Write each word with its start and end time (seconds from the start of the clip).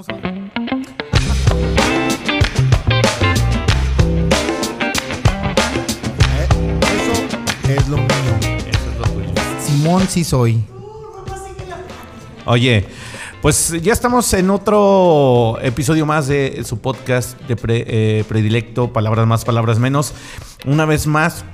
vamos 0.00 0.08
a... 0.08 1.30
Eso 7.66 7.82
es 7.82 7.88
lo 7.88 7.96
mío. 7.98 8.06
Eso 8.40 8.90
es 8.90 8.98
lo 8.98 9.04
tuyo. 9.06 9.28
Simón 9.60 10.06
sí 10.08 10.24
soy. 10.24 10.64
Oye, 12.46 12.86
pues 13.42 13.74
ya 13.82 13.92
estamos 13.92 14.32
en 14.34 14.50
otro 14.50 15.58
episodio 15.62 16.06
más 16.06 16.26
de 16.26 16.62
su 16.64 16.80
podcast 16.80 17.38
de 17.42 17.56
pre- 17.56 17.84
eh, 17.86 18.24
predilecto, 18.28 18.92
palabras 18.92 19.26
más, 19.26 19.44
palabras 19.44 19.78
menos. 19.78 20.14
Una 20.66 20.84
vez 20.84 21.06
más, 21.06 21.44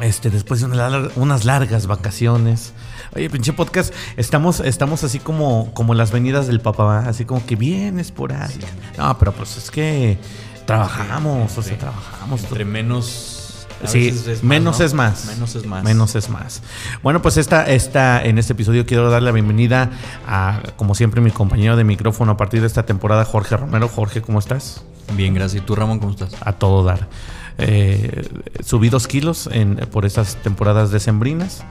este, 0.00 0.30
después 0.30 0.60
de 0.60 0.66
una 0.66 1.08
unas 1.16 1.44
largas 1.44 1.86
vacaciones. 1.86 2.72
Oye, 3.14 3.28
pinche 3.28 3.52
podcast, 3.52 3.92
estamos, 4.16 4.60
estamos 4.60 5.04
así 5.04 5.18
como, 5.18 5.72
como 5.74 5.94
las 5.94 6.12
venidas 6.12 6.46
del 6.46 6.60
papá, 6.60 7.06
así 7.06 7.24
como 7.24 7.44
que 7.44 7.56
bien 7.56 7.98
esporádica. 7.98 8.66
No, 8.96 9.18
pero 9.18 9.32
pues 9.32 9.56
es 9.56 9.70
que 9.70 10.18
trabajamos, 10.66 11.56
o 11.58 11.62
sea, 11.62 11.78
trabajamos. 11.78 12.42
Entre 12.42 12.64
menos. 12.64 13.66
a 13.82 13.88
Sí, 13.88 14.08
es 14.08 14.26
más, 14.26 14.42
menos 14.42 14.78
¿no? 14.78 14.84
es 14.84 14.94
más. 14.94 15.26
Menos 15.26 15.54
es 15.56 15.66
más. 15.66 15.84
Menos 15.84 16.14
es 16.14 16.28
más. 16.30 16.62
Bueno, 17.02 17.20
pues 17.20 17.36
esta, 17.36 17.66
esta, 17.66 18.22
en 18.24 18.38
este 18.38 18.54
episodio 18.54 18.86
quiero 18.86 19.10
dar 19.10 19.22
la 19.22 19.32
bienvenida 19.32 19.90
a, 20.26 20.62
como 20.76 20.94
siempre, 20.94 21.20
mi 21.20 21.30
compañero 21.30 21.76
de 21.76 21.84
micrófono 21.84 22.32
a 22.32 22.36
partir 22.36 22.60
de 22.60 22.66
esta 22.66 22.86
temporada, 22.86 23.24
Jorge 23.24 23.56
Romero. 23.56 23.88
Jorge, 23.88 24.22
¿cómo 24.22 24.38
estás? 24.38 24.84
Bien, 25.14 25.34
gracias. 25.34 25.62
¿Y 25.62 25.66
tú, 25.66 25.74
Ramón, 25.74 25.98
cómo 25.98 26.12
estás? 26.12 26.34
A 26.40 26.52
todo 26.52 26.84
dar. 26.84 27.08
Eh, 27.58 28.28
subí 28.64 28.88
dos 28.88 29.06
kilos 29.06 29.48
en, 29.52 29.76
por 29.90 30.04
estas 30.04 30.36
temporadas 30.36 30.90
decembrinas, 30.90 31.64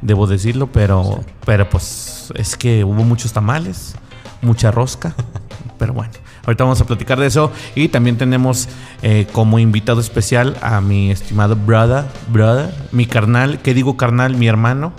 debo 0.00 0.26
decirlo, 0.26 0.68
pero, 0.72 1.24
pero 1.44 1.68
pues 1.68 2.32
es 2.36 2.56
que 2.56 2.84
hubo 2.84 3.04
muchos 3.04 3.32
tamales, 3.32 3.94
mucha 4.40 4.70
rosca, 4.70 5.14
pero 5.78 5.92
bueno. 5.92 6.12
Ahorita 6.44 6.64
vamos 6.64 6.80
a 6.80 6.86
platicar 6.86 7.20
de 7.20 7.28
eso 7.28 7.52
y 7.76 7.86
también 7.86 8.18
tenemos 8.18 8.68
eh, 9.02 9.28
como 9.30 9.60
invitado 9.60 10.00
especial 10.00 10.56
a 10.60 10.80
mi 10.80 11.12
estimado 11.12 11.54
brother, 11.54 12.04
brother, 12.32 12.74
mi 12.90 13.06
carnal, 13.06 13.60
¿qué 13.62 13.74
digo 13.74 13.96
carnal? 13.96 14.34
Mi 14.34 14.48
hermano, 14.48 14.92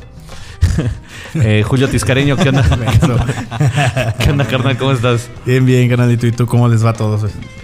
Eh, 1.36 1.64
Julio 1.66 1.90
Tiscareño, 1.90 2.38
¿qué 2.38 2.50
onda? 2.50 2.64
¿Qué 3.00 3.12
onda, 3.12 4.16
¿Qué 4.20 4.30
onda, 4.30 4.46
carnal? 4.46 4.78
¿Cómo 4.78 4.92
estás? 4.92 5.30
Bien, 5.46 5.66
bien, 5.66 5.90
canalito. 5.90 6.28
¿Y 6.28 6.32
tú 6.32 6.46
cómo 6.46 6.68
les 6.68 6.86
va 6.86 6.92
a 6.92 6.94
todos? 6.94 7.24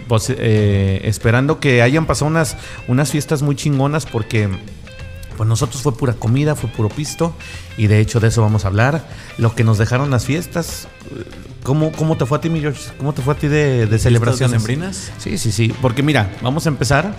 Pues 0.09 0.29
eh, 0.29 1.01
esperando 1.05 1.61
que 1.61 1.81
hayan 1.81 2.05
pasado 2.05 2.29
unas, 2.29 2.57
unas 2.89 3.11
fiestas 3.11 3.41
muy 3.41 3.55
chingonas 3.55 4.05
porque 4.05 4.49
pues 5.37 5.47
nosotros 5.47 5.81
fue 5.81 5.95
pura 5.95 6.15
comida, 6.15 6.53
fue 6.53 6.69
puro 6.69 6.89
pisto 6.89 7.33
y 7.77 7.87
de 7.87 8.01
hecho 8.01 8.19
de 8.19 8.27
eso 8.27 8.41
vamos 8.41 8.65
a 8.65 8.67
hablar. 8.67 9.07
Lo 9.37 9.55
que 9.55 9.63
nos 9.63 9.77
dejaron 9.77 10.11
las 10.11 10.25
fiestas. 10.25 10.89
¿Cómo, 11.63 11.93
cómo 11.93 12.17
te 12.17 12.25
fue 12.25 12.39
a 12.39 12.41
ti, 12.41 12.49
mi 12.49 12.59
George? 12.59 12.81
¿Cómo 12.97 13.13
te 13.13 13.21
fue 13.21 13.35
a 13.35 13.37
ti 13.37 13.47
de, 13.47 13.85
de 13.85 13.99
celebraciones? 13.99 14.51
decembrinas? 14.51 15.13
Sí, 15.17 15.37
sí, 15.37 15.53
sí. 15.53 15.73
Porque 15.81 16.03
mira, 16.03 16.29
vamos 16.41 16.65
a 16.65 16.69
empezar 16.69 17.13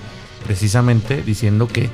precisamente 0.45 1.23
diciendo 1.23 1.67
que 1.67 1.89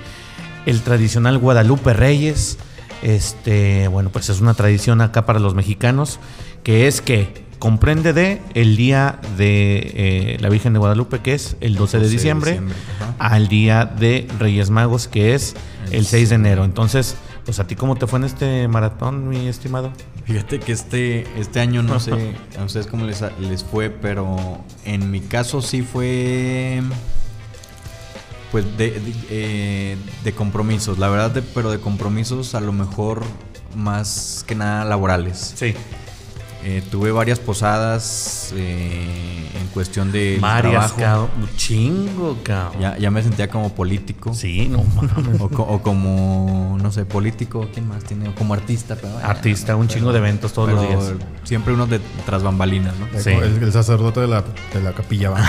el 0.64 0.83
tradicional 0.83 1.38
Guadalupe 1.38 1.92
Reyes, 1.92 2.58
este, 3.03 3.86
bueno, 3.88 4.10
pues 4.10 4.28
es 4.28 4.41
una 4.41 4.55
tradición 4.55 5.03
acá 5.03 5.27
para 5.27 5.38
los 5.38 5.55
mexicanos, 5.55 6.19
que 6.64 6.88
es 6.88 7.00
que 7.00 7.45
comprende 7.58 8.12
de 8.12 8.40
el 8.54 8.76
día 8.76 9.18
de 9.36 9.92
eh, 9.94 10.36
la 10.40 10.48
Virgen 10.48 10.72
de 10.72 10.78
Guadalupe, 10.78 11.20
que 11.20 11.34
es 11.34 11.56
el 11.60 11.74
12 11.74 11.98
de 11.98 12.02
12 12.04 12.06
de 12.06 12.08
diciembre, 12.08 12.60
al 13.18 13.48
día 13.48 13.84
de 13.86 14.28
Reyes 14.38 14.70
Magos, 14.70 15.08
que 15.08 15.34
es 15.34 15.54
el 15.90 16.06
6 16.06 16.28
de 16.30 16.34
enero. 16.34 16.64
Entonces, 16.64 17.16
pues 17.44 17.58
a 17.60 17.66
ti 17.66 17.76
cómo 17.76 17.96
te 17.96 18.06
fue 18.06 18.18
en 18.18 18.24
este 18.24 18.66
maratón, 18.68 19.28
mi 19.28 19.46
estimado? 19.48 19.90
Fíjate 20.24 20.58
que 20.58 20.72
este, 20.72 21.24
este 21.38 21.60
año 21.60 21.82
no 21.82 22.00
sé 22.00 22.12
a 22.58 22.64
ustedes 22.64 22.86
cómo 22.88 23.06
les, 23.06 23.22
les 23.40 23.62
fue, 23.64 23.91
pero 23.91 24.64
en 24.84 25.10
mi 25.10 25.20
caso 25.20 25.62
sí 25.62 25.82
fue. 25.82 26.82
Pues 28.52 28.64
de, 28.78 28.91
de, 28.92 29.12
eh, 29.30 29.96
de 30.24 30.32
compromisos, 30.32 30.98
la 30.98 31.08
verdad, 31.08 31.30
de- 31.30 31.42
pero 31.42 31.70
de 31.70 31.78
compromisos 31.81 32.54
a 32.54 32.60
lo 32.60 32.72
mejor 32.72 33.22
más 33.75 34.44
que 34.47 34.54
nada 34.54 34.84
laborales. 34.84 35.52
Sí. 35.56 35.75
Eh, 36.69 36.82
tuve 36.91 37.12
varias 37.12 37.38
posadas 37.38 38.53
eh, 38.56 39.47
en 39.60 39.69
cuestión 39.69 40.10
de 40.10 40.37
Varias, 40.41 40.72
trabajo. 40.97 40.97
cabrón. 41.31 41.49
Chingo, 41.56 42.38
cabrón. 42.43 42.81
Ya, 42.82 42.99
ya 42.99 43.09
me 43.12 43.22
sentía 43.22 43.49
como 43.49 43.72
político. 43.72 44.34
Sí, 44.34 44.66
no 44.69 44.82
mames. 44.82 45.41
O, 45.41 45.49
co- 45.49 45.62
o 45.62 45.81
como, 45.81 46.76
no 46.82 46.91
sé, 46.91 47.05
político, 47.05 47.69
¿quién 47.72 47.87
más 47.87 48.03
tiene? 48.03 48.28
O 48.31 48.34
como 48.34 48.53
artista. 48.53 48.97
Pero, 48.97 49.10
bueno, 49.12 49.28
Artista, 49.28 49.76
un 49.76 49.87
chingo 49.87 50.10
de 50.12 50.19
eventos 50.19 50.53
todos 50.53 50.71
los 50.72 50.82
días. 50.88 51.12
Siempre 51.44 51.72
unos 51.72 51.88
de 51.88 52.00
tras 52.25 52.43
bambalinas, 52.43 52.94
¿no? 52.99 53.06
Sí. 53.21 53.31
El, 53.31 53.62
el 53.62 53.72
sacerdote 53.72 54.19
de 54.19 54.26
la, 54.26 54.43
de 54.75 54.82
la 54.82 54.91
capilla, 54.93 55.31
va. 55.31 55.44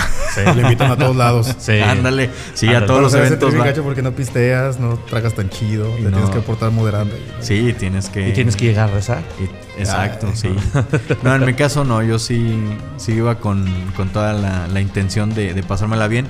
Le 0.54 0.62
invitan 0.62 0.92
a 0.92 0.96
todos 0.96 1.16
lados. 1.24 1.52
Sí. 1.58 1.80
Ándale, 1.80 2.30
sí, 2.54 2.66
Ándale. 2.66 2.84
a 2.84 2.86
todos 2.86 3.02
los 3.02 3.14
eventos. 3.14 3.54
va. 3.58 3.64
gacho 3.64 3.82
porque 3.82 4.02
no 4.02 4.12
pisteas, 4.12 4.78
no 4.78 4.94
tragas 5.10 5.34
tan 5.34 5.50
chido, 5.50 5.88
te 5.96 6.02
No. 6.02 6.10
tienes 6.10 6.30
que 6.30 6.40
portar 6.42 6.70
moderando. 6.70 7.16
Sí, 7.40 7.74
tienes 7.76 8.08
que. 8.08 8.28
Y 8.28 8.32
tienes 8.34 8.54
que 8.54 8.66
llegar 8.66 8.88
a 8.90 8.92
rezar. 8.92 9.24
y- 9.40 9.67
exacto, 9.78 10.28
Ah, 10.30 10.36
sí. 10.36 10.50
No, 11.22 11.34
en 11.34 11.44
mi 11.44 11.54
caso 11.54 11.84
no, 11.84 12.02
yo 12.02 12.18
sí, 12.18 12.58
sí 12.96 13.12
iba 13.12 13.36
con, 13.40 13.66
con 13.96 14.08
toda 14.10 14.32
la, 14.32 14.66
la 14.68 14.80
intención 14.80 15.34
de, 15.34 15.54
de 15.54 15.62
pasármela 15.62 16.08
bien. 16.08 16.26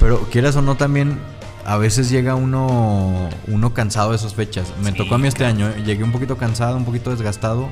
Pero 0.00 0.20
quieras 0.30 0.56
o 0.56 0.62
no, 0.62 0.76
también 0.76 1.18
a 1.64 1.76
veces 1.76 2.10
llega 2.10 2.34
uno, 2.34 3.28
uno 3.46 3.72
cansado 3.74 4.10
de 4.10 4.16
esas 4.16 4.34
fechas. 4.34 4.72
Me 4.82 4.90
Sí, 4.90 4.96
tocó 4.98 5.14
a 5.14 5.18
mí 5.18 5.28
este 5.28 5.44
año, 5.44 5.70
llegué 5.84 6.02
un 6.04 6.12
poquito 6.12 6.36
cansado, 6.36 6.76
un 6.76 6.84
poquito 6.84 7.10
desgastado. 7.10 7.68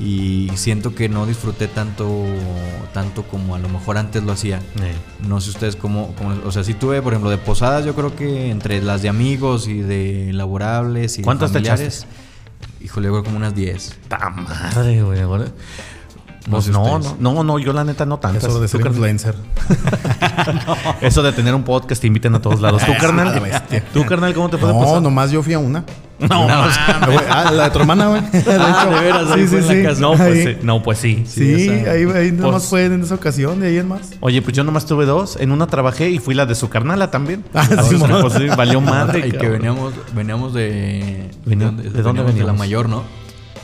Y 0.00 0.50
siento 0.56 0.92
que 0.96 1.08
no 1.08 1.24
disfruté 1.24 1.68
tanto, 1.68 2.24
tanto 2.92 3.22
como 3.22 3.54
a 3.54 3.60
lo 3.60 3.68
mejor 3.68 3.96
antes 3.96 4.24
lo 4.24 4.32
hacía. 4.32 4.60
No 5.28 5.40
sé 5.40 5.50
ustedes 5.50 5.76
cómo, 5.76 6.12
cómo- 6.18 6.34
o 6.44 6.50
sea, 6.50 6.64
si 6.64 6.74
tuve, 6.74 7.00
por 7.00 7.12
ejemplo, 7.12 7.30
de 7.30 7.38
posadas, 7.38 7.84
yo 7.84 7.94
creo 7.94 8.16
que 8.16 8.50
entre 8.50 8.82
las 8.82 9.02
de 9.02 9.08
amigos 9.08 9.68
y 9.68 9.78
de 9.82 10.30
laborables 10.32 11.14
y 11.14 11.18
de 11.18 11.24
¿Cuántas 11.24 11.52
te 11.52 11.58
familiares, 11.60 12.06
híjole, 12.84 13.08
creo 13.08 13.24
como 13.24 13.36
unas 13.38 13.54
10. 13.54 13.96
Ta 14.08 14.30
madre, 14.30 15.02
güey. 15.02 15.20
No 15.22 15.46
Pues 16.50 16.66
sé 16.66 16.72
no, 16.72 16.98
no, 16.98 17.16
no, 17.18 17.42
no, 17.42 17.58
yo 17.58 17.72
la 17.72 17.84
neta 17.84 18.04
no 18.04 18.18
tantas. 18.18 18.44
Eso 18.44 18.60
de 18.60 18.68
ser 18.68 18.82
influencer. 18.86 19.34
Eso 21.00 21.22
de 21.22 21.32
tener 21.32 21.54
un 21.54 21.64
podcast 21.64 22.00
te 22.02 22.06
inviten 22.06 22.34
a 22.34 22.42
todos 22.42 22.60
lados. 22.60 22.82
¿Tú, 22.86 22.92
carnal? 23.00 23.40
¿Tú, 23.94 24.04
carnal, 24.04 24.34
cómo 24.34 24.50
te 24.50 24.58
fue 24.58 24.68
de 24.68 24.74
No, 24.74 24.80
posada? 24.80 25.00
nomás 25.00 25.30
yo 25.30 25.42
fui 25.42 25.54
a 25.54 25.58
una. 25.58 25.84
No, 26.18 26.46
Ah, 26.48 27.50
la 27.52 27.64
de 27.64 27.70
tu 27.70 27.78
hermana, 27.80 28.06
güey. 28.08 28.20
De 28.30 28.38
Ah, 28.48 28.86
de 28.86 29.00
veras, 29.00 29.30
en 29.68 29.82
la 29.82 29.88
casa. 29.90 30.00
No, 30.00 30.10
pues 30.12 30.20
Ahí. 30.20 30.44
sí. 30.44 30.56
No, 30.62 30.82
pues 30.82 30.98
sí. 30.98 31.24
Sí, 31.26 31.52
esa- 31.68 31.90
ahí, 31.90 32.04
ahí 32.14 32.32
nomás 32.32 32.52
Pues- 32.52 32.66
fue 32.68 32.84
en 32.84 33.02
esa 33.02 33.14
ocasión, 33.16 33.60
de 33.60 33.66
ahí 33.68 33.78
en 33.78 33.88
más. 33.88 34.10
Oye, 34.20 34.40
pues 34.40 34.56
yo 34.56 34.62
nomás 34.64 34.86
tuve 34.86 35.06
dos. 35.06 35.36
En 35.40 35.50
una 35.52 35.66
trabajé 35.66 36.10
y 36.10 36.18
fui 36.18 36.34
la 36.34 36.46
de 36.46 36.54
su 36.54 36.68
carnala 36.68 37.10
también. 37.10 37.44
Ah, 37.52 37.60
Así 37.78 37.90
sí, 37.90 37.94
es 37.96 38.02
que, 38.02 38.08
mo- 38.12 38.20
pues, 38.20 38.34
sí, 38.34 38.46
valió 38.56 38.80
madre. 38.80 39.26
y 39.28 39.32
que 39.32 39.48
veníamos, 39.48 39.92
veníamos 40.14 40.54
de. 40.54 41.30
Venía- 41.44 41.70
¿de 41.70 41.90
dónde 42.02 42.22
veníamos? 42.22 42.34
De 42.36 42.44
la 42.44 42.52
mayor, 42.52 42.88
¿no? 42.88 43.02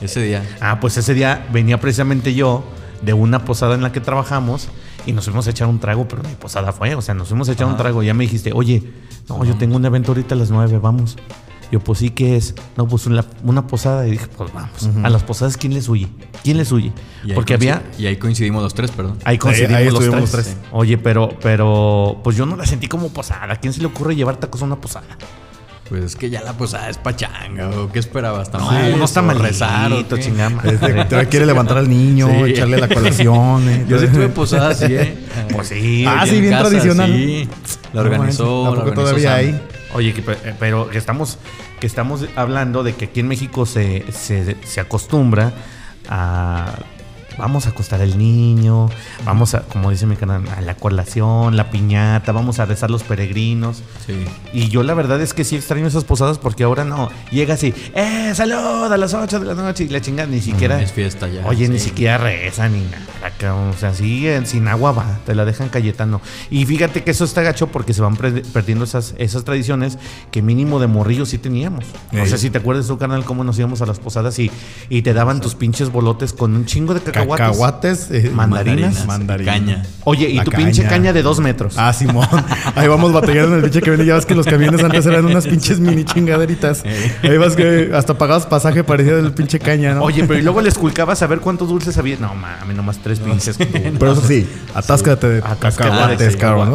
Ese 0.00 0.20
día. 0.22 0.42
Ah, 0.60 0.78
pues 0.80 0.96
ese 0.96 1.14
día 1.14 1.46
venía 1.52 1.78
precisamente 1.80 2.34
yo 2.34 2.64
de 3.02 3.12
una 3.12 3.44
posada 3.44 3.74
en 3.74 3.82
la 3.82 3.92
que 3.92 4.00
trabajamos 4.00 4.68
y 5.06 5.12
nos 5.12 5.24
fuimos 5.24 5.46
a 5.46 5.50
echar 5.50 5.68
un 5.68 5.78
trago, 5.78 6.06
pero 6.08 6.22
mi 6.22 6.34
posada 6.34 6.72
fue, 6.72 6.94
o 6.94 7.00
sea, 7.02 7.14
nos 7.14 7.28
fuimos 7.28 7.48
a 7.48 7.52
echar 7.52 7.66
un 7.66 7.76
trago 7.76 8.02
y 8.02 8.06
ya 8.06 8.14
me 8.14 8.24
dijiste, 8.24 8.52
oye, 8.54 8.82
no, 9.28 9.44
yo 9.44 9.54
tengo 9.56 9.76
un 9.76 9.84
evento 9.84 10.10
ahorita 10.12 10.34
a 10.34 10.38
las 10.38 10.50
nueve, 10.50 10.78
vamos. 10.82 11.16
Yo, 11.72 11.78
pues 11.80 12.00
sí, 12.00 12.10
¿qué 12.10 12.36
es? 12.36 12.54
No, 12.76 12.88
pues 12.88 13.06
una, 13.06 13.24
una 13.44 13.66
posada. 13.66 14.06
Y 14.06 14.12
dije, 14.12 14.26
pues 14.36 14.52
vamos. 14.52 14.88
A 15.04 15.08
las 15.10 15.22
posadas, 15.22 15.56
¿quién 15.56 15.72
les 15.74 15.88
huye? 15.88 16.08
¿Quién 16.42 16.56
les 16.56 16.72
huye? 16.72 16.92
Y 17.24 17.32
Porque 17.32 17.54
había... 17.54 17.82
Y 17.98 18.06
ahí 18.06 18.16
coincidimos 18.16 18.62
los 18.62 18.74
tres, 18.74 18.90
perdón. 18.90 19.18
Ahí 19.24 19.38
coincidimos 19.38 19.76
ahí 19.76 19.84
los, 19.90 19.98
tres. 20.00 20.12
los 20.14 20.30
tres. 20.30 20.56
Oye, 20.72 20.98
pero, 20.98 21.30
pero, 21.42 22.20
pues 22.24 22.36
yo 22.36 22.44
no 22.46 22.56
la 22.56 22.66
sentí 22.66 22.88
como 22.88 23.08
posada. 23.10 23.52
¿A 23.52 23.56
quién 23.56 23.72
se 23.72 23.80
le 23.80 23.86
ocurre 23.86 24.16
llevar 24.16 24.36
tacos 24.38 24.62
a 24.62 24.64
una 24.64 24.80
posada? 24.80 25.06
Pues 25.88 26.04
es 26.04 26.16
que 26.16 26.30
ya 26.30 26.40
la 26.42 26.52
posada 26.52 26.88
es 26.88 26.98
pachanga, 26.98 27.68
¿o 27.70 27.90
qué 27.90 27.98
esperabas? 27.98 28.52
No, 28.52 28.58
¿Tamales 28.60 28.96
no 28.96 29.04
está 29.04 29.20
o 29.20 29.22
malito, 29.24 29.42
rezar 29.44 29.92
o 29.92 30.16
chingama. 30.18 30.62
Este, 30.62 31.26
quiere 31.28 31.46
levantar 31.46 31.78
al 31.78 31.88
niño, 31.90 32.28
Sí. 32.28 32.50
echarle 32.52 32.78
la 32.78 32.86
colación. 32.88 33.68
eh. 33.68 33.86
Yo 33.88 33.98
sí 33.98 34.06
tuve 34.06 34.28
posada 34.28 34.68
así, 34.70 34.84
¿eh? 34.86 35.18
Pues 35.52 35.66
sí. 35.66 36.04
Ah, 36.06 36.24
sí, 36.28 36.36
en 36.36 36.42
bien 36.42 36.58
tradicional. 36.58 37.12
Sí, 37.12 37.48
la 37.92 38.02
No 38.04 38.08
organizó. 38.08 38.18
manches, 38.18 38.40
¿a 38.40 38.54
la 38.62 38.64
poco 38.70 38.70
organizó 38.70 38.94
todavía 39.02 39.30
Sam. 39.30 39.38
hay? 39.38 39.62
Oye, 39.94 40.14
que 40.14 40.20
eh, 40.20 40.54
pero 40.58 40.88
que 40.88 40.98
estamos, 40.98 41.38
que 41.80 41.86
estamos 41.86 42.26
hablando 42.36 42.82
de 42.82 42.94
que 42.94 43.06
aquí 43.06 43.20
en 43.20 43.28
México 43.28 43.66
se, 43.66 44.04
se, 44.12 44.56
se 44.64 44.80
acostumbra 44.80 45.52
a 46.08 46.78
vamos 47.40 47.66
a 47.66 47.70
acostar 47.70 48.02
al 48.02 48.18
niño, 48.18 48.88
vamos 49.24 49.54
a, 49.54 49.62
como 49.62 49.90
dice 49.90 50.06
mi 50.06 50.16
canal, 50.16 50.42
a 50.56 50.60
la 50.60 50.74
colación, 50.74 51.56
la 51.56 51.70
piñata, 51.70 52.32
vamos 52.32 52.58
a 52.58 52.66
rezar 52.66 52.90
los 52.90 53.02
peregrinos. 53.02 53.82
Sí. 54.06 54.24
Y 54.52 54.68
yo 54.68 54.82
la 54.82 54.92
verdad 54.94 55.20
es 55.20 55.32
que 55.32 55.42
sí 55.44 55.56
extraño 55.56 55.86
esas 55.86 56.04
posadas 56.04 56.38
porque 56.38 56.64
ahora 56.64 56.84
no. 56.84 57.10
Llega 57.30 57.54
así, 57.54 57.74
¡eh, 57.94 58.32
salud! 58.34 58.92
A 58.92 58.96
las 58.96 59.14
8 59.14 59.40
de 59.40 59.46
la 59.46 59.54
noche 59.54 59.84
y 59.84 59.88
la 59.88 60.00
chingada 60.00 60.28
ni 60.28 60.40
siquiera. 60.40 60.80
Es 60.82 60.92
fiesta 60.92 61.28
ya. 61.28 61.46
Oye, 61.46 61.68
ni 61.68 61.78
siquiera 61.78 62.18
reza 62.18 62.68
ni 62.68 62.80
nada. 62.80 63.06
O 63.70 63.76
sea, 63.78 63.94
sí, 63.94 64.28
eh, 64.28 64.40
sin 64.44 64.68
agua 64.68 64.92
va, 64.92 65.18
te 65.24 65.34
la 65.34 65.44
dejan 65.44 65.68
Cayetano. 65.68 66.20
Y 66.50 66.66
fíjate 66.66 67.02
que 67.04 67.10
eso 67.10 67.24
está 67.24 67.42
gacho 67.42 67.68
porque 67.68 67.94
se 67.94 68.02
van 68.02 68.16
perdiendo 68.16 68.84
esas, 68.84 69.14
esas 69.18 69.44
tradiciones 69.44 69.98
que 70.30 70.42
mínimo 70.42 70.78
de 70.78 70.88
morrillos 70.88 71.30
sí 71.30 71.38
teníamos. 71.38 71.86
No 72.12 72.22
Ey. 72.22 72.28
sé 72.28 72.38
si 72.38 72.50
te 72.50 72.58
acuerdas 72.58 72.86
tu 72.86 72.98
canal 72.98 73.24
cómo 73.24 73.44
nos 73.44 73.58
íbamos 73.58 73.80
a 73.80 73.86
las 73.86 73.98
posadas 73.98 74.38
y, 74.38 74.50
y 74.88 75.02
te 75.02 75.14
daban 75.14 75.40
tus 75.40 75.54
pinches 75.54 75.90
bolotes 75.90 76.32
con 76.32 76.54
un 76.54 76.66
chingo 76.66 76.92
de 76.92 77.00
cacahuates 77.00 77.29
cacahuates. 77.38 78.00
Cacahuates. 78.00 78.24
eh, 78.26 78.30
Mandarinas. 78.34 79.06
Mandarinas. 79.06 79.54
Caña. 79.54 79.82
Oye, 80.04 80.30
y 80.30 80.36
La 80.36 80.44
tu 80.44 80.50
pinche 80.50 80.84
caña. 80.84 81.12
de 81.12 81.22
dos 81.22 81.40
metros. 81.40 81.74
Ah, 81.76 81.92
Simón. 81.92 82.26
Ahí 82.74 82.88
vamos 82.88 83.12
batallando 83.12 83.56
en 83.58 83.64
el 83.64 83.70
pinche 83.70 83.80
camión. 83.82 84.02
Y 84.02 84.06
ya 84.06 84.14
ves 84.14 84.26
que 84.26 84.34
los 84.34 84.46
camiones 84.46 84.82
antes 84.82 85.04
eran 85.06 85.24
unas 85.26 85.46
pinches 85.46 85.78
mini 85.78 86.04
chingaderitas. 86.04 86.82
Ahí 87.22 87.36
vas 87.36 87.54
que 87.56 87.90
hasta 87.94 88.16
pagabas 88.16 88.46
pasaje 88.46 88.82
parecía 88.84 89.16
del 89.16 89.32
pinche 89.32 89.58
caña, 89.58 89.94
¿no? 89.94 90.02
Oye, 90.02 90.24
pero 90.24 90.38
y 90.38 90.42
luego 90.42 90.60
le 90.60 90.68
esculcabas 90.68 91.22
a 91.22 91.26
ver 91.26 91.40
cuántos 91.40 91.68
dulces 91.68 91.96
había. 91.98 92.16
No 92.18 92.34
mames, 92.34 92.76
nomás 92.76 92.98
tres 92.98 93.20
pinches. 93.20 93.56
Pero 93.58 94.12
eso 94.12 94.22
sí, 94.26 94.48
atáscate 94.74 95.28
de 95.28 95.42
cacahuates, 95.42 96.36
cabrón. 96.36 96.72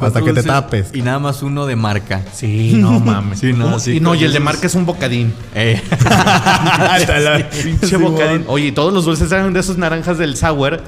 Hasta 0.00 0.22
que 0.22 0.32
te 0.32 0.42
tapes. 0.42 0.90
Y 0.92 1.02
nada 1.02 1.18
más 1.18 1.42
uno 1.42 1.66
de 1.66 1.76
marca. 1.76 2.22
Sí, 2.32 2.74
no 2.76 3.00
mames. 3.00 3.40
Sí, 3.40 3.52
no, 3.52 3.78
sí, 3.78 3.96
y 3.96 4.00
no, 4.00 4.14
y 4.14 4.24
el 4.24 4.32
de 4.32 4.40
marca 4.40 4.66
es 4.66 4.74
un 4.74 4.86
bocadín. 4.86 5.32
Eh. 5.54 5.80
Pinche 7.62 7.96
bocadín. 7.96 8.44
Oye, 8.46 8.72
todos 8.72 8.92
los 8.92 9.04
dulces 9.04 9.30
eran 9.32 9.52
de 9.52 9.60
esos 9.60 9.73
naranjas 9.78 10.18
del 10.18 10.36
sour. 10.36 10.80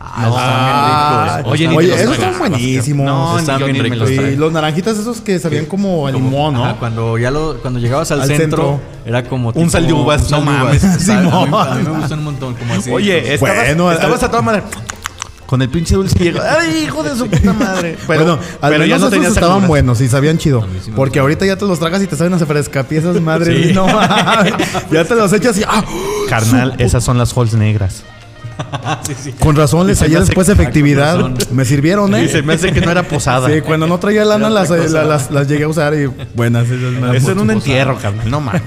No, 0.00 0.34
Ah, 0.34 1.42
Oye, 1.44 1.68
ni 1.68 1.76
oye, 1.76 1.88
los 1.88 2.00
esos 2.00 2.16
son 2.16 2.38
buenísimos. 2.38 3.06
No, 3.06 3.38
Están 3.38 3.58
bien 3.62 3.78
ricos. 3.82 4.10
los 4.38 4.50
naranjitas 4.52 4.98
esos 4.98 5.20
que 5.20 5.38
sabían 5.38 5.66
como 5.66 6.06
a 6.06 6.10
limón, 6.10 6.54
¿no? 6.54 6.64
Ajá, 6.64 6.76
cuando 6.78 7.18
ya 7.18 7.30
lo, 7.30 7.58
cuando 7.60 7.78
llegabas 7.80 8.10
al, 8.10 8.22
Al 8.22 8.26
centro, 8.26 8.46
centro. 8.46 8.80
era 9.04 9.22
como 9.24 9.50
Un 9.54 9.70
sal 9.70 9.86
de 9.86 9.92
uvas, 9.92 10.30
no 10.30 10.40
mames. 10.40 10.80
sea, 11.00 11.18
a, 11.18 11.20
mí, 11.22 11.28
a 11.30 11.74
mí 11.74 11.82
me 11.84 11.98
gustan 11.98 12.18
un 12.20 12.24
montón, 12.24 12.54
como 12.54 12.74
así. 12.74 12.90
Oye, 12.90 13.34
estabas, 13.34 13.66
Bueno, 13.68 13.92
estabas 13.92 14.22
a 14.22 14.30
toda 14.30 14.42
madre. 14.42 14.62
Con 15.44 15.60
el 15.62 15.68
pinche 15.68 15.96
dulce 15.96 16.16
y 16.20 16.22
llegó. 16.24 16.40
¡Ay, 16.40 16.84
hijo 16.84 17.02
de 17.02 17.14
su 17.16 17.26
puta 17.26 17.52
madre! 17.52 17.98
Pero, 18.06 18.24
bueno, 18.24 18.38
al 18.62 18.70
pero 18.70 18.84
ya 18.86 18.94
menos 18.96 19.10
no 19.10 19.16
esos 19.16 19.34
estaban 19.36 19.66
buenos 19.66 20.00
y 20.00 20.08
sabían 20.08 20.38
chido. 20.38 20.64
sí 20.82 20.92
Porque 20.94 21.18
ahorita 21.18 21.44
ya 21.44 21.56
te 21.56 21.66
los 21.66 21.78
tragas 21.80 22.00
y 22.02 22.06
te 22.06 22.14
saben 22.16 22.32
a 22.34 22.38
frescapiezas 22.38 23.20
madres. 23.20 23.66
Sí. 23.66 23.72
No. 23.74 23.86
Ya 24.92 25.04
te 25.04 25.14
los 25.14 25.32
echas 25.32 25.58
y 25.58 25.64
¡ah! 25.66 25.84
Carnal, 26.28 26.76
esas 26.78 27.02
son 27.04 27.18
las 27.18 27.36
halls 27.36 27.52
negras. 27.54 28.04
sí, 29.06 29.14
sí. 29.20 29.32
Con 29.32 29.56
razón 29.56 29.86
les 29.86 30.00
hallé 30.00 30.20
después 30.20 30.48
efectividad. 30.48 31.18
Me 31.50 31.64
sirvieron, 31.64 32.14
¿eh? 32.14 32.24
Y 32.24 32.28
se 32.28 32.42
me 32.42 32.54
hace 32.54 32.72
que 32.72 32.80
no 32.80 32.90
era 32.90 33.02
posada. 33.02 33.48
Sí, 33.48 33.60
cuando 33.60 33.86
no 33.86 33.98
traía 33.98 34.24
lana 34.24 34.50
las, 34.50 34.70
eh, 34.70 34.88
las, 34.88 35.30
las 35.30 35.48
llegué 35.48 35.64
a 35.64 35.68
usar 35.68 35.94
y 35.94 36.06
buenas. 36.34 36.68
esas 36.68 37.14
Eso 37.14 37.32
era 37.32 37.40
un 37.40 37.50
entierro, 37.50 37.98
carnal. 37.98 38.30
No 38.30 38.40
mames. 38.40 38.62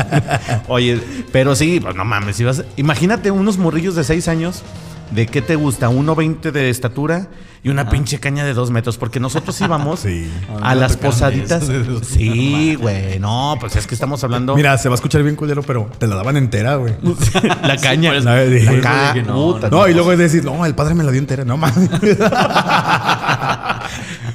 Oye, 0.68 1.00
pero 1.32 1.54
sí, 1.54 1.80
pues 1.80 1.94
no 1.94 2.04
mames. 2.04 2.42
Imagínate 2.76 3.30
unos 3.30 3.58
morrillos 3.58 3.94
de 3.94 4.04
6 4.04 4.28
años. 4.28 4.62
¿De 5.10 5.26
qué 5.26 5.40
te 5.42 5.56
gusta? 5.56 5.88
1.20 5.90 6.50
de 6.52 6.70
estatura 6.70 7.28
y 7.62 7.70
una 7.70 7.88
pinche 7.88 8.20
caña 8.20 8.44
de 8.44 8.54
2 8.54 8.70
metros. 8.70 8.98
Porque 8.98 9.20
nosotros 9.20 9.60
íbamos 9.60 10.00
Sí. 10.08 10.30
a 10.62 10.74
las 10.74 10.96
posaditas. 10.96 11.66
dos. 11.86 12.06
Sí, 12.06 12.74
güey. 12.74 13.18
No, 13.18 13.56
pues 13.58 13.76
es 13.76 13.86
que 13.86 13.94
estamos 13.94 14.22
hablando. 14.24 14.54
Mira, 14.54 14.76
se 14.78 14.88
va 14.88 14.94
a 14.94 14.96
escuchar 14.96 15.22
bien 15.22 15.34
culero, 15.36 15.62
pero 15.62 15.90
te 15.98 16.06
la 16.06 16.16
daban 16.16 16.36
entera, 16.36 16.76
güey. 16.76 16.94
la 17.62 17.76
caña. 17.78 18.12
La- 18.14 18.44
dije- 18.44 18.76
La 18.76 18.80
ca- 18.82 19.12
dije, 19.14 19.26
no, 19.26 19.34
puta, 19.54 19.70
No, 19.70 19.88
y 19.88 19.94
luego 19.94 20.12
es 20.12 20.18
decir, 20.18 20.44
no, 20.44 20.64
el 20.66 20.74
padre 20.74 20.94
me 20.94 21.04
la 21.04 21.10
dio 21.10 21.20
entera. 21.20 21.44
No 21.44 21.56
mames. 21.56 21.88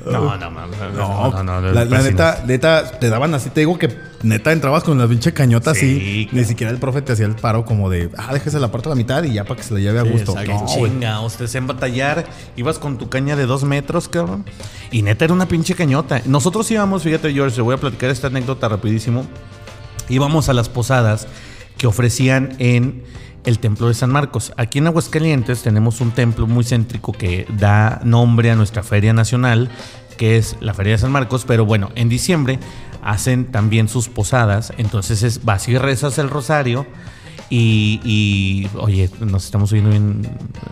No, 0.06 0.38
no, 0.38 0.52
mames. 0.52 0.78
No, 0.96 1.32
no, 1.32 1.44
no, 1.44 1.62
no, 1.62 1.72
la, 1.72 1.86
la 1.86 2.02
sí, 2.02 2.10
neta, 2.10 2.44
neta, 2.46 3.00
te 3.00 3.10
daban 3.10 3.34
así. 3.36 3.50
Te 3.50 3.62
digo 3.62 3.78
que 3.78 3.88
neta 4.24 4.52
entrabas 4.52 4.84
con 4.84 4.98
la 4.98 5.08
pinche 5.08 5.34
cañota 5.34 5.72
así. 5.72 6.00
Sí, 6.00 6.30
Ni 6.32 6.44
siquiera 6.46 6.72
el 6.72 6.80
profe 6.80 7.02
te 7.02 7.14
hacía 7.14 7.26
el 7.26 7.36
paro 7.36 7.66
como 7.66 7.90
de, 7.90 8.10
ah, 8.18 8.34
déjese 8.34 8.60
la 8.60 8.72
parte 8.72 8.88
a 8.88 8.92
la 8.92 8.96
mitad 8.96 9.24
y 9.24 9.34
ya 9.34 9.44
para 9.44 9.58
que 9.58 9.64
se 9.64 9.74
la 9.74 9.80
lleve 9.80 10.00
a 10.00 10.04
Sí, 10.04 10.10
gusto. 10.10 10.32
exacto. 10.32 10.66
No, 10.66 10.68
chinga, 10.68 11.22
ustedes 11.22 11.54
en 11.56 11.68
batallar, 11.68 12.26
ibas 12.56 12.80
con 12.80 12.98
tu 12.98 13.10
caña 13.10 13.36
de 13.36 13.46
dos 13.46 13.64
metros, 13.64 14.08
cabrón. 14.08 14.46
Y 14.92 15.02
neta 15.02 15.26
era 15.26 15.34
una 15.34 15.48
pinche 15.48 15.76
cañota. 15.76 16.22
Nosotros 16.26 16.70
íbamos, 16.72 17.04
fíjate, 17.04 17.32
George, 17.34 17.56
te 17.56 17.62
voy 17.62 17.76
a 17.76 17.78
platicar 17.78 18.10
esta 18.10 18.28
anécdota 18.28 18.68
rapidísimo. 18.70 19.26
Íbamos 20.10 20.50
a 20.50 20.54
las 20.54 20.70
posadas 20.70 21.28
que 21.78 21.88
ofrecían 21.88 22.56
en 22.60 23.04
el 23.46 23.60
templo 23.60 23.88
de 23.88 23.94
San 23.94 24.10
Marcos. 24.10 24.54
Aquí 24.58 24.80
en 24.80 24.88
Aguascalientes 24.88 25.64
tenemos 25.64 26.02
un 26.02 26.12
templo 26.12 26.48
muy 26.48 26.64
céntrico 26.64 27.12
que 27.12 27.46
da 27.58 28.00
nombre 28.04 28.52
a 28.52 28.56
nuestra 28.56 28.84
feria 28.84 29.12
nacional, 29.14 29.70
que 30.18 30.38
es 30.38 30.56
la 30.62 30.74
Feria 30.74 30.94
de 30.94 31.00
San 31.00 31.12
Marcos. 31.12 31.44
Pero 31.46 31.66
bueno, 31.66 31.90
en 31.96 32.08
diciembre 32.08 32.60
hacen 33.06 33.46
también 33.46 33.88
sus 33.88 34.10
posadas. 34.10 34.74
Entonces 34.78 35.24
es 35.24 35.44
vas 35.44 35.68
y 35.68 35.78
rezas 35.78 36.18
el 36.18 36.30
rosario. 36.30 36.86
Y, 37.50 38.00
y, 38.04 38.68
oye, 38.80 39.12
nos 39.20 39.46
estamos 39.46 39.72
oyendo 39.72 39.92
bien. 39.92 40.28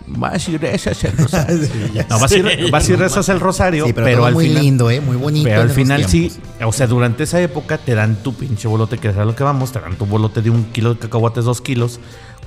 Vas 0.07 0.49
y 0.49 0.57
rezas 0.57 1.03
el 1.03 1.15
rosario. 1.15 1.67
No, 2.09 2.19
vas, 2.19 2.31
y, 2.31 2.41
vas 2.71 2.89
y 2.89 2.95
rezas 2.95 3.29
el 3.29 3.39
rosario, 3.39 3.85
Sí, 3.85 3.93
pero, 3.93 4.25
al 4.25 4.33
muy 4.33 4.47
final. 4.47 4.63
lindo, 4.63 4.89
¿eh? 4.89 4.99
Muy 4.99 5.15
bonito. 5.15 5.43
Pero 5.43 5.61
al 5.61 5.69
final 5.69 6.05
sí, 6.07 6.31
o 6.63 6.71
sea, 6.71 6.87
durante 6.87 7.23
esa 7.23 7.39
época 7.39 7.77
te 7.77 7.93
dan 7.93 8.15
tu 8.23 8.33
pinche 8.33 8.67
bolote, 8.67 8.97
que 8.97 9.09
es 9.09 9.17
a 9.17 9.25
lo 9.25 9.35
que 9.35 9.43
vamos, 9.43 9.71
te 9.71 9.79
dan 9.79 9.95
tu 9.95 10.07
bolote 10.07 10.41
de 10.41 10.49
un 10.49 10.63
kilo 10.65 10.95
de 10.95 10.99
cacahuates, 10.99 11.45
dos 11.45 11.61
kilos, 11.61 11.99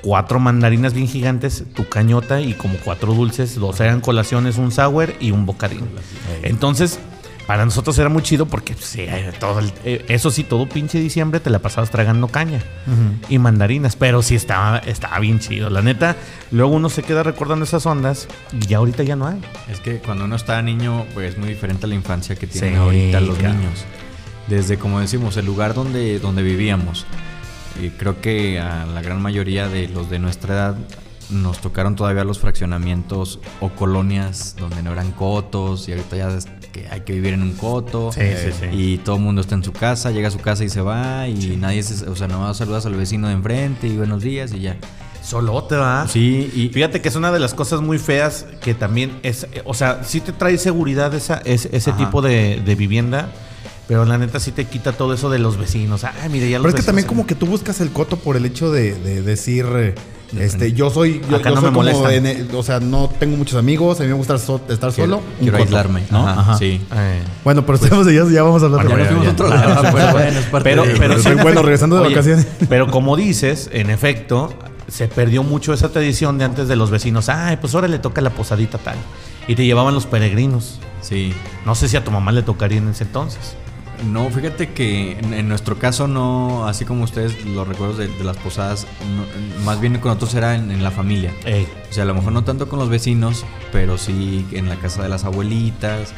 cuatro 0.03 0.41
mandarinas 0.41 0.95
bien 0.95 1.07
gigantes, 1.07 1.65
tu 1.75 1.89
cañota 1.89 2.41
y 2.41 2.55
como 2.55 2.75
cuatro 2.85 3.15
dulces, 3.15 3.55
dos 3.55 3.79
eran 3.79 4.01
colaciones, 4.01 4.59
un 4.59 4.73
sour 4.73 5.15
y 5.21 5.31
un 5.31 5.47
bocadín. 5.47 5.83
Entonces, 6.43 6.99
para 7.47 7.65
nosotros 7.65 7.99
era 7.99 8.09
muy 8.09 8.23
chido 8.23 8.47
porque 8.47 8.73
pues, 8.75 8.87
sí, 8.87 9.01
eh, 9.03 9.33
todo 9.39 9.59
el- 9.59 9.73
eh, 9.85 10.05
eso 10.09 10.31
sí, 10.31 10.45
todo 10.45 10.69
pinche 10.69 10.99
diciembre 10.99 11.41
te 11.41 11.51
la 11.51 11.59
pasabas 11.59 11.91
tragando 11.91 12.29
caña 12.29 12.61
y 13.29 13.39
mandarinas, 13.39 13.97
pero 13.97 14.23
sí 14.23 14.35
estaba, 14.35 14.79
estaba 14.79 15.19
bien 15.19 15.39
chido. 15.41 15.69
La 15.71 15.83
neta, 15.83 16.17
luego 16.51 16.73
uno 16.75 16.89
se 16.89 17.03
queda 17.03 17.23
recordando 17.23 17.65
esas 17.65 17.85
ondas 17.87 18.29
y 18.53 18.67
ya 18.67 18.79
ahorita 18.79 19.03
ya 19.03 19.17
no 19.17 19.27
hay. 19.27 19.41
Es 19.71 19.81
que 19.81 19.99
cuando 19.99 20.25
uno 20.25 20.37
está 20.37 20.61
niño, 20.63 21.05
pues 21.15 21.33
es 21.33 21.39
muy 21.39 21.49
diferente 21.51 21.87
a 21.87 21.89
la 21.89 21.95
infancia 21.95 22.35
que 22.37 22.47
tienen 22.47 22.73
Sí, 22.75 22.77
ahorita 22.79 23.21
los 23.21 23.37
claro. 23.39 23.55
niños. 23.55 23.85
Desde, 24.49 24.79
como 24.79 25.01
decimos, 25.01 25.37
el 25.37 25.47
lugar 25.47 25.75
donde, 25.75 26.19
donde 26.19 26.43
vivíamos. 26.43 27.07
Y 27.83 27.89
creo 27.91 28.21
que 28.21 28.61
a 28.61 28.87
la 28.87 29.03
gran 29.03 29.21
mayoría 29.21 29.69
de 29.69 29.89
los 29.89 30.09
de 30.11 30.19
nuestra 30.19 30.55
edad 30.55 30.77
nos 31.31 31.61
tocaron 31.61 31.97
todavía 31.97 32.25
los 32.25 32.39
fraccionamientos 32.39 33.41
o 33.61 33.71
colonias 33.71 34.57
donde 34.59 34.83
no 34.83 34.93
eran 34.93 35.13
cotos 35.13 35.89
y 35.89 35.93
ahorita 35.93 36.17
ya 36.17 36.29
es 36.29 36.47
que 36.73 36.89
hay 36.89 37.01
que 37.03 37.13
vivir 37.15 37.35
en 37.35 37.43
un 37.43 37.53
coto 37.53 38.11
Sí, 38.13 38.21
sí, 38.37 38.51
sí. 38.59 38.67
y 38.77 38.99
todo 38.99 39.17
el 39.17 39.23
mundo 39.23 39.41
está 39.41 39.55
en 39.55 39.65
su 39.65 39.73
casa, 39.73 40.11
llega 40.11 40.29
a 40.29 40.31
su 40.31 40.39
casa 40.41 40.65
y 40.65 40.69
se 40.69 40.81
va 40.81 41.29
y 41.29 41.57
nadie 41.57 41.83
se, 41.83 42.09
o 42.09 42.17
sea, 42.17 42.29
nomás 42.29 42.57
saludas 42.57 42.85
al 42.87 42.95
vecino 42.95 43.29
de 43.29 43.35
enfrente 43.35 43.87
y 43.87 43.97
buenos 43.97 44.23
días 44.23 44.53
y 44.53 44.61
ya. 44.61 44.77
Solo 45.23 45.65
te 45.65 45.77
va. 45.77 46.07
Sí, 46.07 46.51
y 46.55 46.69
Fíjate 46.69 47.01
que 47.01 47.09
es 47.09 47.17
una 47.17 47.33
de 47.33 47.41
las 47.41 47.55
cosas 47.55 47.81
muy 47.81 47.99
feas 47.99 48.45
que 48.61 48.75
también 48.75 49.19
es, 49.23 49.45
eh, 49.55 49.63
o 49.65 49.73
sea, 49.73 50.05
sí 50.05 50.21
te 50.21 50.33
trae 50.33 50.59
seguridad 50.59 51.15
esa, 51.15 51.39
es- 51.47 51.65
ese 51.73 51.91
Ajá. 51.93 51.99
tipo 52.05 52.21
de, 52.21 52.61
de 52.63 52.75
vivienda, 52.75 53.31
pero 53.89 54.05
la 54.05 54.19
neta 54.19 54.39
sí 54.39 54.53
te 54.53 54.67
quita 54.67 54.93
todo 54.93 55.15
eso 55.15 55.31
de 55.31 55.39
los 55.39 55.57
vecinos. 55.57 56.05
Ay, 56.05 56.29
mire, 56.29 56.51
ya 56.51 56.59
los 56.59 56.67
Pero 56.67 56.77
es 56.77 56.83
que 56.83 56.87
también 56.87 57.05
se- 57.05 57.09
como 57.09 57.27
que 57.27 57.35
tú 57.35 57.47
buscas 57.47 57.81
el 57.81 57.91
coto 57.91 58.19
por 58.19 58.37
el 58.37 58.45
hecho 58.45 58.71
de, 58.71 58.95
de 58.97 59.23
decir, 59.23 59.65
eh, 59.77 59.95
este, 60.39 60.73
yo 60.73 60.91
soy, 60.91 61.21
yo, 61.31 61.37
Acá 61.37 61.51
yo 61.51 61.55
no 61.57 61.61
soy 61.61 61.71
me 61.71 61.93
como, 61.93 62.09
en 62.11 62.27
el- 62.27 62.49
o 62.55 62.63
sea, 62.63 62.81
no 62.81 63.09
tengo 63.19 63.37
muchos 63.37 63.59
amigos, 63.59 64.01
a 64.01 64.03
mí 64.03 64.09
me 64.09 64.15
gusta 64.15 64.39
so- 64.39 64.61
estar 64.69 64.93
solo. 64.93 64.95
quiero, 64.95 65.17
un 65.19 65.23
quiero 65.41 65.53
coto, 65.59 65.63
aislarme. 65.65 66.03
¿no? 66.11 66.29
Ajá, 66.29 66.41
Ajá. 66.41 66.59
sí. 66.59 66.81
Eh, 66.95 67.21
Bueno, 67.45 67.65
pero 67.67 67.77
estamos 67.77 68.07
de 68.07 68.13
ellos, 68.13 68.31
ya 68.31 68.43
vamos 68.43 68.63
a 68.63 68.67
hablar 68.67 68.89
Ya 68.89 68.97
de 68.97 69.03
nos 69.03 69.09
fuimos 69.09 69.27
a 69.27 69.31
otro 69.33 69.49
ya. 69.49 69.55
lado, 69.57 69.83
pero 69.95 70.13
bueno, 70.13 70.39
es 70.41 70.47
parte 70.47 70.71
Pero- 70.71 70.83
de- 70.85 70.97
pero 70.97 71.19
sí, 71.23 71.29
bueno, 71.43 71.63
regresando 71.63 71.97
de 71.97 72.03
Oye, 72.03 72.11
vacaciones. 72.15 72.47
Pero 72.69 72.91
como 72.91 73.17
dices, 73.17 73.71
en 73.73 73.91
efecto, 73.91 74.53
se 74.89 75.09
perdió 75.09 75.43
mucho 75.43 75.73
esa 75.73 75.89
tradición 75.91 76.39
de 76.39 76.45
antes 76.45 76.69
de 76.69 76.77
los 76.77 76.91
vecinos. 76.91 77.29
Ay, 77.29 77.57
pues 77.57 77.75
ahora 77.75 77.89
le 77.89 77.99
toca 77.99 78.21
la 78.21 78.31
posadita 78.31 78.79
tal. 78.79 78.97
Y 79.49 79.55
te 79.57 79.65
llevaban 79.65 79.95
los 79.95 80.07
peregrinos. 80.07 80.79
Sí. 81.01 81.33
No 81.67 81.75
sé 81.75 81.89
si 81.89 81.97
a 81.97 82.05
tu 82.05 82.11
mamá 82.11 82.33
le 82.33 82.43
tocaría 82.43 82.79
en 82.79 82.89
ese 82.89 83.05
entonces. 83.05 83.57
No, 84.11 84.29
fíjate 84.31 84.73
que 84.73 85.13
en, 85.19 85.33
en 85.35 85.49
nuestro 85.49 85.79
caso 85.79 86.07
no, 86.09 86.67
así 86.67 86.85
como 86.85 87.05
ustedes 87.05 87.45
los 87.45 87.67
recuerdos 87.67 87.99
de, 87.99 88.09
de 88.09 88.25
las 88.25 88.37
posadas, 88.37 88.87
no- 89.17 89.65
más 89.65 89.81
bien 89.81 89.95
con 89.99 90.11
nosotros 90.11 90.35
era 90.35 90.55
en, 90.55 90.71
en 90.71 90.83
la 90.83 90.91
familia. 90.91 91.33
Ey, 91.45 91.67
O 91.91 91.93
sea, 91.93 92.03
a 92.03 92.07
lo 92.07 92.15
mejor 92.15 92.33
no 92.33 92.45
tanto 92.45 92.69
con 92.69 92.79
los 92.79 92.89
vecinos, 92.89 93.45
pero 93.73 93.97
sí 93.99 94.47
en 94.53 94.69
la 94.69 94.77
casa 94.77 95.03
de 95.03 95.09
las 95.09 95.25
abuelitas. 95.25 96.13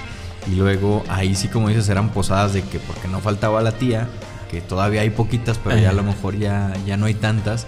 Y 0.51 0.55
luego 0.57 1.03
ahí 1.09 1.35
sí, 1.35 1.49
como 1.49 1.69
dices, 1.69 1.89
eran 1.89 2.11
posadas 2.11 2.53
de 2.55 2.63
que 2.63 2.79
porque 2.79 3.09
no 3.09 3.21
faltaba 3.21 3.61
la 3.63 3.73
tía, 3.73 4.09
que 4.51 4.61
todavía 4.61 5.01
hay 5.01 5.11
poquitas, 5.11 5.59
pero 5.59 5.77
ya 5.83 5.91
a 5.91 5.93
lo 5.93 6.03
mejor 6.05 6.39
ya, 6.39 6.73
ya 6.87 6.97
no 6.97 7.07
hay 7.07 7.15
tantas. 7.15 7.67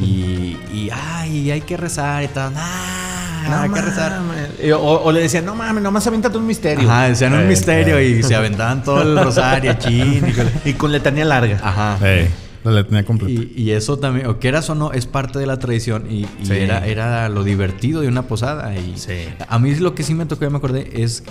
Y, 0.00 0.56
y 0.72 0.90
ay, 0.92 1.50
hay 1.50 1.60
que 1.60 1.76
rezar 1.76 2.22
y 2.24 2.28
tal. 2.28 2.52
Ah, 2.56 3.62
hay 3.62 3.70
que 3.70 3.80
rezar. 3.82 4.20
Y- 4.62 4.70
O, 4.72 4.80
o 4.80 5.12
le 5.12 5.20
decían, 5.20 5.44
no 5.44 5.54
mames, 5.54 5.82
nomás 5.82 6.06
aviéntate 6.06 6.36
un 6.38 6.46
misterio. 6.46 6.90
Ajá, 6.90 7.08
decían 7.08 7.32
un 7.32 7.40
Eh, 7.42 7.46
misterio 7.46 8.00
y 8.00 8.22
se 8.22 8.34
aventaban 8.34 8.82
todo 8.82 9.02
el 9.02 9.22
rosario, 9.22 9.72
chin. 9.78 10.24
y 10.28 10.32
con- 10.32 10.50
Y 10.64 10.72
con 10.74 10.92
letanía 10.92 11.24
larga. 11.24 11.58
Ajá. 11.62 11.98
Eh, 12.02 12.28
la. 12.64 12.84
Y, 13.28 13.52
y 13.56 13.70
eso 13.70 13.98
también, 13.98 14.26
o 14.26 14.38
quieras 14.40 14.68
o 14.70 14.74
no, 14.74 14.90
es 14.92 15.06
parte 15.06 15.38
de 15.38 15.46
la 15.46 15.58
tradición 15.58 16.06
y, 16.10 16.22
y 16.42 16.46
Sí. 16.46 16.52
era, 16.54 16.84
era 16.84 17.28
lo 17.28 17.44
divertido 17.44 18.00
de 18.00 18.08
una 18.08 18.22
posada. 18.22 18.74
Y 18.76 18.98
Sí. 18.98 19.28
A 19.48 19.58
mí 19.60 19.74
lo 19.76 19.94
que 19.94 20.02
sí 20.02 20.14
me 20.14 20.26
tocó, 20.26 20.42
ya 20.44 20.50
me 20.50 20.58
acordé, 20.58 20.90
es 21.02 21.22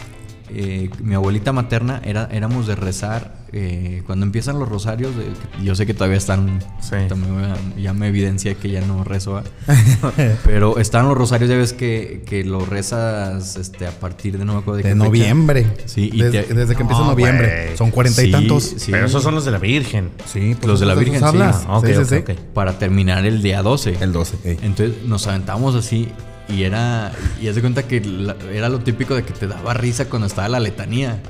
eh, 0.49 0.89
mi 1.01 1.15
abuelita 1.15 1.51
materna 1.53 2.01
era, 2.03 2.27
éramos 2.31 2.67
de 2.67 2.75
rezar. 2.75 3.43
eh, 3.57 4.03
cuando 4.05 4.25
empiezan 4.25 4.59
los 4.59 4.67
rosarios, 4.67 5.13
de- 5.15 5.63
yo 5.63 5.75
sé 5.75 5.85
que 5.85 5.93
todavía 5.93 6.17
están. 6.17 6.59
Sí. 6.81 6.95
también 7.07 7.53
ya 7.81 7.93
me 7.93 8.09
evidencié 8.09 8.55
que 8.55 8.69
ya 8.69 8.81
no 8.81 9.03
rezo. 9.05 9.37
¿ah? 9.37 9.43
Pero 10.43 10.77
están 10.77 11.07
los 11.07 11.17
rosarios, 11.17 11.49
ya 11.49 11.55
ves 11.55 11.71
que, 11.71 12.23
que 12.25 12.43
los 12.43 12.67
rezas 12.67 13.55
este, 13.55 13.87
a 13.87 13.91
partir 13.91 14.37
de 14.37 14.43
no 14.43 14.53
me 14.53 14.59
acuerdo 14.59 14.77
de, 14.77 14.83
qué 14.83 14.89
De 14.89 14.95
fecha. 14.95 15.05
noviembre. 15.05 15.67
Sí, 15.85 16.09
y 16.11 16.21
desde, 16.21 16.43
te- 16.43 16.53
desde 16.53 16.75
que 16.75 16.81
empieza 16.81 17.03
No, 17.03 17.11
noviembre. 17.11 17.63
güey. 17.67 17.77
Son 17.77 17.91
cuarenta 17.91 18.23
y 18.23 18.31
tantos. 18.31 18.63
sí. 18.77 18.91
Pero 18.91 19.05
esos 19.05 19.23
son 19.23 19.35
los 19.35 19.45
de 19.45 19.51
la 19.51 19.59
Virgen. 19.59 20.09
Sí, 20.25 20.55
pues 20.55 20.67
Los 20.67 20.79
de 20.81 20.85
la 20.87 20.95
Virgen, 20.95 21.23
habla. 21.23 21.53
sí. 21.53 21.65
Ok, 21.69 21.85
sí, 21.85 21.93
sí, 21.93 21.99
ok, 22.01 22.07
sí. 22.07 22.15
ok. 22.33 22.39
Para 22.53 22.77
terminar 22.77 23.25
el 23.25 23.41
día 23.41 23.61
12. 23.63 23.97
El 24.01 24.11
12. 24.11 24.37
ey. 24.43 24.59
Entonces 24.63 25.03
nos 25.05 25.25
aventamos 25.27 25.75
así 25.75 26.09
y 26.49 26.63
era. 26.63 27.11
Y 27.41 27.47
haz 27.47 27.55
de 27.55 27.61
cuenta 27.61 27.83
que 27.83 28.01
la- 28.01 28.35
era 28.51 28.69
lo 28.69 28.79
típico 28.79 29.15
de 29.15 29.23
que 29.23 29.33
te 29.33 29.47
daba 29.47 29.73
risa 29.73 30.05
cuando 30.09 30.27
estaba 30.27 30.47
la 30.49 30.59
letanía. 30.59 31.21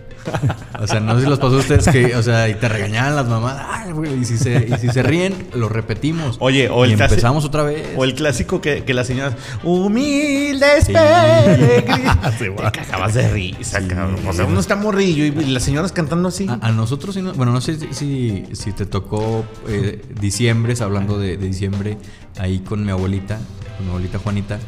O 0.81 0.87
sea, 0.87 0.99
no 0.99 1.13
sé 1.15 1.21
si 1.25 1.29
los 1.29 1.37
pasó 1.37 1.55
a 1.57 1.59
ustedes 1.59 1.87
que, 1.87 2.15
o 2.15 2.23
sea, 2.23 2.49
y 2.49 2.55
te 2.55 2.67
regañaban 2.67 3.15
las 3.15 3.27
mamás. 3.27 3.57
Ay, 3.69 3.91
güey, 3.91 4.21
y 4.21 4.25
si 4.25 4.39
se, 4.39 4.67
y 4.67 4.79
si 4.79 4.89
se 4.89 5.03
ríen, 5.03 5.35
lo 5.53 5.69
repetimos. 5.69 6.37
Oye, 6.39 6.67
o 6.67 6.83
y 6.83 6.89
el 6.91 6.95
clásico- 6.95 7.13
empezamos 7.13 7.45
otra 7.45 7.61
vez. 7.61 7.89
O 7.95 8.03
el 8.03 8.15
clásico 8.15 8.59
que, 8.59 8.83
que 8.83 8.95
las 8.95 9.05
señoras, 9.05 9.35
humildes 9.63 10.85
Sí. 10.85 10.93
Sí, 12.39 12.45
Te 12.55 12.71
cagabas 12.71 13.13
de 13.13 13.29
risa, 13.29 13.87
cabrón. 13.87 14.17
O 14.27 14.33
sea, 14.33 14.45
uno 14.45 14.59
está 14.59 14.75
morrillo 14.75 15.25
y, 15.25 15.27
y 15.27 15.51
las 15.51 15.61
señoras 15.63 15.91
cantando 15.91 16.29
así. 16.29 16.47
A, 16.49 16.57
a 16.59 16.71
nosotros, 16.71 17.15
bueno, 17.35 17.51
no 17.51 17.61
sé 17.61 17.77
si, 17.79 17.93
si, 17.93 18.43
si 18.53 18.71
te 18.73 18.85
tocó 18.87 19.45
eh, 19.67 20.01
diciembre, 20.19 20.73
hablando 20.81 21.19
de, 21.19 21.37
de 21.37 21.45
diciembre, 21.47 21.97
ahí 22.39 22.59
con 22.59 22.83
mi 22.83 22.91
abuelita, 22.91 23.37
con 23.77 23.85
mi 23.85 23.89
abuelita 23.91 24.17
Juanita. 24.19 24.59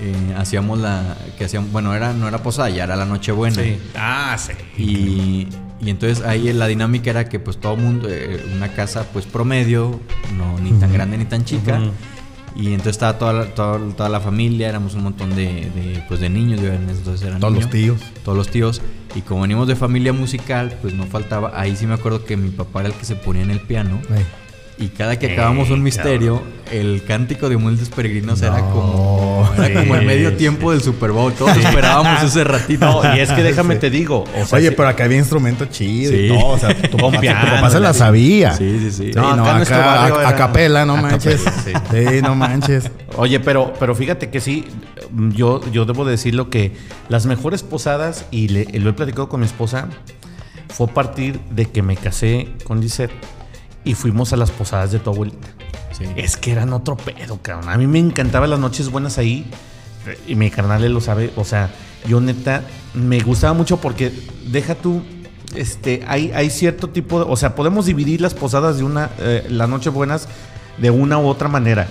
Eh, 0.00 0.34
hacíamos 0.36 0.78
la. 0.78 1.16
que 1.36 1.44
hacíamos, 1.44 1.72
bueno, 1.72 1.94
era, 1.94 2.12
no 2.12 2.28
era 2.28 2.42
posada, 2.42 2.70
ya 2.70 2.84
era 2.84 2.96
la 2.96 3.04
Nochebuena. 3.04 3.62
Sí. 3.62 3.78
Ah, 3.96 4.36
sí. 4.38 4.52
Y, 4.76 5.48
y 5.80 5.90
entonces 5.90 6.24
ahí 6.24 6.52
la 6.52 6.66
dinámica 6.66 7.10
era 7.10 7.28
que 7.28 7.38
pues 7.38 7.58
todo 7.58 7.76
mundo, 7.76 8.08
eh, 8.10 8.44
una 8.54 8.68
casa 8.68 9.06
pues 9.12 9.26
promedio, 9.26 10.00
no 10.36 10.58
ni 10.58 10.72
tan 10.72 10.92
grande 10.92 11.18
ni 11.18 11.24
tan 11.24 11.44
chica. 11.44 11.80
Y 12.56 12.68
entonces 12.68 12.92
estaba 12.92 13.18
toda 13.18 13.32
la, 13.32 13.54
toda, 13.54 13.78
toda 13.94 14.08
la 14.08 14.20
familia, 14.20 14.68
éramos 14.68 14.94
un 14.94 15.04
montón 15.04 15.36
de, 15.36 15.70
de, 15.70 16.02
pues 16.08 16.18
de 16.18 16.28
niños, 16.28 16.60
entonces 16.60 17.22
eran 17.24 17.38
Todos 17.38 17.54
los 17.54 17.70
tíos. 17.70 18.00
Todos 18.24 18.36
los 18.36 18.48
tíos. 18.48 18.82
Y 19.14 19.20
como 19.20 19.42
venimos 19.42 19.68
de 19.68 19.76
familia 19.76 20.12
musical, 20.12 20.76
pues 20.82 20.92
no 20.92 21.06
faltaba, 21.06 21.52
ahí 21.54 21.76
sí 21.76 21.86
me 21.86 21.94
acuerdo 21.94 22.24
que 22.24 22.36
mi 22.36 22.50
papá 22.50 22.80
era 22.80 22.88
el 22.88 22.94
que 22.94 23.04
se 23.04 23.14
ponía 23.14 23.42
en 23.42 23.50
el 23.50 23.60
piano. 23.60 24.00
Ey. 24.10 24.26
Y 24.80 24.88
cada 24.90 25.18
que 25.18 25.26
Eh, 25.26 25.32
acabamos 25.32 25.70
un 25.70 25.82
misterio, 25.82 26.40
el 26.70 27.02
cántico 27.04 27.48
de 27.48 27.56
humildes 27.56 27.88
peregrinos 27.88 28.40
era 28.42 28.60
como 28.70 29.50
era 29.58 29.80
como 29.80 29.96
el 29.96 30.06
medio 30.06 30.30
sí. 30.30 30.36
tiempo 30.36 30.70
del 30.70 30.80
Super 30.82 31.10
Bowl. 31.10 31.32
Todos 31.32 31.56
esperábamos 31.56 32.22
ese 32.22 32.44
ratito. 32.44 32.86
No, 33.02 33.16
y 33.16 33.18
es 33.18 33.32
que 33.32 33.42
déjame 33.42 33.74
Sí. 33.74 33.80
te 33.80 33.90
digo. 33.90 34.22
O 34.40 34.46
sea, 34.46 34.58
Oye, 34.58 34.68
sí- 34.68 34.74
pero 34.76 34.88
acá 34.88 35.04
había 35.04 35.18
instrumento 35.18 35.64
chido 35.64 36.12
y 36.14 36.28
Sí. 36.28 36.28
todo. 36.28 36.46
O 36.50 36.58
sea, 36.58 36.76
tu 36.80 36.96
papá, 36.96 37.20
tu 37.20 37.26
papá 37.50 37.70
se 37.70 37.80
la 37.80 37.92
sabía. 37.92 38.52
Sí, 38.52 38.78
sí, 38.78 38.90
sí. 38.92 39.04
Sí, 39.06 39.10
No, 39.16 39.34
no, 39.34 39.44
acá 39.44 39.56
acá 39.62 39.78
barrio 39.78 40.16
a, 40.16 40.20
era- 40.20 40.28
a 40.28 40.34
capela, 40.36 40.84
no 40.86 40.94
a 40.96 41.02
manches. 41.02 41.42
capela, 41.42 41.82
sí. 42.14 42.22
no 42.22 42.34
manches. 42.36 42.90
Oye, 43.16 43.40
pero, 43.40 43.72
pero 43.80 43.96
fíjate 43.96 44.30
que 44.30 44.40
sí, 44.40 44.64
yo, 45.30 45.60
yo 45.72 45.86
debo 45.86 46.04
decirlo 46.04 46.50
que 46.50 46.76
las 47.08 47.26
mejores 47.26 47.64
posadas, 47.64 48.26
y 48.30 48.46
le- 48.48 48.66
lo 48.78 48.90
he 48.90 48.92
platicado 48.92 49.28
con 49.28 49.40
mi 49.40 49.46
esposa, 49.46 49.88
fue 50.68 50.86
a 50.86 50.94
partir 50.94 51.40
de 51.50 51.64
que 51.66 51.82
me 51.82 51.96
casé 51.96 52.48
con 52.62 52.80
Lisette 52.80 53.10
y 53.88 53.94
fuimos 53.94 54.34
a 54.34 54.36
las 54.36 54.50
posadas 54.50 54.92
de 54.92 54.98
tu 54.98 55.08
abuelita. 55.08 55.48
Sí. 55.92 56.04
Es 56.14 56.36
que 56.36 56.52
eran 56.52 56.74
otro 56.74 56.94
pedo, 56.94 57.38
cabrón. 57.40 57.70
A 57.70 57.78
mí 57.78 57.86
me 57.86 57.98
encantaban 57.98 58.50
las 58.50 58.60
noches 58.60 58.90
buenas 58.90 59.16
ahí. 59.16 59.50
Y 60.26 60.34
mi 60.34 60.50
carnal 60.50 60.84
él 60.84 60.92
lo 60.92 61.00
sabe. 61.00 61.32
O 61.36 61.44
sea, 61.44 61.70
yo 62.06 62.20
neta 62.20 62.62
me 62.92 63.18
gustaba 63.20 63.54
mucho 63.54 63.78
porque 63.78 64.12
deja 64.46 64.74
tú. 64.74 65.02
Este, 65.54 66.04
hay, 66.06 66.30
hay 66.34 66.50
cierto 66.50 66.90
tipo 66.90 67.18
de. 67.18 67.30
O 67.30 67.36
sea, 67.36 67.54
podemos 67.54 67.86
dividir 67.86 68.20
las 68.20 68.34
posadas 68.34 68.76
de 68.76 68.84
una. 68.84 69.08
eh, 69.20 69.46
las 69.48 69.70
noches 69.70 69.90
buenas 69.90 70.28
de 70.76 70.90
una 70.90 71.18
u 71.18 71.26
otra 71.26 71.48
manera. 71.48 71.88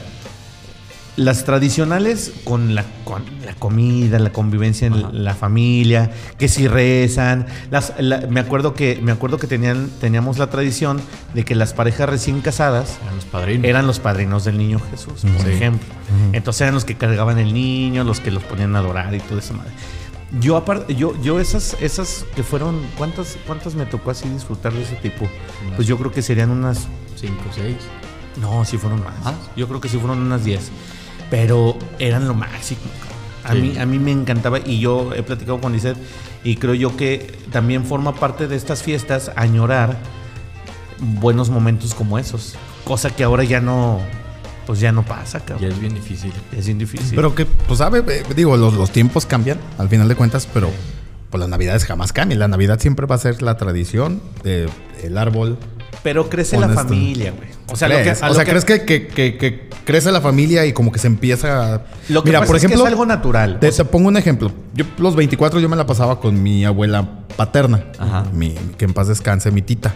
Las 1.17 1.45
tradicionales 1.45 2.31
con 2.43 2.75
la, 2.75 2.85
con 3.03 3.23
la 3.43 3.55
comida, 3.55 4.19
la 4.19 4.31
convivencia 4.31 4.85
en 4.85 4.93
Ajá. 4.93 5.09
la 5.11 5.33
familia, 5.33 6.11
que 6.37 6.47
si 6.47 6.67
rezan. 6.67 7.47
Las, 7.71 7.93
la- 7.97 8.21
me 8.29 8.39
acuerdo 8.39 8.75
que, 8.75 8.99
me 9.01 9.11
acuerdo 9.11 9.39
que 9.39 9.47
tenían, 9.47 9.89
teníamos 9.99 10.37
la 10.37 10.51
tradición 10.51 11.01
de 11.33 11.43
que 11.43 11.55
las 11.55 11.73
parejas 11.73 12.07
recién 12.07 12.41
casadas 12.41 12.99
Eran 13.01 13.15
los 13.15 13.25
padrinos. 13.25 13.65
eran 13.65 13.87
los 13.87 13.99
padrinos 13.99 14.45
del 14.45 14.59
niño 14.59 14.79
Jesús, 14.91 15.21
por 15.23 15.41
Sí. 15.45 15.49
ejemplo. 15.53 15.87
Entonces 16.33 16.61
eran 16.61 16.75
los 16.75 16.85
que 16.85 16.95
cargaban 16.95 17.39
el 17.39 17.51
niño, 17.51 18.03
los 18.03 18.19
que 18.19 18.29
los 18.29 18.43
ponían 18.43 18.75
a 18.75 18.79
adorar 18.79 19.15
y 19.15 19.19
toda 19.19 19.39
esa 19.41 19.53
madre. 19.53 19.71
Yo 20.39 20.55
aparte, 20.55 20.93
yo, 20.93 21.19
yo 21.23 21.39
esas, 21.39 21.75
esas 21.81 22.25
que 22.35 22.43
fueron, 22.43 22.79
¿cuántas, 22.95 23.37
cuántas 23.47 23.73
me 23.73 23.87
tocó 23.87 24.11
así 24.11 24.29
disfrutar 24.29 24.71
de 24.71 24.83
ese 24.83 24.95
tipo? 24.97 25.27
Pues 25.75 25.87
yo 25.87 25.97
creo 25.97 26.11
que 26.11 26.21
serían 26.21 26.51
unas, 26.51 26.87
Cinco, 27.15 27.43
seis. 27.55 27.77
no, 28.39 28.63
sí 28.65 28.77
fueron 28.77 29.03
más. 29.03 29.15
¿Ah? 29.25 29.33
Yo 29.55 29.67
creo 29.67 29.81
que 29.81 29.89
sí 29.89 29.97
fueron 29.97 30.19
unas 30.19 30.43
10. 30.43 30.69
Pero 31.29 31.77
eran 31.99 32.27
lo 32.27 32.33
máximo. 32.33 32.81
A, 33.43 33.53
Sí. 33.53 33.61
mí, 33.61 33.77
a 33.77 33.85
mí 33.85 33.97
me 33.99 34.11
encantaba 34.11 34.59
y 34.59 34.79
yo 34.79 35.13
he 35.13 35.23
platicado 35.23 35.59
con 35.61 35.71
Lisette 35.73 35.97
y 36.43 36.55
creo 36.57 36.73
yo 36.73 36.97
que 36.97 37.33
también 37.51 37.85
forma 37.85 38.13
parte 38.15 38.47
de 38.47 38.55
estas 38.55 38.83
fiestas 38.83 39.31
añorar 39.35 39.97
buenos 40.99 41.49
momentos 41.49 41.93
como 41.93 42.17
esos. 42.19 42.55
Cosa 42.83 43.09
que 43.15 43.23
ahora 43.23 43.43
ya 43.43 43.59
no, 43.61 43.99
pues 44.65 44.79
ya 44.79 44.91
no 44.91 45.03
pasa, 45.03 45.39
Ya 45.39 45.45
cabrón. 45.45 45.71
es 45.71 45.79
bien 45.79 45.93
difícil. 45.93 46.31
Es 46.55 46.65
bien 46.65 46.77
difícil. 46.77 47.15
Pero 47.15 47.35
que, 47.35 47.45
pues, 47.45 47.79
sabe, 47.79 47.99
eh, 48.07 48.23
digo, 48.35 48.57
los, 48.57 48.73
los 48.73 48.91
tiempos 48.91 49.25
cambian 49.25 49.59
al 49.77 49.89
final 49.89 50.07
de 50.07 50.15
cuentas, 50.15 50.47
pero 50.53 50.69
pues 51.29 51.39
las 51.39 51.49
navidades 51.49 51.83
jamás 51.85 52.13
cambian. 52.13 52.39
La 52.39 52.47
navidad 52.47 52.79
siempre 52.79 53.05
va 53.05 53.15
a 53.15 53.19
ser 53.19 53.41
la 53.41 53.57
tradición 53.57 54.21
de 54.43 54.69
el 55.03 55.17
árbol. 55.17 55.57
Pero 56.03 56.29
crece 56.29 56.57
la 56.57 56.69
familia, 56.69 57.31
güey. 57.35 57.49
O 57.71 57.75
sea, 57.75 57.87
lo 57.89 57.95
que, 57.97 58.11
o 58.11 58.27
lo 58.27 58.33
sea, 58.33 58.45
que- 58.45 58.49
¿crees 58.51 58.65
que, 58.65 58.85
que- 58.85 59.07
que- 59.07 59.37
que 59.37 59.69
crece 59.83 60.11
la 60.11 60.21
familia 60.21 60.65
y 60.65 60.73
como 60.73 60.91
que 60.91 60.99
se 60.99 61.07
empieza 61.07 61.75
a... 61.75 61.81
Lo 62.09 62.23
que 62.23 62.31
pasa 62.31 62.55
es 62.57 62.65
que 62.65 62.73
es 62.73 62.79
algo 62.81 63.05
natural. 63.05 63.59
Te, 63.59 63.67
O 63.67 63.71
sea- 63.71 63.83
te 63.85 63.91
pongo 63.91 64.07
un 64.07 64.17
ejemplo. 64.17 64.51
Yo 64.73 64.85
los 64.97 65.15
24 65.15 65.59
yo 65.59 65.67
me 65.69 65.75
la 65.75 65.85
pasaba 65.85 66.19
con 66.19 66.41
mi 66.41 66.63
abuela 66.65 67.07
paterna, 67.35 67.83
Ajá. 67.99 68.25
mi, 68.33 68.51
que 68.77 68.85
en 68.85 68.93
paz 68.93 69.07
descanse, 69.09 69.51
mi 69.51 69.61
tita. 69.61 69.95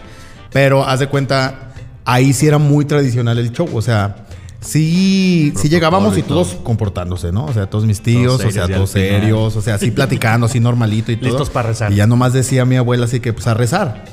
Pero 0.52 0.84
haz 0.86 1.00
de 1.00 1.06
cuenta, 1.08 1.72
ahí 2.04 2.32
sí 2.34 2.46
era 2.46 2.58
muy 2.58 2.84
tradicional 2.84 3.38
el 3.38 3.52
show. 3.52 3.68
O 3.72 3.80
sea, 3.80 4.26
sí, 4.60 5.52
sí 5.56 5.68
llegábamos 5.68 6.16
y 6.18 6.22
todos 6.22 6.52
todo. 6.52 6.64
comportándose, 6.64 7.32
¿no? 7.32 7.46
O 7.46 7.52
sea, 7.52 7.68
todos 7.70 7.84
mis 7.86 8.02
tíos, 8.02 8.38
Todos 8.38 8.50
o 8.50 8.52
sea, 8.52 8.68
todos 8.68 8.90
serios, 8.90 9.56
o 9.56 9.62
sea, 9.62 9.74
así 9.76 9.90
platicando, 9.90 10.46
así 10.46 10.60
normalito 10.60 11.10
y 11.12 11.16
todo. 11.18 11.28
Listos 11.30 11.50
para 11.50 11.68
rezar. 11.68 11.92
Y 11.92 11.96
ya 11.96 12.06
nomás 12.06 12.32
decía 12.32 12.64
mi 12.64 12.76
abuela 12.76 13.04
así 13.06 13.20
que 13.20 13.32
pues 13.32 13.46
a 13.46 13.54
rezar. 13.54 14.04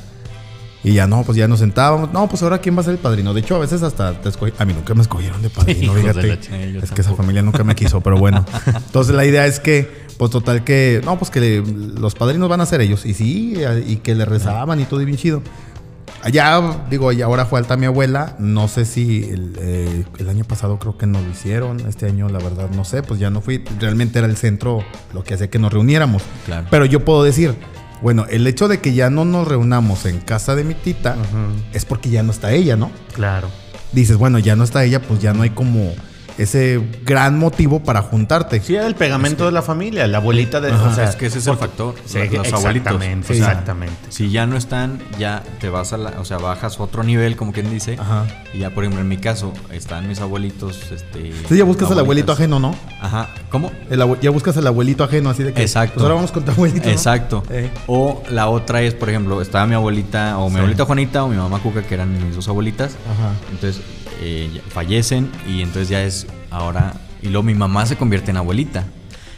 Y 0.84 0.94
ya 0.94 1.08
no, 1.08 1.24
pues 1.24 1.38
ya 1.38 1.48
nos 1.48 1.60
sentábamos. 1.60 2.14
No, 2.14 2.28
pues 2.30 2.42
ahora 2.42 2.60
quién 2.60 2.76
va 2.78 2.82
a 2.82 2.84
ser 2.86 2.94
el 2.94 3.00
padrino. 3.00 3.34
De 3.34 3.42
hecho, 3.42 3.56
a 3.56 3.60
veces 3.60 3.84
hasta 3.84 4.14
te 4.22 4.30
escogí. 4.30 4.54
A 4.58 4.64
mí 4.66 4.74
nunca 4.74 4.94
me 4.96 5.02
escogieron 5.02 5.42
de 5.42 5.50
padrino, 5.50 5.94
de 5.94 6.02
fíjate. 6.02 6.40
es 6.82 6.92
que 6.92 7.02
esa 7.02 7.14
familia 7.16 7.42
nunca 7.42 7.64
me 7.66 7.76
quiso, 7.76 8.00
pero 8.02 8.18
bueno. 8.18 8.46
Entonces 8.66 9.14
la 9.14 9.26
idea 9.26 9.46
es 9.46 9.60
que, 9.60 10.06
pues 10.18 10.32
total 10.32 10.64
que, 10.64 11.02
no, 11.04 11.18
pues 11.20 11.32
que 11.32 11.42
le- 11.42 11.62
los 11.62 12.16
padrinos 12.16 12.48
van 12.48 12.62
a 12.62 12.66
ser 12.66 12.80
ellos. 12.80 13.06
Y 13.06 13.14
sí, 13.14 13.56
y 13.88 13.98
que 13.98 14.16
le 14.16 14.24
rezaban 14.24 14.80
y 14.80 14.86
todo 14.86 15.02
y 15.02 15.06
bien 15.06 15.18
chido. 15.18 15.42
Allá, 16.22 16.62
digo, 16.90 17.12
y 17.14 17.22
ahora 17.22 17.46
fue 17.46 17.60
alta 17.60 17.78
mi 17.78 17.86
abuela. 17.86 18.36
No 18.40 18.68
sé 18.68 18.86
si 18.86 19.24
el, 19.30 19.54
eh, 19.60 20.04
el 20.18 20.30
año 20.30 20.44
pasado 20.44 20.78
creo 20.80 20.98
que 20.98 21.06
no 21.08 21.22
lo 21.22 21.30
hicieron. 21.30 21.80
Este 21.88 22.08
año, 22.08 22.28
la 22.30 22.40
verdad, 22.40 22.70
no 22.76 22.84
sé. 22.84 23.04
Pues 23.04 23.20
ya 23.20 23.30
no 23.30 23.42
fui. 23.42 23.64
Realmente 23.80 24.20
era 24.20 24.28
el 24.28 24.36
centro 24.36 24.84
lo 25.14 25.24
que 25.24 25.34
hacía 25.36 25.50
que 25.50 25.60
nos 25.60 25.72
reuniéramos. 25.72 26.22
Claro. 26.46 26.68
Pero 26.70 26.86
yo 26.86 27.06
puedo 27.06 27.24
decir, 27.24 27.56
bueno, 28.02 28.26
el 28.30 28.48
hecho 28.48 28.68
de 28.68 28.80
que 28.80 28.94
ya 28.94 29.10
no 29.10 29.26
nos 29.26 29.48
reunamos 29.48 30.06
en 30.06 30.20
casa 30.20 30.56
de 30.56 30.64
mi 30.64 30.74
tita 30.74 31.16
es 31.74 31.86
porque 31.86 32.10
ya 32.10 32.24
no 32.24 32.32
está 32.32 32.52
ella, 32.52 32.76
¿no? 32.76 32.92
Claro. 33.14 33.50
Dices, 33.92 34.18
bueno, 34.18 34.40
ya 34.40 34.56
no 34.56 34.64
está 34.64 34.84
ella, 34.84 35.02
pues 35.02 35.20
ya 35.20 35.34
no 35.34 35.42
hay 35.42 35.50
como 35.50 35.94
ese 36.42 36.82
gran 37.06 37.38
motivo 37.38 37.82
para 37.82 38.02
juntarte. 38.02 38.62
Sí, 38.62 38.76
era 38.76 38.88
el 38.88 38.96
pegamento 38.96 39.46
de 39.46 39.52
la 39.52 39.62
familia, 39.62 40.08
la 40.08 40.20
abuelita 40.20 40.62
de. 40.62 40.72
Ajá, 40.72 40.90
o 40.90 40.94
sea, 40.96 41.04
es 41.06 41.16
que 41.16 41.26
ese 41.28 41.40
es 41.40 41.48
el 41.48 41.58
factor. 41.58 41.96
Sí, 42.06 42.18
los 42.32 42.52
abuelitos. 42.54 42.94
exactamente, 42.94 43.34
O 43.34 43.36
sea, 43.36 43.48
exactamente. 43.52 43.96
Si 44.10 44.30
ya 44.32 44.46
no 44.46 44.58
están, 44.58 45.00
ya 45.18 45.44
te 45.60 45.70
vas 45.70 45.94
a 45.94 45.98
la, 45.98 46.10
o 46.20 46.26
sea, 46.26 46.38
bajas 46.38 46.80
otro 46.80 47.04
nivel, 47.04 47.36
como 47.36 47.52
quien 47.52 47.70
dice. 47.70 47.98
Ajá. 48.00 48.26
Y 48.54 48.60
ya, 48.60 48.70
por 48.72 48.84
ejemplo, 48.84 49.02
en 49.02 49.08
mi 49.08 49.18
caso, 49.18 49.54
están 49.72 50.08
mis 50.08 50.20
abuelitos, 50.22 50.92
este. 50.92 51.28
Entonces 51.28 51.58
ya 51.58 51.64
buscas 51.64 51.92
al 51.92 52.00
abuelito 52.00 52.32
ajeno, 52.32 52.60
¿no? 52.60 52.76
Ajá. 53.02 53.30
¿Cómo? 53.50 53.72
El 53.90 54.00
ya 54.22 54.30
buscas 54.32 54.56
al 54.58 54.68
abuelito 54.68 55.04
ajeno, 55.04 55.30
así 55.30 55.44
de 55.44 55.54
que. 55.54 55.62
Exacto. 55.62 55.96
Pues 55.96 56.04
ahora 56.04 56.16
vamos 56.16 56.32
con 56.32 56.44
tu 56.46 56.52
abuelito. 56.52 56.86
¿no? 56.88 56.92
Exacto. 56.92 57.44
Eh. 57.50 57.70
O 57.88 58.24
la 58.30 58.48
otra 58.50 58.82
es, 58.82 58.94
por 58.94 59.10
ejemplo, 59.10 59.42
estaba 59.42 59.66
mi 59.68 59.76
abuelita, 59.76 60.38
o 60.38 60.46
mi 60.50 60.54
Sí. 60.54 60.58
abuelita 60.60 60.86
Juanita, 60.86 61.24
o 61.24 61.28
mi 61.28 61.36
mamá 61.38 61.60
Cuca, 61.60 61.84
que 61.84 61.94
eran 61.94 62.12
mis 62.26 62.36
dos 62.36 62.48
abuelitas. 62.48 62.92
Ajá. 63.12 63.34
Entonces 63.52 63.82
eh, 64.22 64.62
fallecen 64.70 65.30
y 65.48 65.62
entonces 65.62 65.90
ya 65.90 66.04
es 66.04 66.28
ahora. 66.52 66.94
Y 67.22 67.28
luego 67.28 67.44
mi 67.44 67.54
mamá 67.56 67.86
se 67.86 67.96
convierte 67.96 68.32
en 68.32 68.38
abuelita. 68.38 68.86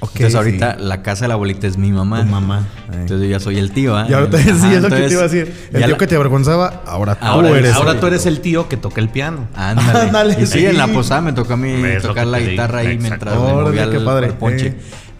Ok, 0.03 0.11
entonces 0.15 0.35
ahorita 0.35 0.77
sí. 0.79 0.83
la 0.83 1.03
casa 1.03 1.25
de 1.25 1.27
la 1.27 1.35
abuelita 1.35 1.67
es 1.67 1.77
mi 1.77 1.91
mamá. 1.91 2.21
Tu 2.23 2.27
mamá. 2.27 2.67
eh. 2.91 2.95
Entonces 3.01 3.21
yo 3.27 3.31
ya 3.31 3.39
soy 3.39 3.59
el 3.59 3.71
tío, 3.71 3.95
¿ah? 3.95 4.07
y 4.09 4.13
ahorita 4.13 4.37
sí, 4.43 4.49
es 4.49 4.55
lo 4.55 4.61
que 4.63 4.75
entonces, 4.77 5.07
te 5.07 5.13
iba 5.13 5.21
a 5.21 5.27
decir. 5.27 5.55
El 5.73 5.83
tío 5.83 5.87
la- 5.91 5.97
que 5.97 6.07
te 6.07 6.15
avergonzaba, 6.15 6.81
ahora 6.87 7.15
tú 7.15 7.25
Ahora 7.25 7.49
eres. 7.49 7.73
Ahora 7.75 7.91
el- 7.91 7.99
tú 7.99 8.07
eres 8.07 8.25
el 8.25 8.39
tío 8.41 8.67
que 8.67 8.77
toca 8.77 8.99
el 8.99 9.09
piano. 9.09 9.47
Ándale. 9.55 9.99
Ándale, 9.99 10.33
y 10.41 10.45
sí, 10.47 10.59
sí. 10.59 10.65
en 10.65 10.77
la 10.77 10.87
posada 10.87 11.21
me 11.21 11.33
tocó 11.33 11.53
a 11.53 11.57
mí 11.57 11.73
tocar 12.01 12.25
que 12.25 12.31
la 12.31 12.39
guitarra 12.39 12.79
ahí 12.79 12.87
Exacto. 12.93 13.07
mientras 13.09 13.35
le 13.35 13.41
Órale, 13.41 13.69
movía 13.69 13.89
qué 13.91 13.97
el, 13.97 14.03
padre. 14.03 14.27
el 14.27 14.33
ponche. 14.33 14.67
Eh. 14.67 14.77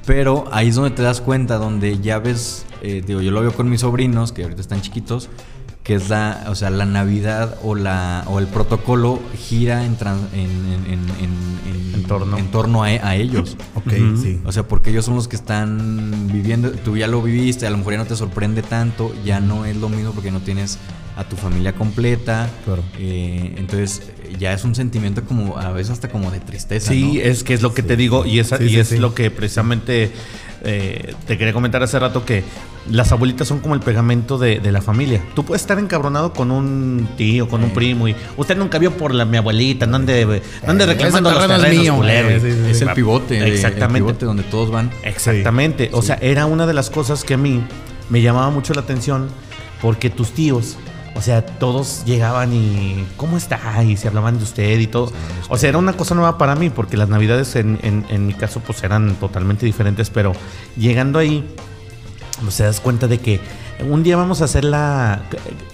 Pero 0.07 0.49
ahí 0.51 0.69
es 0.69 0.75
donde 0.75 0.89
te 0.91 1.03
das 1.03 1.21
cuenta, 1.21 1.57
donde 1.57 1.99
ya 1.99 2.17
ves 2.17 2.65
eh, 2.81 3.03
digo, 3.05 3.21
yo 3.21 3.29
lo 3.29 3.41
veo 3.41 3.53
con 3.53 3.69
mis 3.69 3.81
sobrinos, 3.81 4.31
que 4.31 4.41
ahorita 4.41 4.59
están 4.61 4.81
chiquitos, 4.81 5.29
que 5.83 5.95
es 5.95 6.09
la, 6.09 6.45
o 6.47 6.55
sea, 6.55 6.69
la 6.69 6.85
Navidad 6.85 7.57
o 7.63 7.73
la 7.75 8.23
o 8.27 8.38
el 8.39 8.45
protocolo 8.47 9.19
gira 9.35 9.83
en, 9.85 9.97
tran- 9.97 10.27
en, 10.33 10.41
en, 10.41 10.93
en- 10.93 11.09
en- 11.19 11.93
En 11.95 12.03
torno. 12.03 12.38
en 12.38 12.51
torno 12.51 12.83
a, 12.83 12.88
a 12.88 13.15
ellos. 13.15 13.57
Ok, 13.75 13.91
sí. 14.21 14.39
O 14.45 14.51
sea, 14.51 14.63
porque 14.67 14.91
ellos 14.91 15.05
son 15.05 15.15
los 15.15 15.27
que 15.27 15.35
están 15.35 16.29
viviendo, 16.31 16.71
tú 16.71 16.97
ya 16.97 17.07
lo 17.07 17.21
viviste, 17.21 17.65
a 17.65 17.69
lo 17.69 17.77
mejor 17.77 17.93
ya 17.93 18.00
no 18.00 18.05
te 18.05 18.15
sorprende 18.15 18.61
tanto, 18.61 19.13
ya 19.25 19.39
no 19.39 19.65
es 19.65 19.75
lo 19.77 19.89
mismo 19.89 20.11
porque 20.11 20.31
no 20.31 20.39
tienes 20.39 20.77
a 21.17 21.23
tu 21.25 21.35
familia 21.35 21.73
completa. 21.73 22.50
Claro. 22.65 22.83
Eh, 23.00 23.55
entonces 23.57 24.03
ya 24.39 24.53
es 24.53 24.63
un 24.63 24.75
sentimiento 24.75 25.23
como 25.25 25.57
a 25.57 25.71
veces 25.71 25.91
hasta 25.93 26.09
como 26.09 26.31
de 26.31 26.39
tristeza. 26.39 26.91
Sí, 26.91 27.13
¿no? 27.15 27.21
es 27.21 27.43
que 27.43 27.53
es 27.53 27.61
lo 27.61 27.73
que 27.73 27.83
te 27.83 27.95
digo 27.97 28.25
y, 28.25 28.39
esa- 28.39 28.57
Sí, 28.57 28.65
y 28.65 28.69
sí, 28.69 28.79
es 28.79 28.88
sí. 28.89 28.97
lo 28.97 29.13
que 29.13 29.29
precisamente 29.31 30.11
eh, 30.63 31.13
te 31.27 31.37
quería 31.37 31.53
comentar 31.53 31.81
hace 31.83 31.97
rato 31.99 32.23
que 32.25 32.43
las 32.89 33.11
abuelitas 33.11 33.47
son 33.47 33.59
como 33.59 33.73
el 33.75 33.79
pegamento 33.81 34.37
de, 34.37 34.59
de 34.59 34.71
la 34.71 34.81
familia. 34.81 35.21
Tú 35.35 35.43
puedes 35.45 35.61
estar 35.61 35.77
encabronado 35.79 36.33
con 36.33 36.51
un 36.51 37.09
tío, 37.17 37.47
con 37.47 37.63
un 37.63 37.69
Eh. 37.69 37.73
primo 37.73 38.07
y 38.07 38.15
usted 38.37 38.57
nunca 38.57 38.77
vio 38.79 38.91
por 38.97 39.13
la, 39.13 39.25
mi 39.25 39.37
abuelita, 39.37 39.85
no 39.85 39.97
ande, 39.97 40.25
no 40.65 40.71
ande 40.71 40.83
Eh, 40.83 40.87
reclamando 40.87 41.31
los 41.31 41.47
terrenos, 41.47 41.69
mío. 41.81 41.95
culero. 41.95 42.29
Eh, 42.29 42.39
sí, 42.39 42.51
sí, 42.51 42.71
es 42.71 42.77
sí. 42.79 42.83
el 42.83 42.93
pivote, 42.93 43.47
Exactamente. 43.47 43.99
el 43.99 44.03
pivote 44.05 44.25
donde 44.25 44.43
todos 44.43 44.71
van. 44.71 44.91
Exactamente. 45.03 45.89
O 45.93 46.01
sea, 46.01 46.17
era 46.21 46.45
una 46.45 46.65
de 46.67 46.73
las 46.73 46.89
cosas 46.89 47.23
que 47.23 47.33
a 47.35 47.37
mí 47.37 47.61
me 48.09 48.21
llamaba 48.21 48.49
mucho 48.49 48.73
la 48.73 48.81
atención 48.81 49.27
porque 49.81 50.09
tus 50.09 50.31
tíos, 50.31 50.77
o 51.15 51.21
sea, 51.21 51.45
todos 51.45 52.03
llegaban 52.05 52.53
y 52.53 53.05
¿cómo 53.17 53.37
está? 53.37 53.83
Y 53.83 53.97
se 53.97 54.07
hablaban 54.07 54.37
de 54.37 54.43
usted 54.43 54.79
y 54.79 54.87
todo. 54.87 55.11
O 55.49 55.57
sea, 55.57 55.69
era 55.69 55.77
una 55.77 55.93
cosa 55.93 56.15
nueva 56.15 56.37
para 56.37 56.55
mí 56.55 56.69
porque 56.69 56.97
las 56.97 57.09
navidades 57.09 57.55
en, 57.55 57.79
en- 57.83 58.05
en 58.09 58.27
mi 58.27 58.33
caso 58.33 58.59
pues 58.65 58.83
eran 58.83 59.15
totalmente 59.15 59.65
diferentes, 59.65 60.09
pero 60.09 60.33
llegando 60.77 61.19
ahí, 61.19 61.43
pues 62.41 62.57
te 62.57 62.63
das 62.63 62.79
cuenta 62.79 63.07
de 63.07 63.19
que 63.19 63.39
un 63.89 64.03
día 64.03 64.15
vamos 64.15 64.41
a 64.41 64.45
hacer 64.45 64.63
la, 64.63 65.23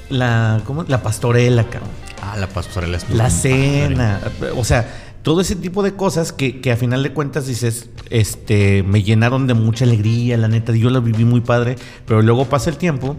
la, 0.09 0.61
¿cómo? 0.65 0.83
La 0.87 1.01
pastorela, 1.03 1.63
cabrón. 1.65 1.89
Ah, 2.21 2.35
la 2.37 2.47
pastorela 2.47 2.97
estuvo 2.97 3.15
La 3.17 3.29
cena, 3.29 4.19
o 4.55 4.63
sea, 4.63 5.03
todo 5.21 5.41
ese 5.41 5.55
tipo 5.55 5.83
de 5.83 5.93
cosas 5.93 6.31
que, 6.31 6.61
que 6.61 6.71
a 6.71 6.77
final 6.77 7.03
de 7.03 7.13
cuentas 7.13 7.47
dices, 7.47 7.89
este, 8.09 8.81
me 8.83 9.03
llenaron 9.03 9.45
de 9.45 9.53
mucha 9.53 9.85
alegría, 9.85 10.37
la 10.37 10.47
neta, 10.47 10.73
yo 10.73 10.89
lo 10.89 11.01
viví 11.01 11.25
muy 11.25 11.41
padre, 11.41 11.75
pero 12.05 12.21
luego 12.21 12.45
pasa 12.45 12.69
el 12.69 12.77
tiempo, 12.77 13.17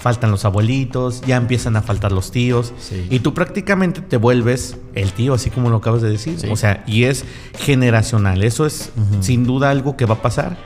faltan 0.00 0.30
los 0.30 0.44
abuelitos, 0.44 1.20
ya 1.26 1.36
empiezan 1.36 1.76
a 1.76 1.82
faltar 1.82 2.12
los 2.12 2.30
tíos, 2.30 2.72
Sí. 2.78 3.06
y 3.10 3.18
tú 3.20 3.34
prácticamente 3.34 4.00
te 4.00 4.16
vuelves 4.16 4.76
el 4.94 5.12
tío, 5.12 5.34
así 5.34 5.50
como 5.50 5.70
lo 5.70 5.76
acabas 5.78 6.02
de 6.02 6.10
decir, 6.10 6.38
Sí. 6.38 6.48
o 6.50 6.56
sea, 6.56 6.84
y 6.86 7.04
es 7.04 7.24
generacional, 7.58 8.42
eso 8.42 8.64
es 8.66 8.90
sin 9.20 9.44
duda 9.44 9.70
algo 9.70 9.96
que 9.96 10.06
va 10.06 10.14
a 10.14 10.22
pasar. 10.22 10.56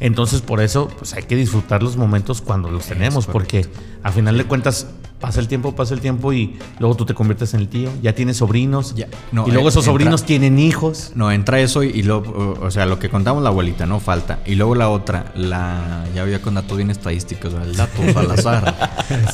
Entonces, 0.00 0.40
por 0.40 0.60
eso, 0.60 0.88
pues 0.98 1.12
hay 1.14 1.22
que 1.24 1.36
disfrutar 1.36 1.82
los 1.82 1.96
momentos 1.96 2.40
cuando 2.42 2.70
los 2.70 2.86
tenemos, 2.86 3.26
porque 3.26 3.66
a 4.02 4.10
final 4.10 4.36
de 4.36 4.44
cuentas 4.44 4.88
pasa 5.22 5.40
el 5.40 5.48
tiempo, 5.48 5.74
pasa 5.74 5.94
el 5.94 6.00
tiempo 6.00 6.32
y 6.34 6.58
luego 6.80 6.96
tú 6.96 7.06
te 7.06 7.14
conviertes 7.14 7.54
en 7.54 7.60
el 7.60 7.68
tío, 7.68 7.88
ya 8.02 8.12
tienes 8.14 8.36
sobrinos, 8.38 8.94
Ya, 8.94 9.06
no, 9.30 9.46
y 9.46 9.52
luego 9.52 9.68
eh, 9.68 9.70
esos 9.70 9.84
entra- 9.84 9.92
sobrinos 9.92 10.24
tienen 10.24 10.58
hijos. 10.58 11.12
No, 11.14 11.32
entra 11.32 11.60
eso 11.60 11.82
y, 11.84 11.88
y 11.90 12.02
luego, 12.02 12.58
o 12.60 12.70
sea, 12.70 12.84
lo 12.86 12.98
que 12.98 13.08
contamos 13.08 13.42
la 13.42 13.48
abuelita, 13.50 13.86
no 13.86 14.00
falta. 14.00 14.40
Y 14.44 14.56
luego 14.56 14.74
la 14.74 14.90
otra, 14.90 15.32
la 15.36 16.04
ya 16.14 16.22
había 16.22 16.42
con 16.42 16.54
datos 16.54 16.76
bien 16.76 16.90
estadísticos, 16.90 17.54
el 17.54 17.74
dato 17.76 18.02
al 18.18 18.30
azar. 18.32 18.74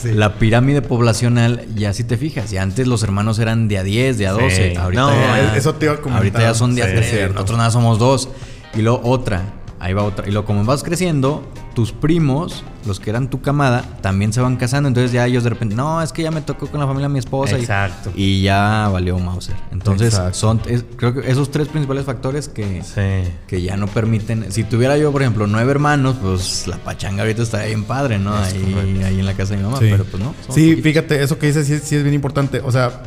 Sí. 0.00 0.12
La 0.12 0.35
pirámide 0.35 0.83
poblacional, 0.83 1.64
ya 1.75 1.92
si 1.95 2.04
te 2.04 2.16
fijas, 2.18 2.50
ya 2.50 2.62
antes 2.62 2.87
los 2.87 3.02
hermanos 3.02 3.38
eran 3.38 3.66
de 3.66 3.78
a 3.78 3.83
10, 3.83 4.18
de 4.18 4.26
a 4.28 4.33
12. 4.33 4.71
Sí. 4.73 4.76
Ahorita, 4.76 5.00
No, 5.02 5.11
ya, 5.11 5.57
eso 5.57 5.75
te 5.75 5.87
iba 5.87 5.95
a 5.95 5.97
comentar. 5.97 6.18
ahorita 6.18 6.40
ya 6.40 6.54
son 6.54 6.75
de 6.75 6.83
a 6.83 6.87
Sí, 6.87 6.92
3. 6.92 7.04
es 7.07 7.11
cierto. 7.11 7.35
Nosotros 7.35 7.57
nada 7.59 7.71
somos 7.71 7.99
dos. 7.99 8.28
Y 8.75 8.83
luego 8.83 9.00
otra, 9.04 9.54
ahí 9.80 9.92
va 9.94 10.02
otra. 10.02 10.26
Y 10.28 10.30
luego 10.32 10.47
como 10.47 10.64
vas 10.64 10.82
creciendo, 10.82 11.47
tus 11.75 11.92
primos, 11.92 12.64
los 12.87 12.99
que 12.99 13.11
eran 13.11 13.30
tu 13.30 13.40
camada, 13.40 13.82
también 14.00 14.32
se 14.32 14.40
van 14.40 14.56
casando. 14.56 14.88
Entonces 14.88 15.12
ya 15.12 15.26
ellos 15.26 15.44
de 15.44 15.50
repente, 15.50 15.75
no, 15.76 16.02
es 16.02 16.12
que 16.12 16.23
ya 16.23 16.30
me 16.32 16.40
tocó 16.40 16.66
con 16.66 16.80
la 16.80 16.87
familia 16.87 17.06
de 17.08 17.12
mi 17.12 17.18
esposa. 17.20 17.56
Exacto. 17.56 18.11
Y, 18.16 18.42
ya 18.42 18.88
valió 18.92 19.18
Mauser. 19.18 19.54
Entonces, 19.70 20.14
Exacto. 20.14 20.35
son 20.35 20.61
es- 20.66 20.85
creo 20.97 21.14
que 21.14 21.30
esos 21.30 21.50
tres 21.50 21.68
principales 21.68 22.04
factores 22.04 22.49
que, 22.49 22.82
Sí. 22.82 23.30
que 23.47 23.62
ya 23.62 23.76
no 23.76 23.87
permiten. 23.87 24.50
Si 24.50 24.64
tuviera 24.64 24.97
yo, 24.99 25.12
por 25.12 25.23
ejemplo, 25.23 25.47
nueve 25.47 25.70
hermanos, 25.70 26.16
pues 26.20 26.66
la 26.66 26.78
pachanga 26.78 27.23
ahorita 27.23 27.42
estaría 27.42 27.66
bien 27.68 27.85
padre, 27.85 28.18
¿no? 28.18 28.35
Ahí, 28.37 29.00
ahí 29.04 29.20
en 29.20 29.26
la 29.26 29.35
casa 29.35 29.52
de 29.52 29.58
mi 29.58 29.62
mamá, 29.64 29.78
Sí. 29.78 29.87
pero 29.90 30.04
pues 30.04 30.23
no. 30.23 30.35
Sí, 30.49 30.70
poquitos. 30.70 30.82
fíjate, 30.82 31.23
eso 31.23 31.38
que 31.38 31.47
dices 31.47 31.66
sí, 31.66 31.75
es- 31.75 31.82
sí 31.85 31.94
es 31.94 32.02
bien 32.02 32.14
importante. 32.14 32.61
O 32.61 32.73
sea, 32.73 33.02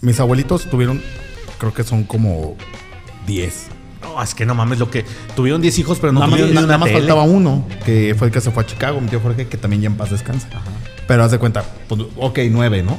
mis 0.00 0.18
abuelitos 0.18 0.68
tuvieron, 0.68 1.00
creo 1.58 1.72
que 1.72 1.84
son 1.84 2.02
como 2.02 2.56
10. 3.26 3.66
No, 4.02 4.22
es 4.22 4.34
que 4.34 4.44
no 4.44 4.54
mames 4.54 4.78
lo 4.78 4.90
que 4.90 5.04
tuvieron 5.36 5.62
10 5.62 5.78
hijos, 5.78 5.98
pero 6.00 6.12
no 6.12 6.20
nada 6.20 6.30
más, 6.30 6.38
tuvieron 6.38 6.50
ni 6.50 6.54
nada 6.54 6.66
una 6.66 6.78
más 6.78 6.88
tele. 6.88 7.00
faltaba 7.00 7.22
uno, 7.22 7.66
que 7.84 8.14
fue 8.18 8.28
el 8.28 8.32
que 8.32 8.40
se 8.40 8.50
fue 8.50 8.62
a 8.62 8.66
Chicago, 8.66 9.00
mi 9.00 9.08
tío 9.08 9.20
Jorge, 9.20 9.46
que 9.46 9.56
también 9.56 9.82
ya 9.82 9.86
en 9.88 9.96
paz 9.96 10.10
descansa. 10.10 10.48
Pero 11.06 11.24
haz 11.24 11.30
de 11.30 11.38
cuenta, 11.38 11.64
pues, 11.88 12.02
ok, 12.16 12.38
nueve, 12.50 12.82
¿no? 12.82 12.98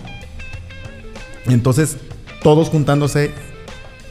Entonces, 1.45 1.97
todos 2.41 2.69
juntándose, 2.69 3.31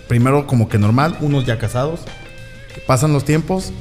primero 0.09 0.47
como 0.47 0.69
que 0.69 0.79
normal, 0.79 1.17
unos 1.21 1.47
ya 1.47 1.59
casados, 1.59 2.01
pasan 2.87 3.13
los 3.13 3.25
tiempos 3.25 3.73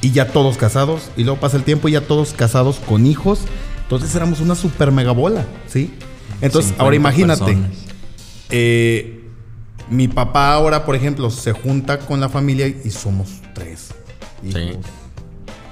y 0.00 0.10
ya 0.10 0.28
todos 0.28 0.56
casados, 0.56 1.10
y 1.16 1.24
luego 1.24 1.40
pasa 1.40 1.56
el 1.56 1.64
tiempo 1.64 1.88
y 1.88 1.92
ya 1.92 2.02
todos 2.02 2.32
casados 2.32 2.80
con 2.80 3.06
hijos. 3.06 3.40
Entonces 3.82 4.14
éramos 4.14 4.40
una 4.40 4.54
super 4.54 4.90
mega 4.90 5.12
bola, 5.12 5.46
¿sí? 5.66 5.94
Entonces, 6.40 6.70
50 6.70 6.82
ahora 6.82 6.96
imagínate, 6.96 7.58
eh, 8.50 9.21
mi 9.92 10.08
papá 10.08 10.54
ahora, 10.54 10.84
por 10.84 10.96
ejemplo, 10.96 11.30
se 11.30 11.52
junta 11.52 11.98
con 11.98 12.20
la 12.20 12.28
familia 12.28 12.66
y 12.66 12.90
somos 12.90 13.28
tres. 13.54 13.90
Sí. 14.42 14.58
hijos. 14.58 14.86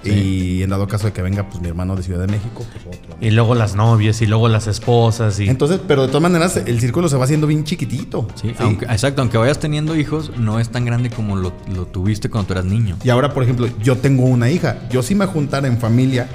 Y 0.03 0.63
en 0.63 0.71
dado 0.71 0.87
caso 0.89 1.07
de 1.07 1.13
que 1.13 1.21
venga, 1.21 1.47
pues 1.49 1.61
mi 1.61 1.69
hermano 1.69 1.95
de 1.95 2.03
Ciudad 2.03 2.21
de 2.21 2.27
México, 2.27 2.65
pues 2.73 2.99
otro. 2.99 3.17
¿no? 3.21 3.27
Y 3.27 3.31
luego 3.33 3.55
las 3.55 3.75
novias 3.75 4.23
y 4.23 4.27
luego 4.27 4.49
las 4.49 4.67
esposas 4.67 5.39
y 5.41 5.49
Entonces, 5.49 5.79
pero 5.87 6.03
de 6.03 6.09
todas 6.09 6.23
maneras, 6.23 6.57
el 6.57 6.81
círculo 6.81 7.09
se 7.09 7.17
va 7.17 7.25
haciendo 7.25 7.47
bien 7.47 7.65
chiquitito. 7.65 8.27
Sí, 8.35 8.49
Sí. 8.49 8.55
Aunque, 8.61 8.87
exacto, 8.87 9.21
aunque 9.21 9.37
vayas 9.37 9.59
teniendo 9.59 9.95
hijos, 9.97 10.33
no 10.39 10.59
es 10.59 10.71
tan 10.71 10.87
grande 10.87 11.11
como 11.11 11.37
lo, 11.37 11.53
lo 11.75 11.87
tuviste 11.87 12.31
cuando 12.31 12.47
tú 12.49 12.53
eras 12.55 12.65
niño. 12.65 12.97
Y 13.05 13.11
ahora, 13.11 13.35
por 13.35 13.43
ejemplo, 13.43 13.69
yo 13.83 13.99
tengo 13.99 14.25
una 14.25 14.49
hija. 14.51 14.79
Yo 14.91 15.03
si 15.03 15.15
me 15.15 15.27
juntara 15.27 15.67
en 15.67 15.77
familia, 15.79 16.29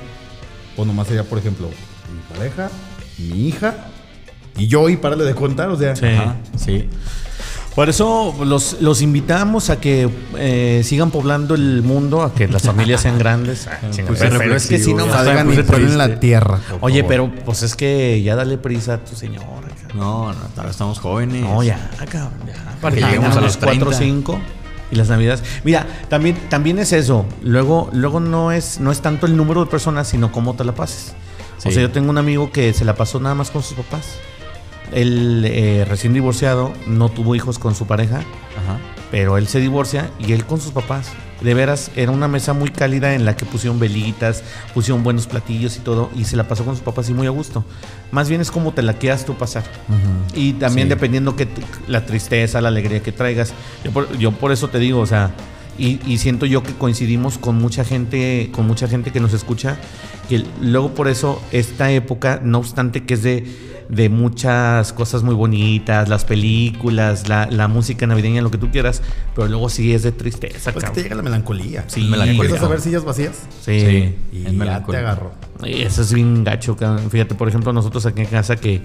pues 0.76 0.88
nomás 0.88 1.08
sería, 1.08 1.24
por 1.24 1.40
ejemplo, 1.40 1.68
mi 1.68 2.36
pareja, 2.38 2.70
mi 3.18 3.48
hija 3.48 3.88
y 4.58 4.68
yo 4.68 4.90
y 4.90 4.98
párale 4.98 5.24
de 5.24 5.34
contar, 5.34 5.70
o 5.70 5.78
sea. 5.78 5.96
Sí. 5.96 6.06
Ajá, 6.06 6.36
sí. 6.56 6.88
Por 7.76 7.90
eso 7.90 8.34
los, 8.46 8.78
los 8.80 9.02
invitamos 9.02 9.70
a 9.70 9.82
que 9.82 10.10
eh, 10.38 10.82
sigan 10.86 11.12
poblando 11.12 11.56
el 11.56 11.82
mundo, 11.82 12.22
a 12.24 12.34
que 12.34 12.48
las 12.48 12.64
familias 12.64 13.02
sean 13.02 13.18
grandes. 13.20 13.68
Ah, 13.76 13.80
Pues 14.08 14.20
pero, 14.20 14.38
pero 14.40 14.56
es 14.56 14.68
que 14.68 14.80
si 14.80 14.94
no, 14.94 15.06
salgan 15.08 15.52
y 15.52 15.56
triste. 15.58 15.98
la 15.98 16.20
tierra. 16.20 16.60
Oye, 16.80 17.04
pero 17.04 17.30
pues 17.46 17.64
es 17.64 17.76
que 17.76 18.22
ya 18.24 18.36
dale 18.36 18.58
prisa 18.58 18.94
a 18.96 18.98
tu 19.00 19.16
señora. 19.16 19.46
cabrón. 19.46 19.72
No, 19.96 20.32
no, 20.32 20.40
ahora 20.56 20.70
estamos 20.70 21.00
jóvenes. 21.00 21.42
No, 21.42 21.62
ya, 21.64 21.92
cabrón, 22.10 22.32
ya. 22.48 22.78
Para 22.80 22.96
que 22.96 23.02
lleguemos 23.02 23.32
a 23.36 23.42
los 23.42 23.56
los 23.56 23.58
4 23.58 23.88
o 23.88 23.92
30. 23.92 23.98
5 23.98 24.40
y 24.92 24.96
las 24.96 25.10
navidades. 25.10 25.44
Mira, 25.64 25.86
también, 26.10 26.38
también 26.50 26.80
es 26.80 26.94
eso. 26.94 27.26
Luego, 27.44 27.90
luego 27.92 28.20
no 28.22 28.52
es, 28.52 28.80
no 28.80 28.92
es 28.92 29.02
tanto 29.02 29.26
el 29.26 29.36
número 29.36 29.66
de 29.66 29.70
personas, 29.70 30.08
sino 30.08 30.32
cómo 30.32 30.54
te 30.56 30.64
la 30.64 30.74
pases. 30.74 31.14
Sí. 31.58 31.70
O 31.70 31.72
sea, 31.72 31.82
yo 31.82 31.92
tengo 31.92 32.10
un 32.12 32.18
amigo 32.18 32.52
que 32.52 32.72
se 32.74 32.86
la 32.86 32.96
pasó 32.96 33.20
nada 33.20 33.36
más 33.36 33.52
con 33.52 33.64
sus 33.64 33.76
papás. 33.76 34.06
Él, 34.96 35.44
eh, 35.46 35.86
recién 35.88 36.14
divorciado, 36.14 36.74
no 36.88 37.10
tuvo 37.10 37.36
hijos 37.36 37.60
con 37.60 37.76
su 37.76 37.86
pareja, 37.86 38.18
Ajá. 38.18 38.80
pero 39.12 39.38
él 39.38 39.48
se 39.48 39.60
divorcia 39.60 40.10
y 40.20 40.32
él 40.34 40.46
con 40.46 40.60
sus 40.60 40.72
papás. 40.72 41.12
De 41.42 41.54
veras, 41.54 41.92
era 41.98 42.12
una 42.12 42.30
mesa 42.30 42.54
muy 42.54 42.70
cálida 42.70 43.14
en 43.14 43.26
la 43.26 43.36
que 43.36 43.46
pusieron 43.46 43.78
velitas, 43.78 44.42
pusieron 44.74 45.04
buenos 45.04 45.28
platillos 45.28 45.76
y 45.76 45.82
todo, 45.82 46.10
y 46.16 46.24
se 46.24 46.38
la 46.38 46.48
pasó 46.48 46.64
con 46.64 46.76
sus 46.76 46.84
papás 46.84 47.10
y 47.10 47.14
muy 47.14 47.28
a 47.28 47.30
gusto. 47.30 47.66
Más 48.12 48.30
bien 48.30 48.40
es 48.40 48.50
como 48.52 48.72
te 48.74 48.82
la 48.82 48.94
quieras 48.94 49.26
tú 49.26 49.36
pasar. 49.36 49.64
Y 50.34 50.54
también 50.54 50.88
Sí. 50.88 50.94
dependiendo 50.94 51.36
que 51.36 51.46
la 51.90 52.06
tristeza, 52.06 52.62
la 52.62 52.70
alegría 52.70 53.04
que 53.04 53.12
traigas. 53.12 53.54
Yo 53.84 53.92
por, 53.92 54.18
yo 54.18 54.32
por 54.32 54.54
eso 54.54 54.70
te 54.70 54.80
digo, 54.80 55.02
o 55.02 55.06
sea, 55.06 55.32
y, 55.78 56.00
y 56.10 56.20
siento 56.20 56.46
yo 56.46 56.64
que 56.64 56.72
coincidimos 56.74 57.38
con 57.38 57.58
mucha 57.58 57.84
gente, 57.84 58.50
con 58.54 58.66
mucha 58.66 58.88
gente 58.88 59.12
que 59.12 59.20
nos 59.20 59.34
escucha, 59.34 59.78
que 60.30 60.46
luego 60.62 60.94
por 60.96 61.10
eso 61.10 61.42
esta 61.52 61.92
época, 61.92 62.40
no 62.42 62.60
obstante 62.60 63.04
que 63.04 63.14
es 63.16 63.24
de, 63.24 63.46
de 63.90 64.10
muchas 64.10 64.94
cosas 64.94 65.22
muy 65.24 65.36
bonitas, 65.36 66.10
las 66.10 66.26
películas, 66.26 67.28
la, 67.30 67.48
la 67.52 67.68
música 67.68 68.08
navideña, 68.08 68.42
lo 68.42 68.50
que 68.52 68.58
tú 68.58 68.72
quieras, 68.72 69.02
pero 69.36 69.48
luego 69.48 69.70
sí 69.70 69.94
es 69.94 70.04
de 70.04 70.12
tristeza, 70.12 70.72
Pues 70.72 70.86
que 70.86 70.92
te 70.92 71.04
llega 71.04 71.16
la 71.16 71.22
melancolía. 71.22 71.84
Sí, 71.88 72.02
Y 72.02 72.10
melancolía. 72.10 72.60
A 72.60 72.68
ver 72.68 72.82
sillas 72.82 73.04
vacías 73.04 73.44
Sí. 73.64 73.80
Sí. 73.82 74.16
y 74.32 74.38
Es 74.38 74.44
ya 74.46 74.52
melancólico. 74.52 74.92
te 74.92 74.98
agarró. 74.98 75.32
Y 75.64 75.82
eso 75.84 76.02
es 76.02 76.14
bien 76.14 76.44
gacho. 76.44 76.76
Fíjate, 77.10 77.36
por 77.36 77.48
ejemplo, 77.48 77.72
nosotros 77.74 78.06
aquí 78.06 78.22
en 78.22 78.28
casa 78.28 78.56
que, 78.56 78.82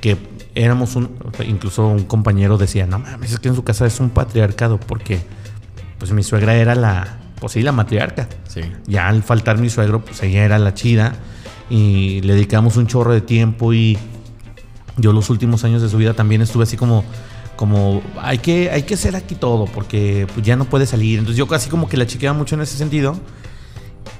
que 0.00 0.16
éramos 0.54 0.96
un. 0.96 1.10
Incluso 1.46 1.86
un 1.86 2.04
compañero 2.04 2.58
decía: 2.58 2.86
No 2.86 2.98
mames, 2.98 3.32
es 3.32 3.38
que 3.38 3.48
en 3.48 3.54
su 3.54 3.64
casa 3.64 3.86
es 3.86 3.98
un 4.00 4.10
patriarcado, 4.10 4.78
porque 4.78 5.20
pues 5.98 6.12
mi 6.12 6.22
suegra 6.22 6.54
era 6.54 6.74
la. 6.74 7.18
Pues 7.40 7.52
sí, 7.54 7.62
la 7.62 7.72
matriarca. 7.72 8.28
Sí. 8.48 8.60
Ya 8.86 9.08
al 9.08 9.22
faltar 9.22 9.58
mi 9.58 9.70
suegro, 9.70 10.04
pues 10.04 10.22
ella 10.22 10.44
era 10.44 10.58
la 10.58 10.74
chida. 10.74 11.14
Y 11.70 12.20
le 12.22 12.34
dedicamos 12.34 12.76
un 12.76 12.86
chorro 12.86 13.12
de 13.14 13.20
tiempo. 13.22 13.72
Y 13.72 13.96
yo 14.96 15.12
los 15.12 15.30
últimos 15.30 15.64
años 15.64 15.82
de 15.82 15.88
su 15.88 15.96
vida 15.96 16.14
también 16.14 16.42
estuve 16.42 16.64
así 16.64 16.76
como. 16.76 17.04
Como 17.54 18.02
hay 18.20 18.38
que, 18.38 18.70
hay 18.70 18.82
que 18.82 18.94
hacer 18.94 19.14
aquí 19.14 19.34
todo 19.36 19.66
porque 19.66 20.26
pues, 20.34 20.44
ya 20.44 20.56
no 20.56 20.64
puede 20.64 20.86
salir. 20.86 21.18
Entonces 21.18 21.36
yo 21.36 21.46
casi 21.46 21.68
como 21.68 21.88
que 21.88 21.96
la 21.96 22.06
chiqueaba 22.06 22.36
mucho 22.36 22.54
en 22.54 22.62
ese 22.62 22.76
sentido. 22.76 23.14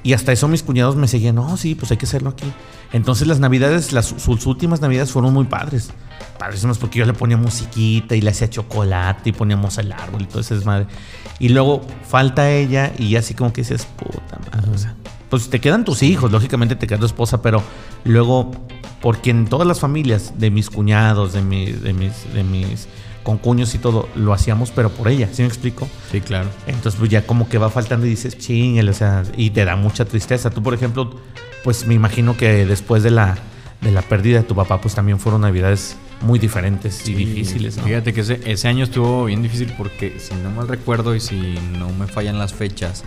Y 0.05 0.13
hasta 0.13 0.33
eso 0.33 0.49
mis 0.49 0.63
cuñados 0.63 0.97
me 0.97 1.09
seguían, 1.09 1.37
no, 1.37 1.57
sí, 1.57 1.75
pues 1.75 1.91
hay 1.91 1.97
que 1.97 2.07
hacerlo 2.07 2.31
aquí. 2.31 2.53
Entonces 2.93 3.27
las 3.27 3.41
navidades, 3.41 3.93
las, 3.93 4.07
sus 4.07 4.47
últimas 4.47 4.81
navidades 4.81 5.13
fueron 5.13 5.33
muy 5.33 5.45
padres. 5.45 5.91
Padrísimas 6.39 6.79
porque 6.79 6.99
yo 6.99 7.07
le 7.07 7.15
ponía 7.15 7.37
musiquita 7.37 8.17
y 8.17 8.21
le 8.21 8.31
hacía 8.31 8.51
chocolate 8.51 9.31
y 9.31 9.33
poníamos 9.33 9.79
el 9.79 9.93
árbol 9.93 10.23
y 10.23 10.27
todo 10.27 10.41
ese 10.41 10.57
desmadre. 10.57 10.87
Y 11.39 11.49
luego 11.51 11.83
falta 12.09 12.51
ella 12.51 12.93
y 12.99 13.17
así 13.17 13.35
como 13.35 13.53
que 13.53 13.63
dices, 13.63 13.87
puta 13.97 14.39
madre. 14.51 14.71
O 14.75 14.79
sea, 14.79 14.95
pues 15.33 15.49
te 15.49 15.61
quedan 15.63 15.83
tus 15.87 16.03
hijos, 16.03 16.31
lógicamente 16.31 16.77
te 16.77 16.87
queda 16.87 16.99
tu 16.99 17.07
esposa, 17.07 17.41
pero 17.41 17.63
luego, 18.05 18.51
porque 19.01 19.31
en 19.31 19.47
todas 19.47 19.67
las 19.67 19.81
familias 19.81 20.35
de 20.39 20.51
mis 20.51 20.69
cuñados, 20.69 21.33
de, 21.33 21.41
mi- 21.41 21.73
de 21.73 21.95
mis, 21.95 22.13
de 22.35 22.45
mis 22.45 22.87
concuños 23.23 23.75
y 23.75 23.79
todo, 23.79 24.11
lo 24.15 24.35
hacíamos, 24.35 24.73
pero 24.73 24.91
por 24.91 25.09
ella, 25.09 25.31
¿sí 25.33 25.41
me 25.41 25.49
explico? 25.49 25.89
Sí, 26.11 26.21
claro. 26.21 26.51
Entonces, 26.67 26.97
pues 26.99 27.09
ya 27.11 27.25
como 27.27 27.49
que 27.49 27.57
va 27.57 27.71
faltando 27.71 28.05
y 28.05 28.11
dices, 28.11 28.37
chingale, 28.37 28.91
o 28.91 28.95
sea, 28.95 29.23
y 29.35 29.49
te 29.49 29.65
da 29.65 29.75
mucha 29.75 30.05
tristeza. 30.05 30.51
Tú, 30.51 30.63
por 30.63 30.75
ejemplo, 30.75 31.17
pues 31.65 31.87
me 31.87 31.95
imagino 31.95 32.37
que 32.37 32.67
después 32.67 33.03
de 33.03 33.11
la, 33.13 33.39
de 33.81 33.91
la 33.91 34.03
pérdida 34.03 34.39
de 34.41 34.45
tu 34.45 34.55
papá, 34.55 34.83
pues 34.83 34.95
también 34.95 35.19
fueron 35.19 35.41
navidades 35.41 35.97
muy 36.21 36.39
diferentes 36.39 37.09
y 37.09 37.15
difíciles, 37.15 37.79
¿no? 37.79 37.85
Fíjate 37.85 38.13
que 38.13 38.21
ese, 38.21 38.39
ese 38.45 38.69
año 38.69 38.85
estuvo 38.85 39.25
bien 39.25 39.43
difícil 39.43 39.73
porque, 39.79 40.19
si 40.21 40.35
no 40.43 40.51
mal 40.51 40.69
recuerdo 40.69 41.15
y 41.15 41.21
si 41.21 41.55
no 41.79 41.89
me 41.91 42.07
fallan 42.07 42.39
las 42.39 42.53
fechas, 42.53 43.03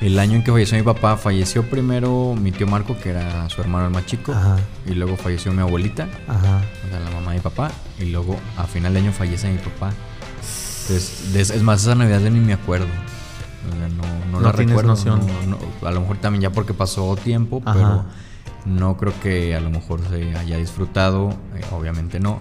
el 0.00 0.18
año 0.18 0.34
en 0.36 0.44
que 0.44 0.52
falleció 0.52 0.76
mi 0.76 0.84
papá, 0.84 1.16
falleció 1.16 1.62
primero 1.68 2.34
mi 2.34 2.52
tío 2.52 2.66
Marco, 2.66 2.96
que 2.98 3.10
era 3.10 3.48
su 3.48 3.60
hermano 3.62 3.86
el 3.86 3.92
más 3.92 4.06
chico, 4.06 4.32
Ajá. 4.32 4.56
y 4.86 4.90
luego 4.94 5.16
falleció 5.16 5.52
mi 5.52 5.60
abuelita, 5.62 6.08
Ajá. 6.28 6.60
o 6.86 6.90
sea, 6.90 7.00
la 7.00 7.10
mamá 7.10 7.30
de 7.32 7.38
mi 7.38 7.42
papá, 7.42 7.70
y 7.98 8.06
luego 8.06 8.36
a 8.58 8.64
final 8.64 8.92
de 8.92 9.00
año 9.00 9.12
fallece 9.12 9.48
mi 9.50 9.58
papá. 9.58 9.92
Entonces, 10.82 11.32
de- 11.32 11.40
es 11.40 11.62
más, 11.62 11.82
esa 11.82 11.94
Navidad 11.94 12.20
de 12.20 12.30
ni 12.30 12.40
me 12.40 12.52
acuerdo. 12.52 12.86
O 12.86 13.76
sea, 13.76 13.88
no, 13.88 14.02
no, 14.30 14.38
No 14.38 14.40
la 14.40 14.52
recuerdo. 14.52 14.94
no- 15.04 15.16
no, 15.46 15.58
a 15.88 15.90
lo 15.90 16.00
mejor 16.02 16.18
también 16.18 16.42
ya 16.42 16.50
porque 16.52 16.74
pasó 16.74 17.16
tiempo, 17.16 17.62
Ajá. 17.64 17.74
pero 17.74 18.04
no 18.66 18.96
creo 18.96 19.12
que 19.22 19.56
a 19.56 19.60
lo 19.60 19.70
mejor 19.70 20.00
se 20.08 20.36
haya 20.36 20.58
disfrutado, 20.58 21.30
eh, 21.56 21.62
obviamente 21.72 22.20
no. 22.20 22.40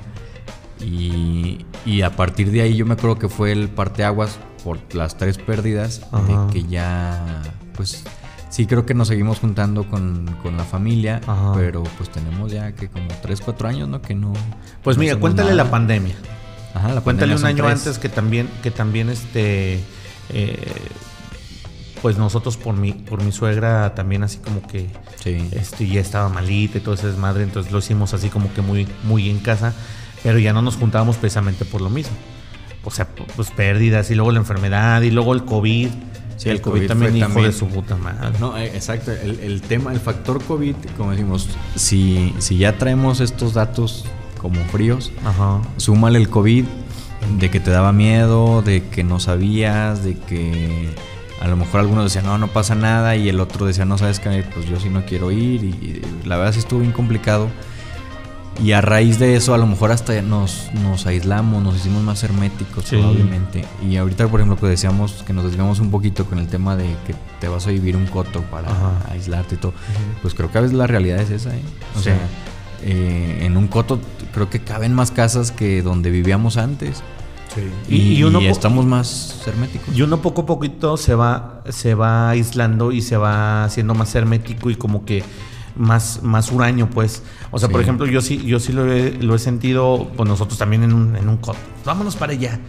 Y, 0.81 1.65
y 1.85 2.01
a 2.01 2.15
partir 2.15 2.51
de 2.51 2.61
ahí 2.61 2.75
yo 2.75 2.85
me 2.85 2.93
acuerdo 2.93 3.17
que 3.17 3.29
fue 3.29 3.51
el 3.53 3.69
parteaguas 3.69 4.37
por 4.65 4.79
las 4.93 5.15
tres 5.17 5.37
pérdidas, 5.37 6.01
Ajá. 6.11 6.47
de 6.47 6.53
que 6.53 6.63
ya, 6.67 7.41
pues 7.75 8.03
sí 8.49 8.65
creo 8.65 8.85
que 8.85 8.93
nos 8.95 9.07
seguimos 9.07 9.39
juntando 9.39 9.87
con, 9.89 10.25
con 10.43 10.57
la 10.57 10.63
familia, 10.65 11.21
Ajá. 11.27 11.53
pero 11.55 11.83
pues 11.97 12.09
tenemos 12.09 12.51
ya 12.51 12.73
que 12.73 12.89
como 12.89 13.07
tres, 13.21 13.39
cuatro 13.41 13.67
años, 13.69 13.87
¿no? 13.87 14.01
Que 14.01 14.15
no... 14.15 14.33
Pues 14.83 14.97
no 14.97 15.03
mira, 15.03 15.15
cuéntale 15.17 15.51
nada. 15.51 15.63
la 15.63 15.71
pandemia. 15.71 16.15
Ajá, 16.73 16.93
la 16.93 17.01
Cuéntale 17.01 17.33
pandemia 17.33 17.37
un 17.37 17.45
año 17.45 17.63
tres. 17.63 17.87
antes 17.87 17.99
que 17.99 18.09
también, 18.09 18.49
que 18.63 18.71
también 18.71 19.09
este, 19.09 19.79
eh, 20.29 20.73
pues 22.01 22.17
nosotros 22.17 22.57
por 22.57 22.75
mi, 22.75 22.91
por 22.91 23.23
mi 23.23 23.31
suegra 23.31 23.93
también 23.95 24.23
así 24.23 24.39
como 24.39 24.61
que 24.67 24.89
Sí. 25.23 25.47
este, 25.53 25.87
ya 25.87 26.01
estaba 26.01 26.27
malita 26.29 26.77
y 26.79 26.81
todo 26.81 26.95
ese 26.95 27.07
desmadre, 27.07 27.43
entonces 27.43 27.71
lo 27.71 27.79
hicimos 27.79 28.13
así 28.13 28.29
como 28.29 28.53
que 28.53 28.61
muy, 28.61 28.87
muy 29.03 29.29
en 29.29 29.39
casa, 29.39 29.73
pero 30.23 30.37
ya 30.39 30.53
no 30.53 30.61
nos 30.61 30.75
juntábamos 30.75 31.17
precisamente 31.17 31.65
por 31.65 31.81
lo 31.81 31.89
mismo. 31.89 32.15
O 32.85 32.91
sea, 32.91 33.07
pu- 33.15 33.25
pues 33.35 33.49
pérdidas 33.51 34.09
y 34.11 34.15
luego 34.15 34.31
la 34.31 34.39
enfermedad 34.39 35.01
y 35.01 35.11
luego 35.11 35.33
el 35.33 35.43
COVID. 35.43 35.89
Sí, 36.37 36.49
el, 36.49 36.57
el 36.57 36.61
COVID, 36.61 36.73
COVID 36.79 36.87
también 36.87 37.11
fue 37.11 37.19
hijo 37.19 37.27
también- 37.27 37.51
de 37.51 37.57
su 37.57 37.67
puta 37.67 37.95
madre. 37.97 38.37
No, 38.39 38.57
eh, 38.57 38.71
exacto. 38.75 39.11
El, 39.11 39.39
el 39.39 39.61
tema, 39.61 39.91
el 39.93 39.99
factor 39.99 40.43
COVID, 40.43 40.75
como 40.97 41.11
decimos, 41.11 41.49
si, 41.75 42.33
si 42.39 42.57
ya 42.57 42.77
traemos 42.77 43.19
estos 43.21 43.53
datos 43.53 44.05
como 44.37 44.59
fríos, 44.65 45.11
Ajá. 45.25 45.61
súmale 45.77 46.19
el 46.19 46.29
COVID 46.29 46.65
de 47.39 47.49
que 47.49 47.59
te 47.59 47.71
daba 47.71 47.91
miedo, 47.93 48.61
de 48.61 48.83
que 48.83 49.03
no 49.03 49.19
sabías, 49.19 50.03
de 50.03 50.15
que 50.17 50.89
a 51.41 51.47
lo 51.47 51.55
mejor 51.57 51.79
algunos 51.79 52.03
decían, 52.03 52.25
no, 52.25 52.37
no 52.37 52.47
pasa 52.49 52.75
nada, 52.75 53.15
y 53.15 53.27
el 53.29 53.39
otro 53.39 53.65
decía, 53.65 53.85
no 53.85 53.97
sabes 53.97 54.19
que 54.19 54.43
pues 54.53 54.67
yo 54.67 54.79
sí 54.79 54.89
no 54.89 55.05
quiero 55.05 55.31
ir, 55.31 55.63
y, 55.63 55.67
y 55.67 56.01
la 56.25 56.37
verdad 56.37 56.53
sí 56.53 56.59
estuvo 56.59 56.81
bien 56.81 56.91
complicado. 56.91 57.49
Y 58.63 58.71
a 58.71 58.79
raíz 58.81 59.19
de 59.19 59.35
eso, 59.35 59.53
a 59.53 59.57
lo 59.57 59.67
mejor 59.67 59.91
hasta 59.91 60.21
nos, 60.21 60.69
nos 60.81 61.05
aislamos, 61.05 61.61
nos 61.61 61.75
hicimos 61.75 62.01
más 62.03 62.23
herméticos 62.23 62.85
Sí. 62.85 62.95
probablemente. 62.95 63.65
Y 63.85 63.97
ahorita, 63.97 64.27
por 64.29 64.39
ejemplo, 64.39 64.57
que 64.57 64.67
decíamos 64.67 65.23
que 65.27 65.33
nos 65.33 65.43
desviamos 65.43 65.79
un 65.79 65.91
poquito 65.91 66.25
con 66.25 66.39
el 66.39 66.47
tema 66.47 66.75
de 66.77 66.85
que 67.05 67.13
te 67.41 67.49
vas 67.49 67.67
a 67.67 67.71
vivir 67.71 67.97
un 67.97 68.05
coto 68.07 68.41
para 68.43 68.69
Ajá. 68.69 68.91
aislarte 69.11 69.55
y 69.55 69.57
todo. 69.57 69.73
Pues 70.21 70.33
creo 70.33 70.49
que 70.51 70.57
a 70.57 70.61
veces 70.61 70.75
la 70.77 70.87
realidad 70.87 71.19
es 71.19 71.31
esa, 71.31 71.53
¿eh? 71.53 71.61
O 71.95 71.97
Sí. 71.97 72.05
sea, 72.05 72.17
eh, 72.81 73.39
en 73.41 73.57
un 73.57 73.67
coto 73.67 73.99
creo 74.33 74.49
que 74.49 74.59
caben 74.61 74.93
más 74.93 75.11
casas 75.11 75.51
que 75.51 75.81
donde 75.81 76.09
vivíamos 76.09 76.55
antes. 76.57 77.03
Y- 77.89 77.95
Y, 77.95 78.13
y 78.17 78.23
uno 78.23 78.39
estamos 78.41 78.85
más 78.85 79.41
herméticos. 79.47 79.95
Y 79.95 80.01
uno 80.01 80.21
poco 80.21 80.41
a 80.41 80.45
poquito 80.45 80.97
se 80.97 81.15
va, 81.15 81.61
se 81.69 81.93
va 81.93 82.29
aislando 82.31 82.91
y 82.91 83.01
se 83.01 83.15
va 83.15 83.63
haciendo 83.63 83.93
más 83.95 84.13
hermético 84.15 84.69
y 84.69 84.75
como 84.75 85.05
que 85.05 85.23
más, 85.75 86.23
más 86.23 86.51
huraño, 86.51 86.89
pues. 86.89 87.23
O 87.51 87.59
sea, 87.59 87.69
por 87.69 87.81
ejemplo, 87.81 88.05
yo 88.05 88.21
sí, 88.21 88.43
yo 88.45 88.59
sí 88.59 88.73
lo 88.73 88.91
he, 88.91 89.11
lo 89.11 89.35
he 89.35 89.39
sentido, 89.39 90.11
pues 90.15 90.27
nosotros 90.27 90.57
también 90.57 90.83
en 90.83 90.93
un, 90.93 91.15
en 91.15 91.29
un 91.29 91.37
coto. 91.37 91.59
Vámonos 91.83 92.15
para 92.15 92.33
allá. 92.33 92.59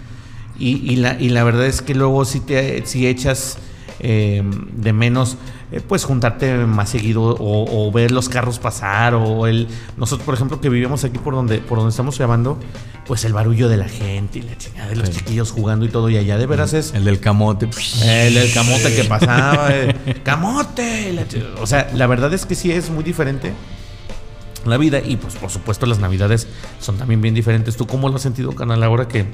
Y, 0.59 0.93
y 0.93 0.97
la, 0.97 1.21
y 1.21 1.29
la 1.29 1.45
verdad 1.45 1.67
es 1.67 1.83
que 1.83 1.95
luego 1.95 2.25
si 2.25 2.41
te 2.41 2.87
si 2.87 3.07
echas 3.07 3.59
eh, 4.01 4.43
de 4.73 4.93
menos, 4.93 5.37
eh, 5.73 5.81
pues 5.87 6.05
juntarte 6.05 6.55
más 6.67 6.91
seguido 6.91 7.23
o, 7.23 7.87
o 7.89 7.93
ver 7.93 8.11
los 8.11 8.29
carros 8.29 8.59
pasar 8.59 9.15
o 9.15 9.47
el... 9.47 9.69
Nosotros, 9.97 10.25
por 10.25 10.35
ejemplo, 10.35 10.61
que 10.61 10.69
vivimos 10.69 11.05
aquí 11.05 11.19
por 11.19 11.35
donde, 11.35 11.59
por 11.59 11.79
donde 11.79 11.91
estamos 11.91 12.19
grabando, 12.19 12.59
pues 13.07 13.25
el 13.25 13.33
barullo 13.33 13.69
de 13.69 13.77
la 13.77 13.89
gente 13.89 14.41
y 14.41 14.43
la 14.43 14.57
chingada 14.59 14.89
de 14.89 14.97
los 14.97 15.09
Sí. 15.09 15.17
chiquillos 15.19 15.51
jugando 15.53 15.85
y 15.87 15.89
todo. 15.89 16.11
Y 16.11 16.17
allá 16.17 16.37
de 16.39 16.47
veras 16.47 16.73
es... 16.73 16.93
El 16.95 17.05
del 17.05 17.21
camote. 17.21 17.69
El, 18.05 18.37
el 18.37 18.53
camote 18.53 18.95
que 18.95 19.05
pasaba. 19.05 19.69
eh, 19.75 19.95
¡Camote! 20.25 21.13
La 21.13 21.25
o 21.63 21.67
sea, 21.67 21.91
la 21.95 22.07
verdad 22.07 22.33
es 22.35 22.45
que 22.47 22.55
sí 22.55 22.71
es 22.73 22.91
muy 22.91 23.03
diferente 23.05 23.53
la 24.65 24.77
vida. 24.77 25.01
Y 25.05 25.17
pues, 25.17 25.37
por 25.37 25.51
supuesto, 25.51 25.87
las 25.87 26.01
navidades 26.01 26.49
son 26.81 26.97
también 26.99 27.21
bien 27.23 27.35
diferentes. 27.35 27.77
¿Tú 27.77 27.87
cómo 27.87 28.09
lo 28.09 28.17
has 28.17 28.23
sentido, 28.23 28.53
canal? 28.55 28.83
Ahora 28.83 29.09
que 29.09 29.27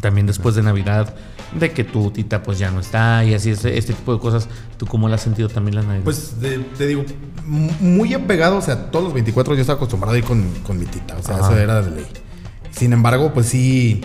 también 0.00 0.26
después 0.26 0.54
de 0.54 0.62
Navidad, 0.62 1.14
de 1.52 1.70
que 1.72 1.84
tu 1.84 2.10
tita 2.10 2.42
pues 2.42 2.58
ya 2.58 2.70
no 2.70 2.80
está 2.80 3.24
y 3.24 3.34
así, 3.34 3.50
este, 3.50 3.78
este 3.78 3.92
tipo 3.94 4.12
de 4.14 4.20
cosas, 4.20 4.48
¿tú 4.76 4.86
cómo 4.86 5.08
lo 5.08 5.14
has 5.14 5.20
sentido 5.22 5.48
también 5.48 5.76
la 5.76 5.82
Navidad? 5.82 6.04
Pues 6.04 6.40
de- 6.40 6.58
te 6.58 6.86
digo, 6.86 7.04
muy 7.44 8.12
apegado, 8.14 8.56
o 8.56 8.62
sea, 8.62 8.90
todos 8.90 9.04
los 9.04 9.14
24 9.14 9.54
yo 9.54 9.60
estaba 9.60 9.76
acostumbrado 9.76 10.14
a 10.14 10.18
ir 10.18 10.24
con, 10.24 10.44
con 10.64 10.78
mi 10.78 10.84
tita, 10.86 11.16
o 11.16 11.22
sea, 11.22 11.36
Ajá. 11.36 11.46
eso 11.52 11.58
era 11.58 11.82
de 11.82 11.90
ley. 11.92 12.06
Sin 12.72 12.92
embargo, 12.92 13.32
pues 13.32 13.46
sí, 13.46 14.00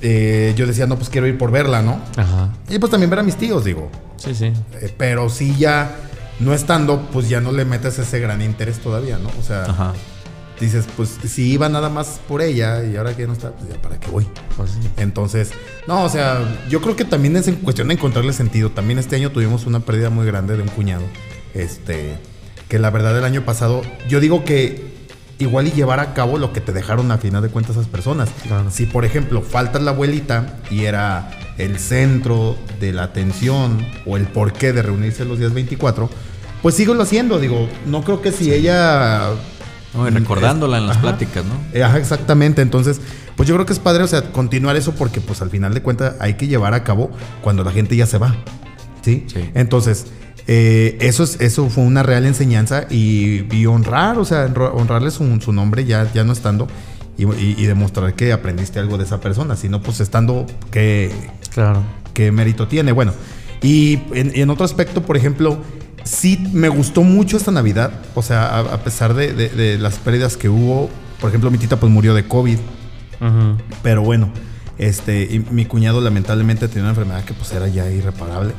eh, 0.00 0.52
yo 0.56 0.66
decía, 0.66 0.86
no, 0.86 0.96
pues 0.96 1.08
quiero 1.10 1.26
ir 1.26 1.38
por 1.38 1.50
verla, 1.50 1.82
¿no? 1.82 2.00
Ajá. 2.16 2.52
Y 2.68 2.78
pues 2.78 2.90
también 2.90 3.10
ver 3.10 3.20
a 3.20 3.22
mis 3.22 3.36
tíos, 3.36 3.64
digo. 3.64 3.90
Sí, 4.16 4.34
sí. 4.34 4.46
Eh, 4.80 4.94
pero 4.96 5.28
sí 5.28 5.54
ya, 5.58 5.94
no 6.40 6.54
estando, 6.54 7.02
pues 7.12 7.28
ya 7.28 7.40
no 7.40 7.52
le 7.52 7.64
metes 7.64 7.98
ese 7.98 8.18
gran 8.20 8.42
interés 8.42 8.78
todavía, 8.80 9.18
¿no? 9.18 9.28
O 9.38 9.42
sea, 9.42 9.64
Ajá. 9.64 9.92
Dices, 10.60 10.86
pues 10.96 11.18
si 11.26 11.52
iba 11.52 11.68
nada 11.68 11.88
más 11.88 12.20
por 12.28 12.42
ella 12.42 12.84
y 12.84 12.96
ahora 12.96 13.16
que 13.16 13.26
no 13.26 13.32
está, 13.32 13.52
pues 13.52 13.68
ya 13.68 13.80
para 13.80 13.98
qué 13.98 14.10
voy. 14.10 14.26
Pues 14.56 14.70
sí. 14.70 14.88
Entonces, 14.96 15.50
no, 15.86 16.04
o 16.04 16.08
sea, 16.08 16.40
yo 16.68 16.80
creo 16.80 16.96
que 16.96 17.04
también 17.04 17.36
es 17.36 17.48
en 17.48 17.56
cuestión 17.56 17.88
de 17.88 17.94
encontrarle 17.94 18.32
sentido. 18.32 18.70
También 18.70 18.98
este 18.98 19.16
año 19.16 19.30
tuvimos 19.30 19.66
una 19.66 19.80
pérdida 19.80 20.10
muy 20.10 20.26
grande 20.26 20.56
de 20.56 20.62
un 20.62 20.68
cuñado. 20.68 21.04
Este, 21.54 22.18
que 22.68 22.78
la 22.78 22.90
verdad 22.90 23.16
el 23.16 23.24
año 23.24 23.44
pasado, 23.44 23.82
yo 24.08 24.20
digo 24.20 24.44
que 24.44 24.94
igual 25.38 25.66
y 25.66 25.72
llevar 25.72 26.00
a 26.00 26.14
cabo 26.14 26.38
lo 26.38 26.52
que 26.52 26.60
te 26.60 26.72
dejaron 26.72 27.10
a 27.10 27.18
final 27.18 27.42
de 27.42 27.48
cuentas 27.48 27.76
esas 27.76 27.88
personas. 27.88 28.30
Claro. 28.46 28.70
Si 28.70 28.86
por 28.86 29.04
ejemplo 29.04 29.42
falta 29.42 29.78
la 29.78 29.90
abuelita 29.90 30.58
y 30.70 30.84
era 30.84 31.30
el 31.58 31.78
centro 31.78 32.56
de 32.80 32.92
la 32.92 33.04
atención 33.04 33.84
o 34.06 34.16
el 34.16 34.26
porqué 34.26 34.72
de 34.72 34.82
reunirse 34.82 35.24
los 35.24 35.38
días 35.38 35.52
24, 35.52 36.08
pues 36.62 36.74
síguelo 36.74 37.02
haciendo. 37.02 37.38
Digo, 37.38 37.68
no 37.86 38.02
creo 38.02 38.22
que 38.22 38.32
si 38.32 38.52
ella 38.52 39.30
No, 39.94 40.06
y 40.08 40.10
recordándola 40.10 40.78
en 40.78 40.86
las 40.86 40.96
Ajá. 40.96 41.02
pláticas, 41.08 41.44
¿no? 41.44 41.54
eh, 41.72 41.82
Ajá, 41.84 41.98
exactamente. 41.98 42.62
Entonces, 42.62 43.00
pues 43.36 43.48
yo 43.48 43.54
creo 43.54 43.64
que 43.66 43.72
es 43.72 43.78
padre, 43.78 44.02
o 44.02 44.08
sea, 44.08 44.32
continuar 44.32 44.76
eso 44.76 44.92
porque 44.94 45.20
pues 45.20 45.40
al 45.42 45.50
final 45.50 45.72
de 45.74 45.82
cuentas 45.82 46.14
hay 46.20 46.34
que 46.34 46.46
llevar 46.48 46.74
a 46.74 46.82
cabo 46.84 47.10
cuando 47.42 47.62
la 47.64 47.70
gente 47.70 47.94
ya 47.96 48.06
se 48.06 48.18
va. 48.18 48.34
¿Sí? 49.02 49.24
Sí. 49.32 49.50
Entonces, 49.54 50.06
eh, 50.46 50.96
eso, 51.00 51.22
es, 51.24 51.40
eso 51.40 51.68
fue 51.70 51.84
una 51.84 52.02
real 52.02 52.26
enseñanza 52.26 52.86
y, 52.90 53.44
y 53.54 53.66
honrar, 53.66 54.18
o 54.18 54.24
sea, 54.24 54.46
honra- 54.46 54.72
honrarle 54.74 55.10
su, 55.10 55.40
su 55.40 55.52
nombre 55.52 55.84
ya, 55.84 56.10
ya 56.12 56.24
no 56.24 56.32
estando 56.32 56.66
y, 57.16 57.24
y- 57.24 57.54
y 57.58 57.66
demostrar 57.66 58.14
que 58.14 58.32
aprendiste 58.32 58.78
algo 58.78 58.98
de 58.98 59.04
esa 59.04 59.20
persona. 59.20 59.56
Si 59.56 59.68
no, 59.68 59.80
pues 59.82 60.00
estando, 60.00 60.46
¿qué, 60.70 61.12
Claro. 61.52 61.82
qué 62.14 62.32
mérito 62.32 62.66
tiene? 62.66 62.92
Bueno, 62.92 63.12
y 63.62 64.00
en, 64.12 64.32
y 64.34 64.40
en 64.40 64.50
otro 64.50 64.64
aspecto, 64.64 65.02
por 65.02 65.16
ejemplo, 65.16 65.58
sí 66.04 66.48
me 66.52 66.68
gustó 66.68 67.02
mucho 67.02 67.36
esta 67.36 67.50
Navidad. 67.50 67.92
O 68.14 68.22
sea, 68.22 68.46
a, 68.46 68.60
a 68.60 68.78
pesar 68.84 69.14
de, 69.14 69.32
de- 69.32 69.48
de 69.48 69.78
las 69.78 69.98
pérdidas 69.98 70.36
que 70.36 70.48
hubo, 70.48 70.88
por 71.20 71.30
ejemplo, 71.30 71.50
mi 71.50 71.58
tita 71.58 71.78
pues 71.80 71.90
murió 71.92 72.14
de 72.14 72.24
COVID. 72.26 72.58
Pero 73.82 74.02
bueno, 74.02 74.28
este, 74.78 75.22
y 75.22 75.38
mi 75.50 75.64
cuñado 75.64 76.00
lamentablemente 76.00 76.68
tenía 76.68 76.82
una 76.82 76.90
enfermedad 76.90 77.24
que 77.24 77.32
pues 77.32 77.52
era 77.52 77.68
ya 77.68 77.90
irreparable. 77.90 78.52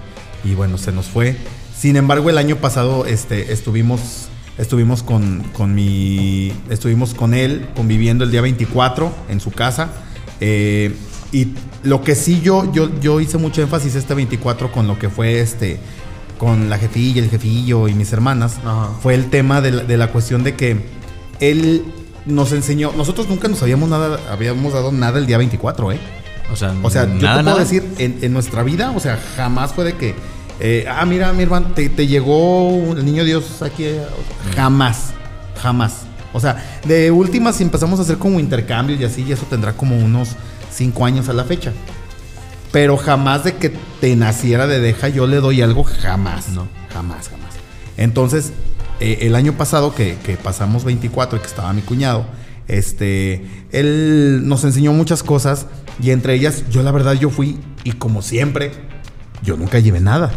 Y 0.43 0.53
bueno, 0.55 0.77
se 0.77 0.91
nos 0.91 1.05
fue. 1.08 1.36
Sin 1.77 1.95
embargo, 1.97 2.29
el 2.29 2.38
año 2.38 2.55
pasado 2.55 3.05
este, 3.05 3.51
estuvimos, 3.53 4.27
estuvimos 4.58 5.03
con, 5.03 5.43
con 5.53 5.75
mi. 5.75 6.51
Estuvimos 6.69 7.13
con 7.13 7.34
él 7.34 7.67
conviviendo 7.75 8.23
el 8.23 8.31
día 8.31 8.41
24 8.41 9.13
en 9.29 9.39
su 9.39 9.51
casa. 9.51 9.89
Eh, 10.41 10.95
y 11.31 11.49
lo 11.84 12.01
que 12.01 12.15
sí 12.15 12.41
yo, 12.41 12.71
yo, 12.71 12.89
yo 13.01 13.19
hice 13.19 13.38
mucho 13.38 13.62
énfasis 13.62 13.95
este 13.95 14.13
24 14.13 14.71
con 14.71 14.88
lo 14.88 14.97
que 14.97 15.10
fue 15.10 15.41
este. 15.41 15.79
Con 16.38 16.69
la 16.69 16.78
jefilla, 16.78 17.21
el 17.24 17.30
jefillo 17.30 17.88
y 17.88 17.93
mis 17.93 18.12
hermanas, 18.13 18.58
Ajá. 18.65 18.89
fue 19.02 19.13
el 19.15 19.30
tema 19.30 19.62
de 19.62 19.71
la, 19.71 19.84
de 19.84 19.98
la 19.98 20.08
cuestión 20.12 20.43
de 20.43 20.56
que 20.56 20.86
él 21.39 21.84
nos 22.26 22.52
enseñó, 22.52 22.91
nosotros 22.98 23.28
nunca 23.30 23.48
nos 23.48 23.62
habíamos 23.62 23.89
nada, 23.89 24.19
habíamos 24.32 24.74
dado 24.74 24.91
nada 24.91 25.19
el 25.19 25.26
día 25.28 25.38
24, 25.38 25.91
¿eh? 25.91 26.00
O 26.52 26.56
sea, 26.56 26.74
O 26.84 26.89
sea, 26.89 27.06
yo 27.06 27.13
te 27.13 27.19
puedo 27.19 27.43
nada. 27.43 27.60
decir, 27.60 27.84
en, 27.98 28.19
en 28.21 28.34
nuestra 28.34 28.63
vida, 28.63 28.91
o 28.95 29.00
sea, 29.00 29.19
jamás 29.36 29.74
fue 29.74 29.86
de 29.86 29.93
que, 29.93 30.15
eh, 30.60 30.86
ah, 30.89 31.06
mira, 31.06 31.34
mi 31.34 31.43
hermano, 31.43 31.67
te, 31.76 31.89
te 31.89 32.08
llegó 32.08 32.93
el 32.95 33.04
niño 33.06 33.24
Dios 33.24 33.62
aquí. 33.62 33.84
eh, 33.86 34.02
Jamás, 34.56 35.13
jamás. 35.62 36.02
O 36.34 36.39
sea, 36.39 36.80
de 36.86 37.12
últimas, 37.12 37.56
si 37.56 37.63
empezamos 37.63 38.00
a 38.00 38.04
hacer 38.04 38.17
como 38.17 38.39
intercambios 38.39 39.00
y 39.00 39.04
así, 39.06 39.24
y 39.24 39.32
eso 39.32 39.45
tendrá 39.50 39.74
como 39.74 39.98
unos 39.98 40.30
cinco 40.71 41.06
años 41.06 41.30
a 41.30 41.34
la 41.34 41.45
fecha. 41.45 41.71
Pero 42.76 42.98
jamás 42.98 43.46
de 43.46 43.56
que 43.56 43.72
te 44.02 44.18
naciera 44.18 44.68
de 44.68 44.82
deja, 44.82 45.08
yo 45.08 45.28
le 45.28 45.38
doy 45.38 45.62
algo, 45.62 45.86
jamás. 45.86 46.50
No. 46.50 46.68
Jamás, 46.92 47.30
jamás. 47.30 47.54
Entonces, 47.96 48.52
eh, 49.00 49.20
el 49.22 49.36
año 49.36 49.54
pasado 49.54 49.96
que, 49.96 50.18
que 50.26 50.36
pasamos 50.36 50.84
24 50.84 51.38
y 51.38 51.40
que 51.40 51.48
estaba 51.48 51.72
mi 51.72 51.82
cuñado, 51.82 52.26
este, 52.68 53.46
él 53.72 54.42
nos 54.44 54.66
enseñó 54.66 54.92
muchas 54.92 55.24
cosas 55.24 55.68
y 56.04 56.12
entre 56.12 56.34
ellas, 56.34 56.66
yo 56.70 56.84
la 56.84 56.92
verdad, 56.92 57.14
yo 57.14 57.30
fui 57.30 57.62
y 57.86 57.94
como 57.94 58.22
siempre, 58.22 58.74
yo 59.45 59.55
nunca 59.55 59.79
llevé 59.79 59.99
nada. 60.01 60.31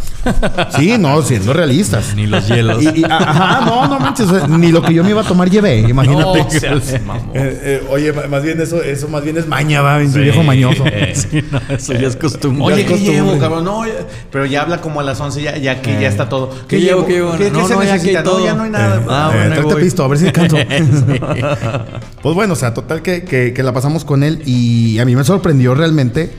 Sí, 0.76 0.96
no, 0.98 1.20
siendo 1.22 1.52
realistas. 1.52 2.14
Ni 2.14 2.26
los 2.26 2.46
hielos. 2.46 2.82
Y, 2.82 3.00
y- 3.00 3.04
ajá, 3.04 3.62
no, 3.64 3.88
no 3.88 3.98
manches, 3.98 4.28
ni 4.48 4.70
lo 4.70 4.82
que 4.82 4.92
yo 4.94 5.02
me 5.02 5.10
iba 5.10 5.22
a 5.22 5.24
tomar 5.24 5.50
llevé, 5.50 5.80
imagínate. 5.80 6.38
No 6.44 6.50
seas. 6.50 6.92
Eh, 6.92 7.00
eh, 7.34 7.82
oye, 7.90 8.12
más 8.12 8.42
bien 8.42 8.60
eso, 8.60 8.82
eso 8.82 9.08
más 9.08 9.24
bien 9.24 9.36
es 9.38 9.46
maña, 9.48 9.80
va, 9.82 9.98
pinche 9.98 10.20
viejo 10.20 10.42
mañoso. 10.42 10.84
Sí, 11.14 11.42
no, 11.50 11.60
eso 11.74 11.92
ya 11.94 12.06
es 12.08 12.16
costumbre. 12.16 12.64
Oye, 12.64 12.82
Ya 12.82 12.82
¿qué 12.86 12.92
costumbre. 12.92 13.14
llevo, 13.14 13.38
cabrón? 13.38 13.64
No, 13.64 13.86
ya- 13.86 13.92
pero 14.30 14.46
ya 14.46 14.62
habla 14.62 14.80
como 14.80 15.00
a 15.00 15.02
las 15.02 15.18
11, 15.20 15.42
ya, 15.42 15.56
ya 15.56 15.72
aquí 15.72 15.90
ya 16.00 16.08
está 16.08 16.28
todo. 16.28 16.50
¿Qué 16.68 16.80
llevo, 16.80 17.06
qué 17.06 17.14
llevo? 17.14 17.32
¿Qué, 17.36 17.50
No, 17.50 17.60
qué 17.62 17.68
se 17.68 17.74
no, 17.74 17.82
ya 17.82 17.92
necesita? 17.94 18.18
hay 18.20 18.24
No, 18.26 18.44
ya 18.44 18.54
no 18.54 18.62
hay 18.64 18.70
nada. 18.70 18.96
Eh, 19.00 19.04
Ah, 19.08 19.30
eh, 19.34 19.60
bueno, 19.62 19.76
pisto, 19.78 20.04
a 20.04 20.08
ver 20.08 20.18
si 20.18 20.26
alcanzo. 20.26 20.56
pues 22.22 22.34
bueno, 22.34 22.52
o 22.52 22.56
sea, 22.56 22.74
total 22.74 23.02
que, 23.02 23.24
que- 23.24 23.52
que 23.54 23.62
la 23.62 23.72
pasamos 23.72 24.04
con 24.04 24.22
él 24.22 24.42
y 24.44 24.98
a 24.98 25.04
mí 25.04 25.16
me 25.16 25.24
sorprendió 25.24 25.74
realmente. 25.74 26.30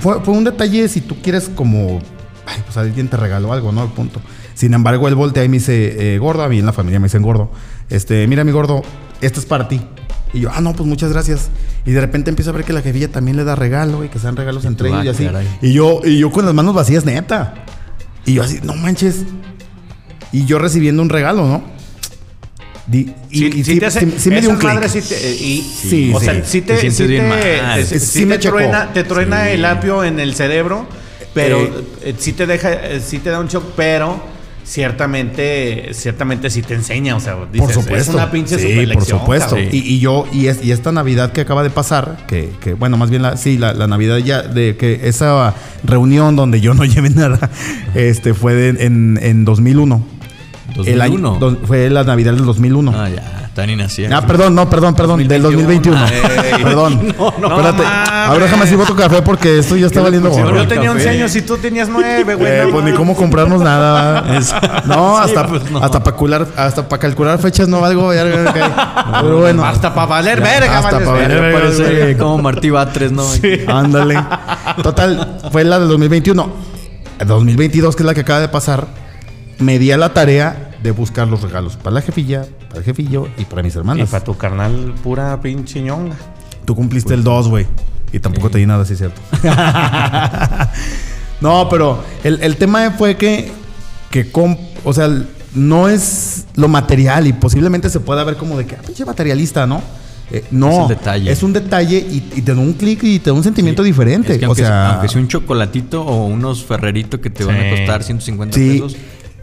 Fue, 0.00 0.20
fue 0.22 0.34
un 0.34 0.44
detalle, 0.44 0.88
si 0.88 1.00
tú 1.00 1.16
quieres, 1.22 1.50
como. 1.54 2.00
Ay, 2.46 2.62
pues 2.64 2.76
alguien 2.76 3.08
te 3.08 3.16
regaló 3.16 3.52
algo, 3.52 3.72
¿no? 3.72 3.82
Al 3.82 3.92
punto. 3.92 4.20
Sin 4.54 4.74
embargo, 4.74 5.06
él 5.06 5.14
voltea 5.14 5.44
y 5.44 5.48
me 5.48 5.58
dice, 5.58 6.14
eh, 6.14 6.18
gordo, 6.18 6.42
a 6.42 6.48
mí 6.48 6.58
en 6.58 6.66
la 6.66 6.72
familia 6.72 6.98
me 6.98 7.06
dicen 7.06 7.22
gordo. 7.22 7.50
Este, 7.90 8.26
mira, 8.26 8.42
mi 8.44 8.52
gordo, 8.52 8.82
esto 9.20 9.38
es 9.38 9.46
para 9.46 9.68
ti. 9.68 9.80
Y 10.32 10.40
yo, 10.40 10.50
ah, 10.52 10.60
no, 10.60 10.72
pues 10.74 10.88
muchas 10.88 11.12
gracias. 11.12 11.50
Y 11.86 11.92
de 11.92 12.00
repente 12.00 12.30
empiezo 12.30 12.50
a 12.50 12.52
ver 12.54 12.64
que 12.64 12.72
la 12.72 12.82
jefilla 12.82 13.10
también 13.10 13.36
le 13.36 13.44
da 13.44 13.54
regalo 13.54 14.04
y 14.04 14.08
que 14.08 14.18
se 14.18 14.26
dan 14.26 14.36
regalos 14.36 14.64
entre 14.64 14.90
tú, 14.90 14.96
ellos 14.96 15.20
y 15.20 15.24
ah, 15.24 15.30
así. 15.30 15.32
caray. 15.32 15.58
Y 15.62 15.72
yo, 15.72 16.00
y 16.04 16.18
yo 16.18 16.30
con 16.30 16.44
las 16.44 16.54
manos 16.54 16.74
vacías, 16.74 17.04
neta. 17.04 17.54
Y 18.24 18.34
yo 18.34 18.42
así, 18.42 18.60
no 18.62 18.74
manches. 18.74 19.24
Y 20.32 20.44
yo 20.44 20.58
recibiendo 20.58 21.02
un 21.02 21.08
regalo, 21.08 21.46
¿no? 21.46 21.77
Di- 22.90 23.12
y, 23.30 23.38
Sí, 23.38 23.46
y 23.46 23.52
sí 23.52 23.64
sí, 23.74 23.78
te 23.80 23.86
hace, 23.86 24.00
sí- 24.00 24.14
sí 24.16 24.30
me 24.30 24.40
dio 24.40 24.50
un 24.50 24.56
clic. 24.56 24.86
sí 24.88 25.02
te- 25.02 25.30
y, 25.34 25.60
Sí, 25.62 26.10
o 26.14 26.18
sea, 26.20 26.34
sí. 26.36 26.40
sí 26.44 26.60
te, 26.62 26.74
Te 26.76 27.22
mal. 27.22 27.38
te- 27.40 27.84
Sí, 27.84 27.98
sí 28.00 28.06
sí 28.20 28.26
me 28.26 28.38
te 28.38 28.48
truena, 28.48 28.90
te 28.94 29.04
truena 29.04 29.44
Sí. 29.44 29.50
el 29.52 29.64
apio 29.66 30.02
en 30.04 30.18
el 30.18 30.34
cerebro, 30.34 30.86
pero 31.34 31.58
Eh. 31.60 31.70
eh, 32.04 32.14
sí 32.18 32.32
te 32.32 32.46
deja, 32.46 32.72
eh, 32.72 33.00
sí 33.06 33.18
te 33.18 33.28
da 33.28 33.40
un 33.40 33.48
shock, 33.48 33.64
pero 33.76 34.18
ciertamente, 34.64 35.90
ciertamente 35.92 36.48
sí 36.50 36.62
te 36.62 36.74
enseña, 36.74 37.16
o 37.16 37.20
sea, 37.20 37.36
dices, 37.52 37.66
por 37.66 37.72
supuesto. 37.74 38.10
es 38.10 38.14
una 38.14 38.30
pinche 38.30 38.56
sí, 38.58 38.62
por 38.64 38.70
superlección, 38.72 39.20
supuesto. 39.20 39.56
y 39.58 39.98
yo, 39.98 40.26
y, 40.32 40.46
es- 40.46 40.64
y 40.64 40.72
esta 40.72 40.92
Navidad 40.92 41.32
que 41.32 41.42
acaba 41.42 41.62
de 41.62 41.70
pasar, 41.70 42.24
que, 42.26 42.50
que, 42.62 42.72
bueno, 42.74 42.96
más 42.96 43.10
bien 43.10 43.22
la, 43.22 43.36
sí, 43.36 43.58
la, 43.58 43.74
la 43.74 43.86
Navidad 43.86 44.16
ya, 44.18 44.42
de 44.42 44.76
que 44.76 45.00
esa 45.08 45.54
reunión 45.84 46.36
donde 46.36 46.60
yo 46.60 46.74
no 46.74 46.84
llevé 46.86 47.10
nada, 47.10 47.50
este, 47.94 48.32
fue 48.34 48.54
de- 48.54 48.84
en, 48.86 49.18
en 49.22 49.44
2001. 49.44 50.17
El 50.84 51.00
año, 51.00 51.36
2001. 51.40 51.66
fue 51.66 51.90
la 51.90 52.04
Navidad 52.04 52.32
del 52.34 52.44
2001. 52.44 52.92
Ah, 52.94 53.08
ya, 53.08 53.50
Tani 53.54 53.74
nacía. 53.74 54.10
Ah, 54.16 54.24
perdón, 54.24 54.54
no, 54.54 54.68
perdón, 54.70 54.94
perdón, 54.94 55.26
del 55.26 55.42
2021. 55.42 55.98
2021. 55.98 56.56
Ey. 56.56 56.62
Perdón. 56.62 57.14
No, 57.18 57.34
no, 57.40 57.48
Espérate. 57.56 57.82
mames. 57.82 58.08
Ahora 58.28 58.44
déjame 58.44 58.66
si 58.66 58.74
voto 58.76 58.94
café 58.94 59.22
porque 59.22 59.58
esto 59.58 59.74
ya 59.76 59.86
está 59.86 60.02
valiendo 60.02 60.30
gorro. 60.30 60.54
Yo 60.54 60.68
tenía 60.68 60.90
11 60.92 61.04
Café. 61.04 61.16
años 61.16 61.34
y 61.36 61.42
tú 61.42 61.56
tenías 61.56 61.88
9, 61.88 62.34
güey. 62.34 62.46
Eh, 62.52 62.62
no 62.66 62.70
pues 62.72 62.84
ni 62.84 62.92
cómo 62.92 63.16
comprarnos 63.16 63.60
nada. 63.62 64.22
No, 64.86 65.16
Sí, 65.16 65.22
hasta, 65.24 65.46
pues, 65.48 65.70
no. 65.70 65.78
hasta 65.78 65.98
para 66.02 66.12
calcular, 66.12 66.46
hasta 66.56 66.88
para 66.88 67.00
calcular 67.00 67.38
fechas 67.40 67.66
no 67.68 67.80
valgo. 67.80 68.08
verga, 68.08 68.50
ok. 68.50 69.20
Pero 69.22 69.38
bueno. 69.38 69.64
Hasta 69.64 69.92
para 69.94 70.06
valer 70.06 70.40
verga, 70.40 70.78
Hasta 70.78 70.90
vales 70.92 71.08
pa' 71.08 71.12
valer 71.14 71.40
verga. 71.40 71.58
Parece 71.58 72.16
como 72.16 72.38
Martí 72.38 72.70
Batres, 72.70 73.10
¿no? 73.12 73.24
Ándale. 73.66 74.22
Total, 74.82 75.38
fue 75.50 75.64
la 75.64 75.78
del 75.80 75.88
2021. 75.88 76.50
El 77.18 77.26
2022, 77.26 77.96
que 77.96 78.02
es 78.02 78.06
la 78.06 78.14
que 78.14 78.20
acaba 78.20 78.40
de 78.40 78.48
pasar, 78.48 78.86
me 79.58 79.78
di 79.78 79.90
a 79.92 79.96
la 79.96 80.12
tarea 80.14 80.70
de 80.82 80.90
buscar 80.92 81.26
los 81.28 81.42
regalos 81.42 81.76
para 81.76 81.94
la 81.94 82.00
jefilla, 82.02 82.46
para 82.68 82.78
el 82.80 82.84
jefillo 82.84 83.28
y 83.36 83.44
para 83.44 83.62
mis 83.62 83.74
Y 83.74 83.78
hermanas. 83.78 84.08
para 84.10 84.24
tu 84.24 84.36
carnal, 84.36 84.94
pura 85.02 85.40
pinche 85.40 85.80
ñonga. 85.82 86.16
Tú 86.64 86.74
cumpliste 86.76 87.14
el 87.14 87.24
2, 87.24 87.48
güey. 87.48 87.66
Y 88.12 88.20
tampoco 88.20 88.48
te 88.50 88.58
di 88.58 88.66
nada, 88.66 88.84
sí 88.84 88.92
es 88.94 88.98
cierto. 89.00 89.20
no, 91.40 91.68
pero 91.68 92.02
el, 92.24 92.40
el 92.42 92.56
tema 92.56 92.90
fue 92.92 93.16
que, 93.16 93.50
que 94.10 94.30
com- 94.30 94.56
o 94.84 94.92
sea, 94.92 95.08
no 95.54 95.88
es 95.88 96.46
lo 96.56 96.68
material 96.68 97.26
y 97.26 97.32
posiblemente 97.32 97.90
se 97.90 98.00
pueda 98.00 98.24
ver 98.24 98.36
como 98.36 98.56
de 98.56 98.66
que, 98.66 98.76
ah, 98.76 98.80
pinche 98.84 99.04
materialista, 99.04 99.66
¿no? 99.66 99.82
Eh, 100.30 100.44
no, 100.50 100.82
Es 100.82 100.88
detalle. 100.90 101.32
es 101.32 101.42
un 101.42 101.54
detalle 101.54 101.98
y, 101.98 102.22
y 102.36 102.42
te 102.42 102.54
da 102.54 102.60
un 102.60 102.74
clic 102.74 103.02
y 103.02 103.18
te 103.18 103.30
da 103.30 103.34
un 103.34 103.42
sentimiento 103.42 103.82
diferente. 103.82 104.34
Es 104.34 104.38
que 104.38 104.44
o 104.44 104.48
aunque, 104.48 104.62
sea, 104.62 104.90
aunque 104.92 105.08
sea 105.08 105.20
un 105.22 105.28
chocolatito 105.28 106.02
o 106.02 106.26
unos 106.26 106.64
ferreritos 106.64 107.20
que 107.20 107.30
te 107.30 107.44
van 107.44 107.56
a 107.56 107.70
costar 107.70 108.02
150 108.02 108.54
Sí. 108.54 108.72
pesos. 108.72 108.96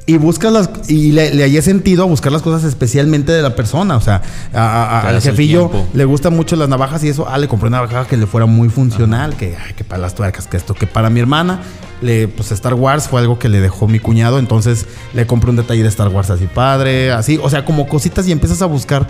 Y 0.07 0.17
buscas 0.17 0.51
las. 0.53 0.69
Y 0.87 1.13
le, 1.13 1.33
le 1.33 1.43
haya 1.43 1.61
sentido 1.63 2.03
a 2.03 2.05
buscar 2.05 2.31
las 2.31 2.43
cosas 2.43 2.63
especialmente 2.63 3.31
de 3.31 3.41
la 3.41 3.55
persona. 3.55 3.97
O 3.97 4.01
sea, 4.01 4.21
a- 4.53 4.99
al 5.01 5.15
jefillo 5.21 5.71
le 5.95 6.05
gustan 6.05 6.35
mucho 6.35 6.55
las 6.55 6.69
navajas 6.69 7.03
y 7.03 7.09
eso. 7.09 7.27
Ah, 7.27 7.39
le 7.39 7.47
compré 7.47 7.69
una 7.69 7.77
navaja 7.81 8.05
que 8.07 8.15
le 8.15 8.27
fuera 8.27 8.45
muy 8.45 8.69
funcional. 8.69 9.35
Que, 9.35 9.55
ay, 9.57 9.73
que 9.75 9.83
para 9.83 10.01
las 10.01 10.13
tuercas, 10.13 10.45
que 10.45 10.57
esto. 10.57 10.75
Que 10.75 10.85
para 10.85 11.09
mi 11.09 11.19
hermana, 11.21 11.61
le, 12.01 12.27
pues 12.27 12.51
Star 12.51 12.75
Wars 12.75 13.07
fue 13.07 13.19
algo 13.21 13.39
que 13.39 13.49
le 13.49 13.59
dejó 13.61 13.87
mi 13.87 13.97
cuñado. 13.99 14.37
Entonces 14.37 14.85
le 15.15 15.25
compré 15.25 15.49
un 15.49 15.55
detalle 15.55 15.81
de 15.81 15.89
Star 15.89 16.09
Wars 16.09 16.29
así 16.29 16.45
padre. 16.45 17.11
Así. 17.11 17.39
O 17.41 17.49
sea, 17.49 17.65
como 17.65 17.87
cositas 17.87 18.27
y 18.27 18.31
empiezas 18.31 18.61
a 18.61 18.67
buscar. 18.67 19.07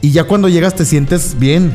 Y 0.00 0.12
ya 0.12 0.24
cuando 0.24 0.48
llegas 0.48 0.76
te 0.76 0.84
sientes 0.84 1.36
bien. 1.40 1.72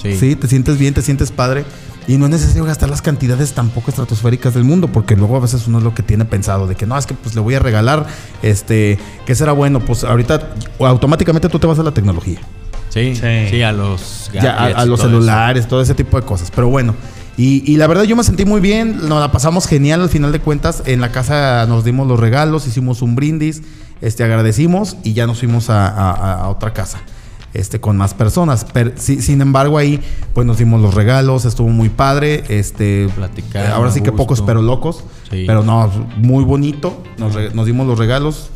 Sí. 0.00 0.16
sí 0.18 0.34
te 0.36 0.48
sientes 0.48 0.78
bien, 0.78 0.94
te 0.94 1.02
sientes 1.02 1.30
padre. 1.30 1.64
Y 2.06 2.18
no 2.18 2.26
es 2.26 2.32
necesario 2.32 2.64
gastar 2.64 2.90
las 2.90 3.00
cantidades 3.02 3.52
tampoco 3.54 3.90
estratosféricas 3.90 4.52
del 4.54 4.64
mundo, 4.64 4.88
porque 4.88 5.16
luego 5.16 5.36
a 5.36 5.40
veces 5.40 5.66
uno 5.66 5.78
es 5.78 5.84
lo 5.84 5.94
que 5.94 6.02
tiene 6.02 6.24
pensado 6.26 6.66
de 6.66 6.74
que 6.74 6.84
no, 6.86 6.98
es 6.98 7.06
que 7.06 7.14
pues 7.14 7.34
le 7.34 7.40
voy 7.40 7.54
a 7.54 7.58
regalar, 7.60 8.06
este, 8.42 8.98
¿qué 9.24 9.34
será 9.34 9.52
bueno? 9.52 9.80
Pues 9.80 10.04
ahorita 10.04 10.50
automáticamente 10.80 11.48
tú 11.48 11.58
te 11.58 11.66
vas 11.66 11.78
a 11.78 11.82
la 11.82 11.92
tecnología, 11.92 12.38
Sí, 12.90 13.16
Sí. 13.16 13.48
sí, 13.50 13.62
a 13.62 13.72
los 13.72 14.30
ya, 14.32 14.54
a, 14.66 14.84
los 14.84 15.00
todo 15.00 15.08
celulares, 15.10 15.66
todo 15.66 15.80
ese 15.80 15.94
tipo 15.94 16.20
de 16.20 16.26
cosas. 16.26 16.50
Pero 16.54 16.68
bueno, 16.68 16.94
y, 17.36 17.68
y 17.72 17.76
la 17.76 17.86
verdad 17.88 18.04
yo 18.04 18.14
me 18.16 18.22
sentí 18.22 18.44
muy 18.44 18.60
bien, 18.60 19.08
nos 19.08 19.18
la 19.20 19.32
pasamos 19.32 19.66
genial 19.66 20.00
al 20.02 20.08
final 20.10 20.30
de 20.30 20.38
cuentas. 20.40 20.82
En 20.86 21.00
la 21.00 21.10
casa 21.10 21.66
nos 21.66 21.84
dimos 21.84 22.06
los 22.06 22.20
regalos, 22.20 22.66
hicimos 22.68 23.02
un 23.02 23.16
brindis, 23.16 23.62
este, 24.00 24.22
agradecimos 24.24 24.96
y 25.02 25.14
ya 25.14 25.26
nos 25.26 25.38
fuimos 25.40 25.70
a, 25.70 25.88
a- 25.88 26.34
a 26.42 26.48
otra 26.50 26.72
casa. 26.72 27.00
Este, 27.54 27.80
con 27.80 27.96
más 27.96 28.12
personas. 28.14 28.66
Pero, 28.72 28.90
sí, 28.96 29.22
sin 29.22 29.40
embargo, 29.40 29.78
ahí 29.78 30.00
pues 30.34 30.46
nos 30.46 30.58
dimos 30.58 30.82
los 30.82 30.92
regalos, 30.94 31.44
estuvo 31.44 31.68
muy 31.68 31.88
padre. 31.88 32.44
Este, 32.48 33.08
Platicar, 33.14 33.68
ahora 33.68 33.90
sí 33.92 34.00
que 34.00 34.10
gusto. 34.10 34.22
pocos 34.24 34.42
pero 34.42 34.60
locos. 34.60 35.04
Sí. 35.30 35.44
Pero 35.46 35.62
no, 35.62 35.88
muy 36.16 36.44
bonito. 36.44 37.02
Nos, 37.16 37.32
re- 37.34 37.54
nos 37.54 37.64
dimos 37.66 37.86
los 37.86 37.98
regalos. 37.98 38.50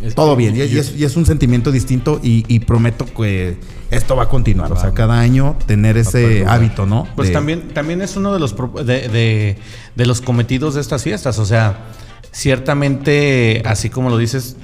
Es 0.00 0.14
Todo 0.14 0.36
bien. 0.36 0.54
Y, 0.54 0.60
es, 0.60 0.94
y 0.96 1.04
es 1.04 1.16
un 1.16 1.26
sentimiento 1.26 1.72
distinto 1.72 2.20
y, 2.22 2.44
y 2.46 2.60
prometo 2.60 3.04
que 3.06 3.56
esto 3.90 4.14
va 4.14 4.22
a 4.24 4.28
continuar. 4.28 4.70
O 4.70 4.76
sea, 4.76 4.92
cada 4.92 5.18
año 5.18 5.56
tener 5.66 5.96
ese 5.96 6.46
hábito, 6.46 6.86
¿no? 6.86 7.08
Pues 7.16 7.30
De- 7.30 7.34
también, 7.34 7.70
también 7.74 8.00
es 8.02 8.16
uno 8.16 8.32
de 8.32 8.38
los, 8.38 8.52
pro- 8.54 8.70
de, 8.84 9.08
de- 9.08 9.58
de 9.96 10.06
los 10.06 10.20
cometidos 10.20 10.74
de 10.76 10.80
estas 10.82 11.02
fiestas. 11.02 11.40
O 11.40 11.44
sea, 11.44 11.86
ciertamente, 12.30 13.62
así 13.66 13.90
como 13.90 14.10
lo 14.10 14.16
dices, 14.18 14.56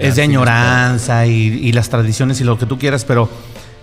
es 0.00 0.16
de 0.16 0.22
añoranza 0.22 1.26
y, 1.26 1.32
y 1.32 1.72
las 1.72 1.88
tradiciones 1.88 2.40
y 2.40 2.44
lo 2.44 2.58
que 2.58 2.66
tú 2.66 2.78
quieras, 2.78 3.04
pero 3.04 3.28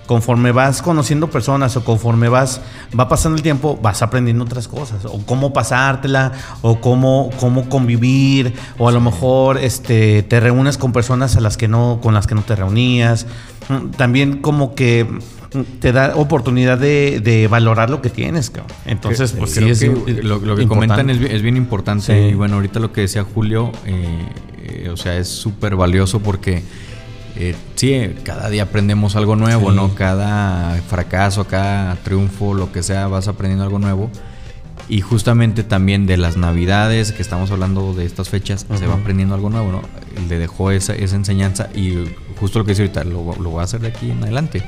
conforme 0.05 0.51
vas 0.51 0.81
conociendo 0.81 1.29
personas 1.29 1.77
o 1.77 1.83
conforme 1.85 2.27
vas 2.27 2.59
va 2.97 3.07
pasando 3.07 3.37
el 3.37 3.41
tiempo, 3.41 3.79
vas 3.81 4.01
aprendiendo 4.01 4.43
otras 4.43 4.67
cosas, 4.67 5.05
o 5.05 5.19
cómo 5.25 5.53
pasártela, 5.53 6.33
o 6.61 6.81
cómo, 6.81 7.29
cómo 7.39 7.69
convivir, 7.69 8.53
o 8.77 8.89
a 8.89 8.91
lo 8.91 8.99
mejor 8.99 9.57
este, 9.57 10.23
te 10.23 10.39
reúnes 10.41 10.77
con 10.77 10.91
personas 10.91 11.37
a 11.37 11.41
las 11.41 11.55
que 11.55 11.67
no, 11.69 11.99
con 12.01 12.13
las 12.13 12.27
que 12.27 12.35
no 12.35 12.41
te 12.41 12.55
reunías. 12.55 13.27
Mm, 13.69 13.91
También 13.91 14.41
como 14.41 14.75
que 14.75 15.05
mm, 15.05 15.79
te 15.79 15.93
da 15.93 16.11
oportunidad 16.17 16.77
de, 16.77 17.21
de 17.21 17.47
valorar 17.47 17.89
lo 17.89 18.01
que 18.01 18.09
tienes, 18.09 18.49
cabrón. 18.49 18.75
Entonces, 18.85 19.31
pues 19.31 19.51
sí, 19.51 19.69
es 19.69 19.79
que 19.79 19.87
lo, 20.21 20.39
lo 20.39 20.57
que 20.57 20.63
importante. 20.63 20.65
comentan 20.67 21.09
es, 21.09 21.21
es 21.31 21.41
bien 21.41 21.55
importante. 21.55 22.07
Sí. 22.07 22.31
Y 22.31 22.33
bueno, 22.33 22.55
ahorita 22.55 22.81
lo 22.81 22.91
que 22.91 23.01
decía 23.01 23.23
Julio, 23.23 23.71
eh, 23.85 24.27
eh, 24.73 24.89
o 24.89 24.97
sea, 24.97 25.17
es 25.17 25.27
súper 25.29 25.75
valioso 25.75 26.19
porque 26.19 26.63
eh, 27.35 27.55
sí, 27.75 27.95
cada 28.23 28.49
día 28.49 28.63
aprendemos 28.63 29.15
algo 29.15 29.35
nuevo, 29.35 29.69
Sí. 29.71 29.75
¿no? 29.75 29.95
Cada 29.95 30.75
fracaso, 30.89 31.45
cada 31.45 31.95
triunfo, 31.97 32.53
lo 32.53 32.71
que 32.71 32.83
sea, 32.83 33.07
vas 33.07 33.27
aprendiendo 33.27 33.63
algo 33.63 33.79
nuevo. 33.79 34.09
Y 34.89 34.99
justamente 35.01 35.63
también 35.63 36.05
de 36.07 36.17
las 36.17 36.35
navidades, 36.35 37.13
que 37.13 37.21
estamos 37.21 37.49
hablando 37.51 37.93
de 37.93 38.05
estas 38.05 38.27
fechas, 38.29 38.65
se 38.77 38.85
va 38.85 38.95
aprendiendo 38.95 39.33
algo 39.33 39.49
nuevo, 39.49 39.71
¿no? 39.71 39.81
Le 40.27 40.37
dejó 40.37 40.71
esa, 40.71 40.93
esa 40.93 41.15
enseñanza 41.15 41.69
y 41.73 42.03
justo 42.37 42.59
lo 42.59 42.65
que 42.65 42.71
dice 42.71 42.81
ahorita, 42.83 43.03
lo, 43.05 43.33
lo 43.39 43.49
voy 43.49 43.61
a 43.61 43.63
hacer 43.63 43.79
de 43.79 43.87
aquí 43.87 44.11
en 44.11 44.21
adelante. 44.21 44.61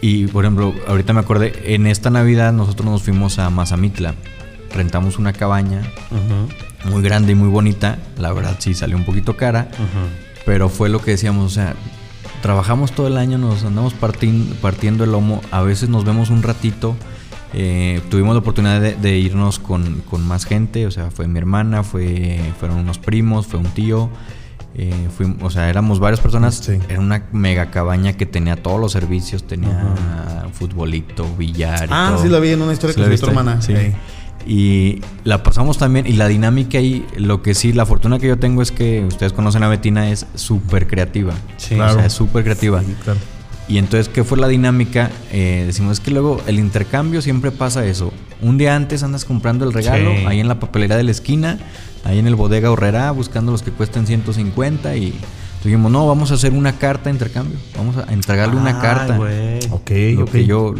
Y 0.00 0.28
por 0.28 0.44
ejemplo, 0.44 0.72
ahorita 0.86 1.12
me 1.12 1.20
acordé, 1.20 1.74
en 1.74 1.88
esta 1.88 2.08
Navidad 2.10 2.52
nosotros 2.52 2.88
nos 2.88 3.02
fuimos 3.02 3.38
a 3.40 3.50
Mazamitla, 3.50 4.14
rentamos 4.72 5.18
una 5.18 5.32
cabaña 5.32 5.80
Ujú, 6.10 6.48
muy 6.90 7.02
grande 7.02 7.32
y 7.32 7.34
muy 7.34 7.48
bonita, 7.48 7.98
la 8.18 8.32
verdad 8.32 8.56
sí 8.58 8.74
salió 8.74 8.96
un 8.96 9.04
poquito 9.04 9.36
cara, 9.36 9.68
ujú. 9.72 10.42
pero 10.44 10.68
fue 10.68 10.88
lo 10.88 11.00
que 11.02 11.12
decíamos, 11.12 11.44
o 11.52 11.54
sea, 11.54 11.74
trabajamos 12.42 12.92
todo 12.92 13.06
el 13.08 13.16
año, 13.16 13.38
nos 13.38 13.64
andamos 13.64 13.94
partiendo 13.94 15.04
el 15.04 15.12
lomo, 15.12 15.40
a 15.50 15.62
veces 15.62 15.88
nos 15.88 16.04
vemos 16.04 16.30
un 16.30 16.42
ratito, 16.42 16.96
eh, 17.54 18.00
tuvimos 18.10 18.34
la 18.34 18.40
oportunidad 18.40 18.80
de, 18.80 18.94
de 18.94 19.18
irnos 19.18 19.58
con, 19.58 20.02
con 20.02 20.26
más 20.26 20.44
gente, 20.44 20.86
o 20.86 20.90
sea, 20.90 21.10
fue 21.10 21.26
mi 21.28 21.38
hermana, 21.38 21.82
fue, 21.82 22.40
fueron 22.60 22.78
unos 22.78 22.98
primos, 22.98 23.46
fue 23.46 23.58
un 23.60 23.66
tío, 23.66 24.10
eh, 24.74 25.08
fuimos- 25.16 25.38
o 25.42 25.50
sea, 25.50 25.70
éramos 25.70 25.98
varias 26.00 26.20
personas, 26.20 26.56
Sí. 26.56 26.78
era 26.88 27.00
una 27.00 27.24
mega 27.32 27.70
cabaña 27.70 28.12
que 28.12 28.26
tenía 28.26 28.56
todos 28.56 28.78
los 28.78 28.92
servicios, 28.92 29.46
tenía 29.46 30.44
futbolito, 30.52 31.26
billar. 31.36 31.86
y 31.88 31.92
Ah, 31.92 32.10
todo. 32.12 32.22
sí 32.22 32.28
lo 32.28 32.40
vi 32.40 32.50
en 32.50 32.62
una 32.62 32.72
historia 32.72 32.94
que 32.94 33.00
la 33.02 33.08
vi 33.08 33.16
tu 33.18 33.26
hermana. 33.26 33.60
sí. 33.62 33.74
Y 34.46 35.00
la 35.24 35.42
pasamos 35.42 35.76
también. 35.78 36.06
Y 36.06 36.12
la 36.12 36.28
dinámica 36.28 36.78
ahí, 36.78 37.04
lo 37.16 37.42
que 37.42 37.54
sí, 37.54 37.72
la 37.72 37.84
fortuna 37.86 38.18
que 38.18 38.28
yo 38.28 38.38
tengo 38.38 38.62
es 38.62 38.70
que 38.70 39.04
ustedes 39.04 39.32
conocen 39.32 39.62
a 39.64 39.68
Betina, 39.68 40.10
es 40.10 40.26
súper 40.34 40.86
creativa. 40.86 41.34
Sí, 41.56 41.74
O 41.74 41.78
claro. 41.78 41.94
sea, 41.94 42.06
es 42.06 42.12
súper 42.12 42.44
creativa. 42.44 42.80
Sí, 42.82 42.94
claro. 43.02 43.18
Y 43.68 43.78
entonces, 43.78 44.08
¿qué 44.08 44.22
fue 44.22 44.38
la 44.38 44.46
dinámica? 44.46 45.10
Eh, 45.32 45.64
decimos, 45.66 45.94
es 45.94 46.00
que 46.00 46.12
luego 46.12 46.40
el 46.46 46.60
intercambio 46.60 47.20
siempre 47.20 47.50
pasa 47.50 47.84
eso. 47.84 48.12
Un 48.40 48.58
día 48.58 48.76
antes 48.76 49.02
andas 49.02 49.24
comprando 49.24 49.64
el 49.64 49.72
regalo, 49.72 50.12
Sí. 50.16 50.24
ahí 50.26 50.38
en 50.38 50.46
la 50.46 50.60
papelería 50.60 50.96
de 50.96 51.02
la 51.02 51.10
esquina, 51.10 51.58
ahí 52.04 52.20
en 52.20 52.28
el 52.28 52.36
bodega 52.36 52.70
horrera, 52.70 53.10
buscando 53.10 53.50
los 53.50 53.62
que 53.64 53.72
cuesten 53.72 54.06
150 54.06 54.94
y 54.96 55.12
dijimos, 55.64 55.90
no, 55.90 56.06
vamos 56.06 56.30
a 56.30 56.34
hacer 56.34 56.52
una 56.52 56.78
carta 56.78 57.04
de 57.06 57.10
intercambio. 57.10 57.58
Vamos 57.76 57.96
a 57.96 58.12
entregarle 58.12 58.54
una 58.54 58.76
Ay, 58.76 58.80
carta. 58.80 59.16
güey. 59.16 59.58
Ok, 59.72 59.90
Lo 60.16 60.24
ok. 60.24 60.30
que 60.30 60.44
yo 60.46 60.72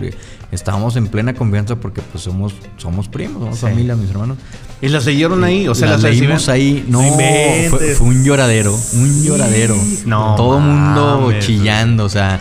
estábamos 0.52 0.96
en 0.96 1.08
plena 1.08 1.34
confianza 1.34 1.76
porque 1.76 2.00
pues 2.02 2.24
somos 2.24 2.54
somos 2.76 3.08
primos, 3.08 3.40
somos 3.42 3.58
Sí. 3.58 3.66
familia, 3.66 3.96
mis 3.96 4.10
hermanos. 4.10 4.38
¿Y 4.80 4.88
las 4.88 5.04
leyeron 5.06 5.42
ahí? 5.44 5.68
O 5.68 5.74
sea, 5.74 5.88
las, 5.90 6.02
las, 6.02 6.14
leímos 6.16 6.48
ahí. 6.48 6.84
No, 6.88 7.02
No 7.02 7.12
fue, 7.12 7.94
fue 7.96 8.06
un 8.06 8.24
lloradero, 8.24 8.74
un 8.94 9.22
lloradero. 9.24 9.76
No 10.04 10.34
Todo 10.36 10.60
mundo 10.60 11.20
mames, 11.22 11.44
chillando, 11.46 12.04
o 12.04 12.08
sea, 12.08 12.40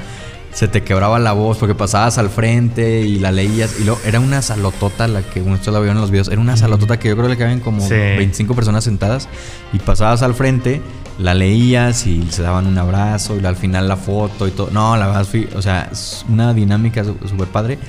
se 0.53 0.67
te 0.67 0.83
quebraba 0.83 1.19
la 1.19 1.33
voz 1.33 1.57
porque 1.57 1.75
pasabas 1.75 2.17
al 2.17 2.29
frente 2.29 3.01
y 3.01 3.19
la 3.19 3.31
leías. 3.31 3.75
Y 3.79 3.83
luego 3.83 3.99
era 4.05 4.19
una 4.19 4.41
salotota 4.41 5.07
la 5.07 5.21
que 5.21 5.41
ustedes 5.41 5.67
la 5.73 5.79
vieron 5.79 5.97
en 5.97 6.01
los 6.01 6.11
videos. 6.11 6.27
Era 6.29 6.39
una 6.39 6.55
salotota 6.57 6.97
que 6.99 7.09
yo 7.09 7.15
creo 7.15 7.27
que 7.27 7.33
le 7.33 7.37
caben 7.37 7.59
como 7.59 7.81
Sí. 7.81 7.93
25 7.93 8.53
personas 8.55 8.83
sentadas. 8.83 9.27
Y 9.73 9.79
pasabas 9.79 10.21
al 10.21 10.33
frente, 10.33 10.81
la 11.19 11.33
leías 11.33 12.07
y 12.07 12.23
se 12.29 12.41
daban 12.43 12.67
un 12.67 12.77
abrazo. 12.77 13.37
Y 13.41 13.45
al 13.45 13.55
final 13.55 13.87
la 13.87 13.97
foto 13.97 14.47
y 14.47 14.51
todo. 14.51 14.69
No, 14.71 14.97
la 14.97 15.07
verdad, 15.07 15.27
o 15.55 15.61
sea, 15.61 15.89
es 15.91 16.25
una 16.29 16.53
dinámica 16.53 17.03
súper 17.03 17.47
padre. 17.47 17.79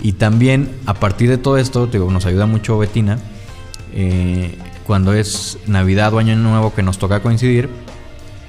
Y 0.00 0.12
también, 0.14 0.68
a 0.86 0.94
partir 0.94 1.28
de 1.30 1.38
todo 1.38 1.58
esto, 1.58 1.86
te 1.86 1.98
digo, 1.98 2.10
nos 2.10 2.26
ayuda 2.26 2.46
mucho 2.46 2.78
Betina. 2.78 3.18
eh, 3.94 4.56
cuando 4.86 5.12
es 5.14 5.58
Navidad 5.68 6.12
o 6.12 6.18
Año 6.18 6.34
Nuevo 6.34 6.74
que 6.74 6.82
nos 6.82 6.98
toca 6.98 7.20
coincidir, 7.22 7.68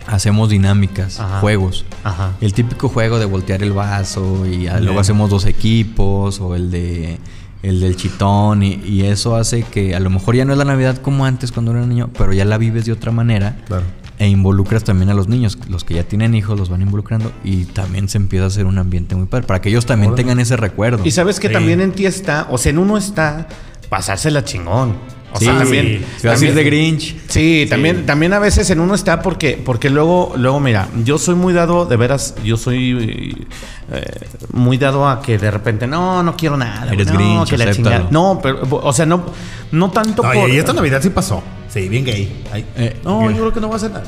hacemos 0.08 0.50
dinámicas, 0.50 1.20
Ajá. 1.20 1.40
juegos. 1.42 1.86
Ajá. 2.04 2.32
El 2.42 2.54
típico 2.54 2.90
juego 2.90 3.20
de 3.20 3.26
voltear 3.26 3.62
el 3.62 3.72
vaso 3.72 4.46
y 4.48 4.66
ah, 4.68 4.74
luego 4.78 4.94
Bien. 4.94 5.00
hacemos 5.00 5.30
dos 5.30 5.46
equipos 5.46 6.40
o 6.42 6.56
el 6.56 6.72
de 6.72 7.20
el 7.62 7.80
del 7.80 7.96
chitón 7.96 8.64
y, 8.64 8.74
y 8.84 9.04
eso 9.04 9.36
hace 9.38 9.64
que 9.64 9.96
a 9.96 10.00
lo 10.02 10.10
mejor 10.10 10.36
ya 10.36 10.44
no 10.44 10.52
es 10.52 10.58
la 10.58 10.66
Navidad 10.66 10.98
como 10.98 11.24
antes 11.24 11.52
cuando 11.54 11.72
era 11.72 11.86
niño, 11.86 12.10
pero 12.18 12.34
ya 12.34 12.44
la 12.46 12.58
vives 12.58 12.84
de 12.86 12.92
otra 12.92 13.12
manera 13.12 13.56
Claro. 13.68 13.84
E 14.24 14.30
involucras 14.30 14.84
también 14.84 15.10
a 15.10 15.14
los 15.14 15.28
niños, 15.28 15.58
los 15.70 15.84
que 15.84 15.96
ya 15.96 16.04
tienen 16.04 16.34
hijos 16.34 16.58
los 16.58 16.70
van 16.70 16.82
involucrando 16.82 17.32
y 17.44 17.66
también 17.66 18.08
se 18.08 18.18
empieza 18.18 18.46
a 18.46 18.48
hacer 18.48 18.66
un 18.66 18.78
ambiente 18.78 19.16
muy 19.16 19.26
padre 19.28 19.46
para 19.46 19.60
que 19.62 19.70
ellos 19.70 19.86
también 19.86 20.12
Órale. 20.14 20.24
tengan 20.24 20.40
ese 20.40 20.56
recuerdo. 20.56 21.04
Y 21.06 21.12
sabes 21.12 21.40
que 21.40 21.48
Sí. 21.50 21.54
también 21.54 21.82
en 21.82 21.92
ti 21.92 22.06
está, 22.06 22.48
o 22.50 22.58
sea, 22.58 22.70
en 22.72 22.78
uno 22.78 22.98
está 22.98 23.48
pasársela 23.90 24.44
chingón. 24.44 24.96
O 25.34 25.40
Sí, 25.40 25.46
sea, 25.46 25.58
también. 25.58 26.06
Se 26.18 26.28
va 26.28 26.34
a 26.34 26.36
decir 26.38 26.50
también- 26.50 26.56
de 26.56 26.64
Grinch. 26.64 27.16
Sí, 27.28 27.66
también, 27.70 28.06
también 28.06 28.34
a 28.34 28.40
veces 28.40 28.70
en 28.70 28.80
uno 28.80 28.94
está 28.94 29.22
porque, 29.22 29.60
porque 29.64 29.90
luego, 29.90 30.34
luego, 30.38 30.60
mira, 30.60 30.88
yo 31.04 31.18
soy 31.18 31.34
muy 31.36 31.54
dado, 31.54 31.86
de 31.86 31.98
veras, 31.98 32.36
yo 32.44 32.56
soy 32.56 33.48
eh, 33.92 34.06
muy 34.52 34.78
dado 34.78 35.08
a 35.08 35.22
que 35.22 35.38
de 35.38 35.50
repente, 35.52 35.88
no, 35.88 36.22
no 36.24 36.36
quiero 36.38 36.56
nada. 36.56 36.92
Eres 36.94 37.08
no, 37.08 37.14
Grinch, 37.14 37.50
que 37.50 37.58
la 37.58 37.66
acéptalo. 37.66 37.96
chingada. 37.96 38.12
No, 38.12 38.40
pero, 38.44 38.60
o 38.72 38.94
sea, 38.94 39.06
no, 39.08 39.26
no 39.72 39.90
tanto 39.92 40.22
No, 40.24 40.32
por. 40.32 40.50
y 40.50 40.58
esta 40.58 40.74
Navidad 40.74 41.02
sí 41.02 41.10
pasó. 41.10 41.42
Sí, 41.68 41.90
bien 41.90 42.06
gay. 42.06 42.44
Ay. 42.52 42.66
Eh, 42.76 42.98
no, 43.04 43.32
yo 43.32 43.38
creo 43.38 43.54
que 43.54 43.60
no 43.60 43.68
va 43.68 43.74
a 43.74 43.78
hacer 43.78 43.90
nada. 43.92 44.04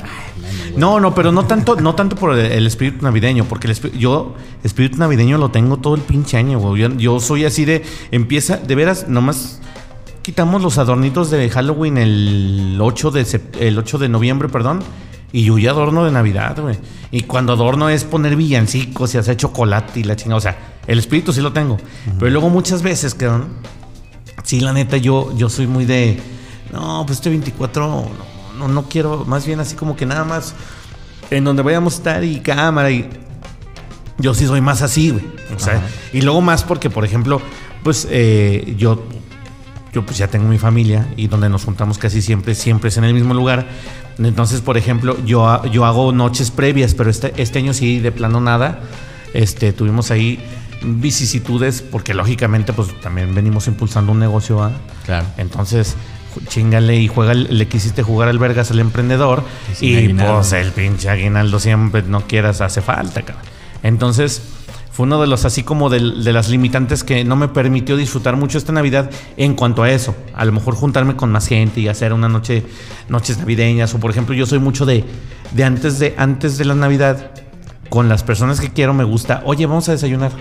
No, 0.78 1.00
no, 1.00 1.16
pero 1.16 1.32
no 1.32 1.46
tanto, 1.46 1.76
no 1.78 1.96
tanto 1.96 2.16
por 2.16 2.38
el, 2.38 2.52
el 2.52 2.68
espíritu 2.68 3.04
navideño, 3.04 3.46
porque 3.46 3.66
el 3.68 3.74
espí- 3.76 3.92
yo 3.98 4.36
espíritu 4.64 4.98
navideño 4.98 5.40
lo 5.40 5.50
tengo 5.50 5.78
todo 5.78 5.96
el 5.96 6.02
pinche 6.02 6.38
año, 6.38 6.60
güey. 6.60 6.84
Yo, 6.84 6.90
yo 6.98 7.20
soy 7.20 7.46
así 7.46 7.66
de, 7.66 7.82
empieza, 8.12 8.58
de 8.58 8.76
veras, 8.76 9.08
nomás 9.08 9.60
quitamos 10.26 10.64
los 10.64 10.80
adornitos 10.80 11.30
de 11.30 11.48
Halloween 11.52 12.00
el 12.00 12.80
8 12.82 13.12
de, 13.12 13.42
el 13.60 13.78
8 13.78 14.00
de 14.00 14.10
noviembre, 14.10 14.50
perdón, 14.50 14.80
y 15.32 15.44
yo 15.44 15.60
ya 15.60 15.70
adorno 15.70 16.04
de 16.04 16.12
Navidad, 16.12 16.60
güey. 16.60 16.80
Y 17.12 17.22
cuando 17.22 17.54
adorno 17.54 17.90
es 17.90 18.06
poner 18.06 18.36
villancicos 18.36 19.14
y 19.14 19.20
hacer 19.20 19.38
chocolate 19.38 20.00
y 20.00 20.04
la 20.04 20.16
chingada, 20.16 20.38
o 20.38 20.42
sea, 20.42 20.58
el 20.88 20.98
espíritu 20.98 21.32
sí 21.32 21.42
lo 21.42 21.54
tengo. 21.54 21.78
Pero 22.18 22.32
luego 22.32 22.50
muchas 22.50 22.82
veces, 22.82 23.14
que 23.14 23.30
Sí, 24.44 24.62
la 24.62 24.74
neta, 24.74 24.98
yo, 24.98 25.32
yo 25.38 25.48
soy 25.48 25.68
muy 25.68 25.86
de. 25.86 26.20
No, 26.74 27.04
pues 27.06 27.20
este 27.20 27.30
24 27.30 27.88
no, 27.88 28.08
no, 28.58 28.68
no 28.68 28.90
quiero. 28.90 29.26
Más 29.26 29.46
bien 29.46 29.60
así 29.60 29.76
como 29.76 29.96
que 29.96 30.08
nada 30.08 30.24
más. 30.24 30.56
En 31.30 31.44
donde 31.44 31.62
vayamos 31.62 31.94
a 31.94 31.98
estar 31.98 32.24
y 32.24 32.40
cámara 32.40 32.90
y. 32.90 33.08
Yo 34.18 34.34
sí 34.34 34.48
soy 34.48 34.62
más 34.62 34.82
así, 34.82 35.12
güey. 35.12 35.24
O 35.56 35.60
sea, 35.60 35.84
y 36.14 36.22
luego 36.22 36.42
más 36.42 36.64
porque, 36.64 36.90
por 36.90 37.06
ejemplo, 37.06 37.40
pues 37.84 38.08
eh, 38.10 38.74
yo. 38.76 39.04
Yo 39.95 40.05
pues 40.05 40.17
ya 40.17 40.27
tengo 40.27 40.49
mi 40.49 40.58
familia 40.58 41.08
y 41.15 41.27
donde 41.27 41.47
nos 41.47 41.63
juntamos 41.63 41.97
casi 41.97 42.21
siempre, 42.21 42.53
siempre 42.53 42.89
es 42.89 42.97
en 42.97 43.05
el 43.05 43.13
mismo 43.13 43.34
lugar. 43.34 43.65
Entonces, 44.19 44.60
por 44.60 44.77
ejemplo, 44.77 45.17
yo, 45.25 45.63
yo 45.71 45.86
hago 45.86 46.12
noches 46.12 46.51
previas, 46.51 46.93
pero 46.93 47.10
este, 47.10 47.34
este 47.38 47.60
año 47.60 47.73
sí, 47.73 47.99
de 47.99 48.12
plano 48.12 48.41
nada. 48.41 48.81
Este, 49.34 49.71
tuvimos 49.71 50.12
ahí 50.12 50.38
vicisitudes 50.84 51.81
porque 51.81 52.13
lógicamente 52.13 52.73
pues 52.73 52.89
también 52.99 53.34
venimos 53.34 53.67
impulsando 53.67 54.12
un 54.12 54.19
negocio. 54.19 54.62
¿ah? 54.62 54.73
Claro. 55.05 55.27
Entonces, 55.38 55.95
chingale 56.49 56.97
y 56.97 57.08
juega, 57.08 57.34
le 57.34 57.67
quisiste 57.69 58.03
jugar 58.03 58.27
al 58.27 58.38
vergas 58.38 58.71
al 58.71 58.79
emprendedor 58.79 59.45
Y 59.71 59.75
sin 59.75 59.89
y 59.91 59.95
aguinaldo. 59.95 60.34
pues 60.36 60.51
el 60.51 60.73
pinche 60.73 61.10
aguinaldo 61.10 61.58
siempre 61.62 62.03
no 62.03 62.27
quieras, 62.27 62.60
hace 62.60 62.81
falta, 62.81 63.21
cabrón. 63.21 63.45
Entonces, 63.81 64.41
fue 64.95 65.05
uno 65.05 65.19
de 65.19 65.27
los 65.27 65.43
así 65.43 65.63
como 65.63 65.89
del- 65.89 66.23
de, 66.23 66.31
las 66.31 66.47
limitantes 66.47 67.03
que 67.03 67.25
no 67.25 67.36
me 67.36 67.49
permitió 67.49 67.97
disfrutar 67.97 68.38
mucho 68.38 68.58
esta 68.58 68.71
Navidad 68.71 69.10
en 69.36 69.53
cuanto 69.53 69.84
a 69.84 69.91
eso. 69.91 70.15
A 70.34 70.45
lo 70.45 70.53
mejor 70.53 70.73
juntarme 70.75 71.17
con 71.17 71.34
más 71.34 71.47
gente 71.47 71.81
y 71.81 71.89
hacer 71.89 72.13
una 72.13 72.29
noche, 72.29 72.63
noches 73.10 73.38
navideñas. 73.38 73.93
O 73.93 73.99
por 73.99 74.10
ejemplo, 74.12 74.34
yo 74.34 74.45
soy 74.45 74.60
mucho 74.60 74.86
de, 74.86 75.03
de 75.51 75.63
antes 75.65 75.99
de 75.99 76.15
antes 76.17 76.58
de 76.58 76.63
la 76.63 76.75
Navidad, 76.75 77.31
con 77.89 78.08
las 78.08 78.23
personas 78.23 78.62
que 78.62 78.71
quiero 78.71 78.93
me 78.93 79.03
gusta, 79.03 79.41
oye, 79.45 79.65
vamos 79.65 79.89
a 79.89 79.91
desayunar. 79.91 80.31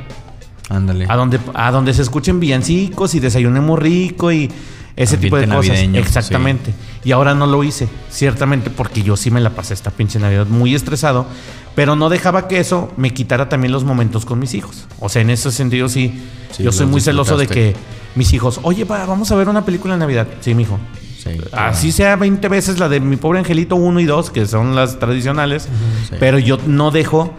Ándale. 0.70 1.06
A 1.08 1.16
donde, 1.16 1.40
a 1.52 1.72
donde 1.72 1.92
se 1.92 2.02
escuchen 2.02 2.38
villancicos 2.38 3.16
y 3.16 3.20
desayunemos 3.20 3.76
rico 3.78 4.30
y 4.30 4.50
ese 4.96 5.16
tipo 5.18 5.36
de 5.36 5.48
cosas. 5.48 5.66
navideño, 5.66 5.98
Exactamente. 5.98 6.72
Y 7.04 7.10
ahora 7.10 7.34
no 7.34 7.46
lo 7.48 7.64
hice, 7.64 7.88
ciertamente, 8.08 8.70
porque 8.70 9.02
yo 9.02 9.16
sí 9.16 9.30
me 9.32 9.40
la 9.40 9.50
pasé 9.50 9.74
esta 9.74 9.90
pinche 9.90 10.20
Navidad 10.20 10.46
muy 10.46 10.74
estresado, 10.76 11.26
pero 11.74 11.96
no 11.96 12.08
dejaba 12.08 12.48
que 12.48 12.58
eso 12.60 12.92
me 12.96 13.12
quitara 13.12 13.48
también 13.48 13.72
los 13.72 13.84
momentos 13.84 14.24
con 14.24 14.38
mis 14.38 14.54
hijos. 14.54 14.87
O 15.00 15.08
sea, 15.08 15.22
en 15.22 15.30
ese 15.30 15.50
sentido 15.50 15.88
sí, 15.88 16.22
Sí, 16.52 16.62
yo 16.62 16.70
soy 16.70 16.87
muy 16.87 17.00
celoso 17.00 17.37
de 17.37 17.48
que 17.48 17.74
mis 18.14 18.32
hijos, 18.32 18.60
oye, 18.62 18.87
pa, 18.87 19.04
vamos 19.06 19.32
a 19.32 19.34
ver 19.34 19.48
una 19.48 19.64
película 19.64 19.94
de 19.94 19.98
Navidad. 20.00 20.28
Sí, 20.40 20.54
mijo. 20.54 20.78
Sí, 21.18 21.30
Así 21.52 21.90
sea 21.90 22.14
20 22.16 22.46
veces 22.48 22.78
la 22.78 22.88
de 22.88 23.00
mi 23.00 23.16
pobre 23.16 23.40
angelito 23.40 23.74
1 23.76 23.98
y 24.00 24.04
2, 24.04 24.30
que 24.30 24.46
son 24.46 24.74
las 24.76 24.98
tradicionales, 25.00 25.64
Sí. 26.08 26.16
pero 26.20 26.38
yo 26.38 26.58
no 26.66 26.90
dejo 26.92 27.32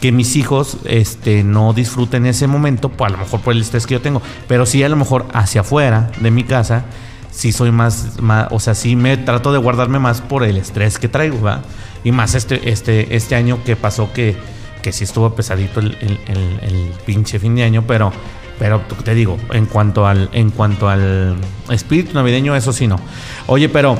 que 0.00 0.12
mis 0.12 0.36
hijos 0.36 0.76
este, 0.84 1.42
no 1.42 1.72
disfruten 1.72 2.26
ese 2.26 2.46
momento, 2.46 2.88
pues, 2.88 3.08
a 3.08 3.16
lo 3.16 3.18
mejor 3.24 3.40
por 3.40 3.54
el 3.54 3.62
estrés 3.62 3.86
que 3.86 3.94
yo 3.94 4.00
tengo, 4.00 4.20
pero 4.48 4.66
sí 4.66 4.82
a 4.84 4.88
lo 4.88 4.96
mejor 4.96 5.26
hacia 5.32 5.62
afuera 5.62 6.10
de 6.20 6.30
mi 6.30 6.44
casa, 6.44 6.84
sí 7.30 7.52
soy 7.52 7.70
más, 7.72 8.20
más 8.20 8.48
o 8.50 8.60
sea, 8.60 8.74
sí 8.74 8.94
me 8.96 9.16
trato 9.16 9.52
de 9.52 9.58
guardarme 9.58 9.98
más 9.98 10.20
por 10.20 10.44
el 10.44 10.56
estrés 10.56 10.98
que 10.98 11.08
traigo, 11.08 11.40
¿va? 11.40 11.62
Y 12.04 12.12
más 12.12 12.34
este, 12.34 12.70
este, 12.70 13.14
este 13.16 13.34
año 13.36 13.62
que 13.64 13.76
pasó 13.76 14.12
que, 14.12 14.36
que 14.82 14.92
sí 14.92 15.04
estuvo 15.04 15.34
pesadito 15.34 15.80
el, 15.80 15.96
el- 16.00 16.20
el- 16.26 16.58
el 16.62 16.92
pinche 17.06 17.38
fin 17.38 17.54
de 17.54 17.62
año, 17.64 17.84
pero, 17.86 18.12
pero 18.58 18.80
te 19.04 19.14
digo, 19.14 19.38
en 19.52 19.66
cuanto 19.66 20.06
al, 20.06 20.28
en 20.32 20.50
cuanto 20.50 20.88
al 20.88 21.36
espíritu 21.70 22.14
navideño, 22.14 22.56
eso 22.56 22.72
sí 22.72 22.86
no. 22.88 22.98
Oye, 23.46 23.68
pero 23.68 23.96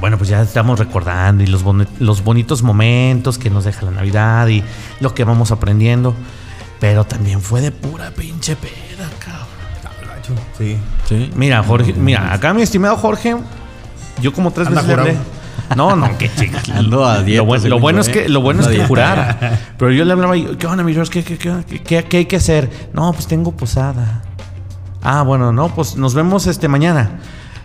bueno, 0.00 0.18
pues 0.18 0.28
ya 0.30 0.42
estamos 0.42 0.78
recordando 0.78 1.42
y 1.42 1.46
los, 1.46 1.64
boni- 1.64 1.88
los 1.98 2.22
bonitos 2.22 2.62
momentos 2.62 3.38
que 3.38 3.50
nos 3.50 3.64
deja 3.64 3.84
la 3.86 3.90
Navidad 3.90 4.46
y 4.48 4.62
lo 5.00 5.14
que 5.14 5.24
vamos 5.24 5.50
aprendiendo. 5.50 6.14
Pero 6.78 7.04
también 7.04 7.40
fue 7.40 7.60
de 7.60 7.72
pura 7.72 8.10
pinche 8.12 8.54
peda, 8.54 9.08
cabrón. 9.18 10.38
sí. 10.56 10.76
Sí. 11.08 11.30
Mira, 11.34 11.62
Jorge, 11.64 11.92
mira, 11.94 12.32
acá 12.32 12.52
mi 12.54 12.62
estimado 12.62 12.96
Jorge, 12.96 13.34
yo 14.20 14.32
como 14.32 14.52
tres 14.52 14.68
Anda 14.68 14.82
veces 14.82 14.96
le 14.96 15.00
hablé. 15.02 15.18
No, 15.76 15.94
no, 15.96 16.16
qué 16.18 16.30
chica. 16.34 16.60
Ando 16.74 17.04
a 17.04 17.22
dieta, 17.22 17.42
Lo, 17.42 17.46
bueno, 17.46 17.62
lo 17.64 17.68
según 17.68 17.80
bueno 17.82 17.96
yo, 17.98 18.02
es 18.02 18.08
¿eh? 18.08 18.12
que 18.12 18.28
lo 18.28 18.40
bueno 18.40 18.60
es 18.62 18.68
que 18.68 18.84
jurara. 18.86 19.58
Pero 19.78 19.92
yo 19.92 20.04
le 20.04 20.12
hablaba 20.12 20.36
y 20.36 20.44
¿qué 20.56 20.66
onda, 20.66 20.82
mi 20.84 20.94
George? 20.94 21.10
¿Qué, 21.10 21.24
qué, 21.24 21.38
qué, 21.38 21.80
qué- 21.82 22.04
qué 22.04 22.16
hay 22.18 22.24
que 22.26 22.36
hacer? 22.36 22.70
No, 22.92 23.12
pues 23.12 23.26
tengo 23.26 23.52
posada. 23.52 24.22
Ah, 25.02 25.22
bueno, 25.22 25.52
no, 25.52 25.68
pues 25.74 25.96
nos 25.96 26.14
vemos 26.14 26.46
este 26.46 26.68
mañana. 26.68 27.20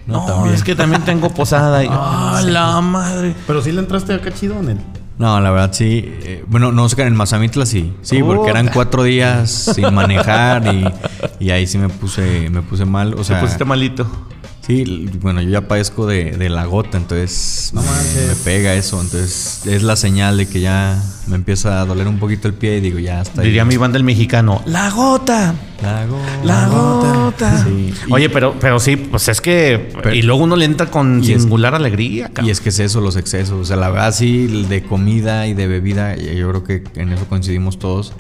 No, 0.06 0.20
No, 0.20 0.26
también. 0.34 0.56
es 0.56 0.64
que 0.64 0.76
también 0.76 1.02
tengo 1.04 1.30
posada. 1.30 1.84
Y, 1.84 1.88
ah, 1.92 2.42
la 2.46 2.80
madre. 2.82 3.34
Pero 3.48 3.62
sí 3.62 3.72
le 3.72 3.80
entraste 3.80 4.14
acá 4.14 4.32
chido 4.32 4.60
en 4.60 4.70
él. 4.70 4.78
No, 5.18 5.40
la 5.40 5.52
verdad 5.52 5.70
sí. 5.72 6.04
eh, 6.24 6.44
bueno, 6.48 6.72
no, 6.72 6.84
Oscar, 6.84 7.06
en 7.08 7.16
Mazamitla 7.16 7.66
sí. 7.66 7.94
Sí, 8.02 8.22
porque 8.24 8.50
eran 8.50 8.70
cuatro 8.74 9.04
días 9.04 9.50
sin 9.76 9.94
manejar 9.94 10.74
y, 10.74 10.92
y 11.40 11.52
ahí 11.52 11.68
sí 11.68 11.78
me 11.78 11.88
puse, 11.88 12.50
me 12.50 12.62
puse 12.64 12.84
mal. 12.86 13.14
O 13.14 13.20
Se 13.20 13.26
sea, 13.34 13.40
pusiste 13.40 13.64
malito. 13.64 14.06
Sí, 14.66 15.10
bueno, 15.22 15.42
yo 15.42 15.50
ya 15.50 15.68
padezco 15.68 16.06
de, 16.08 16.32
de 16.38 16.50
la 16.50 16.66
gota, 16.66 16.98
entonces 16.98 17.72
No 17.74 17.82
me, 17.82 17.88
me 18.28 18.36
pega 18.44 18.74
eso. 18.76 19.02
Entonces 19.02 19.62
es 19.66 19.84
la 19.84 19.96
señal 19.96 20.38
de 20.38 20.48
que 20.48 20.60
ya 20.62 21.02
me 21.28 21.36
empieza 21.36 21.82
a 21.82 21.86
doler 21.86 22.08
un 22.08 22.20
poquito 22.20 22.48
el 22.48 22.54
pie 22.54 22.78
y 22.78 22.82
digo, 22.82 23.00
ya 23.00 23.22
está. 23.22 23.42
ahí. 23.42 23.48
Diría 23.48 23.66
mi 23.66 23.78
banda 23.78 23.98
el 23.98 24.04
mexicano. 24.04 24.62
La 24.66 24.90
gota. 24.90 25.54
La 25.82 26.06
gota. 26.06 26.44
La 26.44 26.68
gota. 26.68 27.64
Sí. 27.66 27.94
Y- 28.08 28.14
Oye, 28.14 28.30
pero, 28.30 28.56
pero 28.60 28.80
sí, 28.80 28.96
pues 28.96 29.28
es 29.28 29.42
que. 29.42 29.92
Pero- 30.02 30.14
y 30.16 30.22
luego 30.22 30.44
uno 30.44 30.56
le 30.56 30.66
entra 30.66 30.88
con 30.90 31.20
es- 31.20 31.26
singular 31.28 31.76
alegría. 31.76 32.28
cabrón. 32.28 32.46
Y 32.48 32.52
es 32.52 32.62
que 32.62 32.70
es 32.70 32.80
eso, 32.80 33.02
los 33.02 33.16
excesos. 33.18 33.54
O 33.62 33.66
sea, 33.66 33.76
la 33.76 33.90
verdad 33.90 34.14
sí, 34.14 34.46
el 34.50 34.70
de 34.70 34.84
comida 34.84 35.48
y 35.48 35.54
de 35.54 35.68
bebida, 35.68 36.16
y 36.18 36.36
yo 36.38 36.50
creo 36.50 36.64
que 36.64 36.84
en 37.00 37.12
eso 37.14 37.26
coincidimos 37.28 37.80
todos. 37.80 38.14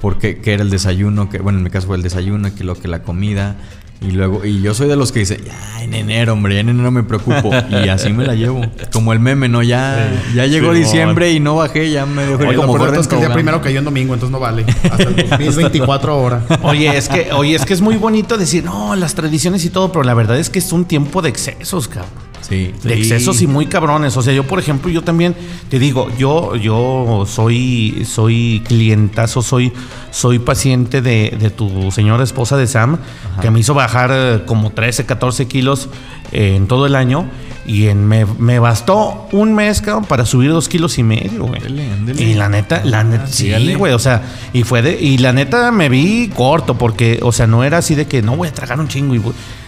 Porque 0.00 0.38
que 0.38 0.54
era 0.54 0.62
el 0.62 0.70
desayuno, 0.70 1.28
que 1.28 1.38
bueno, 1.40 1.58
en 1.58 1.64
mi 1.64 1.70
caso 1.70 1.86
fue 1.86 1.96
el 1.96 2.02
desayuno, 2.02 2.54
que 2.54 2.64
lo 2.64 2.74
que 2.74 2.88
la 2.88 3.02
comida. 3.02 3.56
Y 4.02 4.12
luego, 4.12 4.44
y 4.46 4.62
yo 4.62 4.72
soy 4.72 4.88
de 4.88 4.96
los 4.96 5.12
que 5.12 5.20
dice, 5.20 5.38
ya 5.44 5.82
en 5.82 5.92
enero, 5.92 6.32
hombre, 6.32 6.54
ya 6.54 6.60
en 6.60 6.70
enero 6.70 6.90
me 6.90 7.02
preocupo. 7.02 7.50
Y 7.70 7.88
así 7.90 8.10
me 8.12 8.24
la 8.26 8.34
llevo. 8.34 8.62
Como 8.92 9.12
el 9.12 9.20
meme, 9.20 9.48
¿no? 9.48 9.62
Ya, 9.62 10.10
ya 10.34 10.46
llegó 10.46 10.72
diciembre 10.72 11.32
y 11.32 11.40
no 11.40 11.56
bajé, 11.56 11.90
ya 11.90 12.06
me 12.06 12.24
dejó 12.24 12.42
Oye, 12.42 12.52
lo 12.54 12.62
como 12.62 12.78
gordo 12.78 12.98
es 12.98 13.06
que 13.06 13.16
el 13.16 13.20
día 13.20 13.32
primero 13.32 13.60
cayó 13.60 13.78
en 13.80 13.84
domingo, 13.84 14.14
entonces 14.14 14.32
no 14.32 14.40
vale. 14.40 14.64
Hasta 14.90 15.02
el 15.02 15.16
2024 15.28 16.18
horas. 16.18 16.42
Oye, 16.62 16.96
es 16.96 17.08
que, 17.10 17.30
oye, 17.32 17.54
es 17.54 17.66
que 17.66 17.74
es 17.74 17.82
muy 17.82 17.96
bonito 17.96 18.38
decir, 18.38 18.64
no, 18.64 18.96
las 18.96 19.14
tradiciones 19.14 19.64
y 19.66 19.70
todo, 19.70 19.92
pero 19.92 20.02
la 20.02 20.14
verdad 20.14 20.38
es 20.38 20.48
que 20.48 20.60
es 20.60 20.72
un 20.72 20.86
tiempo 20.86 21.20
de 21.20 21.28
excesos, 21.28 21.86
cabrón. 21.88 22.29
Sí. 22.50 22.74
De 22.82 22.94
Sí. 22.96 23.00
excesos 23.00 23.40
y 23.40 23.46
muy 23.46 23.64
cabrones. 23.66 24.14
O 24.18 24.22
sea, 24.22 24.34
yo, 24.34 24.46
por 24.46 24.58
ejemplo, 24.58 24.90
yo 24.90 25.02
también 25.02 25.34
te 25.70 25.78
digo, 25.78 26.08
yo, 26.18 26.54
yo 26.56 27.24
soy, 27.26 28.04
soy 28.04 28.60
clientazo, 28.66 29.40
soy, 29.40 29.72
soy 30.10 30.38
paciente 30.40 31.00
de, 31.00 31.36
de 31.40 31.48
tu 31.50 31.90
señora 31.92 32.24
esposa 32.24 32.56
de 32.58 32.66
Sam, 32.66 32.98
que 33.40 33.50
me 33.50 33.60
hizo 33.60 33.72
bajar 33.72 34.10
eh, 34.12 34.42
como 34.46 34.70
13, 34.70 35.06
14 35.06 35.46
kilos 35.46 35.88
eh, 36.32 36.56
en 36.56 36.66
todo 36.66 36.84
el 36.86 36.94
año. 36.96 37.24
Y 37.66 37.86
en, 37.86 38.04
me, 38.08 38.24
me 38.26 38.58
bastó 38.58 39.28
un 39.32 39.54
mes, 39.54 39.80
cabrón, 39.80 40.04
para 40.06 40.26
subir 40.26 40.50
dos 40.50 40.68
kilos 40.68 40.98
y 40.98 41.04
medio, 41.04 41.44
güey. 41.44 41.60
Ándele, 41.60 41.92
ándele. 41.92 42.22
Y 42.22 42.34
la 42.34 42.48
neta, 42.48 42.82
la 42.84 43.04
neta, 43.04 43.26
sí, 43.28 43.44
sígale. 43.44 43.76
güey. 43.76 43.92
O 43.92 43.98
sea, 44.00 44.22
y 44.52 44.64
fue 44.64 44.82
de, 44.82 44.98
y 45.00 45.18
la 45.18 45.32
neta 45.32 45.70
me 45.70 45.88
vi 45.88 46.28
corto, 46.34 46.76
porque, 46.76 47.20
o 47.22 47.30
sea, 47.30 47.46
no 47.46 47.62
era 47.62 47.78
así 47.78 47.94
de 47.94 48.06
que 48.08 48.22
no 48.22 48.34
voy 48.34 48.48
a 48.48 48.52
tragar 48.52 48.80
un 48.80 48.88
chingo. 48.88 49.14
Y 49.14 49.22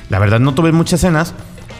la 0.09 0.19
verdad 0.19 0.41
no 0.41 0.53
tuve 0.55 0.73
muchas 0.73 1.01
cenas, 1.01 1.33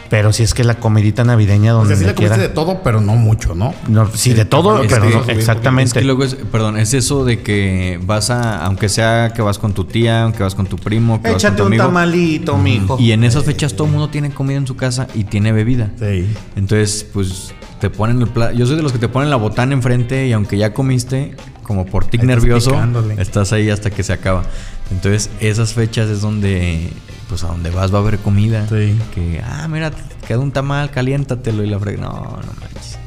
pero 0.09 0.31
sí 0.33 0.43
es 0.43 0.53
que 0.53 0.63
la 0.63 0.75
comidita 0.75 1.23
navideña 1.23 1.73
O 1.75 1.79
donde 1.79 1.95
sea, 1.95 2.09
sí 2.09 2.13
comiste 2.13 2.35
quiera. 2.35 2.49
de 2.49 2.53
todo, 2.53 2.81
pero 2.83 3.01
no 3.01 3.15
mucho, 3.15 3.55
¿no? 3.55 3.73
No, 3.87 4.09
sí, 4.13 4.33
de 4.33 4.45
todo, 4.45 4.83
Es 4.83 4.91
pero 4.91 5.07
que- 5.07 5.15
no, 5.33 5.39
exactamente. 5.39 5.87
Es 5.89 5.93
que 5.93 6.01
luego 6.03 6.23
es, 6.23 6.35
perdón, 6.35 6.77
es 6.77 6.93
eso 6.93 7.25
de 7.25 7.41
que 7.41 7.99
vas 8.05 8.29
a, 8.29 8.63
aunque 8.65 8.89
sea 8.89 9.31
que 9.35 9.41
vas 9.41 9.57
con 9.59 9.73
tu 9.73 9.85
tía, 9.85 10.23
aunque 10.23 10.43
vas 10.43 10.55
con 10.55 10.67
tu 10.67 10.75
primo, 10.77 11.21
que 11.21 11.31
vas 11.31 11.33
con 11.33 11.37
Échate 11.39 11.57
tu 11.57 11.63
un 11.63 11.67
amigo. 11.67 11.83
tamalito, 11.85 12.57
mijo. 12.57 12.97
Y 12.99 13.11
en 13.11 13.23
esas 13.23 13.43
fechas 13.43 13.73
todo 13.73 13.85
el 13.87 13.91
mundo 13.93 14.09
tiene 14.09 14.29
comida 14.31 14.57
en 14.57 14.67
su 14.67 14.75
casa 14.75 15.07
y 15.15 15.23
tiene 15.23 15.51
bebida. 15.51 15.91
Sí. 15.99 16.27
Entonces, 16.55 17.05
pues 17.11 17.53
te 17.79 17.89
ponen 17.89 18.21
el 18.21 18.27
plato. 18.27 18.53
Yo 18.55 18.65
soy 18.65 18.75
de 18.77 18.83
los 18.83 18.91
que 18.93 18.99
te 18.99 19.09
ponen 19.09 19.29
la 19.29 19.35
botana 19.35 19.73
enfrente 19.73 20.27
y 20.27 20.31
aunque 20.33 20.57
ya 20.57 20.73
comiste, 20.73 21.35
como 21.63 21.85
por 21.85 22.05
tic 22.05 22.23
nervioso, 22.23 22.71
picándole. 22.71 23.21
estás 23.21 23.51
ahí 23.53 23.69
hasta 23.69 23.89
que 23.89 24.03
se 24.03 24.13
acaba. 24.13 24.43
Entonces, 24.91 25.29
esas 25.39 25.73
fechas 25.73 26.09
es 26.09 26.21
donde, 26.21 26.91
pues 27.29 27.43
a 27.43 27.47
donde 27.47 27.69
vas 27.71 27.93
va 27.93 27.97
a 27.99 28.01
haber 28.01 28.19
comida. 28.19 28.67
Sí. 28.67 28.97
Que, 29.13 29.41
ah, 29.43 29.67
mira, 29.67 29.91
te 29.91 30.01
queda 30.27 30.39
un 30.39 30.51
tamal, 30.51 30.91
caliéntatelo 30.91 31.63
y 31.63 31.69
la 31.69 31.79
frega. 31.79 32.01
No, 32.03 32.11
no 32.13 32.53
manches. 32.61 32.97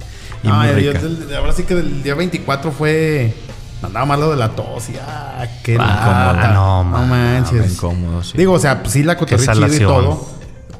Y 0.42 0.48
No, 0.48 0.56
muy 0.56 0.82
yo- 0.82 0.92
rica. 0.92 1.00
ahora 1.38 1.52
sí 1.52 1.62
que 1.64 1.74
del 1.74 2.02
día 2.02 2.14
24 2.14 2.72
fue. 2.72 3.34
Andaba 3.82 4.06
malo 4.06 4.30
de 4.30 4.36
la 4.36 4.48
tos 4.48 4.88
y 4.88 4.94
ah, 5.00 5.46
qué 5.62 5.76
Ah, 5.78 6.32
lata. 6.34 6.52
no, 6.54 6.82
no 6.82 6.90
man, 6.90 7.08
manches. 7.08 7.72
incómodo, 7.74 8.22
sí. 8.24 8.32
Digo, 8.36 8.54
o 8.54 8.58
sea, 8.58 8.80
pues 8.80 8.94
sí 8.94 9.02
la 9.02 9.16
cotorré 9.18 9.46
chido 9.46 9.66
y 9.66 9.78
todo. 9.80 10.28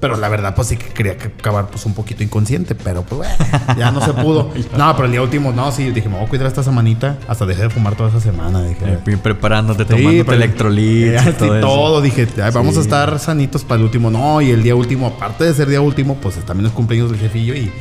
Pero 0.07 0.21
la 0.21 0.29
verdad, 0.29 0.55
pues 0.55 0.69
sí 0.69 0.77
que 0.77 0.87
quería 0.87 1.17
que 1.19 1.27
acabar 1.27 1.67
pues 1.69 1.85
un 1.85 1.93
poquito 1.95 2.23
inconsciente, 2.23 2.75
pero 2.77 3.03
pues 3.03 3.19
bueno, 3.19 3.35
ya 3.77 3.91
no 3.91 4.01
se 4.01 4.13
pudo. 4.13 4.51
No, 4.77 4.93
pero 4.95 5.07
el 5.07 5.11
día 5.13 5.23
último, 5.23 5.53
no, 5.53 5.73
sí, 5.73 5.91
dije, 5.91 6.09
me 6.09 6.17
voy 6.17 6.27
a 6.27 6.29
cuidar 6.29 6.47
esta 6.47 6.63
semanita. 6.63 7.19
Hasta 7.27 7.45
dejé 7.47 7.63
de 7.63 7.71
fumar 7.71 7.97
toda 7.97 8.11
esa 8.11 8.21
semana. 8.21 8.63
Dije, 8.63 8.85
Eh, 9.05 9.17
preparándote, 9.21 9.83
Sí, 9.85 9.89
tomándote 10.03 10.35
electrolitos 10.35 11.27
Eh, 11.27 11.59
y 11.59 11.61
todo, 11.61 12.01
dije, 12.01 12.29
"Ay, 12.43 12.51
vamos 12.53 12.75
Sí. 12.75 12.81
a 12.81 12.83
estar 12.83 13.19
sanitos 13.19 13.65
para 13.65 13.79
el 13.79 13.85
último. 13.85 14.11
No, 14.11 14.41
y 14.41 14.51
el 14.51 14.63
día 14.63 14.75
último, 14.77 15.07
aparte 15.09 15.45
de 15.45 15.55
ser 15.55 15.69
día 15.69 15.81
último, 15.81 16.15
pues 16.17 16.37
también 16.45 16.67
es 16.67 16.73
cumpleaños 16.73 17.11
del 17.11 17.19
jefillo 17.21 17.55
y 17.55 17.73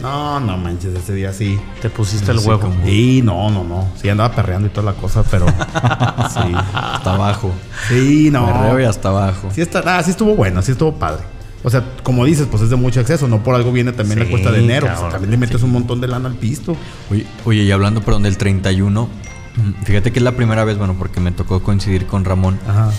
no, 0.00 0.40
no 0.40 0.56
manches, 0.56 0.94
ese 0.94 1.14
día 1.14 1.32
sí. 1.32 1.58
Te 1.80 1.88
pusiste 1.90 2.30
el 2.32 2.38
huevo. 2.38 2.72
Sí, 2.84 3.22
no, 3.24 3.50
no, 3.50 3.62
no. 3.64 3.88
Sí, 4.00 4.08
andaba 4.08 4.34
perreando 4.34 4.66
y 4.68 4.70
toda 4.70 4.92
la 4.92 4.98
cosa, 4.98 5.22
pero. 5.30 5.46
sí. 6.34 6.52
Hasta 6.74 7.14
abajo. 7.14 7.50
Sí, 7.88 8.28
no. 8.32 8.46
Perreo 8.46 8.80
y 8.80 8.84
hasta 8.84 9.08
abajo. 9.08 9.48
Sí, 9.54 9.60
está, 9.60 9.82
ah, 9.86 10.02
sí 10.02 10.10
estuvo 10.10 10.34
bueno, 10.34 10.60
sí 10.62 10.72
estuvo 10.72 10.92
padre. 10.92 11.22
O 11.64 11.70
sea, 11.70 11.84
como 12.02 12.24
dices, 12.24 12.48
pues 12.50 12.62
es 12.62 12.70
de 12.70 12.76
mucho 12.76 13.00
exceso, 13.00 13.28
no 13.28 13.42
por 13.44 13.54
algo 13.54 13.70
viene 13.72 13.92
también 13.92 14.18
la 14.18 14.24
Sí, 14.24 14.30
cuesta 14.32 14.50
de 14.50 14.64
enero. 14.64 14.88
pues, 14.98 15.12
también 15.12 15.30
le 15.30 15.36
metes 15.36 15.62
un 15.62 15.70
montón 15.70 16.00
de 16.00 16.08
lana 16.08 16.28
al 16.28 16.34
pisto. 16.34 16.76
Oye, 17.10 17.24
oye, 17.44 17.62
y 17.62 17.70
hablando, 17.70 18.02
perdón, 18.02 18.24
del 18.24 18.36
31, 18.36 19.08
mm, 19.56 19.84
fíjate 19.84 20.10
que 20.12 20.18
es 20.18 20.24
la 20.24 20.32
primera 20.32 20.64
vez, 20.64 20.76
bueno, 20.76 20.96
porque 20.98 21.20
me 21.20 21.30
tocó 21.30 21.62
coincidir 21.62 22.06
con 22.06 22.24
Ramón. 22.24 22.58
Ajá. 22.68 22.90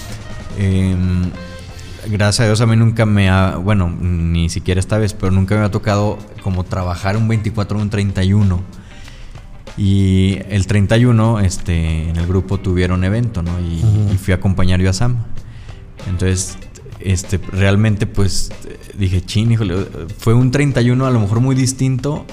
Em, 0.57 1.29
gracias 2.09 2.41
a 2.41 2.45
Dios 2.45 2.61
a 2.61 2.65
mí 2.65 2.75
nunca 2.77 3.05
me 3.05 3.29
ha, 3.29 3.57
bueno, 3.57 3.89
ni 3.99 4.49
siquiera 4.49 4.79
esta 4.79 4.97
vez, 4.97 5.13
pero 5.13 5.31
nunca 5.33 5.55
me 5.55 5.61
ha 5.61 5.71
tocado 5.71 6.17
como 6.41 6.63
trabajar 6.63 7.17
un 7.17 7.27
24 7.27 7.77
o 7.77 7.81
un 7.81 7.89
31. 7.89 8.61
Y 9.75 10.39
el 10.49 10.67
31, 10.67 11.39
este, 11.39 12.09
en 12.09 12.15
el 12.15 12.27
grupo 12.27 12.59
tuvieron 12.59 13.03
evento, 13.03 13.41
¿no? 13.41 13.59
Y, 13.59 13.83
y 14.13 14.17
fui 14.17 14.31
a 14.31 14.35
acompañar 14.37 14.79
yo 14.79 14.89
a 14.89 14.93
Sam. 14.93 15.17
Entonces, 16.07 16.57
este, 17.03 17.37
realmente, 17.37 18.07
pues, 18.07 18.49
dije, 18.97 19.21
chin, 19.21 19.51
híjole, 19.51 19.85
fue 20.17 20.33
un 20.33 20.51
31 20.51 21.05
a 21.05 21.11
lo 21.11 21.19
mejor 21.19 21.41
muy 21.41 21.55
distinto, 21.55 22.25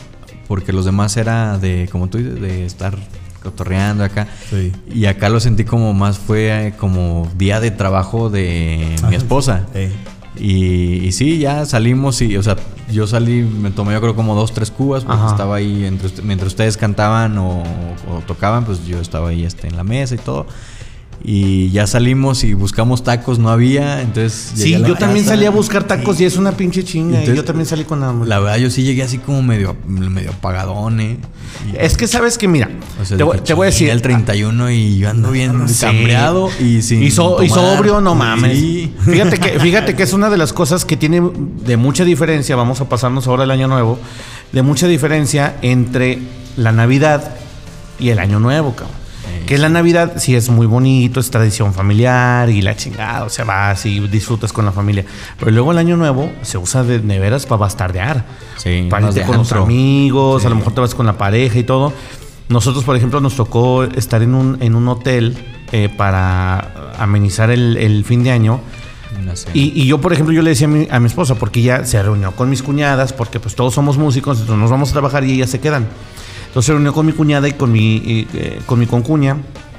porque 0.46 0.72
los 0.72 0.84
demás 0.84 1.16
era 1.16 1.58
de, 1.58 1.88
como 1.90 2.08
tú 2.08 2.18
dices, 2.18 2.40
de 2.40 2.64
estar 2.66 2.96
cotorreando 3.42 4.04
acá. 4.04 4.28
Sí. 4.48 4.72
Y 4.92 5.06
acá 5.06 5.28
lo 5.28 5.40
sentí 5.40 5.64
como 5.64 5.92
más, 5.92 6.18
fue 6.18 6.68
eh, 6.68 6.74
como 6.76 7.28
día 7.36 7.60
de 7.60 7.70
trabajo 7.70 8.30
de 8.30 8.96
mi 9.02 9.06
Ajá. 9.08 9.16
esposa. 9.16 9.66
Eh. 9.74 9.90
Y, 10.38 11.04
y 11.04 11.12
sí, 11.12 11.38
ya 11.38 11.66
salimos 11.66 12.22
y, 12.22 12.36
o 12.36 12.42
sea, 12.42 12.56
yo 12.92 13.06
salí, 13.06 13.42
me 13.42 13.70
tomé 13.70 13.92
yo 13.92 14.00
creo 14.00 14.14
como 14.14 14.34
dos, 14.34 14.52
tres 14.52 14.70
cubas, 14.70 15.04
porque 15.04 15.20
Ajá. 15.20 15.32
estaba 15.32 15.56
ahí, 15.56 15.84
entre, 15.84 16.10
mientras 16.22 16.48
ustedes 16.48 16.76
cantaban 16.76 17.36
o, 17.38 17.62
o 18.08 18.20
tocaban, 18.26 18.64
pues 18.64 18.86
yo 18.86 19.00
estaba 19.00 19.30
ahí 19.30 19.44
este, 19.44 19.66
en 19.66 19.76
la 19.76 19.84
mesa 19.84 20.14
y 20.14 20.18
todo. 20.18 20.46
Y 21.22 21.70
ya 21.70 21.86
salimos 21.86 22.44
y 22.44 22.54
buscamos 22.54 23.04
tacos, 23.04 23.38
no 23.38 23.50
había, 23.50 24.00
entonces... 24.00 24.52
Sí, 24.54 24.70
la 24.78 24.88
yo 24.88 24.94
también 24.96 25.26
salí 25.26 25.44
a 25.44 25.50
buscar 25.50 25.84
tacos 25.84 26.18
y 26.18 26.24
es 26.24 26.38
una 26.38 26.52
pinche 26.52 26.82
chinga. 26.82 27.22
y 27.22 27.26
yo 27.26 27.44
también 27.44 27.66
salí 27.66 27.84
con 27.84 28.02
hambre. 28.02 28.26
La 28.28 28.38
verdad, 28.40 28.56
yo 28.56 28.70
sí 28.70 28.82
llegué 28.84 29.02
así 29.02 29.18
como 29.18 29.42
medio, 29.42 29.76
medio 29.86 30.30
apagadón, 30.30 30.98
¿eh? 31.00 31.18
Y- 31.72 31.76
Es 31.76 31.98
que 31.98 32.06
sabes 32.06 32.38
que, 32.38 32.48
mira, 32.48 32.70
o 33.00 33.04
sea, 33.04 33.18
te, 33.18 33.22
voy, 33.22 33.38
te 33.40 33.52
voy 33.52 33.68
a 33.68 33.70
"Chin, 33.70 33.88
decir. 33.88 33.90
el 33.90 34.00
31 34.00 34.70
y 34.70 34.96
yo 34.98 35.10
ando 35.10 35.30
bien 35.30 35.68
Sí. 35.68 35.80
cambreado 35.84 36.48
y 36.58 36.80
sin 36.80 37.02
y, 37.02 37.10
so- 37.10 37.42
y 37.42 37.48
tomar. 37.48 37.76
sobrio, 37.76 38.00
no 38.00 38.14
mames. 38.14 38.56
Sí. 38.58 38.94
Fíjate 39.04 39.36
que, 39.38 39.48
fíjate 39.60 39.94
que 39.94 40.02
es 40.04 40.14
una 40.14 40.30
de 40.30 40.38
las 40.38 40.54
cosas 40.54 40.86
que 40.86 40.96
tiene 40.96 41.20
de 41.66 41.76
mucha 41.76 42.04
diferencia. 42.06 42.56
Vamos 42.56 42.80
a 42.80 42.88
pasarnos 42.88 43.26
ahora 43.26 43.44
el 43.44 43.50
año 43.50 43.68
nuevo. 43.68 43.98
De 44.52 44.62
mucha 44.62 44.86
diferencia 44.88 45.56
entre 45.60 46.18
la 46.56 46.72
Navidad 46.72 47.34
y 47.98 48.08
el 48.08 48.18
año 48.20 48.40
nuevo, 48.40 48.72
cabrón. 48.74 48.99
Que 49.50 49.58
la 49.58 49.68
Navidad 49.68 50.12
sí 50.18 50.36
es 50.36 50.48
muy 50.48 50.64
bonito, 50.68 51.18
es 51.18 51.28
tradición 51.28 51.74
familiar 51.74 52.48
y 52.50 52.62
la 52.62 52.76
chingada, 52.76 53.24
o 53.24 53.28
sea, 53.28 53.44
vas 53.44 53.84
y 53.84 53.98
disfrutas 54.06 54.52
con 54.52 54.64
la 54.64 54.70
familia. 54.70 55.04
Pero 55.40 55.50
luego 55.50 55.72
el 55.72 55.78
año 55.78 55.96
nuevo 55.96 56.30
se 56.42 56.56
usa 56.56 56.84
de 56.84 57.00
neveras 57.00 57.46
para 57.46 57.58
bastardear. 57.58 58.24
Sí, 58.58 58.86
para 58.88 59.08
irte 59.08 59.22
con 59.22 59.38
los 59.38 59.50
amigos, 59.50 60.42
Sí. 60.42 60.46
a 60.46 60.50
lo 60.50 60.54
mejor 60.54 60.72
te 60.72 60.80
vas 60.80 60.94
con 60.94 61.04
la 61.04 61.18
pareja 61.18 61.58
y 61.58 61.64
todo. 61.64 61.92
Nosotros, 62.48 62.84
por 62.84 62.94
ejemplo, 62.94 63.20
nos 63.20 63.34
tocó 63.34 63.82
estar 63.82 64.22
en 64.22 64.36
un, 64.36 64.56
en 64.62 64.76
un 64.76 64.86
hotel 64.86 65.36
eh, 65.72 65.88
para 65.96 66.92
amenizar 67.00 67.50
el, 67.50 67.76
el 67.76 68.04
fin 68.04 68.22
de 68.22 68.30
año. 68.30 68.60
Y, 69.52 69.72
y 69.82 69.84
yo, 69.86 70.00
por 70.00 70.12
ejemplo, 70.12 70.32
yo 70.32 70.42
le 70.42 70.50
decía 70.50 70.68
a 70.68 70.70
mi, 70.70 70.86
a 70.88 71.00
mi 71.00 71.06
esposa, 71.08 71.34
porque 71.34 71.58
ella 71.58 71.84
se 71.84 72.00
reunió 72.00 72.30
con 72.36 72.48
mis 72.50 72.62
cuñadas, 72.62 73.12
porque 73.12 73.40
pues 73.40 73.56
todos 73.56 73.74
somos 73.74 73.98
músicos, 73.98 74.38
entonces 74.38 74.60
nos 74.62 74.70
vamos 74.70 74.90
a 74.90 74.92
trabajar 74.92 75.24
y 75.24 75.32
ellas 75.32 75.50
se 75.50 75.58
quedan. 75.58 75.88
Entonces 76.50 76.66
se 76.66 76.72
reunió 76.72 76.92
con 76.92 77.06
mi 77.06 77.12
cuñada 77.12 77.46
y 77.48 77.52
con 77.52 77.70
mi, 77.70 77.96
y, 77.96 78.26
eh, 78.34 78.60
con 78.66 78.80
mi 78.80 78.86
concuña 78.86 79.36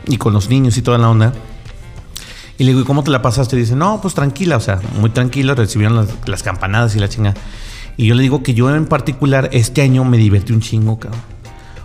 y 0.08 0.16
con 0.18 0.32
los 0.34 0.50
niños 0.50 0.78
y 0.78 0.82
toda 0.82 0.98
la 0.98 1.10
onda. 1.10 1.34
Y 2.58 2.64
le 2.64 2.70
digo, 2.70 2.82
¿y 2.82 2.86
cómo 2.86 3.04
te 3.04 3.12
la 3.12 3.22
pasaste? 3.22 3.58
Y 3.58 3.60
dice, 3.60 3.76
no, 3.76 4.00
pues 4.02 4.14
tranquila, 4.14 4.56
o 4.56 4.60
sea, 4.62 4.80
muy 5.00 5.10
tranquila, 5.10 5.54
recibieron 5.54 5.98
las, 5.98 6.08
las 6.26 6.44
campanadas 6.44 6.96
y 6.96 7.00
la 7.00 7.10
chinga. 7.10 7.34
Y 7.98 8.06
yo 8.06 8.16
le 8.16 8.22
digo 8.22 8.42
que 8.42 8.54
yo 8.54 8.74
en 8.74 8.86
particular 8.86 9.50
este 9.52 9.82
año 9.82 10.06
me 10.06 10.18
divertí 10.18 10.54
un 10.54 10.62
chingo, 10.62 10.98
cabrón. 10.98 11.20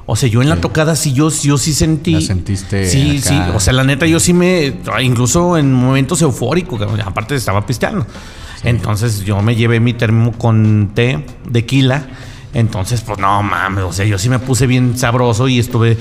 O 0.09 0.15
sea, 0.15 0.29
yo 0.29 0.41
en 0.41 0.49
la 0.49 0.57
tocada 0.61 0.95
sí, 0.95 1.13
yo, 1.13 1.31
yo 1.31 1.59
sí 1.59 1.75
sentí. 1.75 2.13
La 2.13 2.21
sentiste 2.21 2.89
Sí, 2.89 3.19
acá. 3.19 3.29
sí. 3.29 3.57
O 3.57 3.59
sea, 3.61 3.73
la 3.73 3.83
neta, 3.83 4.07
yo 4.07 4.21
sí 4.21 4.33
me. 4.33 4.73
Incluso 5.03 5.57
en 5.59 5.73
momentos 5.73 6.23
eufóricos, 6.23 6.79
cabrón, 6.79 7.01
aparte 7.01 7.35
estaba 7.35 7.67
pisteando. 7.67 8.07
Entonces 8.63 9.25
yo 9.25 9.43
me 9.43 9.57
llevé 9.57 9.81
mi 9.81 9.95
termo 9.95 10.31
con 10.33 10.93
té 10.95 11.25
de 11.49 11.67
quila. 11.67 12.07
Entonces, 12.57 13.03
pues 13.03 13.19
no 13.19 13.43
mames. 13.43 13.85
O 13.85 13.93
sea, 13.93 14.07
yo 14.07 14.19
sí 14.19 14.29
me 14.29 14.39
puse 14.39 14.67
bien 14.67 14.97
sabroso 14.97 15.47
y 15.49 15.59
estuve 15.59 15.97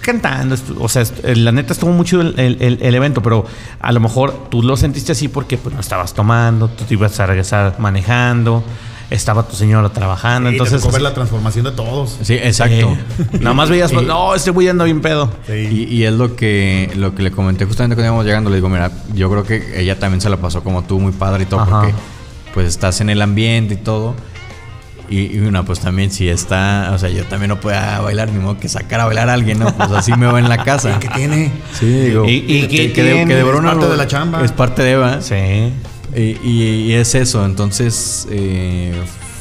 cantando. 0.00 0.56
O 0.78 0.88
sea, 0.88 1.04
la 1.22 1.52
neta 1.52 1.72
estuvo 1.74 1.90
mucho 1.92 2.20
el, 2.22 2.34
el- 2.38 2.56
el- 2.60 2.78
el 2.80 2.94
evento, 2.94 3.22
pero 3.22 3.44
a 3.80 3.92
lo 3.92 4.00
mejor 4.00 4.48
tú 4.50 4.62
lo 4.62 4.76
sentiste 4.76 5.12
así 5.12 5.28
porque 5.28 5.58
pues 5.58 5.74
no 5.74 5.80
estabas 5.80 6.14
tomando, 6.14 6.68
tú 6.68 6.84
te 6.84 6.94
ibas 6.94 7.20
a 7.20 7.26
regresar 7.26 7.74
manejando, 7.78 8.64
estaba 9.10 9.42
tu 9.46 9.54
señora 9.54 9.90
trabajando. 9.90 10.48
Entonces, 10.48 10.76
entonces, 10.76 10.92
ver 10.94 11.02
la 11.02 11.12
transformación 11.14 11.64
de 11.66 11.72
todos. 11.72 12.16
Sí, 12.22 12.34
exacto. 12.34 12.74
eh, 12.74 12.98
nada 13.40 13.52
más 13.54 13.68
veías, 13.68 13.92
pues, 13.92 14.04
Y- 14.06 14.08
no, 14.08 14.34
este 14.34 14.50
güey 14.50 14.68
anda 14.68 14.84
bien 14.86 15.02
pedo. 15.02 15.30
Sí. 15.46 15.52
Y, 15.52 15.94
y 15.94 16.04
es 16.04 16.14
lo 16.14 16.36
que, 16.36 16.90
lo 16.96 17.14
que 17.14 17.22
le 17.22 17.30
comenté 17.30 17.66
justamente 17.66 17.94
cuando 17.96 18.06
íbamos 18.08 18.24
llegando. 18.24 18.48
Le 18.48 18.56
digo, 18.56 18.70
mira, 18.70 18.90
yo 19.12 19.28
creo 19.30 19.44
que 19.44 19.78
ella 19.78 19.98
también 19.98 20.22
se 20.22 20.30
la 20.30 20.38
pasó 20.38 20.62
como 20.62 20.84
tú, 20.84 20.98
muy 21.00 21.12
padre 21.12 21.42
y 21.42 21.46
todo, 21.46 21.60
Ajá. 21.60 21.80
porque 21.82 21.94
pues 22.54 22.66
estás 22.66 23.02
en 23.02 23.10
el 23.10 23.20
ambiente 23.20 23.74
y 23.74 23.76
todo. 23.78 24.14
Y, 25.10 25.34
y 25.36 25.38
una, 25.38 25.62
pues 25.64 25.80
también 25.80 26.10
si 26.10 26.28
está, 26.28 26.90
o 26.92 26.98
sea, 26.98 27.08
yo 27.08 27.24
también 27.24 27.48
no 27.48 27.60
puedo 27.60 27.78
bailar, 28.02 28.30
ni 28.30 28.38
modo 28.38 28.58
que 28.58 28.68
sacar 28.68 29.00
a 29.00 29.06
bailar 29.06 29.30
a 29.30 29.32
alguien, 29.34 29.58
¿no? 29.58 29.74
Pues 29.74 29.90
así 29.92 30.12
me 30.12 30.26
va 30.26 30.38
en 30.38 30.48
la 30.48 30.62
casa. 30.64 30.98
¿Qué 31.00 31.08
tiene? 31.08 31.50
Sí, 31.78 31.86
digo. 31.86 32.26
¿Y- 32.28 32.44
y 32.46 32.62
que, 32.62 32.68
qué 32.68 32.92
que 32.92 33.02
de, 33.02 33.12
tiene? 33.14 33.28
que 33.28 33.34
de 33.36 33.40
Es 33.40 33.46
parte 33.62 33.80
lo- 33.80 33.90
de 33.90 33.96
la 33.96 34.06
chamba. 34.06 34.44
Es 34.44 34.52
parte 34.52 34.82
de 34.82 34.90
Eva. 34.92 35.20
Sí. 35.22 35.34
Y, 36.14 36.20
y- 36.42 36.84
y 36.88 36.92
es 36.92 37.14
eso, 37.14 37.44
entonces 37.44 38.26
eh, 38.30 38.92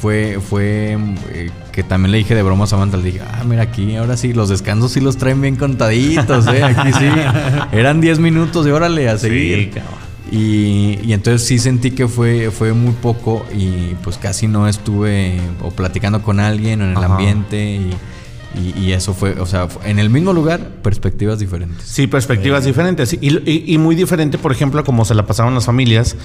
fue, 0.01 0.39
fue 0.47 0.97
eh, 1.33 1.49
que 1.71 1.83
también 1.83 2.11
le 2.11 2.17
dije 2.19 2.33
de 2.35 2.43
broma 2.43 2.63
a 2.65 2.67
Samantha, 2.67 2.97
le 2.97 3.03
dije, 3.03 3.21
ah, 3.21 3.43
mira 3.45 3.63
aquí, 3.63 3.95
ahora 3.95 4.15
sí, 4.17 4.33
los 4.33 4.49
descansos 4.49 4.91
sí 4.91 4.99
los 5.01 5.17
traen 5.17 5.41
bien 5.41 5.55
contaditos, 5.57 6.47
¿eh? 6.47 6.63
Aquí 6.63 6.91
sí. 6.93 7.05
Eran 7.71 7.99
10 8.01 8.19
minutos 8.19 8.65
y 8.67 8.69
órale, 8.71 9.09
a 9.09 9.17
seguir. 9.17 9.69
cabrón. 9.71 9.96
Y, 10.31 10.99
y 11.03 11.13
entonces 11.13 11.47
sí 11.47 11.57
sentí 11.59 11.91
que 11.91 12.07
fue, 12.07 12.51
fue 12.51 12.73
muy 12.73 12.91
poco 12.93 13.45
y 13.55 13.95
pues 14.03 14.17
casi 14.17 14.47
no 14.47 14.67
estuve 14.67 15.37
o 15.61 15.69
platicando 15.71 16.21
con 16.21 16.39
alguien 16.39 16.81
o 16.81 16.83
en 16.85 16.91
el 16.91 16.97
Ajá. 16.97 17.05
ambiente 17.13 17.75
y, 17.75 17.91
y- 18.59 18.77
y 18.87 18.91
eso 18.93 19.13
fue, 19.13 19.39
o 19.39 19.45
sea, 19.45 19.67
en 19.85 19.99
el 19.99 20.09
mismo 20.09 20.33
lugar, 20.33 20.59
perspectivas 20.81 21.37
diferentes. 21.39 21.85
Sí, 21.85 22.07
perspectivas 22.07 22.65
diferentes. 22.65 23.13
Y, 23.13 23.19
y- 23.45 23.77
muy 23.77 23.95
diferente, 23.95 24.37
por 24.37 24.51
ejemplo, 24.51 24.83
como 24.83 25.05
se 25.05 25.13
la 25.13 25.25
pasaban 25.25 25.53
las 25.53 25.65
familias. 25.65 26.15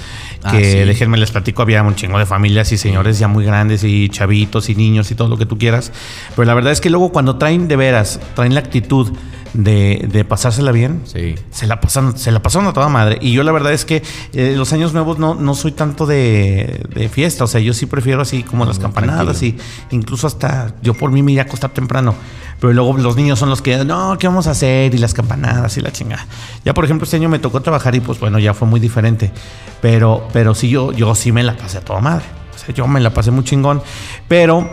Ah, 0.42 0.52
Que 0.52 0.64
sí. 0.64 0.78
déjenme 0.78 1.18
les 1.18 1.30
platico, 1.30 1.62
había 1.62 1.82
un 1.82 1.94
chingo 1.94 2.18
de 2.18 2.24
familias 2.26 2.72
y 2.72 2.78
señores 2.78 3.18
ya 3.18 3.28
muy 3.28 3.44
grandes 3.44 3.84
y 3.84 4.08
chavitos 4.08 4.68
y 4.70 4.74
niños 4.74 5.10
y 5.10 5.14
todo 5.14 5.28
lo 5.28 5.36
que 5.36 5.46
tú 5.46 5.58
quieras. 5.58 5.92
Pero 6.34 6.46
la 6.46 6.54
verdad 6.54 6.72
es 6.72 6.80
que 6.80 6.90
luego 6.90 7.12
cuando 7.12 7.36
traen 7.36 7.68
de 7.68 7.76
veras, 7.76 8.18
traen 8.34 8.54
la 8.54 8.60
actitud 8.60 9.12
de, 9.54 10.08
de 10.10 10.24
pasársela 10.24 10.72
bien. 10.72 11.02
Sí. 11.04 11.34
Se 11.50 11.66
la 11.66 11.80
pasan, 11.80 12.16
se 12.16 12.30
la 12.30 12.42
pasaron 12.42 12.68
a 12.68 12.72
toda 12.72 12.88
madre. 12.88 13.18
Y 13.20 13.32
yo 13.32 13.42
la 13.42 13.52
verdad 13.52 13.72
es 13.72 13.84
que 13.84 14.02
eh, 14.32 14.54
los 14.56 14.72
años 14.72 14.92
nuevos 14.92 15.18
no, 15.18 15.34
no 15.34 15.54
soy 15.54 15.72
tanto 15.72 16.06
de, 16.06 16.84
de 16.94 17.08
fiesta. 17.08 17.44
O 17.44 17.46
sea, 17.46 17.60
yo 17.60 17.74
sí 17.74 17.86
prefiero 17.86 18.22
así 18.22 18.42
como 18.42 18.64
las 18.64 18.78
campanadas 18.78 19.42
y 19.42 19.56
incluso 19.90 20.26
hasta 20.26 20.74
yo 20.82 20.94
por 20.94 21.10
mí 21.10 21.22
me 21.22 21.32
iría 21.32 21.42
a 21.42 21.46
acostar 21.46 21.70
temprano. 21.70 22.14
Pero 22.60 22.72
luego 22.72 22.96
los 22.96 23.16
niños 23.16 23.38
son 23.38 23.50
los 23.50 23.60
que, 23.60 23.84
no, 23.84 24.16
¿qué 24.18 24.28
vamos 24.28 24.46
a 24.46 24.52
hacer? 24.52 24.94
Y 24.94 24.98
las 24.98 25.14
campanadas 25.14 25.76
y 25.76 25.80
la 25.80 25.90
chingada. 25.90 26.26
Ya, 26.64 26.72
por 26.74 26.84
ejemplo, 26.84 27.04
este 27.04 27.16
año 27.16 27.28
me 27.28 27.40
tocó 27.40 27.60
trabajar 27.60 27.94
y 27.96 28.00
pues 28.00 28.20
bueno, 28.20 28.38
ya 28.38 28.54
fue 28.54 28.68
muy 28.68 28.78
diferente. 28.78 29.32
Pero, 29.80 30.28
pero 30.32 30.54
sí, 30.54 30.68
yo, 30.68 30.92
yo 30.92 31.14
sí 31.14 31.32
me 31.32 31.42
la 31.42 31.56
pasé 31.56 31.78
a 31.78 31.80
toda 31.80 32.00
madre. 32.00 32.24
O 32.54 32.58
sea, 32.58 32.72
yo 32.72 32.86
me 32.86 33.00
la 33.00 33.12
pasé 33.12 33.32
muy 33.32 33.42
chingón. 33.42 33.82
Pero 34.28 34.70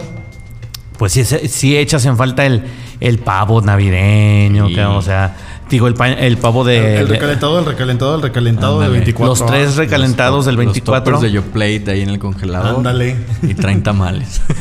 pues 1.00 1.14
sí, 1.14 1.24
sí 1.24 1.78
echas 1.78 2.06
en 2.06 2.18
falta 2.18 2.46
el, 2.46 2.64
el 3.00 3.20
pavo 3.20 3.62
navideño, 3.62 4.68
Sí. 4.68 4.76
que, 4.76 4.84
o 4.86 5.02
sea, 5.02 5.36
digo, 5.70 5.88
el, 5.88 5.94
pa- 5.94 6.10
el 6.10 6.38
pavo 6.38 6.64
de... 6.66 6.98
el 7.00 7.08
recalentado, 7.08 7.60
el 7.60 7.66
recalentado, 7.66 8.16
el 8.16 8.22
recalentado 8.22 8.80
de 8.80 8.86
Ándale. 8.88 9.00
24 9.06 9.28
los 9.28 9.46
tres 9.46 9.76
recalentados 9.78 10.46
del 10.46 10.56
Los 10.56 10.66
24. 10.66 11.04
toppers 11.14 11.22
de 11.22 11.32
Yo 11.32 11.42
Plate 11.44 11.92
ahí 11.92 12.02
en 12.02 12.10
el 12.10 12.20
congelador. 12.20 12.76
Ándale. 12.78 13.16
Y 13.44 13.54
30 13.54 13.94
males. 13.94 14.42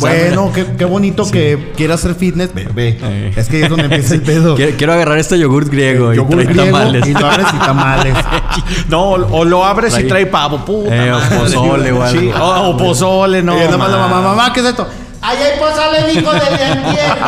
Bueno, 0.00 0.50
qué, 0.54 0.64
qué 0.78 0.84
bonito 0.84 1.28
que 1.30 1.72
quiera 1.76 1.94
hacer 1.94 2.14
fitness. 2.14 2.54
Ve, 2.54 2.68
ve. 2.74 2.98
Eh. 3.02 3.32
Es 3.36 3.48
que 3.48 3.56
ahí 3.58 3.62
es 3.64 3.68
donde 3.68 3.84
empieza 3.84 4.14
el 4.14 4.22
pedo. 4.22 4.54
quiero, 4.54 4.76
quiero 4.76 4.92
agarrar 4.94 5.18
este 5.18 5.38
yogurt 5.38 5.68
griego 5.68 6.12
Yogur 6.14 6.40
y 6.42 6.44
30 6.46 6.52
griego 6.62 6.78
tamales. 6.78 7.06
y 7.08 7.12
lo 7.12 7.26
abres 7.26 7.46
y 7.54 7.58
tamales. 7.58 8.14
No, 8.88 9.10
o 9.10 9.44
lo 9.44 9.64
abres 9.64 9.94
y 9.98 10.02
Trae- 10.02 10.08
trae 10.08 10.26
pavo, 10.26 10.64
puta 10.64 10.94
Eh, 10.94 11.12
o 11.12 11.18
pozole 11.40 11.92
o 11.92 12.02
algo. 12.02 12.20
Sí, 12.20 12.30
o, 12.38 12.68
o 12.70 12.76
pozole, 12.76 13.42
no. 13.42 13.56
y 13.56 13.60
nada 13.64 13.76
más 13.76 13.90
la 13.90 13.98
mamá, 13.98 14.20
mamá, 14.20 14.52
¿qué 14.52 14.60
es 14.60 14.66
esto? 14.66 14.86
¡Ay, 15.22 15.38
hay 15.38 15.58
pozole, 15.58 16.12
hijo 16.12 16.32
de 16.32 16.64
antier! 16.64 17.18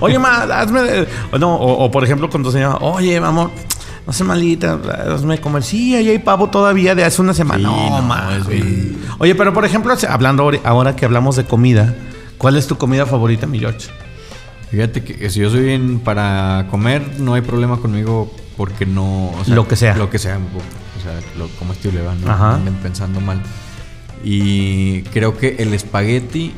Oye, 0.00 0.18
ma, 0.18 0.42
hazme... 0.42 1.06
no, 1.38 1.54
o, 1.56 1.84
o, 1.84 1.90
por 1.90 2.04
ejemplo 2.04 2.30
con 2.30 2.42
tu 2.42 2.52
señora, 2.52 2.76
oye, 2.76 3.16
amor, 3.18 3.50
no 4.06 4.12
sé 4.12 4.24
malita, 4.24 4.78
hazme 5.12 5.40
comer. 5.40 5.62
Sí, 5.62 5.94
ahí 5.94 6.08
hay 6.08 6.18
pavo 6.18 6.48
todavía 6.48 6.94
de 6.94 7.04
hace 7.04 7.20
una 7.22 7.34
semana. 7.34 7.68
Sí, 7.68 7.74
no, 7.74 8.02
no, 8.02 8.98
Oye, 9.18 9.34
pero 9.34 9.52
por 9.52 9.64
ejemplo, 9.64 9.94
hablando 10.08 10.50
ahora- 10.64 10.96
que 10.96 11.04
hablamos 11.04 11.36
de 11.36 11.44
comida, 11.44 11.94
¿cuál 12.38 12.56
es 12.56 12.66
tu 12.66 12.76
comida 12.78 13.06
favorita, 13.06 13.46
mi 13.46 13.58
George? 13.58 13.88
Fíjate 14.70 15.04
que 15.04 15.28
si 15.28 15.40
yo 15.40 15.50
soy 15.50 15.60
bien 15.64 16.00
para 16.00 16.66
comer, 16.70 17.02
no 17.18 17.34
hay 17.34 17.42
problema 17.42 17.76
conmigo 17.76 18.34
porque 18.56 18.86
no. 18.86 19.26
o 19.28 19.36
Lo 19.48 19.68
que 19.68 19.76
sea. 19.76 19.94
Lo 19.96 20.08
que 20.08 20.18
sea. 20.18 20.36
O 20.38 21.02
sea, 21.02 21.12
lo 21.36 21.48
comestible, 21.58 22.00
¿va? 22.02 22.14
No 22.14 22.30
Ajá. 22.32 22.54
anden 22.54 22.74
pensando 22.76 23.20
mal. 23.20 23.40
Y 24.24 25.02
creo 25.12 25.36
que 25.36 25.56
el 25.58 25.74
espagueti, 25.74 26.52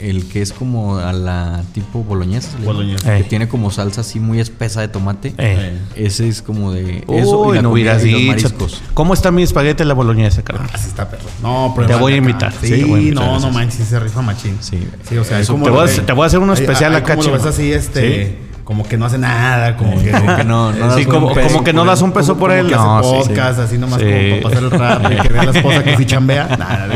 el 0.00 0.26
que 0.28 0.40
es 0.42 0.52
como 0.52 0.98
a 0.98 1.12
la 1.12 1.64
tipo 1.74 2.04
boloñesa, 2.04 2.50
Boloñesa. 2.64 3.16
Eh. 3.18 3.22
que 3.22 3.28
tiene 3.28 3.48
como 3.48 3.70
salsa 3.72 4.02
así 4.02 4.20
muy 4.20 4.38
espesa 4.38 4.80
de 4.80 4.86
tomate. 4.88 5.34
Eh. 5.38 5.76
Ese 5.96 6.28
es 6.28 6.40
como 6.42 6.72
de. 6.72 7.04
eso 7.08 7.40
Uy, 7.40 7.52
y 7.52 7.56
la 7.56 7.62
no 7.62 7.70
comida 7.70 7.96
hubieras 7.96 8.04
y 8.04 8.10
los 8.12 8.20
dicho. 8.20 8.32
mariscos. 8.32 8.82
¿Cómo 8.94 9.12
está 9.14 9.32
mi 9.32 9.42
espagueti 9.42 9.82
a 9.82 9.86
la 9.86 9.94
boloñesa, 9.94 10.42
carnal? 10.42 10.70
Así 10.72 10.88
está, 10.88 11.10
perro. 11.10 11.24
No, 11.42 11.74
Te 11.86 11.94
voy 11.96 12.12
a 12.12 12.16
invitar, 12.16 12.52
Sí, 12.60 12.68
sí, 12.68 12.74
te 12.76 12.84
voy 12.84 13.00
a 13.00 13.02
invitar, 13.02 13.24
no, 13.24 13.26
no 13.26 13.32
gracias. 13.32 13.54
manches, 13.54 13.74
sí 13.78 13.84
se 13.84 13.98
rifa 14.00 14.22
machín. 14.22 14.56
Sí. 14.60 14.78
Sí, 15.08 15.16
o 15.16 15.24
sea, 15.24 15.40
es 15.40 15.48
como 15.48 15.64
te 15.64 15.70
voy 15.70 15.80
a 15.80 15.84
hacer- 15.84 16.06
te 16.06 16.12
voy 16.12 16.22
a 16.22 16.26
hacer 16.26 16.38
uno 16.38 16.52
Ahí- 16.52 16.60
especial 16.60 16.92
ahí 16.94 16.98
acá, 17.02 17.16
Como 17.16 17.28
lo 17.28 17.34
ves 17.34 17.46
así, 17.46 17.72
este... 17.72 18.38
Como 18.68 18.86
que 18.86 18.98
no 18.98 19.06
hace 19.06 19.16
nada, 19.16 19.78
como 19.78 19.98
que... 20.02 20.10
Como 20.10 20.36
que 20.36 20.44
no- 20.44 20.72
no 20.72 20.94
Sí, 20.94 21.04
das 21.04 21.06
como, 21.06 21.28
un 21.28 21.34
peso 21.34 21.48
como 21.48 21.64
que 21.64 21.72
no 21.72 21.80
por 21.80 21.88
das 21.88 21.98
él. 22.00 22.04
un 22.04 22.12
peso 22.12 22.26
como- 22.34 22.40
por 22.40 22.50
como 22.50 22.60
él. 22.60 22.66
que 22.68 22.74
No, 22.74 22.98
hace 22.98 23.08
sí, 23.22 23.28
podcast, 23.30 23.58
así 23.60 23.78
nomás 23.78 23.98
Sí. 24.00 24.06
como 24.06 24.42
para 24.42 24.42
pasar 24.42 24.62
el 24.62 24.70
rato 24.70 25.12
y 25.14 25.16
que 25.16 25.28
vea 25.32 25.44
la 25.44 25.50
esposa 25.52 25.84
que 25.84 25.96
sí 25.96 26.04
chambea. 26.04 26.44
Nada, 26.58 26.88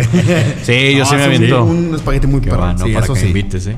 Sí, 0.63 0.95
yo 0.95 1.07
sí 1.07 1.15
me 1.17 1.23
aviento. 1.25 1.65
Un 1.65 1.95
espagueti 1.95 2.27
muy 2.27 2.43
Que 2.43 2.51
perro. 2.51 2.61
va, 2.61 2.73
¿no? 2.75 2.85
Sí, 2.85 2.93
para 2.93 3.05
eso 3.07 3.15
que 3.15 3.21
sí. 3.21 3.27
invites, 3.29 3.67
¿eh? 3.69 3.77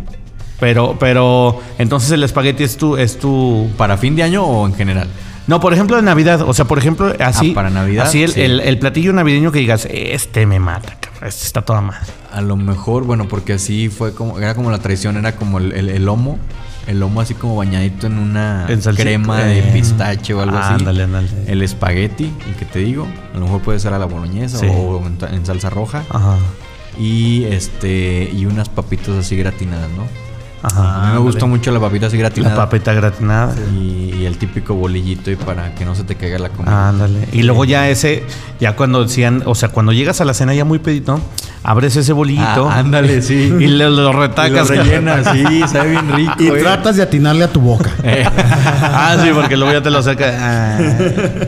Pero, 0.59 0.97
pero, 0.99 1.61
entonces 1.78 2.11
el 2.11 2.24
espagueti 2.24 2.64
es 2.64 2.76
tu, 2.76 2.97
es 2.97 3.16
tu. 3.16 3.70
¿Para 3.76 3.97
fin 3.97 4.16
de 4.16 4.24
año 4.24 4.42
o 4.42 4.66
en 4.66 4.74
general? 4.74 5.07
No, 5.47 5.61
por 5.61 5.72
ejemplo, 5.72 5.95
de 5.97 6.03
Navidad. 6.03 6.40
O 6.42 6.53
sea, 6.53 6.64
por 6.64 6.78
ejemplo, 6.78 7.14
así. 7.20 7.51
Ah, 7.53 7.55
para 7.55 7.70
Navidad, 7.70 8.07
Así 8.07 8.24
el, 8.24 8.32
sí. 8.32 8.40
el- 8.40 8.59
el 8.59 8.78
platillo 8.80 9.12
navideño 9.12 9.53
que 9.53 9.61
digas, 9.61 9.86
este 9.88 10.47
me 10.47 10.59
mata, 10.59 10.97
cabrón. 11.01 11.28
Este 11.28 11.45
está 11.47 11.62
toda 11.62 11.80
madre. 11.80 12.01
A 12.32 12.40
lo 12.40 12.57
mejor, 12.57 13.05
bueno, 13.05 13.28
porque 13.28 13.53
así 13.53 13.88
fue 13.88 14.14
como, 14.14 14.38
era 14.40 14.55
como 14.57 14.70
la 14.72 14.78
tradición, 14.78 15.16
era 15.16 15.36
como 15.36 15.59
el, 15.59 15.72
el- 15.72 15.90
el 15.90 16.05
lomo, 16.05 16.38
el 16.87 17.01
lomo 17.01 17.20
así 17.20 17.35
como 17.35 17.57
bañadito 17.57 18.07
en 18.07 18.18
una 18.18 18.66
En 18.68 18.80
crema 18.80 19.43
de 19.43 19.61
Eh. 19.61 19.70
pistache 19.72 20.35
o 20.35 20.41
algo 20.43 20.57
así. 20.57 20.74
Ándale, 20.74 21.05
ándale. 21.05 21.28
El 21.47 21.62
espagueti, 21.62 22.32
el 22.47 22.55
que 22.57 22.64
te 22.64 22.80
digo, 22.80 23.07
a 23.35 23.39
lo 23.39 23.45
mejor 23.47 23.61
puede 23.62 23.78
ser 23.80 23.95
a 23.95 23.99
la 23.99 24.07
boloñesa 24.07 24.59
Sí. 24.59 24.66
o 24.70 25.03
en, 25.30 25.47
salsa 25.47 25.70
roja. 25.70 26.05
Ajá. 26.11 26.37
Y 26.99 27.45
este, 27.45 28.30
y 28.32 28.47
unas 28.47 28.68
papitas 28.68 29.11
así 29.16 29.37
gratinadas, 29.37 29.89
¿no? 29.97 30.05
Ajá. 30.66 31.03
a 31.03 31.07
mí 31.09 31.12
me 31.12 31.18
gustó 31.18 31.47
mucho 31.47 31.70
la 31.72 31.78
papita 31.80 32.07
así 32.07 32.16
La 32.16 32.22
gratinada. 32.22 32.57
papita 32.57 32.95
gratinada. 32.95 33.55
Y, 33.74 34.14
y 34.18 34.24
el 34.24 34.39
típico 34.39 34.74
bolillito 34.74 35.30
y 35.30 35.37
para 35.37 35.74
que 35.74 35.85
no 35.85 35.95
se 35.95 36.05
te 36.05 36.14
caiga 36.14 36.39
la 36.39 36.49
comida. 36.49 36.89
Ándale. 36.89 37.28
Y 37.32 37.43
luego 37.43 37.66
ya 37.66 37.89
ese, 37.91 38.22
ya 38.61 38.74
cuando 38.74 39.03
decían, 39.03 39.43
o 39.45 39.55
sea, 39.55 39.68
cuando 39.68 39.93
llegas 39.93 40.22
a 40.22 40.24
la 40.24 40.32
cena 40.32 40.55
ya 40.55 40.64
muy 40.64 40.78
pedito, 40.78 41.20
abres 41.64 41.96
ese 41.96 42.12
bolillito. 42.12 42.68
Ah, 42.70 42.78
ándale, 42.78 43.20
sí. 43.22 43.52
Y 43.58 43.66
lo, 43.66 43.90
lo 43.90 44.02
Y 44.02 44.04
lo 44.04 44.12
retacas. 44.12 44.68
rellenas, 44.68 45.26
sí, 45.32 45.62
sabe 45.68 45.90
bien 45.90 46.12
rico. 46.12 46.34
Y 46.38 46.46
eh. 46.48 46.52
tratas 46.60 46.96
de 46.96 47.02
atinarle 47.02 47.44
a 47.44 47.48
tu 47.52 47.60
boca. 47.60 47.90
ah, 48.04 49.16
sí, 49.22 49.30
porque 49.34 49.56
luego 49.56 49.72
ya 49.72 49.82
te 49.82 49.90
lo 49.90 50.02
saca. 50.02 50.32
Ah. 50.38 50.78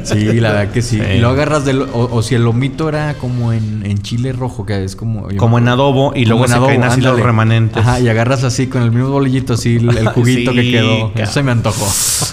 Sí, 0.02 0.24
la 0.40 0.52
verdad 0.52 0.72
que 0.72 0.82
sí. 0.82 1.00
Y 1.00 1.18
lo 1.18 1.28
agarras 1.30 1.64
del. 1.64 1.82
O, 1.82 2.08
o 2.10 2.22
si 2.22 2.34
el 2.34 2.42
lomito 2.44 2.88
era 2.88 3.14
como 3.14 3.52
en, 3.52 3.84
en 3.84 3.98
chile 4.02 4.32
rojo, 4.32 4.64
que 4.66 4.82
es 4.84 4.96
como. 4.96 5.28
Como 5.36 5.58
en 5.58 5.68
adobo 5.68 6.12
y 6.14 6.24
luego 6.24 6.44
en 6.44 6.48
se 6.48 6.54
adobo, 6.54 6.68
caen 6.68 6.84
así 6.84 7.00
los 7.00 7.20
remanentes. 7.20 7.82
Ajá, 7.82 8.00
y 8.00 8.08
agarras 8.08 8.44
así 8.44 8.66
con 8.66 8.82
el 8.82 8.90
mismo 8.90 9.10
bolillito, 9.10 9.54
así 9.54 9.76
el, 9.76 9.96
el 9.96 10.08
juguito 10.08 10.50
Sí, 10.52 10.56
que 10.56 10.70
quedó. 10.72 11.12
Eso 11.14 11.32
se 11.32 11.42
me 11.42 11.52
antojó. 11.52 11.86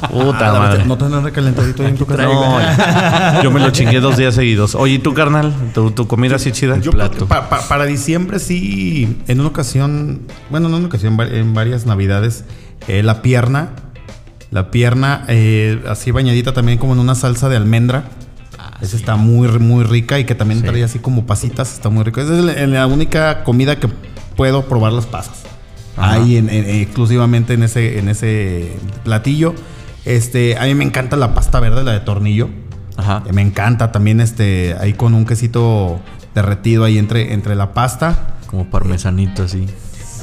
Puta 0.09 0.49
Ah, 0.55 0.59
madre. 0.59 0.86
¿No 0.86 0.97
tendrán 0.97 1.23
recalentadito 1.23 1.84
ahí 1.84 1.89
en 1.89 1.97
tu 1.97 2.05
casa? 2.05 2.23
No, 2.23 3.41
yo 3.43 3.51
me 3.51 3.59
lo 3.59 3.69
chingué 3.71 3.99
dos 3.99 4.17
días 4.17 4.36
seguidos. 4.36 4.75
Oye, 4.75 4.95
¿y 4.95 4.99
tú, 4.99 5.13
carnal? 5.13 5.53
¿Tu, 5.73 5.91
tu 5.91 6.07
comida 6.07 6.36
así 6.36 6.51
chida? 6.51 6.77
Yo 6.79 6.91
plato. 6.91 7.25
pa- 7.25 7.49
pa- 7.49 7.61
para 7.74 7.86
diciembre 7.86 8.38
sí, 8.38 9.17
en 9.28 9.39
una 9.39 9.49
ocasión, 9.49 10.21
bueno, 10.51 10.69
no 10.69 10.76
en 10.78 10.82
una 10.84 10.88
ocasión, 10.89 11.19
en 11.19 11.53
varias 11.55 11.88
navidades, 11.88 12.45
eh, 12.88 13.01
la 13.01 13.24
pierna 13.24 13.69
La 14.51 14.69
pierna 14.69 15.26
eh, 15.28 15.82
así 15.89 16.11
bañadita 16.11 16.53
también 16.53 16.78
como 16.78 16.93
en 16.93 16.99
una 16.99 17.15
salsa 17.15 17.49
de 17.49 17.55
almendra. 17.57 18.03
Ah, 18.59 18.78
Esa 18.82 18.95
está 18.95 19.15
muy, 19.15 19.47
muy 19.57 19.84
rica 19.84 20.19
y 20.19 20.26
que 20.26 20.36
también 20.36 20.61
trae 20.61 20.84
así 20.84 20.99
como 20.99 21.26
pasitas. 21.26 21.74
Está 21.74 21.89
muy 21.89 22.03
rico. 22.03 22.21
Esa 22.21 22.38
es 22.38 22.43
la, 22.45 22.67
la 22.67 22.86
única 22.86 23.43
comida 23.43 23.80
que 23.80 23.89
puedo 24.38 24.65
probar 24.67 24.93
las 24.93 25.07
pasas. 25.07 25.41
Ajá. 25.97 26.13
Ahí 26.13 26.38
en- 26.38 26.51
en- 26.51 26.69
exclusivamente 26.69 27.53
en 27.55 27.63
ese, 27.63 27.97
en 27.97 28.07
ese 28.09 28.74
platillo. 29.03 29.55
Este, 30.05 30.55
a 30.59 30.65
mí 30.65 30.76
me 30.76 30.84
encanta 30.84 31.15
la 31.17 31.34
pasta 31.34 31.59
verde, 31.59 31.84
la 31.84 31.93
de 31.93 32.01
tornillo. 32.01 32.49
Ajá. 32.97 33.24
Me 33.34 33.41
encanta 33.41 33.91
también 33.91 34.19
este 34.21 34.76
ahí 34.80 34.93
con 34.93 35.15
un 35.15 35.26
quesito 35.26 35.99
derretido 36.36 36.84
ahí 36.84 36.97
entre, 36.97 37.34
entre 37.34 37.55
la 37.55 37.73
pasta. 37.73 38.36
Como 38.47 38.65
parmesanito 38.69 39.43
así. 39.43 39.65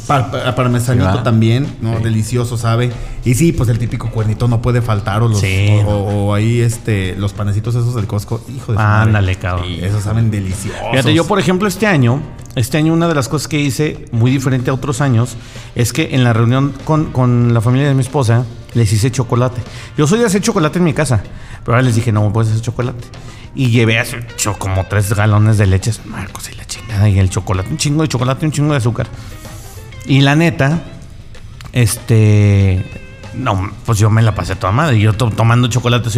Par- 0.06 0.30
par- 0.30 0.54
parmesanito 0.56 1.12
Sí, 1.12 1.18
también, 1.22 1.76
¿no? 1.82 1.98
Sí. 1.98 2.02
Delicioso, 2.04 2.56
¿sabe? 2.56 2.90
Y 3.24 3.34
sí, 3.34 3.52
pues 3.52 3.68
el 3.68 3.78
típico 3.78 4.10
cuernito 4.10 4.48
no 4.48 4.60
puede 4.62 4.82
faltar. 4.82 5.22
O, 5.22 5.28
los, 5.28 5.38
Sí, 5.40 5.68
o, 5.80 5.82
no. 5.82 5.90
o 5.98 6.34
ahí 6.34 6.60
este, 6.60 7.14
los 7.16 7.32
panecitos 7.32 7.74
esos 7.74 7.94
del 7.94 8.06
Costco. 8.06 8.42
Hijo 8.48 8.72
de 8.72 8.78
su 8.78 8.82
madre. 8.82 9.08
Ándale, 9.08 9.36
cabrón. 9.36 9.66
Esos 9.80 10.02
saben 10.02 10.30
deliciosos. 10.30 10.80
Fíjate, 10.90 11.14
yo 11.14 11.26
por 11.26 11.38
ejemplo 11.38 11.68
este 11.68 11.86
año, 11.86 12.20
este 12.56 12.78
año 12.78 12.92
una 12.92 13.06
de 13.08 13.14
las 13.14 13.28
cosas 13.28 13.46
que 13.46 13.60
hice 13.60 14.06
muy 14.10 14.30
diferente 14.32 14.70
a 14.70 14.74
otros 14.74 15.00
años 15.00 15.36
es 15.76 15.92
que 15.92 16.14
en 16.14 16.24
la 16.24 16.32
reunión 16.32 16.72
con, 16.84 17.12
con 17.12 17.54
la 17.54 17.60
familia 17.60 17.86
de 17.86 17.94
mi 17.94 18.00
esposa 18.00 18.44
les 18.74 18.92
hice 18.92 19.10
chocolate. 19.12 19.60
Yo 19.96 20.06
soy 20.08 20.18
de 20.20 20.26
hacer 20.26 20.40
chocolate 20.40 20.78
en 20.78 20.84
mi 20.84 20.92
casa, 20.94 21.22
pero 21.64 21.76
ahora 21.76 21.82
les 21.82 21.94
dije, 21.94 22.12
no, 22.12 22.32
puedes 22.32 22.50
hacer 22.50 22.62
chocolate. 22.62 23.04
Y 23.54 23.70
llevé 23.70 23.98
así 23.98 24.16
como 24.58 24.84
tres 24.84 25.12
galones 25.12 25.58
de 25.58 25.66
leche, 25.66 25.92
Marcos 26.04 26.50
y 26.50 26.54
la 26.54 26.64
chingada, 26.66 27.08
y 27.08 27.18
el 27.18 27.30
chocolate, 27.30 27.68
un 27.68 27.78
chingo 27.78 28.02
de 28.02 28.08
chocolate, 28.08 28.46
un 28.46 28.52
chingo 28.52 28.72
de 28.72 28.78
azúcar. 28.78 29.08
Y 30.06 30.20
la 30.20 30.36
neta, 30.36 30.82
este. 31.72 32.84
No, 33.34 33.70
pues 33.86 33.98
yo 33.98 34.10
me 34.10 34.22
la 34.22 34.34
pasé 34.34 34.56
toda 34.56 34.72
madre. 34.72 34.98
Yo 34.98 35.12
to- 35.12 35.30
tomando 35.30 35.68
chocolate. 35.68 36.10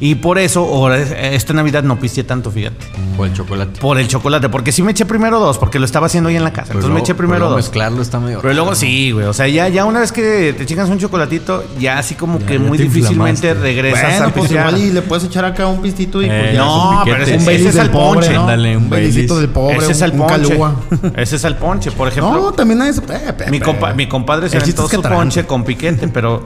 Y 0.00 0.16
por 0.16 0.38
eso, 0.38 0.60
ahora, 0.60 0.98
esta 0.98 1.52
Navidad 1.54 1.82
no 1.82 1.98
pisteé 1.98 2.24
tanto, 2.24 2.50
fíjate. 2.50 2.86
O 3.16 3.24
el 3.24 3.32
chocolate. 3.32 3.80
Por 3.80 3.98
el 3.98 4.06
chocolate, 4.06 4.48
porque 4.48 4.70
sí 4.72 4.82
me 4.82 4.92
eché 4.92 5.04
primero 5.06 5.40
dos, 5.40 5.58
porque 5.58 5.78
lo 5.78 5.84
estaba 5.84 6.06
haciendo 6.06 6.28
ahí 6.28 6.36
en 6.36 6.44
la 6.44 6.52
casa. 6.52 6.68
Pero 6.68 6.80
Entonces 6.80 6.94
me 6.94 7.00
eché 7.00 7.14
primero 7.14 7.38
pero 7.40 7.48
dos. 7.50 7.56
mezclarlo 7.56 8.02
está 8.02 8.20
medio. 8.20 8.40
Pero 8.42 8.54
luego 8.54 8.74
sí, 8.74 9.12
güey. 9.12 9.26
O 9.26 9.32
sea, 9.32 9.48
ya, 9.48 9.68
ya 9.68 9.84
una 9.84 10.00
vez 10.00 10.12
que 10.12 10.54
te 10.56 10.66
chingas 10.66 10.88
un 10.90 10.98
chocolatito, 10.98 11.64
ya 11.80 11.98
así 11.98 12.14
como 12.14 12.38
que 12.38 12.54
ya 12.54 12.60
muy 12.60 12.76
te 12.78 12.84
difícilmente 12.84 13.48
inflamaste. 13.48 13.54
regresas 13.54 14.02
Bueno, 14.02 14.26
a 14.26 14.28
pues 14.30 14.42
pistear. 14.44 14.68
igual 14.68 14.82
y 14.82 14.90
le 14.92 15.02
puedes 15.02 15.24
echar 15.24 15.44
acá 15.46 15.66
un 15.66 15.80
pistito 15.82 16.22
y 16.22 16.26
Eh, 16.26 16.38
pues 16.40 16.52
ya 16.52 16.58
no, 16.60 16.92
es 16.92 16.98
un 16.98 17.04
pero 17.04 17.22
ese- 17.24 17.34
un 17.36 17.40
ese 17.40 17.68
es 17.68 17.88
pobre, 17.88 17.90
ponche. 17.90 18.32
¿no? 18.34 18.40
Ándale, 18.42 18.76
un 18.76 18.90
Baileys. 18.90 19.14
del 19.28 19.48
pobre, 19.48 19.76
Ese 19.78 19.92
es 19.92 20.02
un 20.02 20.18
ponche. 20.18 20.48
calúa. 20.48 20.74
Ese 21.16 21.36
es 21.36 21.44
el 21.44 21.56
ponche, 21.56 21.90
por 21.92 22.08
ejemplo. 22.08 22.32
No, 22.32 22.52
también 22.52 22.82
hay 22.82 22.90
eso. 22.90 23.02
Eh, 23.08 23.32
pe- 23.32 23.50
mi, 23.50 23.58
compa- 23.60 23.94
mi 23.94 24.06
compadre 24.06 24.48
se 24.48 24.58
aventó 24.58 24.88
su 24.88 25.02
ponche 25.02 25.44
con 25.46 25.64
piquete, 25.64 26.08
pero 26.08 26.44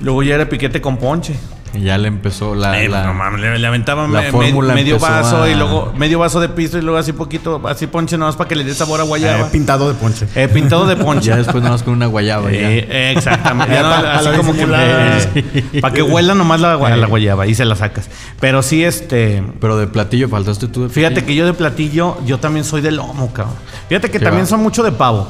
luego 0.00 0.22
ya 0.22 0.34
era 0.36 0.48
piquete 0.48 0.80
con 0.80 0.96
ponche. 0.98 1.34
Y 1.72 1.82
ya 1.82 1.96
le 1.98 2.08
empezó 2.08 2.56
la. 2.56 2.82
Eh, 2.82 2.88
la- 2.88 3.04
no 3.04 3.14
mames, 3.14 3.40
le, 3.40 3.56
le 3.56 3.64
aventaban 3.64 4.12
la 4.12 4.22
me- 4.22 4.26
me- 4.26 4.32
fórmula 4.32 4.74
medio 4.74 4.98
vaso 4.98 5.44
a- 5.44 5.48
y 5.48 5.54
luego 5.54 5.92
medio 5.96 6.18
vaso 6.18 6.40
de 6.40 6.48
piso 6.48 6.78
y 6.78 6.82
luego 6.82 6.98
así 6.98 7.12
poquito, 7.12 7.62
así 7.68 7.86
ponche 7.86 8.18
nomás 8.18 8.34
para 8.34 8.48
que 8.48 8.56
le 8.56 8.64
dé 8.64 8.74
sabor 8.74 8.98
a 8.98 9.04
Eh, 9.04 9.06
guayaba. 9.06 9.48
pintado 9.50 9.86
de 9.86 9.94
ponche. 9.94 10.26
Eh, 10.34 10.48
pintado 10.48 10.84
de 10.84 10.96
ponche. 10.96 11.28
ya 11.28 11.36
después 11.36 11.58
nada 11.62 11.70
más 11.76 11.84
con 11.84 11.94
una 11.94 12.06
guayaba. 12.06 12.50
ya. 12.50 12.58
Eh, 12.58 12.88
eh, 12.90 13.14
exactamente. 13.16 13.72
Ya 13.72 13.80
Eh, 13.80 13.82
no, 13.84 13.88
pa- 13.88 14.14
así 14.14 14.24
para 14.24 14.36
como 14.36 14.52
que 14.52 15.80
para 15.80 15.94
que 15.94 16.02
huela 16.02 16.34
nomás 16.34 16.60
la, 16.60 16.70
la 16.76 17.06
guayaba 17.06 17.46
y 17.46 17.54
se 17.54 17.64
la 17.64 17.76
sacas. 17.76 18.10
Pero 18.40 18.64
sí, 18.64 18.82
este. 18.82 19.44
Pero 19.60 19.76
de 19.76 19.86
platillo 19.86 20.28
faltaste 20.28 20.66
tú 20.66 20.82
de 20.82 20.88
Fíjate 20.88 21.14
platillo. 21.22 21.26
que 21.28 21.34
yo 21.36 21.46
de 21.46 21.54
platillo, 21.54 22.16
yo 22.26 22.38
también 22.40 22.64
soy 22.64 22.80
de 22.80 22.90
lomo, 22.90 23.32
cabrón. 23.32 23.54
Fíjate 23.88 24.10
que 24.10 24.18
¿Qué 24.18 24.24
también 24.24 24.44
va? 24.44 24.48
son 24.48 24.60
mucho 24.60 24.82
de 24.82 24.90
pavo. 24.90 25.28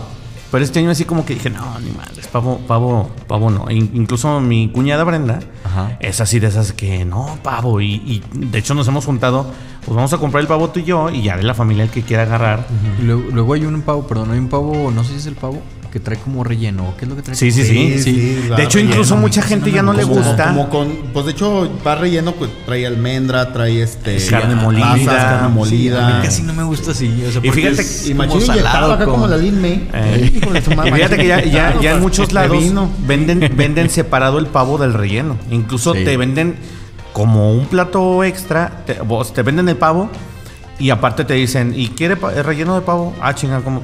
Pero 0.51 0.65
este 0.65 0.81
año 0.81 0.91
así 0.91 1.05
como 1.05 1.25
que 1.25 1.35
dije, 1.35 1.49
no, 1.51 1.79
ni 1.79 1.91
madres, 1.93 2.27
pavo, 2.27 2.59
pavo, 2.67 3.09
pavo 3.29 3.51
no. 3.51 3.71
In- 3.71 3.91
incluso 3.95 4.41
mi 4.41 4.69
cuñada 4.71 5.05
Brenda 5.05 5.39
Ajá. 5.65 5.97
es 6.01 6.21
así 6.21 6.41
de 6.41 6.49
esas 6.49 6.73
que 6.73 7.05
no, 7.05 7.39
pavo. 7.43 7.81
Y, 7.81 7.95
y 8.05 8.23
de 8.35 8.59
hecho 8.59 8.75
nos 8.75 8.89
hemos 8.89 9.05
juntado, 9.07 9.47
pues 9.85 9.95
vamos 9.95 10.13
a 10.13 10.19
comprar 10.19 10.41
el 10.41 10.49
pavo 10.49 10.71
tú 10.71 10.81
y 10.81 10.85
yo 10.85 11.09
y 11.11 11.23
ya 11.23 11.37
de 11.37 11.45
la 11.45 11.55
familia 11.55 11.85
el 11.85 11.91
que 11.91 12.03
quiera 12.03 12.25
agarrar. 12.25 12.67
Y 13.01 13.03
Luego, 13.05 13.23
luego 13.33 13.55
hay 13.55 13.65
un 13.65 13.83
pavo, 13.83 14.07
perdón, 14.09 14.33
hay 14.33 14.39
un 14.41 14.49
pavo, 14.49 14.91
no 14.91 15.05
sé 15.05 15.11
si 15.13 15.17
es 15.19 15.27
el 15.27 15.37
pavo, 15.37 15.61
que 15.91 16.01
trae 16.01 16.19
como 16.19 16.45
relleno. 16.45 16.95
¿Qué 16.99 17.05
es 17.05 17.09
lo 17.09 17.17
que 17.17 17.23
trae? 17.23 17.35
Sí, 17.37 17.51
sí, 17.51 17.65
sí. 17.65 17.99
Sí, 17.99 18.13
de 18.57 18.63
hecho, 18.63 18.79
relleno. 18.79 18.91
incluso 18.93 19.17
mucha 19.17 19.43
gente 19.43 19.71
ya 19.73 19.83
no 19.83 19.93
le 19.93 20.03
Como- 20.03 20.15
gusta. 20.17 20.49
Como 20.49 20.69
con, 20.69 20.89
pues 21.13 21.27
de 21.27 21.33
hecho 21.33 21.71
va 21.87 21.95
relleno, 21.97 22.33
pues 22.33 22.51
trae 22.65 22.87
almendra, 22.87 23.53
trae 23.53 23.83
este 23.83 24.17
Carne 24.29 24.55
molida. 24.55 24.91
pasas, 24.91 25.07
carne 25.07 25.47
A 25.47 25.49
molida. 25.49 26.07
mí 26.19 26.23
casi 26.25 26.43
no 26.43 26.53
me 26.55 26.63
gusta 26.63 26.93
así. 26.93 27.25
O 27.29 27.33
sea, 27.33 27.41
Y 27.45 27.51
fíjate 27.51 27.83
y 27.83 28.09
como 28.13 28.19
machín 28.27 28.41
salado 28.41 28.59
inyectado 28.61 28.93
acá 28.93 29.05
con- 29.05 29.15
como 29.15 29.27
la 29.27 29.37
Lin 29.37 29.61
May. 29.61 29.89
Eh, 29.93 30.31
y 30.35 30.91
fíjate 30.93 31.17
que 31.17 31.27
ya, 31.27 31.45
ya, 31.45 31.81
ya 31.81 31.93
en 31.93 32.01
muchos 32.01 32.29
De 32.29 32.35
lados 32.35 32.63
vino. 32.63 32.89
venden, 33.07 33.53
venden 33.57 33.91
separado 33.91 34.39
el 34.39 34.47
pavo 34.47 34.79
del 34.79 34.95
relleno. 34.95 35.37
Incluso 35.51 35.95
Sí. 35.95 36.05
te 36.05 36.17
venden 36.17 36.57
como 37.13 37.53
un 37.53 37.67
plato 37.67 38.23
extra, 38.23 38.85
te, 38.87 38.95
vos- 39.01 39.33
te 39.35 39.43
venden 39.43 39.69
el 39.69 39.77
pavo 39.77 40.09
y 40.81 40.91
aparte 40.91 41.25
te 41.25 41.35
dicen, 41.35 41.75
¿y 41.77 41.89
quiere 41.89 42.17
el 42.35 42.43
relleno 42.45 42.75
de 42.75 42.81
pavo? 42.81 43.15
Ah, 43.21 43.35
chinga, 43.35 43.61
¿cómo? 43.61 43.83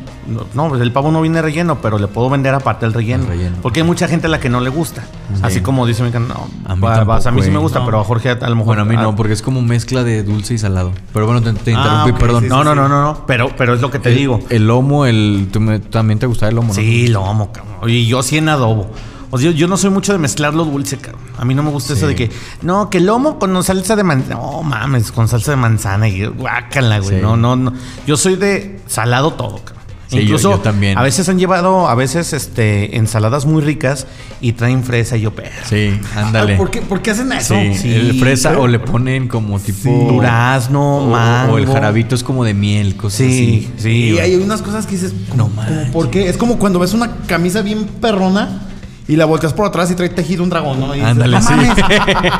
No, 0.55 0.69
pues 0.69 0.81
el 0.81 0.91
pavo 0.93 1.13
no 1.13 1.21
viene 1.21 1.41
relleno, 1.43 1.81
pero 1.81 1.99
le 1.99 2.09
puedo 2.09 2.29
vender 2.31 2.55
aparte 2.55 2.87
el 2.87 2.93
relleno. 2.95 3.25
El 3.25 3.29
relleno. 3.29 3.57
Porque 3.63 3.81
hay 3.81 3.87
mucha 3.87 4.09
gente 4.09 4.27
a 4.27 4.31
la 4.31 4.41
que 4.41 4.49
no 4.49 4.61
le 4.61 4.71
gusta. 4.71 5.05
Así 5.43 5.61
como 5.61 5.87
dice 5.87 6.03
mi 6.03 6.11
no, 6.11 6.49
A 6.67 6.75
mí 6.75 6.87
a 6.87 7.31
mí 7.31 7.43
sí 7.43 7.51
me 7.51 7.57
eh. 7.57 7.59
gusta, 7.59 7.81
No. 7.81 7.85
pero 7.85 8.01
a 8.01 8.05
Jorge 8.05 8.31
a 8.31 8.35
lo 8.49 8.57
mejor... 8.57 8.67
Bueno, 8.77 8.83
a 8.83 8.85
mí 8.87 8.97
no, 8.97 9.15
porque 9.15 9.35
es 9.35 9.43
como 9.43 9.61
mezcla 9.63 10.03
de 10.03 10.23
dulce 10.23 10.55
y 10.55 10.59
salado. 10.59 10.93
Pero 11.13 11.27
bueno, 11.27 11.43
te, 11.43 11.53
te 11.53 11.75
Ah, 11.75 12.05
interrumpí, 12.05 12.13
perdón. 12.21 12.43
sí, 12.45 12.49
No, 12.49 12.65
no, 12.65 12.75
no, 12.75 12.89
no, 12.89 13.03
no, 13.03 13.27
pero, 13.27 13.51
pero 13.57 13.75
es 13.75 13.81
lo 13.81 13.91
que 13.91 13.99
te 13.99 14.09
el, 14.09 14.17
digo. 14.17 14.41
El 14.49 14.67
lomo, 14.67 15.05
el, 15.07 15.49
me- 15.61 15.79
también 15.81 16.19
te 16.19 16.27
gusta 16.27 16.49
el 16.49 16.55
lomo, 16.57 16.69
¿no? 16.69 16.75
Sí, 16.75 17.09
lo 17.09 17.27
amo, 17.27 17.53
cabrón. 17.53 17.91
Y 17.91 18.07
yo 18.07 18.23
sí 18.23 18.39
en 18.39 18.49
adobo. 18.49 18.91
O 19.31 19.39
sea, 19.39 19.51
yo, 19.51 19.57
yo 19.57 19.69
no 19.69 19.77
soy 19.77 19.91
mucho 19.91 20.13
de 20.13 20.19
mezclar 20.19 20.55
lo 20.55 20.65
dulce, 20.65 20.99
cabrón. 20.99 21.23
A 21.39 21.45
mí 21.45 21.55
no 21.55 21.63
me 21.63 21.71
gusta 21.71 21.93
eso 21.95 22.03
Sí. 22.09 22.15
de 22.15 22.17
que, 22.17 22.31
no, 22.63 22.91
que 22.91 23.01
lomo 23.01 23.39
con 23.39 23.63
salsa 23.65 23.97
de 23.97 24.05
manzana. 24.05 24.35
No 24.37 24.63
mames, 24.63 25.11
con 25.13 25.29
salsa 25.29 25.51
de 25.53 25.57
manzana 25.57 26.09
y 26.09 26.25
guácala, 26.27 26.99
güey. 27.01 27.17
Sí. 27.17 27.23
No, 27.23 27.37
no, 27.37 27.57
no. 27.57 27.73
Yo 28.07 28.17
soy 28.17 28.37
de 28.37 28.81
salado 28.87 29.33
todo, 29.33 29.57
cabrón. 29.59 29.77
Sí, 30.09 30.21
Incluso 30.21 30.53
yo 30.53 30.59
también. 30.61 30.97
a 30.97 31.03
veces 31.03 31.29
han 31.29 31.37
llevado, 31.37 31.89
a 31.89 31.95
veces, 31.97 32.33
este, 32.33 32.97
ensaladas 32.97 33.45
muy 33.45 33.61
ricas 33.61 34.07
y 34.41 34.53
traen 34.53 34.85
fresa 34.85 35.17
y 35.17 35.23
yo, 35.23 35.35
pero. 35.35 35.51
Sí, 35.69 35.99
ándale. 36.15 36.55
Ah, 36.55 36.57
¿Por 36.59 36.71
qué, 36.71 36.81
¿Por 36.81 37.03
qué 37.03 37.11
hacen 37.11 37.33
eso? 37.33 37.55
Sí, 37.57 37.75
Sí, 37.75 37.93
el 37.93 38.21
fresa 38.21 38.51
pero- 38.51 38.63
o 38.63 38.69
le 38.69 38.79
ponen 38.79 39.27
como 39.27 39.59
tipo 39.59 39.91
Durazno, 40.13 40.99
o, 40.99 41.11
mango. 41.11 41.55
o 41.55 41.59
el 41.59 41.67
jarabito 41.67 42.15
es 42.15 42.23
como 42.23 42.45
de 42.45 42.55
miel, 42.55 42.97
cosas 42.97 43.19
Sí, 43.19 43.69
así. 43.75 43.83
sí. 43.83 43.89
Y 43.91 44.13
güey. 44.13 44.23
hay 44.25 44.37
unas 44.37 44.63
cosas 44.63 44.87
que 44.87 44.93
dices, 44.93 45.13
No 45.35 45.49
¿cómo- 45.49 45.57
manches. 45.57 45.91
¿por 45.91 46.09
qué? 46.11 46.29
Es 46.29 46.37
como 46.37 46.57
cuando 46.61 46.79
ves 46.79 46.93
una 46.95 47.17
camisa 47.27 47.63
bien 47.63 47.87
perrona 48.01 48.63
y 49.09 49.15
la 49.17 49.25
volteas 49.25 49.53
por 49.53 49.67
atrás 49.67 49.91
y 49.91 49.95
trae 49.95 50.09
tejido 50.09 50.43
un 50.43 50.51
dragón, 50.51 50.81
¿no? 50.81 50.93
Y 50.95 50.99
dices, 50.99 51.11
Ándale, 51.13 51.37
"No 51.39 51.43
sí. 51.43 51.55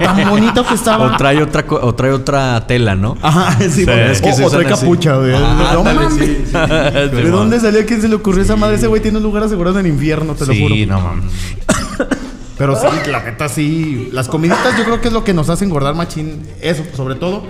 tan 0.05 0.29
bonito 0.31 0.67
que 0.67 0.75
estaba. 0.75 1.07
O 1.07 1.17
trae 1.17 1.41
otra 1.43 1.65
o 1.69 1.95
trae 1.95 2.11
otra 2.13 2.67
tela, 2.67 2.95
¿no? 2.97 3.17
Ajá, 3.23 3.57
sí, 3.71 3.85
porque- 3.85 4.11
es 4.13 4.21
que 4.21 4.31
o, 4.31 4.47
o 4.47 4.51
trae 4.51 4.67
así. 4.67 4.81
capucha, 4.81 5.17
güey. 5.17 5.35
Ah, 5.35 5.71
no 5.75 5.79
ándale, 5.81 6.01
mames. 6.01 6.15
sí, 6.15 6.45
sí. 6.47 6.53
¿De 7.17 7.31
dónde 7.31 7.61
salió? 7.61 7.81
¿A 7.81 7.85
quién 7.85 8.01
se 8.03 8.09
le 8.09 8.15
ocurrió 8.17 8.43
esa 8.43 8.57
madre? 8.57 8.77
Ese 8.77 8.87
güey 8.89 9.01
tiene 9.01 9.19
un 9.19 9.25
lugar 9.25 9.45
asegurado 9.45 9.79
en 9.79 9.87
el 9.87 9.93
infierno, 9.93 10.35
te 10.35 10.45
lo 10.47 10.55
juro. 10.55 10.75
Sí, 10.75 10.87
no 10.87 11.01
mames. 11.01 11.33
Pero 12.59 12.75
sí, 12.75 12.87
la 13.11 13.23
neta 13.23 13.49
sí. 13.49 14.09
Las 14.13 14.29
comiditas 14.29 14.77
yo 14.79 14.85
creo 14.85 15.01
que 15.01 15.09
es 15.09 15.15
lo 15.15 15.25
que 15.25 15.35
nos 15.35 15.51
hace 15.51 15.65
engordar 15.67 15.95
machín. 15.95 16.43
Eso, 16.63 16.85
sobre 16.97 17.15
todo. 17.15 17.45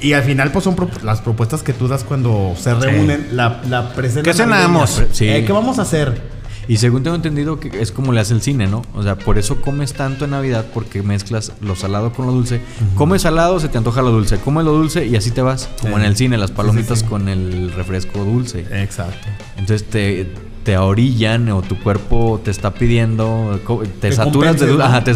Y 0.00 0.14
al 0.14 0.22
final, 0.22 0.52
pues 0.52 0.64
son 0.64 0.74
pro- 0.74 0.88
las 1.02 1.20
propuestas 1.20 1.62
que 1.62 1.72
tú 1.74 1.86
das 1.86 2.02
cuando 2.04 2.54
se 2.58 2.72
reúnen. 2.74 3.28
La, 3.32 3.60
la. 3.68 3.92
¿Qué 4.22 4.32
cenamos? 4.32 5.02
Sí. 5.12 5.26
¿Qué 5.26 5.52
vamos 5.52 5.78
a 5.78 5.82
hacer? 5.82 6.37
Y 6.68 6.76
según 6.76 7.02
tengo 7.02 7.16
entendido 7.16 7.58
que 7.58 7.80
es 7.80 7.90
como 7.92 8.12
le 8.12 8.20
hace 8.20 8.34
el 8.34 8.42
cine, 8.42 8.66
¿no? 8.66 8.82
O 8.94 9.02
sea, 9.02 9.16
por 9.18 9.38
eso 9.38 9.60
comes 9.62 9.94
tanto 9.94 10.26
en 10.26 10.32
Navidad 10.32 10.66
porque 10.74 11.02
mezclas 11.02 11.52
lo 11.62 11.74
salado 11.74 12.12
con 12.12 12.26
lo 12.26 12.32
dulce. 12.32 12.60
Comes 12.94 13.22
salado, 13.22 13.58
se 13.58 13.68
te 13.68 13.78
antoja 13.78 14.02
lo 14.02 14.10
dulce. 14.10 14.36
Comes 14.36 14.64
lo 14.66 14.72
dulce 14.72 15.06
y 15.06 15.16
así 15.16 15.30
te 15.30 15.40
vas. 15.42 15.68
Como 15.80 15.96
Sí. 15.96 16.02
en 16.02 16.06
el 16.06 16.16
cine, 16.16 16.36
las 16.36 16.50
palomitas 16.50 16.98
sí. 17.00 17.06
con 17.06 17.28
el 17.28 17.72
refresco 17.72 18.22
dulce. 18.24 18.66
Exacto. 18.70 19.26
Entonces 19.56 19.88
te, 19.88 20.30
te 20.62 20.76
orillan 20.76 21.48
o 21.50 21.62
tu 21.62 21.78
cuerpo 21.78 22.38
te 22.44 22.50
está 22.50 22.74
pidiendo, 22.74 23.58
te 24.00 24.12
saturas 24.12 24.60
de 24.60 24.66
dulce, 24.66 24.82
ajá, 24.84 25.04
te 25.04 25.14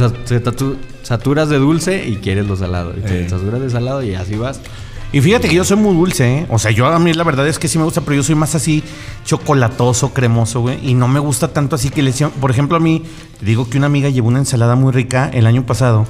saturas 1.02 1.48
de 1.50 1.58
dulce 1.58 2.08
y 2.08 2.16
quieres 2.16 2.46
lo 2.46 2.56
salado. 2.56 2.94
Y 2.96 3.00
te 3.02 3.26
Eh. 3.26 3.28
saturas 3.28 3.60
de 3.60 3.68
salado 3.70 4.02
y 4.02 4.14
así 4.14 4.36
vas. 4.36 4.60
Y 5.12 5.20
fíjate 5.20 5.48
que 5.48 5.54
yo 5.54 5.64
soy 5.64 5.76
muy 5.76 5.94
dulce, 5.94 6.38
¿eh? 6.38 6.46
O 6.48 6.58
sea, 6.58 6.70
yo 6.70 6.86
a 6.86 6.98
mí 6.98 7.12
la 7.12 7.22
verdad 7.22 7.46
es 7.46 7.58
que 7.58 7.68
sí 7.68 7.76
me 7.76 7.84
gusta, 7.84 8.00
pero 8.00 8.14
yo 8.14 8.22
soy 8.22 8.34
más 8.34 8.54
así 8.54 8.82
chocolatoso, 9.26 10.14
cremoso, 10.14 10.60
güey. 10.60 10.78
Y 10.88 10.94
no 10.94 11.06
me 11.06 11.20
gusta 11.20 11.48
tanto 11.48 11.76
así 11.76 11.90
que 11.90 12.00
le 12.00 12.12
decían. 12.12 12.30
Por 12.30 12.50
ejemplo, 12.50 12.78
a 12.78 12.80
mí, 12.80 13.02
te 13.38 13.44
digo 13.44 13.68
que 13.68 13.76
una 13.76 13.86
amiga 13.86 14.08
llevó 14.08 14.28
una 14.28 14.38
ensalada 14.38 14.74
muy 14.74 14.90
rica 14.90 15.30
el 15.34 15.46
año 15.46 15.66
pasado 15.66 16.06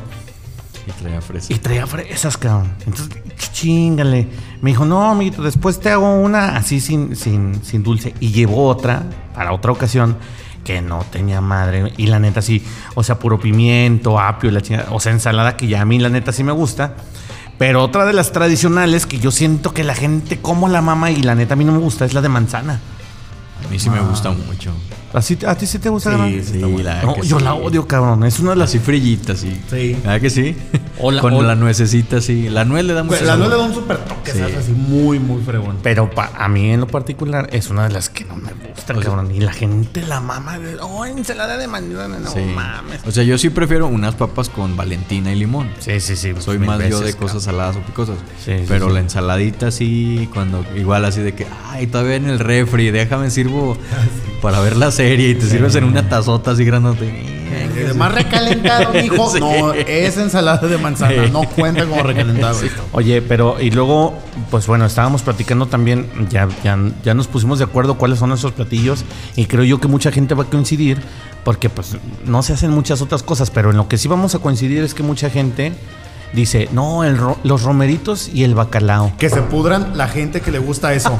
Y 0.86 0.92
traía 0.92 1.20
fresa. 1.20 1.52
y 1.52 1.58
traía 1.58 1.86
fresas, 1.88 2.36
cabrón. 2.36 2.74
Entonces, 2.86 3.08
chingale. 3.52 4.28
Me 4.60 4.70
dijo, 4.70 4.84
no, 4.84 5.10
amiguito, 5.10 5.42
después 5.42 5.80
te 5.80 5.90
hago 5.90 6.14
una 6.14 6.56
así 6.56 6.78
sin, 6.78 7.16
sin, 7.16 7.64
sin 7.64 7.82
dulce. 7.82 8.14
Y 8.20 8.30
llevó 8.30 8.68
otra 8.68 9.02
para 9.34 9.52
otra 9.52 9.72
ocasión 9.72 10.16
que 10.64 10.80
no 10.80 11.04
tenía 11.10 11.40
madre. 11.40 11.92
Y 11.96 12.06
la 12.06 12.20
neta 12.20 12.40
sí, 12.40 12.64
o 12.94 13.02
sea, 13.02 13.18
puro 13.18 13.40
pimiento, 13.40 14.20
apio 14.20 14.48
y 14.48 14.52
la 14.52 14.60
chingada. 14.60 14.92
O 14.92 15.00
sea, 15.00 15.10
ensalada 15.10 15.56
que 15.56 15.66
ya 15.66 15.80
a 15.80 15.84
mí 15.84 15.98
la 15.98 16.08
neta 16.08 16.30
sí 16.30 16.44
me 16.44 16.52
gusta. 16.52 16.94
Pero 17.62 17.80
otra 17.84 18.04
de 18.04 18.12
las 18.12 18.32
tradicionales 18.32 19.06
que 19.06 19.20
yo 19.20 19.30
siento 19.30 19.72
que 19.72 19.84
la 19.84 19.94
gente 19.94 20.40
como 20.40 20.66
la 20.66 20.82
mama 20.82 21.12
y 21.12 21.22
la 21.22 21.36
neta 21.36 21.54
a 21.54 21.56
mí 21.56 21.64
no 21.64 21.70
me 21.70 21.78
gusta 21.78 22.04
es 22.04 22.12
la 22.12 22.20
de 22.20 22.28
manzana. 22.28 22.80
A 23.64 23.68
mí 23.68 23.78
sí 23.78 23.88
me 23.88 24.00
gusta 24.00 24.32
mucho. 24.32 24.72
¿Así, 25.12 25.38
¿A 25.46 25.54
ti 25.54 25.66
sí 25.66 25.78
te 25.78 25.88
gusta 25.90 26.16
Sí, 26.26 26.42
sí, 26.42 26.58
la 26.82 27.02
No, 27.02 27.14
que 27.14 27.22
yo 27.26 27.38
sí. 27.38 27.44
la 27.44 27.54
odio, 27.54 27.86
cabrón. 27.86 28.24
Es 28.24 28.40
una 28.40 28.50
de 28.50 28.56
las... 28.56 28.70
Así 28.70 28.78
frillita, 28.78 29.36
sí. 29.36 29.60
Sí. 29.68 29.94
¿Verdad 30.02 30.20
que 30.20 30.30
sí? 30.30 30.56
O 30.98 31.10
la- 31.10 31.20
Con 31.20 31.34
o- 31.34 31.42
la 31.42 31.54
nuececita, 31.54 32.20
sí. 32.22 32.48
La 32.48 32.64
nuez 32.64 32.84
le 32.86 32.94
da 32.94 33.02
mucho 33.02 33.16
Pues, 33.18 33.26
la 33.26 33.36
nuez 33.36 33.50
le 33.50 33.56
da 33.56 33.62
un 33.62 33.74
súper 33.74 33.98
toque. 33.98 34.32
¿sabes? 34.32 34.56
Así 34.56 34.72
muy, 34.72 35.18
muy 35.18 35.42
fregón. 35.42 35.78
Pero 35.82 36.08
pa- 36.10 36.30
a 36.34 36.48
mí 36.48 36.70
en 36.70 36.80
lo 36.80 36.86
particular 36.86 37.48
es 37.52 37.68
una 37.68 37.84
de 37.88 37.90
las 37.92 38.08
que 38.08 38.24
no 38.24 38.36
me 38.36 38.52
gusta, 38.52 38.94
cabrón. 38.94 39.34
Y 39.34 39.40
la 39.40 39.52
gente 39.52 40.00
la 40.02 40.20
mama 40.20 40.58
de... 40.58 40.76
Oh, 40.80 41.04
ensalada 41.04 41.58
de 41.58 41.66
manzana. 41.68 42.18
No 42.18 42.34
mames. 42.54 43.00
O 43.06 43.10
sea, 43.12 43.22
yo 43.22 43.36
sí 43.36 43.50
prefiero 43.50 43.88
unas 43.88 44.14
papas 44.14 44.48
con 44.48 44.76
valentina 44.78 45.30
y 45.32 45.36
limón. 45.36 45.68
Sí, 45.80 46.00
sí, 46.00 46.16
sí. 46.16 46.32
Soy 46.38 46.58
más 46.58 46.80
yo 46.88 47.00
de 47.00 47.12
cosas 47.14 47.42
saladas 47.42 47.76
o 47.76 47.80
picosas. 47.80 48.16
Pero 48.66 48.88
la 48.88 49.00
ensaladita 49.00 49.70
sí, 49.70 50.28
cuando 50.32 50.64
igual 50.74 51.04
así 51.04 51.20
de 51.20 51.34
que, 51.34 51.46
ay, 51.68 51.86
todavía 51.86 52.16
en 52.16 52.30
el 52.30 52.38
refri, 52.38 52.90
déjame 52.90 53.30
sirvo 53.30 53.76
para 54.40 54.60
ver 54.60 54.76
la 54.76 54.90
serie 54.90 55.01
y 55.10 55.34
te 55.34 55.46
sirves 55.46 55.74
en 55.74 55.84
una 55.84 56.08
tazota 56.08 56.52
así 56.52 56.64
grandote. 56.64 57.12
Más 57.96 58.14
recalentado, 58.14 58.92
mijo. 59.02 59.30
Sí. 59.30 59.40
No, 59.40 59.72
es 59.72 60.16
ensalada 60.16 60.66
de 60.66 60.78
manzana. 60.78 61.26
No 61.28 61.42
cuenta 61.42 61.84
como 61.86 62.02
recalentado. 62.02 62.62
esto. 62.62 62.82
Oye, 62.92 63.22
pero 63.22 63.60
y 63.60 63.70
luego, 63.70 64.18
pues 64.50 64.66
bueno, 64.66 64.86
estábamos 64.86 65.22
platicando 65.22 65.66
también, 65.66 66.08
ya, 66.30 66.48
ya, 66.62 66.78
ya 67.02 67.14
nos 67.14 67.26
pusimos 67.26 67.58
de 67.58 67.64
acuerdo 67.64 67.98
cuáles 67.98 68.18
son 68.18 68.32
esos 68.32 68.52
platillos 68.52 69.04
y 69.36 69.46
creo 69.46 69.64
yo 69.64 69.80
que 69.80 69.88
mucha 69.88 70.12
gente 70.12 70.34
va 70.34 70.44
a 70.44 70.46
coincidir 70.46 70.98
porque 71.44 71.68
pues 71.68 71.96
no 72.24 72.42
se 72.42 72.52
hacen 72.52 72.70
muchas 72.70 73.02
otras 73.02 73.22
cosas, 73.22 73.50
pero 73.50 73.70
en 73.70 73.76
lo 73.76 73.88
que 73.88 73.98
sí 73.98 74.08
vamos 74.08 74.34
a 74.34 74.38
coincidir 74.38 74.82
es 74.82 74.94
que 74.94 75.02
mucha 75.02 75.28
gente 75.30 75.72
dice, 76.32 76.68
no, 76.72 77.04
el 77.04 77.16
ro- 77.18 77.38
los 77.44 77.62
romeritos 77.62 78.28
y 78.32 78.44
el 78.44 78.54
bacalao. 78.54 79.12
Que 79.18 79.28
se 79.30 79.42
pudran 79.42 79.96
la 79.96 80.08
gente 80.08 80.40
que 80.40 80.50
le 80.50 80.58
gusta 80.58 80.92
eso. 80.94 81.16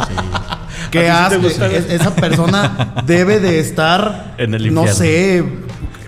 Que 0.91 1.11
¿A 1.11 1.29
ti 1.29 1.37
sí 1.37 1.43
gusta? 1.43 1.67
Es- 1.67 1.91
esa 1.91 2.15
persona 2.15 2.95
debe 3.07 3.39
de 3.41 3.59
estar, 3.61 4.35
En 4.39 4.55
el 4.55 4.73
no 4.75 4.87
sé, 4.87 5.45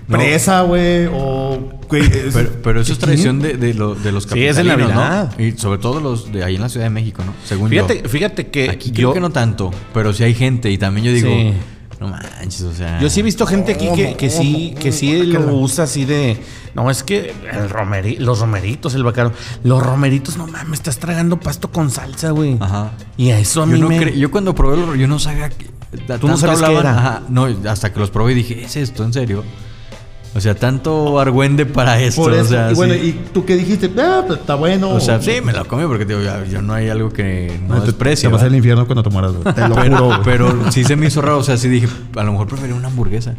presa, 0.09 0.63
güey, 0.63 1.07
o... 1.13 1.71
Pero, 1.89 2.51
pero 2.63 2.81
eso 2.81 2.93
es 2.93 2.99
¿Qué? 2.99 3.05
tradición 3.05 3.39
de, 3.41 3.57
de, 3.57 3.73
lo- 3.73 3.95
de 3.95 4.11
los 4.11 4.25
Sí, 4.25 4.45
es 4.45 4.57
de 4.57 4.63
capitalinos, 4.65 4.97
Navidad. 4.97 5.33
¿no? 5.39 5.45
Y 5.45 5.53
sobre 5.53 5.79
todo 5.79 6.01
los 6.01 6.33
de 6.33 6.43
ahí 6.43 6.57
en 6.57 6.63
la 6.63 6.69
Ciudad 6.69 6.87
de 6.87 6.91
México, 6.91 7.23
¿no? 7.25 7.33
Según 7.45 7.71
Fíjate, 7.71 8.01
yo. 8.03 8.09
fíjate 8.09 8.49
que 8.49 8.69
Aquí 8.69 8.89
yo, 8.91 8.95
creo 8.95 9.13
que 9.15 9.21
no 9.21 9.31
tanto, 9.31 9.71
pero 9.93 10.13
sí 10.13 10.25
hay 10.25 10.35
gente 10.35 10.71
y 10.73 10.79
también 10.79 11.07
yo 11.07 11.13
digo, 11.13 11.29
Sí. 11.29 11.53
No 12.09 12.17
manches, 12.17 12.63
o 12.63 12.73
sea... 12.73 13.01
yo 13.01 13.09
sí 13.11 13.21
he 13.21 13.23
visto 13.23 13.47
gente 13.47 13.73
aquí 13.73 13.89
que, 13.95 14.17
que 14.17 14.31
sí, 14.31 14.75
que 14.79 14.93
sí 14.93 15.25
lo 15.25 15.55
usa 15.57 15.85
así 15.85 16.05
de, 16.05 16.41
no, 16.75 16.91
es 16.91 17.03
que 17.03 17.35
el 17.53 17.69
romeri- 17.71 18.19
los 18.19 18.41
romeritos, 18.41 18.95
el 18.95 19.05
bacalao, 19.05 19.33
los 19.63 19.83
romeritos, 19.83 20.37
no 20.37 20.47
mames, 20.47 20.81
estás 20.81 20.99
tragando 20.99 21.39
pasto 21.41 21.71
con 21.71 21.91
salsa, 21.91 22.31
güey. 22.31 22.57
Ajá. 22.61 22.93
Y 23.17 23.31
a 23.31 23.39
eso 23.39 23.63
a 23.63 23.67
mí 23.67 23.73
Yo, 23.79 23.79
no 23.85 23.89
me... 23.89 23.99
cre- 24.01 24.17
yo 24.17 24.31
cuando 24.31 24.55
probé 24.55 24.77
los 24.77 24.99
yo 24.99 25.07
no 25.07 25.19
sabía 25.19 25.49
que 25.51 25.73
Tú 26.21 26.27
no 26.27 26.37
sabes 26.37 26.61
qué 26.61 26.77
era. 26.77 26.99
Ajá, 26.99 27.23
no, 27.29 27.47
hasta 27.69 27.93
que 27.93 28.01
los 28.01 28.11
probé 28.11 28.33
y 28.33 28.35
dije, 28.35 28.65
¿es 28.65 28.75
esto 28.77 29.05
en 29.05 29.13
serio? 29.13 29.45
O 30.37 30.41
sea, 30.41 30.57
tanto 30.57 31.21
argüende 31.21 31.65
para 31.65 32.01
esto, 32.01 32.23
por 32.23 32.35
eso. 32.35 32.43
o 32.43 32.49
sea, 32.49 32.73
y 32.73 32.75
bueno, 32.75 32.95
sí. 32.95 33.01
¿y 33.01 33.13
tú 33.33 33.45
qué 33.45 33.57
dijiste? 33.57 33.89
Ah, 33.99 34.25
pues 34.27 34.41
está 34.41 34.57
bueno. 34.57 34.91
O 34.91 35.01
sea, 35.01 35.23
sí, 35.23 35.41
me 35.43 35.53
lo 35.53 35.65
comí 35.67 35.85
porque 35.87 36.05
digo, 36.05 36.21
ya, 36.23 36.45
yo 36.45 36.61
no 36.61 36.75
hay 36.75 36.89
algo 36.89 37.11
que 37.11 37.57
no, 37.69 37.77
No, 37.77 37.81
te, 37.81 37.87
desprecio. 37.87 38.29
te 38.31 38.35
vas 38.35 38.43
al 38.43 38.55
infierno 38.55 38.87
cuando 38.87 39.09
güey. 39.09 39.55
Te 39.55 39.69
lo 39.69 39.77
pero, 39.77 39.97
juro, 39.97 40.21
pero 40.25 40.73
sí 40.73 40.83
se 40.83 40.97
me 40.97 41.07
hizo 41.07 41.23
raro, 41.23 41.39
o 41.39 41.45
sea, 41.45 41.57
sí 41.57 41.69
dije, 41.69 41.87
a 42.17 42.25
lo 42.25 42.33
mejor 42.33 42.49
prefería 42.49 42.75
una 42.75 42.89
hamburguesa. 42.89 43.35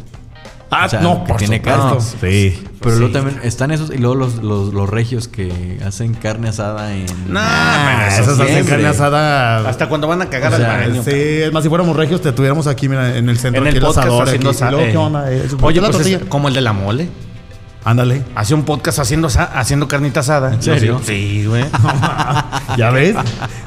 Ah, 0.78 0.86
o 0.86 0.88
sea, 0.88 1.00
no, 1.00 1.22
que 1.24 1.28
por 1.28 1.36
tiene 1.38 1.56
supuesto. 1.58 1.82
carne. 1.82 2.00
Sí. 2.20 2.62
Pero 2.80 2.94
Sí. 2.94 3.00
luego 3.00 3.12
también 3.12 3.40
están 3.42 3.70
esos 3.70 3.90
y 3.90 3.98
luego 3.98 4.14
los, 4.14 4.36
los, 4.42 4.74
los 4.74 4.88
regios 4.88 5.26
que 5.28 5.78
hacen 5.84 6.14
carne 6.14 6.48
asada 6.50 6.92
en... 6.94 7.06
No, 7.28 7.40
Ah, 7.42 8.08
esas 8.10 8.38
hacen 8.38 8.66
carne 8.66 8.86
asada. 8.88 9.68
Hasta 9.68 9.88
cuando 9.88 10.06
van 10.06 10.22
a 10.22 10.26
cagar 10.28 10.52
O 10.52 10.56
al 10.56 10.60
sea, 10.60 10.76
baño. 10.76 11.02
sí, 11.02 11.10
es 11.12 11.52
más, 11.52 11.62
si 11.62 11.68
fuéramos 11.68 11.96
regios, 11.96 12.20
te 12.20 12.32
tuviéramos 12.32 12.66
aquí, 12.66 12.88
mira, 12.88 13.16
en 13.16 13.28
el 13.28 13.38
centro. 13.38 13.62
En 13.62 13.68
aquí 13.68 13.76
el 13.78 13.82
podcast 13.82 14.06
asador, 14.06 14.24
haciendo 14.28 14.50
aquí. 14.50 14.64
Luego, 14.70 14.80
eh, 14.86 14.90
¿qué 14.92 14.96
onda? 14.98 15.32
Eh, 15.32 15.48
Oye, 15.62 15.80
la 15.80 15.90
pues 15.90 16.06
es 16.06 16.18
como 16.28 16.48
el 16.48 16.54
de 16.54 16.60
la 16.60 16.72
mole. 16.72 17.08
Ándale. 17.86 18.24
Hace 18.34 18.52
un 18.52 18.64
podcast 18.64 18.98
haciendo 18.98 19.28
haciendo 19.28 19.86
carnita 19.86 20.18
asada. 20.18 20.52
¿En 20.52 20.60
serio? 20.60 21.00
Sí, 21.04 21.44
güey. 21.46 21.64
¿Ya 22.76 22.90
ves? 22.90 23.14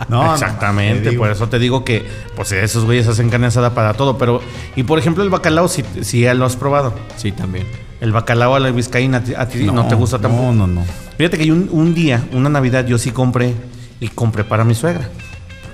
No, 0.10 0.34
Exactamente, 0.34 1.14
por 1.14 1.32
eso 1.32 1.48
te 1.48 1.58
digo 1.58 1.86
que 1.86 2.06
pues 2.36 2.52
esos 2.52 2.84
güeyes 2.84 3.08
hacen 3.08 3.30
carne 3.30 3.48
asada 3.48 3.74
para 3.74 3.94
todo, 3.94 4.18
pero 4.18 4.42
y 4.76 4.84
por 4.84 5.00
ejemplo 5.00 5.24
el 5.24 5.30
bacalao 5.30 5.70
si, 5.70 5.86
si 6.02 6.20
ya 6.20 6.34
lo 6.34 6.44
has 6.44 6.58
probado. 6.58 6.94
Sí, 7.16 7.32
también. 7.32 7.66
El 8.02 8.12
bacalao 8.12 8.56
a 8.56 8.60
la 8.60 8.72
vizcaína 8.72 9.24
a 9.38 9.46
ti, 9.46 9.64
no, 9.64 9.88
te 9.88 9.96
gusta 9.96 10.20
tampoco. 10.20 10.52
No, 10.52 10.68
no, 10.68 10.68
no. 10.68 10.86
Fíjate 11.18 11.38
que 11.38 11.50
un 11.54 11.94
día, 11.94 12.22
una 12.34 12.50
Navidad, 12.50 12.86
yo 12.86 12.98
sí 12.98 13.12
compré 13.12 13.54
y 14.02 14.10
compré 14.10 14.44
para 14.44 14.66
mi 14.66 14.76
suegra. 14.76 15.08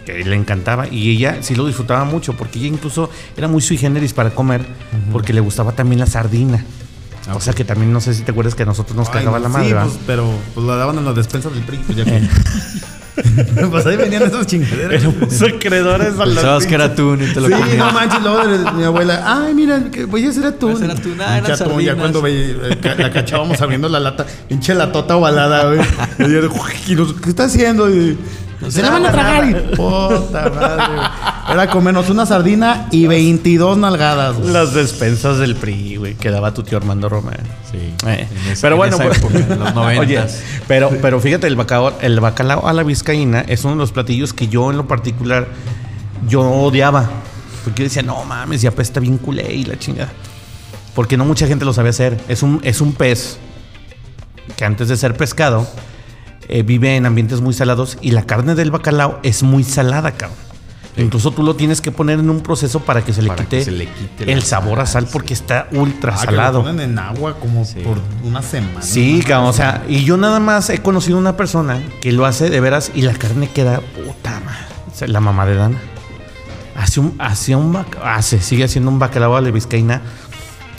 Que 0.05 0.23
le 0.23 0.35
encantaba 0.35 0.87
y 0.87 1.09
ella 1.09 1.37
sí 1.41 1.55
lo 1.55 1.65
disfrutaba 1.65 2.03
mucho 2.03 2.33
porque 2.33 2.59
ella 2.59 2.67
incluso 2.67 3.09
era 3.35 3.47
muy 3.47 3.61
sui 3.61 3.75
generis 3.75 4.13
para 4.13 4.29
comer 4.29 4.63
porque 5.11 5.33
le 5.33 5.41
gustaba 5.41 5.71
también 5.71 5.99
la 5.99 6.05
sardina. 6.05 6.63
O 7.33 7.39
sea 7.41 7.53
que 7.53 7.65
también 7.65 7.91
no 7.91 8.01
sé 8.01 8.13
si 8.13 8.21
te 8.23 8.31
acuerdas 8.31 8.53
que 8.55 8.63
a 8.63 8.65
nosotros 8.67 8.95
nos 8.95 9.07
Ay, 9.09 9.13
cagaba 9.15 9.39
la 9.39 9.47
sí, 9.47 9.53
madre. 9.53 9.73
¿verdad? 9.73 9.85
pues, 9.87 9.99
pero 10.05 10.29
pues 10.53 10.67
la 10.67 10.75
daban 10.75 10.97
en 10.99 11.05
las 11.05 11.15
despensas 11.15 11.53
del 11.53 11.63
PRI. 11.63 11.77
Pues, 11.79 11.97
ya 11.97 12.05
que- 12.05 12.21
pues 13.71 13.85
ahí 13.85 13.95
venían 13.95 14.23
esos 14.23 14.45
chingaderas. 14.45 15.03
acreedores 15.41 16.13
Pensabas 16.15 16.65
que 16.67 16.75
era 16.75 16.93
tú, 16.93 17.15
ni 17.15 17.25
te 17.33 17.39
lo 17.41 17.47
Sí, 17.47 17.53
comías. 17.53 17.77
no 17.77 17.91
manches, 17.93 18.21
luego 18.21 18.45
de- 18.47 18.71
mi 18.73 18.83
abuela, 18.83 19.23
ay, 19.25 19.53
mira, 19.55 19.83
que 19.91 20.05
voy 20.05 20.25
a 20.25 20.29
hacer 20.29 20.45
atún. 20.45 20.73
Voy 20.73 20.81
a 20.83 20.85
hacer 20.85 20.99
atún, 20.99 21.21
ah, 21.21 21.37
eran 21.37 21.51
atún, 21.51 21.81
ya 21.81 21.95
cuando 21.95 22.21
ve- 22.21 22.51
eh, 22.71 22.77
ca- 22.81 22.95
la 22.95 23.11
cachábamos 23.11 23.61
abriendo 23.61 23.87
la 23.89 23.99
lata, 23.99 24.25
pinche 24.49 24.75
latota 24.75 25.15
ovalada, 25.15 25.65
güey. 25.73 25.79
Y 26.19 26.31
yo 26.31 27.05
y 27.07 27.13
¿Qué 27.23 27.29
está 27.29 27.45
haciendo? 27.45 27.89
Y, 27.89 28.17
se 28.69 28.81
la 28.81 28.89
van 28.91 29.05
a 29.05 29.11
tragar. 29.11 29.49
Y, 29.49 29.53
puta 29.75 30.49
madre. 30.49 30.93
Era 31.53 31.69
comernos 31.69 32.09
una 32.09 32.25
sardina 32.25 32.87
y 32.91 33.07
22 33.07 33.77
nalgadas. 33.77 34.37
güey. 34.37 34.51
Las 34.51 34.73
despensas 34.73 35.37
del 35.37 35.55
PRI, 35.55 35.97
güey, 35.97 36.15
que 36.15 36.31
daba 36.31 36.53
tu 36.53 36.63
tío 36.63 36.77
Armando 36.77 37.07
Romero. 37.09 37.43
Sí. 37.71 37.77
Eh, 38.07 38.27
En 38.31 38.51
esa- 38.51 38.61
pero 38.61 38.75
en 38.75 38.77
bueno, 38.79 38.95
esa 38.95 39.05
pues- 39.05 39.17
época, 39.19 39.37
en 39.39 39.59
los 39.59 39.69
Oye, 39.75 40.15
noventas. 40.15 40.41
pero, 40.67 40.89
pero 41.01 41.19
fíjate, 41.19 41.47
el 41.47 41.55
bacalao, 41.55 41.93
el 42.01 42.19
bacalao 42.19 42.67
a 42.67 42.73
la 42.73 42.83
vizcaína 42.83 43.41
es 43.41 43.63
uno 43.63 43.73
de 43.75 43.79
los 43.79 43.91
platillos 43.91 44.33
que 44.33 44.47
yo 44.47 44.71
en 44.71 44.77
lo 44.77 44.87
particular 44.87 45.47
yo 46.27 46.41
odiaba. 46.41 47.09
Porque 47.63 47.83
yo 47.83 47.89
decía, 47.89 48.03
no 48.03 48.23
mames, 48.25 48.61
ya 48.61 48.69
apesta 48.69 48.99
bien 48.99 49.17
culé 49.17 49.53
y 49.53 49.65
la 49.65 49.77
chingada. 49.77 50.11
Porque 50.93 51.17
no 51.17 51.25
mucha 51.25 51.45
gente 51.47 51.65
lo 51.65 51.73
sabe 51.73 51.89
hacer. 51.89 52.19
Es 52.27 52.41
un, 52.43 52.59
es 52.63 52.79
un 52.81 52.93
pez 52.93 53.37
que 54.55 54.65
antes 54.65 54.87
de 54.87 54.95
ser 54.97 55.17
pescado 55.17 55.67
eh, 56.49 56.63
vive 56.63 56.95
en 56.95 57.05
ambientes 57.05 57.41
muy 57.41 57.53
salados 57.53 57.97
y 58.01 58.11
la 58.11 58.23
carne 58.23 58.55
del 58.55 58.71
bacalao 58.71 59.19
es 59.23 59.43
muy 59.43 59.63
salada, 59.63 60.11
cabrón. 60.11 60.39
Incluso 60.97 61.31
tú 61.31 61.43
lo 61.43 61.57
tienes 61.57 61.81
que 61.81 61.91
poner 61.91 62.19
en 62.19 62.29
un 62.29 62.39
proceso 62.39 62.79
para 62.79 63.03
que 63.03 63.11
se 63.11 63.21
le, 63.21 63.27
Para 63.27 63.43
quite, 63.43 63.57
que 63.57 63.65
se 63.65 63.71
le 63.71 63.85
quite 63.87 64.31
el 64.31 64.41
sabor 64.43 64.79
a 64.79 64.85
sal 64.85 65.07
porque 65.11 65.33
está 65.33 65.67
ultra 65.73 66.13
Ah, 66.15 66.19
que 66.21 66.27
lo 66.27 66.37
salado. 66.37 66.63
ponen 66.63 66.79
en 66.91 66.97
agua 66.97 67.37
como 67.37 67.65
Sí. 67.65 67.81
por 67.81 67.97
una 68.23 68.41
semana. 68.41 68.81
Sí, 68.81 69.21
cabrón, 69.27 69.49
o 69.49 69.53
sea, 69.53 69.83
y 69.89 70.05
yo 70.05 70.15
nada 70.15 70.39
más 70.39 70.69
he 70.69 70.81
conocido 70.81 71.17
una 71.17 71.35
persona 71.35 71.81
que 71.99 72.13
lo 72.13 72.25
hace 72.25 72.49
de 72.49 72.61
veras 72.61 72.91
y 72.95 73.01
la 73.01 73.11
carne 73.13 73.49
queda 73.49 73.81
puta 73.81 74.39
madre. 74.39 74.65
O 74.89 74.95
sea, 74.97 75.09
La 75.09 75.19
mamá 75.19 75.45
de 75.45 75.55
Dana. 75.55 75.77
Hace 76.77 76.99
un, 77.01 77.15
hace 77.19 77.55
un 77.57 77.77
hace, 78.03 78.39
sigue 78.41 78.63
haciendo 78.65 78.89
un 78.91 78.99
bacalao 78.99 79.35
a 79.35 79.41
la 79.41 79.49
vizcaína 79.51 80.01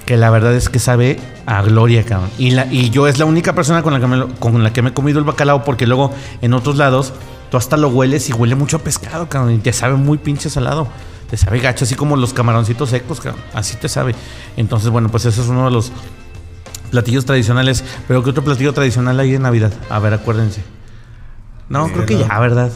que 0.07 0.16
la 0.16 0.30
verdad 0.30 0.54
es 0.54 0.68
que 0.68 0.78
sabe 0.78 1.18
a 1.46 1.61
gloria, 1.62 2.04
cabrón. 2.04 2.30
Y, 2.38 2.52
la, 2.52 2.66
y 2.72 2.90
yo 2.90 3.09
es 3.09 3.18
la 3.18 3.24
única 3.24 3.54
persona 3.54 3.82
con 3.82 3.92
la, 3.92 4.00
que 4.00 4.07
me, 4.07 4.26
con 4.38 4.62
la 4.62 4.72
que 4.72 4.80
me 4.80 4.90
he 4.90 4.94
comido 4.94 5.18
el 5.18 5.24
bacalao 5.24 5.64
porque 5.64 5.86
luego 5.86 6.14
en 6.40 6.54
otros 6.54 6.76
lados 6.76 7.12
tú 7.50 7.57
hasta 7.57 7.76
lo 7.76 7.88
hueles 7.88 8.30
y 8.30 8.32
huele 8.32 8.54
mucho 8.54 8.76
a 8.76 8.80
pescado, 8.80 9.28
cabrón. 9.28 9.54
Y 9.54 9.59
te 9.59 9.72
sabe 9.72 9.96
muy 9.96 10.16
pinche 10.16 10.48
salado. 10.48 10.88
Te 11.28 11.36
sabe 11.36 11.59
gacho, 11.59 11.84
así 11.84 11.96
como 11.96 12.16
los 12.16 12.32
camaroncitos 12.32 12.88
secos, 12.88 13.20
cabrón. 13.20 13.42
Así 13.52 13.76
te 13.76 13.88
sabe. 13.88 14.14
Entonces, 14.57 14.90
bueno, 14.90 15.09
pues 15.09 15.24
eso 15.26 15.42
es 15.42 15.48
uno 15.48 15.64
de 15.64 15.72
los 15.72 15.90
platillos 16.92 17.24
tradicionales. 17.24 17.84
Pero 18.07 18.22
¿qué 18.22 18.30
otro 18.30 18.44
platillo 18.44 18.72
tradicional 18.72 19.18
hay 19.18 19.34
en 19.34 19.42
Navidad? 19.42 19.72
A 19.90 19.98
ver, 19.98 20.14
acuérdense. 20.14 20.62
No, 21.68 21.88
creo 21.88 22.07
que 22.07 22.16
ya, 22.16 22.38
¿verdad? 22.38 22.70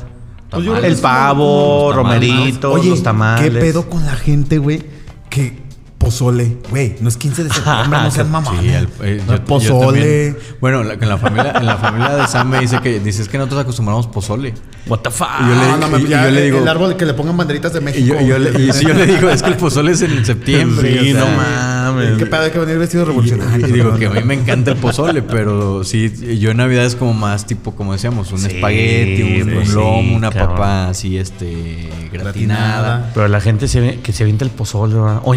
Pues 0.50 0.66
el 0.82 0.96
pavo, 0.96 1.92
los 1.94 2.02
tamales, 2.02 2.64
Oye, 2.64 2.90
los 2.90 3.02
tamales. 3.04 3.44
¿qué 3.44 3.60
pedo 3.60 3.88
con 3.88 4.04
la 4.04 4.16
gente, 4.16 4.58
güey? 4.58 4.82
Que 5.28 5.69
pozole, 6.00 6.56
güey, 6.70 6.96
no 7.00 7.10
es 7.10 7.18
15 7.18 7.44
de 7.44 7.50
septiembre, 7.52 8.00
no 8.02 8.10
sean 8.10 8.30
mamones. 8.30 8.60
Sí, 8.62 8.68
el- 8.70 8.88
eh, 9.02 9.22
No, 9.26 9.34
yo- 9.34 9.38
yo 9.38 9.44
pozole. 9.44 10.00
también. 10.00 10.38
bueno, 10.60 10.82
la- 10.82 10.94
en, 10.94 11.08
la 11.08 11.18
familia, 11.18 11.52
en 11.56 11.66
la 11.66 11.76
familia 11.76 12.16
de 12.16 12.26
Sam 12.26 12.48
me 12.48 12.58
dice 12.60 12.80
que 12.80 12.98
dices 13.00 13.28
que 13.28 13.36
nosotros 13.36 13.60
acostumbramos 13.60 14.06
pozole. 14.06 14.54
What 14.86 15.00
the 15.00 15.10
fuck? 15.10 15.28
Y 15.40 15.48
yo 15.48 15.54
le- 15.54 15.60
Ah, 15.60 15.76
no, 15.90 15.98
y- 15.98 16.02
y 16.04 16.08
ya 16.08 16.24
yo 16.24 16.30
le 16.30 16.42
digo- 16.44 16.58
el 16.58 16.68
árbol 16.68 16.96
que 16.96 17.04
le 17.04 17.12
pongan 17.12 17.36
banderitas 17.36 17.74
de 17.74 17.80
Y 17.80 17.82
México. 17.82 18.14
yo, 18.14 18.20
y 18.20 18.26
yo 18.26 18.38
le, 18.38 18.50
y 18.62 18.72
yo 18.72 18.94
le 18.94 19.06
digo, 19.06 19.28
es 19.28 19.42
que 19.42 19.50
el 19.50 19.56
pozole 19.58 19.92
es 19.92 20.00
en 20.00 20.24
septiembre. 20.24 20.90
Sí, 21.02 21.12
o 21.12 21.16
sea, 21.18 21.20
no 21.30 21.36
mames. 21.36 22.16
¿Qué 22.18 22.24
pedo 22.26 22.40
hay 22.42 22.50
que 22.50 22.58
venir 22.58 22.78
vestido 22.78 23.02
Y, 23.02 23.06
revolucionario? 23.06 23.68
y 23.68 23.72
digo 23.72 23.94
que 23.96 24.06
a 24.06 24.10
mí 24.10 24.22
me 24.24 24.34
encanta 24.40 24.70
el 24.70 24.78
pozole, 24.78 25.20
pero 25.20 25.84
sí, 25.84 26.10
yo 26.38 26.50
en 26.50 26.56
Navidad 26.56 26.86
es 26.86 26.96
como 26.96 27.12
más 27.12 27.46
tipo, 27.46 27.74
como 27.76 27.92
decíamos, 27.92 28.32
un 28.32 28.38
Sí, 28.38 28.46
espagueti, 28.46 29.42
un, 29.42 29.52
un 29.54 29.66
sí, 29.66 29.72
lomo, 29.74 30.16
una 30.16 30.30
cabrón. 30.30 30.56
papa 30.56 30.88
así, 30.88 31.18
este, 31.18 31.90
gratinada. 32.10 32.22
Gratinada. 32.30 33.10
Pero 33.14 33.28
la 33.28 33.40
gente 33.42 33.68
se 33.68 33.80
ve, 33.80 33.98
que 34.02 34.12
se 34.12 34.22
avienta 34.22 34.44
el 34.46 34.50
pozole 34.50 34.94
¿verdad? 34.94 35.20
o 35.24 35.34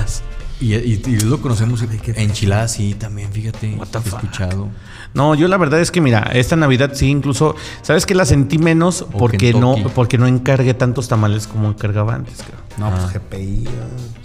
enchiladas. 0.00 0.22
Y, 0.60 0.74
y- 0.74 1.02
y 1.06 1.20
lo 1.20 1.40
conocemos. 1.42 1.84
Enchiladas, 2.16 2.72
sí, 2.72 2.94
también, 2.94 3.30
fíjate. 3.32 3.74
What 3.76 3.88
the 3.88 3.98
he 3.98 4.02
fuck? 4.02 4.22
escuchado. 4.22 4.68
No, 5.14 5.34
yo 5.34 5.48
la 5.48 5.56
verdad 5.56 5.80
es 5.80 5.90
que 5.90 6.00
mira, 6.00 6.30
esta 6.34 6.56
Navidad 6.56 6.90
sí 6.94 7.08
incluso, 7.10 7.54
¿sabes 7.82 8.04
que 8.06 8.14
la 8.14 8.24
sentí 8.24 8.58
menos 8.58 9.02
O 9.02 9.06
porque 9.18 9.52
no 9.54 9.76
porque 9.94 10.18
no 10.18 10.26
encargué 10.26 10.74
tantos 10.74 11.08
tamales 11.08 11.46
como 11.46 11.68
encargaba 11.68 12.14
antes, 12.14 12.36
creo. 12.36 12.66
No, 12.78 12.88
Ah. 12.88 12.92
pues 13.00 13.14
GPI. 13.14 13.64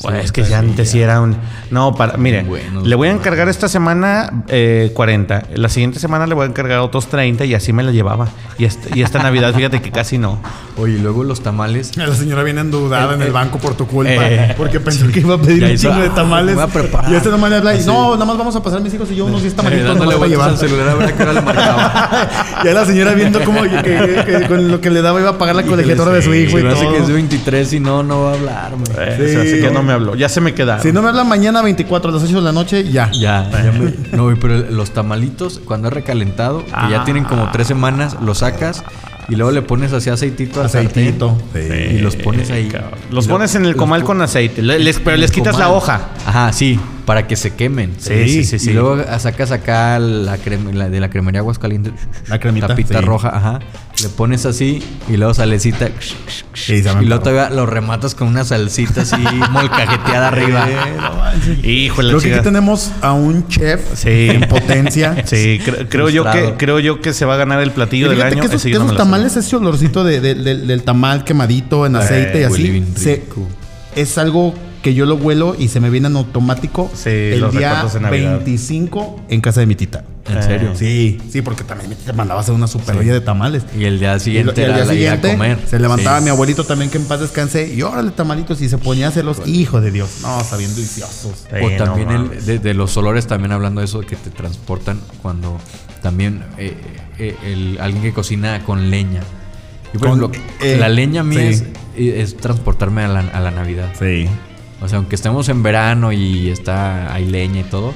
Bueno, 0.01 0.17
es 0.17 0.31
que 0.33 0.43
ya 0.43 0.59
antes 0.59 0.89
sí 0.89 0.99
era 0.99 1.21
un... 1.21 1.37
No, 1.69 1.93
para... 1.95 2.17
Mire, 2.17 2.45
le 2.83 2.95
voy 2.95 3.07
a 3.07 3.11
encargar 3.11 3.47
esta 3.47 3.69
semana 3.69 4.43
eh, 4.49 4.91
40. 4.93 5.43
La 5.55 5.69
siguiente 5.69 5.99
semana 5.99 6.27
le 6.27 6.33
voy 6.35 6.43
a 6.43 6.47
encargar 6.47 6.79
otros 6.79 7.07
30 7.07 7.45
y 7.45 7.53
así 7.53 7.71
me 7.71 7.81
la 7.81 7.91
llevaba. 7.91 8.27
Y 8.57 8.65
esta, 8.65 8.93
y 8.93 9.03
esta 9.03 9.23
Navidad, 9.23 9.53
fíjate 9.55 9.81
que 9.81 9.91
casi 9.91 10.17
no. 10.17 10.39
Oye, 10.77 10.95
y 10.95 10.97
luego 10.97 11.23
los 11.23 11.41
tamales. 11.41 11.95
La 12.01 12.13
señora 12.13 12.43
viene 12.43 12.59
endeudada 12.61 13.13
en 13.13 13.21
el 13.21 13.31
banco 13.31 13.57
por 13.59 13.75
tu 13.75 13.87
culpa. 13.87 14.11
eh, 14.11 14.53
porque 14.57 14.79
pensó 14.81 15.07
que 15.07 15.21
iba 15.21 15.35
a 15.35 15.37
pedir 15.37 15.63
un 15.63 15.77
chingo 15.77 15.95
de 16.01 16.07
ah, 16.07 16.15
tamales. 16.15 16.55
me 16.57 16.61
voy 16.65 16.69
a 16.69 16.73
preparar. 16.73 17.11
Y 17.11 17.15
este 17.15 17.29
nomás 17.29 17.49
le 17.51 17.55
habla 17.57 17.75
y 17.75 17.85
no, 17.85 18.13
nada 18.13 18.25
más 18.25 18.37
vamos 18.37 18.55
a 18.55 18.61
pasar 18.63 18.81
mis 18.81 18.93
hijos 18.93 19.09
y 19.11 19.15
yo 19.15 19.25
unos 19.25 19.41
10 19.41 19.53
Eh, 19.53 19.55
tamalitos 19.55 19.87
dándole 19.87 20.11
nomás 20.13 20.19
para 20.29 20.37
vueltas 20.37 20.61
llevar. 20.61 20.70
Al 20.73 20.77
celular 20.79 20.89
a 20.89 20.95
ver 20.95 21.09
a 21.13 21.15
qué 21.17 21.23
hora 21.23 21.33
le 21.33 21.41
marcaba. 21.41 22.61
ya 22.63 22.73
la 22.73 22.85
señora 22.85 23.13
viendo 23.13 23.43
cómo 23.43 23.61
que, 23.63 23.69
que- 23.81 24.23
que 24.25 24.47
con 24.47 24.69
lo 24.71 24.81
que 24.81 24.89
le 24.89 25.01
daba 25.01 25.19
iba 25.19 25.29
a 25.31 25.37
pagar 25.37 25.55
la 25.55 25.63
colegiatura 25.63 26.11
de 26.11 26.21
su 26.21 26.33
hijo 26.33 26.59
y 26.59 26.63
me 26.63 26.69
hace 26.71 26.83
todo. 26.83 26.93
que 26.93 26.99
es 27.01 27.07
de 27.07 27.13
23 27.13 27.73
y 27.73 27.79
no, 27.79 28.03
no 28.03 28.23
va 28.23 28.31
a 28.31 28.33
hablarme. 28.35 28.83
Eh, 28.97 29.27
Sí. 29.31 29.37
Así 29.37 29.61
que 29.61 29.71
no 29.71 29.83
me 29.83 29.93
habló. 29.93 30.15
Ya 30.15 30.29
se 30.29 30.41
me 30.41 30.53
quedaron. 30.53 30.81
Si 30.83 30.91
no 30.91 31.01
me 31.01 31.09
hablan 31.09 31.27
mañana 31.27 31.61
24 31.61 32.09
a 32.09 32.13
las 32.13 32.23
8 32.23 32.35
de 32.35 32.41
la 32.41 32.51
noche, 32.51 32.83
ya. 32.89 33.09
Ya, 33.11 33.49
ya 33.51 33.71
me- 33.71 33.93
No, 34.17 34.33
pero 34.39 34.57
los 34.69 34.91
tamalitos, 34.91 35.59
cuando 35.63 35.87
es 35.87 35.93
recalentado, 35.93 36.65
que 36.65 36.71
ya 36.89 37.01
Ah. 37.01 37.05
tienen 37.05 37.23
como 37.25 37.49
tres 37.51 37.67
semanas, 37.67 38.17
los 38.21 38.39
sacas 38.39 38.83
y 39.29 39.35
luego 39.35 39.51
le 39.51 39.61
pones 39.61 39.93
así 39.93 40.09
aceitito 40.09 40.59
al 40.59 40.65
Aceitito. 40.65 41.37
sartén 41.53 41.95
y 41.95 41.99
los 41.99 42.15
pones 42.15 42.51
ahí. 42.51 42.67
cabrón. 42.67 42.99
Los 43.11 43.27
pones 43.27 43.55
en 43.55 43.65
el 43.65 43.75
comal 43.75 44.03
con 44.03 44.21
aceite. 44.21 44.61
Les- 44.61 44.99
pero 44.99 45.17
les 45.17 45.31
quitas 45.31 45.57
la 45.57 45.69
hoja. 45.69 46.09
Ajá, 46.25 46.51
sí, 46.53 46.79
para 47.05 47.27
que 47.27 47.35
se 47.35 47.53
quemen. 47.55 47.95
Sí, 47.97 48.27
sí, 48.27 48.43
sí, 48.45 48.59
sí. 48.59 48.69
Y 48.69 48.73
luego 48.73 48.97
sacas 49.19 49.51
acá 49.51 49.99
la, 49.99 50.37
crema, 50.37 50.71
la 50.71 50.89
de 50.89 50.99
la 50.99 51.09
cremería 51.09 51.39
Aguascalientes. 51.41 51.93
La 52.27 52.39
cremita, 52.39 52.67
Tapita 52.67 52.99
sí. 52.99 53.05
roja, 53.05 53.29
ajá. 53.35 53.59
Le 54.01 54.09
pones 54.09 54.45
así 54.45 54.81
y 55.09 55.17
luego 55.17 55.33
salecita. 55.33 55.89
Sí, 56.53 56.83
y 57.01 57.05
luego 57.05 57.21
todavía 57.23 57.49
lo 57.55 57.65
rematas 57.65 58.15
con 58.15 58.27
una 58.27 58.43
salsita 58.43 59.01
así 59.01 59.15
molcajeteada 59.51 60.27
arriba. 60.29 60.67
Eh. 60.69 61.67
Híjole, 61.67 62.09
Creo 62.09 62.21
que 62.21 62.33
aquí 62.35 62.43
tenemos 62.43 62.91
a 63.01 63.13
un 63.13 63.47
chef 63.47 63.81
Sí. 63.95 64.29
en 64.29 64.47
potencia. 64.47 65.15
Sí, 65.25 65.59
cre- 65.65 65.87
creo 65.89 66.09
yo 66.09 66.23
que 66.31 66.55
creo 66.57 66.79
yo 66.79 66.99
que 67.01 67.13
se 67.13 67.25
va 67.25 67.35
a 67.35 67.37
ganar 67.37 67.61
el 67.61 67.71
platillo 67.71 68.09
del 68.09 68.21
año. 68.21 68.41
que 68.41 68.47
esos, 68.47 68.63
que 68.63 68.71
no 68.71 68.85
esos 68.85 68.97
tamales, 68.97 69.35
ese 69.35 69.55
olorcito 69.55 70.03
de- 70.03 70.19
de- 70.19 70.35
del- 70.35 70.67
del 70.67 70.83
tamal 70.83 71.23
quemadito 71.23 71.85
en 71.85 71.95
aceite 71.95 72.41
y 72.41 72.43
así, 72.43 72.83
se- 72.95 73.23
es 73.95 74.17
algo 74.17 74.53
que 74.81 74.93
yo 74.93 75.05
lo 75.05 75.15
huelo 75.15 75.55
y 75.57 75.67
se 75.67 75.79
me 75.79 75.89
viene 75.89 76.07
en 76.07 76.15
automático 76.15 76.89
Sí, 76.93 77.09
el 77.09 77.51
día 77.51 77.83
Navidad. 78.01 78.39
25 78.39 79.21
en 79.29 79.41
casa 79.41 79.59
de 79.59 79.65
mi 79.67 79.75
tita. 79.75 80.03
¿En 80.29 80.41
serio? 80.43 80.71
Sí, 80.75 81.19
sí, 81.29 81.41
porque 81.41 81.63
también 81.63 81.89
mi 81.89 81.95
tita 81.95 82.13
mandaba 82.13 82.39
a 82.39 82.43
hacer 82.43 82.53
una 82.55 82.67
super 82.67 82.95
olla 82.95 83.11
de 83.13 83.21
tamales. 83.21 83.63
Y 83.77 83.85
el 83.85 83.99
día 83.99 84.17
siguiente 84.19 84.61
y 84.61 84.63
era 84.63 84.75
día 84.75 84.85
la 84.85 84.93
ir 84.93 85.07
a 85.07 85.11
siguiente 85.15 85.31
comer. 85.33 85.59
se 85.67 85.79
levantaba 85.79 86.19
Sí. 86.19 86.23
mi 86.25 86.29
abuelito 86.29 86.63
también 86.63 86.89
que 86.89 86.97
en 86.99 87.05
paz 87.05 87.19
descanse 87.19 87.73
y 87.73 87.81
órale 87.81 88.11
tamalitos 88.11 88.61
y 88.61 88.69
se 88.69 88.77
ponía 88.77 89.07
a 89.07 89.09
hacerlos. 89.09 89.41
Hijo 89.45 89.81
de 89.81 89.91
Dios. 89.91 90.09
No, 90.21 90.43
sabiendo 90.43 90.75
deliciosos. 90.75 91.45
Sí, 91.49 91.55
o 91.63 91.69
no 91.69 91.75
también 91.77 92.09
el, 92.11 92.45
de, 92.45 92.59
de 92.59 92.73
los 92.73 92.95
olores, 92.97 93.27
también 93.27 93.51
hablando 93.51 93.81
de 93.81 93.85
eso, 93.85 94.01
que 94.01 94.15
te 94.15 94.29
transportan 94.29 94.99
cuando 95.21 95.59
también 96.01 96.43
eh, 96.57 96.75
eh, 97.19 97.35
el, 97.43 97.77
alguien 97.81 98.01
que 98.03 98.13
cocina 98.13 98.63
con 98.63 98.89
leña. 98.89 99.21
Y 99.93 99.97
por 99.97 100.09
Con- 100.09 100.19
ejemplo, 100.23 100.41
eh, 100.61 100.77
la 100.79 100.87
leña 100.89 101.23
mía 101.23 101.51
sí. 101.51 101.63
es, 101.97 102.13
es 102.31 102.37
transportarme 102.37 103.03
a 103.03 103.07
la, 103.09 103.19
a 103.19 103.39
la 103.41 103.51
Navidad. 103.51 103.89
Sí. 103.99 104.27
O 104.81 104.87
sea, 104.87 104.97
aunque 104.97 105.15
estemos 105.15 105.47
en 105.49 105.61
verano 105.63 106.11
y 106.11 106.49
está 106.49 107.13
hay 107.13 107.25
leña 107.27 107.61
y 107.61 107.63
todo, 107.63 107.93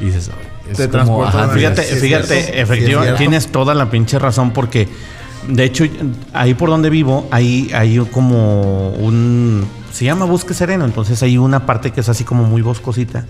y 0.00 0.06
dices, 0.06 0.30
"Ay, 0.30 0.72
es 0.72 0.76
Te 0.76 0.88
como, 0.88 1.24
ajá, 1.24 1.48
Fíjate, 1.48 1.82
Sí, 1.84 1.96
fíjate. 1.96 2.42
Sí, 2.42 2.50
efectivamente, 2.54 3.18
tienes 3.18 3.48
toda 3.48 3.74
la 3.74 3.90
pinche 3.90 4.18
razón 4.18 4.50
porque 4.52 4.88
de 5.48 5.64
hecho 5.64 5.84
ahí 6.32 6.54
por 6.54 6.68
donde 6.70 6.90
vivo 6.90 7.28
hay 7.30 7.70
hay 7.72 7.98
como 8.10 8.90
un 8.90 9.64
se 9.92 10.04
llama 10.04 10.26
bosque 10.26 10.52
sereno, 10.54 10.84
entonces 10.84 11.22
hay 11.22 11.38
una 11.38 11.64
parte 11.64 11.92
que 11.92 12.00
es 12.00 12.08
así 12.08 12.24
como 12.24 12.44
muy 12.44 12.62
boscosita. 12.62 13.24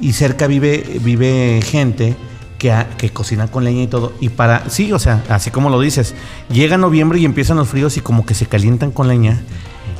Y 0.00 0.12
cerca 0.12 0.46
vive 0.46 0.98
vive 1.02 1.60
gente 1.64 2.16
que, 2.58 2.72
que 2.98 3.10
cocina 3.10 3.48
con 3.48 3.64
leña 3.64 3.82
y 3.82 3.86
todo. 3.86 4.12
Y 4.20 4.28
para, 4.28 4.68
sí, 4.68 4.92
o 4.92 4.98
sea, 4.98 5.22
así 5.28 5.50
como 5.50 5.70
lo 5.70 5.80
dices, 5.80 6.14
llega 6.52 6.76
noviembre 6.76 7.18
y 7.18 7.24
empiezan 7.24 7.56
los 7.56 7.68
fríos 7.68 7.96
y 7.96 8.00
como 8.00 8.24
que 8.24 8.34
se 8.34 8.46
calientan 8.46 8.92
con 8.92 9.08
leña. 9.08 9.40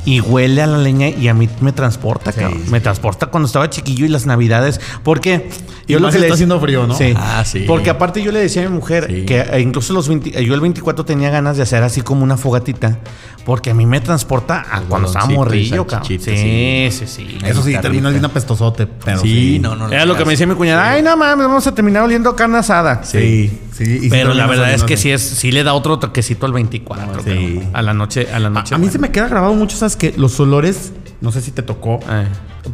Y 0.03 0.19
huele 0.19 0.63
a 0.63 0.67
la 0.67 0.79
leña 0.79 1.09
y 1.09 1.27
a 1.27 1.33
mí 1.35 1.47
me 1.59 1.71
transporta, 1.73 2.31
cabrón. 2.33 2.63
Me 2.71 2.81
transporta 2.81 3.27
cuando 3.27 3.45
estaba 3.45 3.69
chiquillo 3.69 4.05
y 4.05 4.09
las 4.09 4.25
navidades. 4.25 4.81
Porque 5.03 5.49
Y 5.87 5.95
más 5.97 6.13
si 6.13 6.19
le 6.19 6.25
está 6.25 6.33
haciendo 6.33 6.59
frío, 6.59 6.87
¿no? 6.87 6.95
Sí. 6.95 7.13
Ah, 7.15 7.43
sí. 7.45 7.65
Porque 7.67 7.91
aparte 7.91 8.23
yo 8.23 8.31
le 8.31 8.39
decía 8.39 8.65
a 8.65 8.69
mi 8.69 8.75
mujer 8.75 9.05
Sí. 9.07 9.25
que 9.25 9.41
eh, 9.41 9.59
incluso 9.61 9.93
los 9.93 10.07
20 10.07 10.39
eh, 10.39 10.43
yo 10.43 10.55
el 10.55 10.61
24 10.61 11.05
tenía 11.05 11.29
ganas 11.29 11.57
de 11.57 11.63
hacer 11.63 11.83
así 11.83 12.01
como 12.01 12.23
una 12.23 12.35
fogatita. 12.35 12.97
Porque 13.45 13.71
a 13.71 13.73
mí 13.73 13.85
me 13.85 13.99
transporta 14.01 14.65
a 14.71 14.81
cuando 14.81 15.07
estaba 15.07 15.25
morrillo, 15.27 15.85
cabrón. 15.87 16.07
Sí, 16.07 16.17
sí, 16.19 16.35
sí. 16.35 17.37
Eso 17.43 17.61
sí, 17.63 17.75
rica. 17.75 17.89
bien 17.89 18.25
apestosote. 18.25 18.87
Pero 18.87 19.19
Sí, 19.19 19.59
no, 19.59 19.75
no. 19.75 19.87
Era 19.91 20.05
lo 20.05 20.15
que 20.15 20.25
me 20.25 20.31
decía 20.31 20.45
mi 20.47 20.55
cuñada. 20.55 20.91
Ay, 20.91 21.01
no 21.01 21.15
mames, 21.17 21.47
vamos 21.47 21.65
a 21.67 21.73
terminar 21.75 22.03
oliendo 22.03 22.35
carne 22.35 22.57
asada. 22.59 23.03
Sí, 23.03 23.51
sí. 23.85 23.95
y 23.97 23.99
sí 24.01 24.09
Pero 24.09 24.33
la 24.33 24.47
verdad 24.47 24.73
es 24.73 24.83
que 24.83 24.97
sí 24.97 25.11
es, 25.11 25.21
sí 25.21 25.51
le 25.51 25.63
da 25.63 25.73
otro 25.73 25.99
toquecito 25.99 26.45
al 26.45 26.53
24. 26.53 27.23
Sí. 27.23 27.29
cabrón. 27.29 27.69
A 27.73 27.81
la 27.81 27.93
noche, 27.93 28.27
a 28.33 28.39
la 28.39 28.49
noche. 28.49 28.75
A 28.75 28.77
mí 28.77 28.89
se 28.89 28.99
me 28.99 29.11
queda 29.11 29.27
grabado 29.27 29.53
mucho, 29.53 29.77
¿sabes? 29.77 29.95
Que 29.95 30.13
los 30.17 30.39
olores, 30.39 30.93
no 31.21 31.31
sé 31.31 31.41
si 31.41 31.51
te 31.51 31.61
tocó, 31.63 31.99
Eh. 32.09 32.27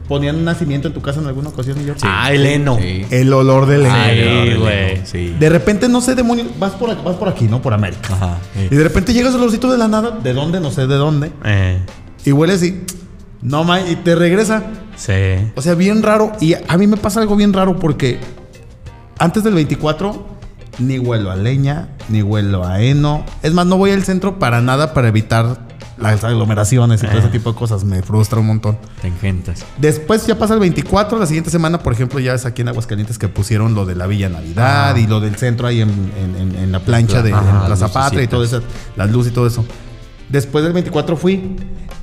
ponían 0.07 0.35
un 0.35 0.43
nacimiento 0.45 0.87
en 0.89 0.93
tu 0.93 1.01
casa 1.01 1.19
en 1.21 1.27
alguna 1.27 1.49
ocasión 1.49 1.79
y 1.81 1.85
yo. 1.85 1.93
Ah, 2.03 2.31
el 2.33 2.45
heno. 2.45 2.77
Sí. 2.77 3.05
El 3.09 3.31
olor 3.33 3.65
de 3.67 3.77
leña. 3.77 4.03
Ay, 4.03 4.19
Ay, 4.21 4.55
güey. 4.55 5.01
Sí. 5.05 5.35
De 5.39 5.49
repente, 5.49 5.87
no 5.89 6.01
sé, 6.01 6.13
demonio, 6.15 6.45
vas 6.59 6.73
por, 6.73 6.89
aquí, 6.91 7.01
vas 7.05 7.15
por 7.15 7.29
aquí, 7.29 7.45
¿no? 7.45 7.61
Por 7.61 7.73
América. 7.73 8.13
Ajá. 8.13 8.37
Y 8.69 8.75
de 8.75 8.83
repente 8.83 9.13
llegas 9.13 9.33
al 9.33 9.39
olorcito 9.41 9.71
de 9.71 9.77
la 9.77 9.87
nada, 9.87 10.11
¿de 10.11 10.33
dónde? 10.33 10.59
No 10.59 10.71
sé 10.71 10.87
de 10.87 10.95
dónde. 10.95 11.31
Eh, 11.45 11.79
Y 12.25 12.31
hueles 12.33 12.61
y. 12.63 12.81
No, 13.41 13.63
ma, 13.63 13.79
y 13.81 13.95
te 13.97 14.15
regresa. 14.15 14.63
sí. 14.95 15.13
O 15.55 15.61
sea, 15.61 15.75
bien 15.75 16.01
raro. 16.03 16.31
Y 16.41 16.53
a 16.55 16.77
mí 16.77 16.87
me 16.87 16.97
pasa 16.97 17.21
algo 17.21 17.35
bien 17.35 17.53
raro 17.53 17.77
porque 17.79 18.19
antes 19.19 19.43
del 19.43 19.53
24 19.53 20.36
ni 20.79 20.99
huelo 20.99 21.31
a 21.31 21.35
leña, 21.35 21.87
ni 22.09 22.21
huelo 22.21 22.65
a 22.65 22.81
heno. 22.81 23.23
Es 23.43 23.53
más, 23.53 23.65
no 23.65 23.77
voy 23.77 23.91
al 23.91 24.03
centro 24.03 24.39
para 24.39 24.61
nada 24.61 24.93
para 24.93 25.07
evitar 25.07 25.65
las 25.97 26.23
aglomeraciones 26.23 27.01
y 27.01 27.07
todo 27.07 27.17
ese 27.17 27.29
tipo 27.29 27.51
de 27.53 27.57
cosas. 27.57 27.83
Me 27.83 28.03
frustra 28.03 28.39
un 28.39 28.45
montón. 28.47 28.77
Te 29.01 29.07
engentas. 29.07 29.65
Después 29.79 30.27
ya 30.27 30.37
pasa 30.37 30.53
el 30.53 30.59
24, 30.59 31.17
la 31.17 31.25
siguiente 31.25 31.49
semana, 31.49 31.79
por 31.79 31.93
ejemplo, 31.93 32.19
ya 32.19 32.33
es 32.35 32.45
aquí 32.45 32.61
en 32.61 32.67
Aguascalientes 32.67 33.17
que 33.17 33.27
pusieron 33.27 33.73
lo 33.73 33.85
de 33.87 33.95
la 33.95 34.05
Villa 34.05 34.29
Navidad 34.29 34.91
Ah. 34.95 34.99
y 34.99 35.07
lo 35.07 35.19
del 35.19 35.35
centro 35.37 35.65
ahí 35.65 35.81
en, 35.81 35.89
en- 35.89 36.35
en- 36.35 36.55
en 36.55 36.71
la 36.71 36.79
plancha 36.79 37.23
de 37.23 37.31
la 37.31 37.67
las 37.67 37.79
Zapatra 37.79 38.21
y 38.21 38.27
todo 38.27 38.43
eso, 38.43 38.61
las 38.95 39.09
luces 39.09 39.31
y 39.31 39.35
todo 39.35 39.47
eso. 39.47 39.65
Después 40.29 40.63
del 40.63 40.73
24 40.73 41.17
fui 41.17 41.55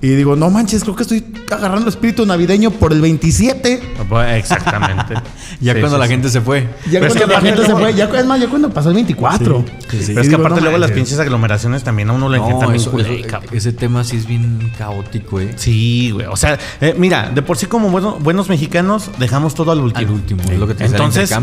y 0.05 0.17
digo, 0.17 0.37
no 0.37 0.51
manches, 0.51 0.83
creo 0.83 0.97
que 0.97 1.03
estoy 1.03 1.25
agarrando 1.51 1.89
espíritu 1.89 2.27
navideño 2.27 2.71
por 2.71 2.93
el 2.93 3.01
27. 3.01 3.81
Pues, 4.09 4.37
Exactamente. 4.39 5.15
Ya 5.61 5.73
Sí, 5.73 5.81
cuando 5.81 5.97
sí, 5.97 6.01
la 6.01 6.07
sí. 6.07 6.13
gente 6.13 6.29
se 6.31 6.41
fue. 6.41 6.63
Ya 6.91 6.99
Pero 7.01 7.07
es 7.07 7.13
cuando 7.13 7.27
que 7.29 7.33
la 7.35 7.41
gente 7.41 7.63
se 7.63 7.69
luego- 7.69 7.81
fue, 7.81 7.95
ya, 7.95 8.05
es 8.07 8.27
más, 8.27 8.41
ya 8.41 8.49
cuando 8.49 8.71
pasó 8.71 8.89
el 8.89 8.95
24. 8.97 9.65
Sí, 9.65 9.65
sí. 9.65 9.87
Pero 9.89 10.01
es 10.01 10.17
que 10.17 10.23
digo, 10.23 10.35
aparte 10.41 10.57
no 10.61 10.63
luego 10.65 10.79
las 10.79 10.91
pinches 10.91 11.19
aglomeraciones 11.21 11.85
también 11.85 12.11
a 12.11 12.13
uno 12.13 12.29
le 12.29 12.39
No, 12.39 12.47
encantan 12.47 12.71
bien 12.73 12.81
eso- 12.81 12.91
cabrón. 13.29 13.51
ese 13.53 13.73
tema 13.73 14.03
sí 14.05 14.17
es 14.17 14.27
bien 14.27 14.73
caótico, 14.77 15.41
¿eh? 15.41 15.53
Sí, 15.57 16.11
güey. 16.13 16.27
O 16.27 16.37
sea, 16.37 16.59
eh, 16.81 16.95
mira, 16.99 17.31
de 17.33 17.41
por 17.43 17.57
sí 17.57 17.67
como 17.67 17.89
bueno- 17.91 18.19
buenos 18.21 18.49
mexicanos 18.49 19.11
dejamos 19.19 19.55
todo 19.55 19.71
al 19.73 19.79
último. 19.79 20.09
Al 20.09 20.15
último, 20.15 20.43
es 20.51 20.59
lo 20.59 20.67
que 20.67 20.75
te 20.75 20.85
el 20.85 20.91
Entonces, 20.91 21.31
la 21.31 21.39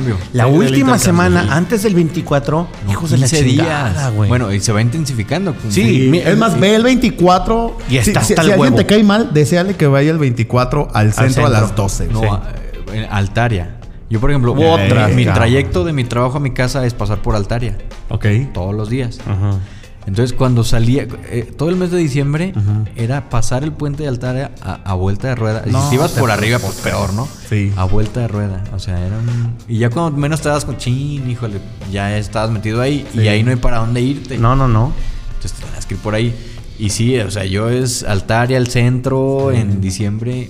Sí, 0.45 0.49
el 0.49 0.55
última 0.57 0.99
semana 0.99 1.43
sí. 1.43 1.49
antes 1.51 1.83
del 1.83 1.95
24, 1.95 2.67
hijos 2.89 3.11
de 3.11 3.17
la 3.17 3.27
15 3.27 3.45
chingada, 3.49 4.09
güey. 4.09 4.27
Bueno, 4.29 4.51
y 4.51 4.59
se 4.59 4.71
va 4.73 4.81
intensificando. 4.81 5.55
Sí, 5.69 6.05
Y 6.07 6.09
mi- 6.09 6.19
es 6.19 6.37
más, 6.37 6.59
ve 6.59 6.75
el 6.75 6.83
24. 6.83 7.77
Y 7.89 7.97
está 7.97 8.19
hasta 8.19 8.43
si 8.55 8.61
alguien 8.61 8.75
te 8.75 8.85
cae 8.85 9.03
mal, 9.03 9.33
deseale 9.33 9.75
que 9.75 9.87
vaya 9.87 10.11
el 10.11 10.17
24 10.17 10.89
al 10.93 11.13
centro, 11.13 11.45
a 11.45 11.49
centro. 11.49 11.49
las 11.49 11.75
12. 11.75 12.07
No, 12.07 12.19
Sí. 12.21 12.25
a- 12.29 12.41
eh, 12.93 13.07
Altaria. 13.09 13.77
Yo, 14.09 14.19
por 14.19 14.29
ejemplo, 14.31 14.51
Otra, 14.53 15.07
mi 15.07 15.23
cabrón. 15.23 15.33
trayecto 15.35 15.83
de 15.85 15.93
mi 15.93 16.03
trabajo 16.03 16.37
a 16.37 16.39
mi 16.41 16.51
casa 16.51 16.85
es 16.85 16.93
pasar 16.93 17.21
por 17.21 17.35
Altaria. 17.35 17.77
Ok. 18.09 18.25
Todos 18.53 18.75
los 18.75 18.89
días. 18.89 19.19
Ajá. 19.25 19.59
Entonces, 20.07 20.33
cuando 20.35 20.63
salía, 20.63 21.03
eh, 21.29 21.49
todo 21.55 21.69
el 21.69 21.75
mes 21.75 21.91
de 21.91 21.97
diciembre, 21.99 22.53
era 22.95 23.29
pasar 23.29 23.63
el 23.63 23.71
puente 23.71 24.01
de 24.03 24.09
Altaria 24.09 24.49
a, 24.63 24.79
a 24.83 24.93
vuelta 24.95 25.27
de 25.29 25.35
rueda. 25.35 25.61
No, 25.67 25.77
y 25.79 25.89
si 25.89 25.95
ibas 25.95 26.13
te 26.15 26.19
por 26.19 26.31
arriba, 26.31 26.57
pues 26.57 26.73
peor, 26.77 27.13
¿no? 27.13 27.27
Sí. 27.47 27.71
A 27.77 27.83
vuelta 27.85 28.21
de 28.21 28.27
rueda. 28.27 28.63
O 28.73 28.79
sea, 28.79 28.97
era 28.99 29.15
un... 29.15 29.55
Y 29.67 29.77
ya 29.77 29.91
cuando 29.91 30.17
menos 30.17 30.41
te 30.41 30.49
das 30.49 30.65
con 30.65 30.75
chin, 30.77 31.29
híjole, 31.29 31.59
ya 31.91 32.17
estabas 32.17 32.49
metido 32.49 32.81
ahí 32.81 33.07
Sí. 33.13 33.21
y 33.21 33.27
ahí 33.27 33.43
no 33.43 33.51
hay 33.51 33.57
para 33.57 33.77
dónde 33.77 34.01
irte. 34.01 34.37
No, 34.39 34.55
no, 34.55 34.67
no. 34.67 34.91
Entonces 35.35 35.53
tenías 35.59 35.85
que 35.85 35.93
ir 35.93 35.99
por 36.01 36.15
ahí. 36.15 36.35
Y 36.81 36.89
sí, 36.89 37.17
o 37.19 37.29
sea, 37.29 37.45
yo 37.45 37.69
es 37.69 38.03
Altaria, 38.03 38.57
el 38.57 38.67
centro, 38.67 39.51
en 39.51 39.81
diciembre. 39.81 40.49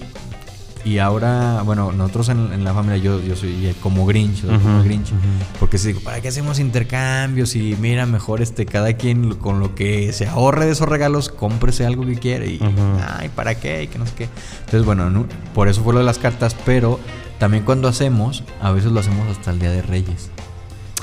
Y 0.83 0.97
ahora, 0.97 1.61
bueno, 1.63 1.91
nosotros 1.91 2.29
en, 2.29 2.51
en 2.53 2.63
la 2.63 2.73
familia, 2.73 2.97
yo, 2.97 3.21
yo 3.21 3.35
soy 3.35 3.75
como 3.83 4.05
Grinch, 4.07 4.41
soy 4.41 4.57
como 4.57 4.81
Grinch. 4.83 5.09
Porque 5.59 5.77
si 5.77 5.89
digo, 5.89 5.99
¿para 5.99 6.21
qué 6.21 6.29
hacemos 6.29 6.57
intercambios? 6.57 7.55
Y 7.55 7.75
mira, 7.79 8.05
mejor 8.07 8.41
este, 8.41 8.65
cada 8.65 8.93
quien 8.93 9.35
con 9.35 9.59
lo 9.59 9.75
que 9.75 10.11
se 10.13 10.25
ahorre 10.27 10.65
de 10.65 10.71
esos 10.71 10.89
regalos, 10.89 11.29
cómprese 11.29 11.85
algo 11.85 12.03
que 12.05 12.15
quiere. 12.15 12.47
Y, 12.47 12.59
ay, 13.19 13.29
¿para 13.35 13.53
qué? 13.59 13.83
Y 13.83 13.87
que 13.89 13.99
no 13.99 14.07
sé 14.07 14.13
qué. 14.17 14.29
Entonces, 14.61 14.83
bueno, 14.85 15.09
no- 15.11 15.27
por 15.53 15.67
eso 15.67 15.83
fue 15.83 15.93
lo 15.93 15.99
de 15.99 16.05
las 16.05 16.17
cartas, 16.17 16.55
pero 16.65 16.99
también 17.37 17.63
cuando 17.63 17.87
hacemos, 17.87 18.43
a 18.61 18.71
veces 18.71 18.91
lo 18.91 19.01
hacemos 19.01 19.27
hasta 19.29 19.51
el 19.51 19.59
Día 19.59 19.69
de 19.71 19.81
Reyes. 19.83 20.31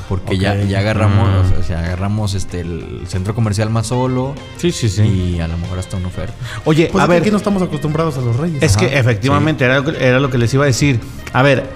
Porque 0.09 0.39
ya, 0.39 0.55
ya 0.63 0.79
agarramos, 0.81 1.29
Mm. 1.57 1.61
o 1.61 1.63
sea, 1.63 1.81
agarramos 1.81 2.35
este 2.35 2.61
el 2.61 3.03
centro 3.07 3.35
comercial 3.35 3.71
más 3.71 3.87
solo 3.89 4.35
Sí, 4.57 4.73
sí, 4.73 4.89
sí. 4.89 5.03
y 5.37 5.41
a 5.41 5.49
lo 5.49 5.57
mejor 5.59 5.79
hasta 5.79 5.97
una 5.97 6.09
oferta. 6.09 6.35
Oye, 6.65 6.89
Pues 6.93 7.03
a 7.03 7.07
ver, 7.07 7.21
aquí 7.23 7.31
no 7.31 7.37
estamos 7.37 7.63
acostumbrados 7.63 8.17
a 8.19 8.21
los 8.21 8.37
reyes. 8.37 8.63
es 8.63 8.77
que 8.77 8.99
efectivamente 8.99 9.65
era, 9.65 9.81
lo 9.81 9.85
que- 9.93 10.05
era 10.05 10.21
lo 10.21 10.31
que 10.31 10.39
les 10.39 10.53
iba 10.55 10.65
a 10.65 10.67
decir. 10.67 11.01
A 11.33 11.43
ver, 11.43 11.69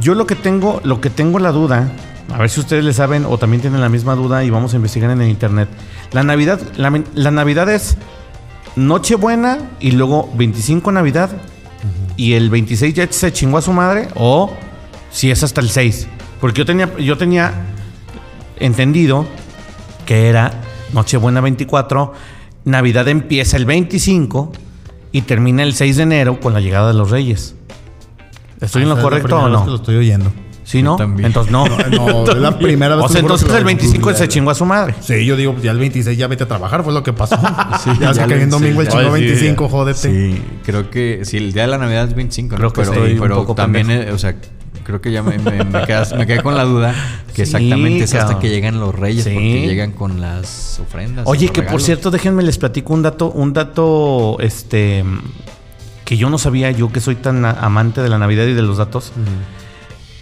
yo 0.00 0.14
lo 0.14 0.26
que 0.26 0.34
tengo, 0.36 0.80
lo 0.84 1.00
que 1.00 1.10
tengo 1.10 1.38
la 1.38 1.50
duda, 1.52 1.90
a 2.32 2.38
ver 2.38 2.48
si 2.50 2.60
ustedes 2.60 2.84
le 2.84 2.92
saben 2.92 3.24
o 3.24 3.38
también 3.38 3.60
tienen 3.60 3.80
la 3.80 3.88
misma 3.88 4.14
duda 4.14 4.44
y 4.44 4.50
vamos 4.50 4.72
a 4.72 4.76
investigar 4.76 5.10
en 5.10 5.20
el 5.20 5.28
internet. 5.28 5.68
La 6.12 6.22
Navidad, 6.22 6.60
la, 6.76 7.02
la 7.14 7.30
Navidad 7.32 7.68
es 7.68 7.96
Nochebuena 8.76 9.58
y 9.80 9.92
luego 9.92 10.30
25 10.34 10.92
Navidad 10.92 11.30
y 12.16 12.34
el 12.34 12.50
26 12.50 12.94
ya 12.94 13.06
se 13.10 13.32
chingó 13.32 13.58
a 13.58 13.62
su 13.62 13.72
madre 13.72 14.08
o 14.14 14.52
si 15.10 15.30
es 15.30 15.42
hasta 15.42 15.60
el 15.60 15.70
6. 15.70 16.06
Porque 16.40 16.58
yo 16.58 16.66
tenía, 16.66 16.96
yo 16.98 17.16
tenía 17.18 17.52
entendido 18.58 19.26
que 20.06 20.28
era 20.28 20.52
Nochebuena 20.92 21.40
24, 21.40 22.12
Navidad 22.64 23.08
empieza 23.08 23.56
el 23.56 23.64
25 23.66 24.52
y 25.12 25.22
termina 25.22 25.62
el 25.62 25.74
6 25.74 25.96
de 25.96 26.02
enero 26.02 26.40
con 26.40 26.52
la 26.52 26.60
llegada 26.60 26.88
de 26.88 26.94
los 26.94 27.10
Reyes. 27.10 27.54
¿Estoy 28.60 28.82
en 28.82 28.88
lo 28.90 29.00
correcto 29.00 29.38
o 29.38 29.44
vez 29.44 29.52
no? 29.52 29.64
que 29.64 29.70
lo 29.70 29.76
estoy 29.76 29.96
oyendo. 29.96 30.32
¿Sí, 30.64 30.84
no? 30.84 30.94
también. 30.94 31.26
Entonces 31.26 31.50
no. 31.50 31.64
No, 31.90 32.30
es 32.30 32.36
la 32.36 32.56
primera 32.58 32.94
vez 32.94 33.04
O 33.04 33.08
que 33.08 33.14
sea, 33.14 33.22
entonces 33.22 33.52
el 33.52 33.64
25 33.64 34.14
se 34.14 34.28
chingó 34.28 34.50
a 34.50 34.54
su 34.54 34.64
madre. 34.64 34.94
Sí, 35.00 35.24
yo 35.26 35.36
digo, 35.36 35.56
ya 35.60 35.72
el 35.72 35.78
26 35.78 36.16
ya 36.16 36.28
vete 36.28 36.44
a 36.44 36.48
trabajar, 36.48 36.84
fue 36.84 36.92
lo 36.92 37.02
que 37.02 37.12
pasó. 37.12 37.36
ya 38.00 38.12
ya 38.12 38.22
es 38.22 38.28
que 38.28 38.42
en 38.42 38.50
domingo 38.50 38.80
el 38.80 38.86
26. 38.86 39.02
chingo 39.02 39.14
Ay, 39.14 39.22
sí, 39.22 39.28
25, 39.28 39.64
ya. 39.64 39.70
jódete. 39.70 39.98
Sí, 39.98 40.42
creo 40.64 40.88
que 40.90 41.20
sí, 41.24 41.38
el 41.38 41.52
día 41.52 41.62
de 41.62 41.68
la 41.68 41.78
Navidad 41.78 42.04
es 42.04 42.14
25, 42.14 42.54
¿no? 42.54 42.56
Creo 42.58 42.72
que 42.72 42.80
pero, 42.82 42.92
estoy 42.92 43.12
un 43.14 43.20
pero 43.20 43.36
poco 43.36 43.54
también, 43.56 43.88
pendejo. 43.88 44.14
o 44.14 44.18
sea, 44.18 44.36
creo 44.84 45.00
que 45.00 45.12
ya 45.12 45.22
me, 45.22 45.38
me, 45.38 45.64
me 45.64 45.82
quedas- 45.86 46.12
me 46.16 46.26
quedé 46.26 46.42
con 46.42 46.56
la 46.56 46.64
duda 46.64 46.94
que 47.28 47.36
Sí, 47.46 47.52
exactamente 47.56 48.04
es 48.04 48.14
hasta 48.14 48.38
que 48.38 48.48
llegan 48.48 48.80
los 48.80 48.94
reyes, 48.94 49.24
Sí. 49.24 49.30
porque 49.32 49.66
llegan 49.66 49.92
con 49.92 50.20
las 50.20 50.78
ofrendas. 50.80 51.24
Oye, 51.26 51.48
que 51.50 51.62
por 51.62 51.80
cierto, 51.82 52.10
déjenme 52.10 52.42
les 52.42 52.58
platico 52.58 52.92
un 52.94 53.02
dato, 53.02 53.30
un 53.30 53.52
dato, 53.52 54.36
este, 54.40 55.04
que 56.04 56.16
yo 56.16 56.28
no 56.30 56.38
sabía, 56.38 56.70
yo 56.70 56.90
que 56.92 57.00
soy 57.00 57.14
tan 57.16 57.44
amante 57.44 58.00
de 58.02 58.08
la 58.08 58.18
Navidad 58.18 58.44
y 58.46 58.52
de 58.54 58.62
los 58.62 58.78
datos. 58.78 59.12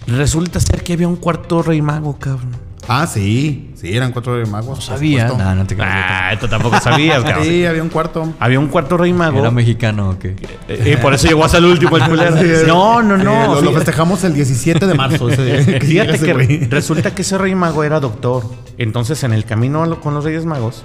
Resulta 0.07 0.59
ser 0.59 0.83
que 0.83 0.93
había 0.93 1.07
un 1.07 1.15
cuarto 1.17 1.61
rey 1.61 1.81
mago, 1.81 2.17
cabrón. 2.17 2.51
Ah, 2.91 3.05
sí. 3.05 3.69
Sí, 3.75 3.95
eran 3.95 4.11
cuatro 4.11 4.35
de 4.35 4.45
magos. 4.47 4.79
No 4.79 4.81
sabía. 4.81 5.27
No, 5.27 5.55
no 5.55 5.65
te 5.67 5.75
creas. 5.75 5.91
Ah, 5.93 6.33
esto 6.33 6.49
tampoco 6.49 6.79
sabías, 6.81 7.23
cabrón. 7.23 7.43
Sí, 7.45 7.63
había 7.65 7.83
un 7.83 7.89
cuarto. 7.89 8.33
Había 8.39 8.59
un 8.59 8.67
cuarto 8.67 8.97
rey 8.97 9.13
mago. 9.13 9.37
¿Era 9.39 9.51
mexicano 9.51 10.09
o 10.09 10.19
qué? 10.19 10.35
eh, 10.67 10.95
y 10.97 11.01
por 11.01 11.13
eso 11.13 11.27
llegó 11.27 11.45
hasta 11.45 11.59
el 11.59 11.65
último 11.65 11.95
el 11.97 12.03
culero. 12.03 12.35
No, 12.67 13.03
no, 13.03 13.17
Sí, 13.17 13.23
no. 13.23 13.61
lo, 13.61 13.71
festejamos 13.73 14.23
el 14.23 14.33
17 14.33 14.87
de 14.87 14.93
marzo. 14.95 15.29
ese- 15.29 15.79
Fíjate 15.81 16.15
ese 16.15 16.25
que 16.25 16.33
güey. 16.33 16.65
resulta 16.67 17.13
que 17.13 17.21
ese 17.21 17.37
rey 17.37 17.53
mago 17.53 17.83
era 17.83 17.99
doctor. 17.99 18.43
Entonces, 18.79 19.23
en 19.23 19.33
el 19.33 19.45
camino 19.45 19.99
con 20.01 20.15
los 20.15 20.23
reyes 20.23 20.45
magos, 20.45 20.83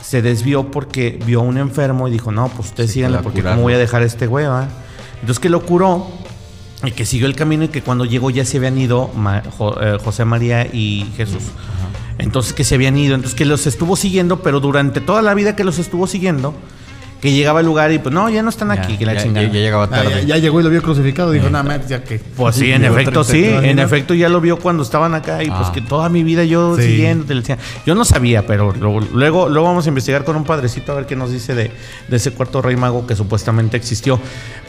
se 0.00 0.22
desvió 0.22 0.70
porque 0.70 1.18
vio 1.26 1.40
a 1.40 1.42
un 1.42 1.58
enfermo 1.58 2.08
y 2.08 2.12
dijo, 2.12 2.32
no, 2.32 2.48
pues 2.48 2.68
ustedes 2.70 2.90
Sí, 2.90 2.94
síganle 2.94 3.16
para 3.18 3.24
porque 3.24 3.40
curarlo. 3.40 3.56
cómo 3.58 3.62
voy 3.64 3.74
a 3.74 3.78
dejar 3.78 4.00
a 4.02 4.06
este 4.06 4.26
güey, 4.26 4.46
va?". 4.46 4.68
Entonces 5.20 5.38
que 5.38 5.48
lo 5.50 5.60
curó 5.64 6.08
y 6.86 6.92
que 6.92 7.04
siguió 7.06 7.26
el 7.26 7.34
camino 7.36 7.64
y 7.64 7.68
que 7.68 7.82
cuando 7.82 8.04
llegó 8.04 8.30
ya 8.30 8.44
se 8.44 8.58
habían 8.58 8.78
ido 8.78 9.10
Ma- 9.16 9.42
Jo- 9.58 9.80
eh, 9.80 9.98
José 10.02 10.24
María 10.24 10.66
y 10.72 11.06
Jesús. 11.16 11.42
Entonces 12.18 12.52
que 12.52 12.64
se 12.64 12.76
habían 12.76 12.96
ido, 12.96 13.14
entonces 13.14 13.36
que 13.36 13.44
los 13.44 13.66
estuvo 13.66 13.96
siguiendo, 13.96 14.40
pero 14.42 14.60
durante 14.60 15.00
toda 15.00 15.20
la 15.22 15.34
vida 15.34 15.56
que 15.56 15.64
los 15.64 15.78
estuvo 15.78 16.06
siguiendo, 16.06 16.54
que 17.24 17.32
llegaba 17.32 17.60
al 17.60 17.64
lugar 17.64 17.90
y 17.90 17.98
pues 17.98 18.14
no, 18.14 18.28
ya 18.28 18.42
no 18.42 18.50
están 18.50 18.70
aquí, 18.70 18.92
Ya, 18.92 18.98
que 18.98 19.06
la 19.06 19.14
ya- 19.14 19.22
chingada. 19.22 19.46
ya- 19.46 19.52
ya 19.54 19.60
llegaba 19.60 19.84
Ah, 19.84 19.88
tarde. 19.88 20.10
ya, 20.10 20.20
ya 20.20 20.36
llegó 20.36 20.60
y 20.60 20.62
lo 20.62 20.68
vio 20.68 20.82
crucificado. 20.82 21.30
Dijo, 21.30 21.48
nada 21.48 21.64
más, 21.64 21.88
ya 21.88 22.04
que. 22.04 22.18
Pues 22.18 22.54
sí, 22.56 22.70
en 22.70 22.84
efecto, 22.84 23.24
30, 23.24 23.24
sí. 23.24 23.60
¿te 23.62 23.70
En 23.70 23.78
efecto, 23.78 24.12
ya 24.12 24.28
lo 24.28 24.42
vio 24.42 24.58
cuando 24.58 24.82
estaban 24.82 25.14
acá 25.14 25.42
y 25.42 25.46
pues 25.48 25.68
Ah. 25.68 25.72
que 25.72 25.80
toda 25.80 26.10
mi 26.10 26.22
vida 26.22 26.44
yo 26.44 26.76
Sí. 26.76 26.82
siguiendo. 26.82 27.24
le 27.32 27.40
decía. 27.40 27.56
Yo 27.86 27.94
no 27.94 28.04
sabía, 28.04 28.46
pero 28.46 28.72
lo- 28.74 29.00
luego, 29.00 29.48
luego 29.48 29.66
vamos 29.68 29.86
a 29.86 29.88
investigar 29.88 30.22
con 30.24 30.36
un 30.36 30.44
padrecito 30.44 30.92
a 30.92 30.96
ver 30.96 31.06
qué 31.06 31.16
nos 31.16 31.32
dice 31.32 31.54
de, 31.54 31.70
de 32.08 32.16
ese 32.16 32.30
cuarto 32.32 32.60
rey 32.60 32.76
mago 32.76 33.06
que 33.06 33.16
supuestamente 33.16 33.78
existió. 33.78 34.20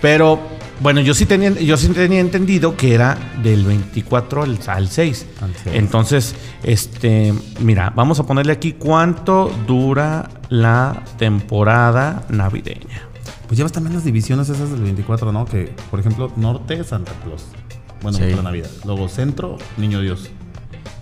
Pero 0.01 0.39
bueno, 0.80 1.01
yo 1.01 1.14
sí 1.14 1.26
tenía, 1.26 1.51
yo 1.51 1.76
sí 1.76 1.89
tenía 1.89 2.22
entendido 2.22 2.78
que 2.78 2.93
era 2.93 3.18
del 3.43 3.66
24 3.66 4.43
al, 4.43 4.58
al 4.68 4.88
6. 4.89 5.26
Al 5.41 5.51
6. 5.62 5.76
Entonces, 5.76 6.36
este, 6.64 7.34
mira, 7.60 7.91
vamos 7.93 8.20
a 8.20 8.26
ponerle 8.26 8.53
aquí 8.53 8.74
cuánto 8.74 9.51
dura 9.68 10.30
la 10.49 11.03
temporada 11.17 12.23
navideña. 12.29 13.01
Pues 13.47 13.57
llevas 13.57 13.71
también 13.71 13.93
las 13.95 14.03
divisiones 14.03 14.49
esas 14.49 14.71
del 14.71 14.81
24, 14.81 15.31
¿no? 15.31 15.45
Que, 15.45 15.73
por 15.91 15.99
ejemplo, 15.99 16.31
norte, 16.35 16.83
Santa 16.83 17.11
Claus. 17.23 17.45
Bueno, 18.01 18.17
Sí. 18.17 18.25
para 18.31 18.41
Navidad. 18.43 18.69
Luego 18.85 19.07
centro, 19.07 19.57
Niño 19.77 20.01
Dios. 20.01 20.29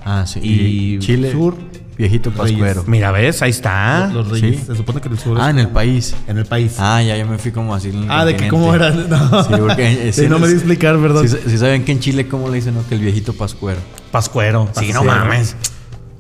Ah, 0.06 0.26
sí. 0.28 0.40
Y 0.44 1.00
Chile, 1.00 1.32
sur, 1.32 1.56
viejito 1.98 2.30
Reyes. 2.32 2.52
pascuero. 2.52 2.84
Mira, 2.88 3.12
ves, 3.12 3.42
ahí 3.42 3.52
está. 3.52 4.10
los 4.14 4.30
reyes. 4.30 4.60
sí. 4.60 4.66
Se 4.66 4.76
supone 4.76 5.00
que 5.00 5.08
el 5.08 5.18
sur 5.18 5.38
Ah, 5.40 5.46
es 5.46 5.50
en 5.52 5.60
el 5.60 5.66
como- 5.66 5.74
país. 5.76 6.14
En 6.28 6.38
el 6.38 6.46
país. 6.46 6.76
Ah, 6.80 7.02
ya, 7.02 7.16
ya 7.16 7.26
me 7.26 7.38
fui 7.38 7.52
como 7.52 7.74
así. 7.74 7.90
en 7.90 8.04
el 8.04 8.12
Ah, 8.12 8.26
de 8.26 8.36
que 8.36 8.50
cómo 8.50 8.74
era. 8.74 8.92
No. 8.92 9.44
Sí, 9.44 9.54
porque, 9.58 10.12
Sí, 10.14 10.28
no 10.28 10.40
me 10.40 10.48
di 10.48 10.54
explicar, 10.56 10.98
perdón. 11.00 11.28
Sí, 11.30 11.38
sí 11.48 11.58
saben 11.58 11.86
que 11.86 11.94
en 11.94 12.00
Chile, 12.02 12.28
¿cómo 12.28 12.50
le 12.50 12.56
dicen? 12.56 12.74
No? 12.76 12.86
Que 12.88 12.96
el 12.96 13.02
viejito 13.02 13.32
pascuero. 13.34 13.80
Pascuero. 14.12 14.70
Sí, 14.78 14.92
no 14.92 15.04
mames. 15.06 15.56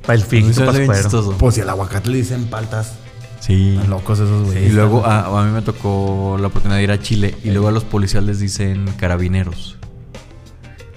Para 0.05 0.19
el 0.19 0.25
viejito 0.25 0.65
pascuero. 0.65 1.35
Pues 1.37 1.55
si 1.55 1.61
al 1.61 1.69
aguacate 1.69 2.09
le 2.09 2.17
dicen 2.19 2.45
paltas. 2.45 2.93
Sí. 3.45 3.71
Están 3.75 3.89
locos 3.89 4.19
esos 4.19 4.41
Y 4.47 4.51
güeyes. 4.51 4.73
luego 4.73 5.05
a, 5.05 5.39
a 5.41 5.43
mí 5.43 5.51
me 5.51 5.61
tocó 5.61 6.37
la 6.39 6.47
oportunidad 6.47 6.77
de 6.77 6.83
ir 6.83 6.91
a 6.91 6.99
Chile 6.99 7.35
y 7.43 7.51
luego 7.51 7.67
a 7.67 7.71
los 7.71 7.83
policías 7.83 8.23
les 8.23 8.39
dicen 8.39 8.85
carabineros. 8.97 9.77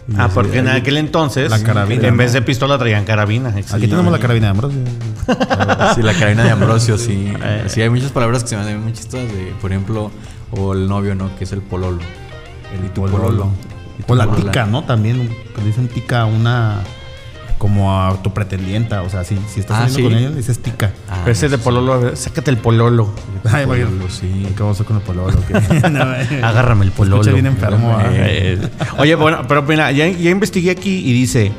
Y 0.08 0.14
Ah, 0.16 0.30
porque 0.32 0.58
en 0.60 0.68
aquel 0.68 0.98
entonces, 0.98 1.50
La 1.50 1.60
carabina, 1.60 2.06
en 2.06 2.16
vez 2.16 2.32
de 2.32 2.40
pistola 2.42 2.78
traían 2.78 3.04
carabina. 3.04 3.48
Aquí 3.48 3.88
tenemos 3.88 4.12
la 4.12 4.20
carabina 4.20 4.46
de 4.46 4.50
Ambrosio. 4.52 4.78
Sí, 5.96 6.02
la 6.02 6.12
carabina 6.14 6.44
de 6.44 6.50
Ambrosio, 6.50 6.96
sí. 6.96 7.32
Eh. 7.42 7.64
Sí, 7.66 7.82
hay 7.82 7.90
muchas 7.90 8.12
palabras 8.12 8.44
que 8.44 8.50
se 8.50 8.56
me 8.56 8.62
hacen 8.62 8.80
muy 8.80 8.92
chistosas. 8.92 9.26
De, 9.32 9.52
por 9.60 9.72
ejemplo, 9.72 10.12
o 10.52 10.72
el 10.74 10.86
novio, 10.88 11.16
¿no? 11.16 11.34
Que 11.36 11.42
es 11.42 11.52
el 11.52 11.62
pololo. 11.62 11.98
El 12.78 12.84
y 12.86 12.88
tu 12.90 13.00
pololo. 13.06 13.50
Y 13.98 14.04
tu 14.04 14.12
O 14.12 14.16
la 14.16 14.28
tica, 14.32 14.66
¿no? 14.66 14.84
También 14.84 15.28
que 15.56 15.62
dicen 15.62 15.88
tica 15.88 16.24
una 16.26 16.76
como 17.58 17.92
a 17.98 18.22
tu 18.22 18.32
pretendienta. 18.32 19.02
O 19.02 19.10
sea, 19.10 19.24
si, 19.24 19.36
si 19.52 19.60
estás 19.60 19.76
Ah, 19.78 19.88
saliendo 19.88 19.96
sí. 19.96 20.02
con 20.02 20.14
ella, 20.14 20.30
dices 20.36 20.58
tica. 20.62 20.92
Ah, 21.08 21.18
Pero 21.24 21.32
ese 21.32 21.48
de 21.48 21.56
sí, 21.56 21.62
pololo, 21.62 22.14
sácate 22.16 22.50
el 22.50 22.58
pololo. 22.58 23.10
Ay, 23.44 23.66
pololo, 23.66 24.08
sí. 24.10 24.46
¿Qué 24.56 24.62
vamos 24.62 24.76
a 24.80 24.82
hacer 24.82 24.86
con 24.86 24.96
el 24.96 25.02
pololo? 25.02 25.38
Eh. 25.48 26.40
Agárrame 26.44 26.84
el 26.84 26.90
Se 26.90 26.96
pololo. 26.96 27.16
escucha 27.16 27.32
bien 27.34 27.46
enfermo. 27.46 27.98
Eh, 28.04 28.58
Oye, 28.98 29.14
bueno, 29.14 29.42
pero 29.48 29.62
mira, 29.62 29.90
ya, 29.92 30.06
ya 30.08 30.30
investigué 30.30 30.70
aquí 30.70 30.98
y 31.08 31.12
dice, 31.12 31.52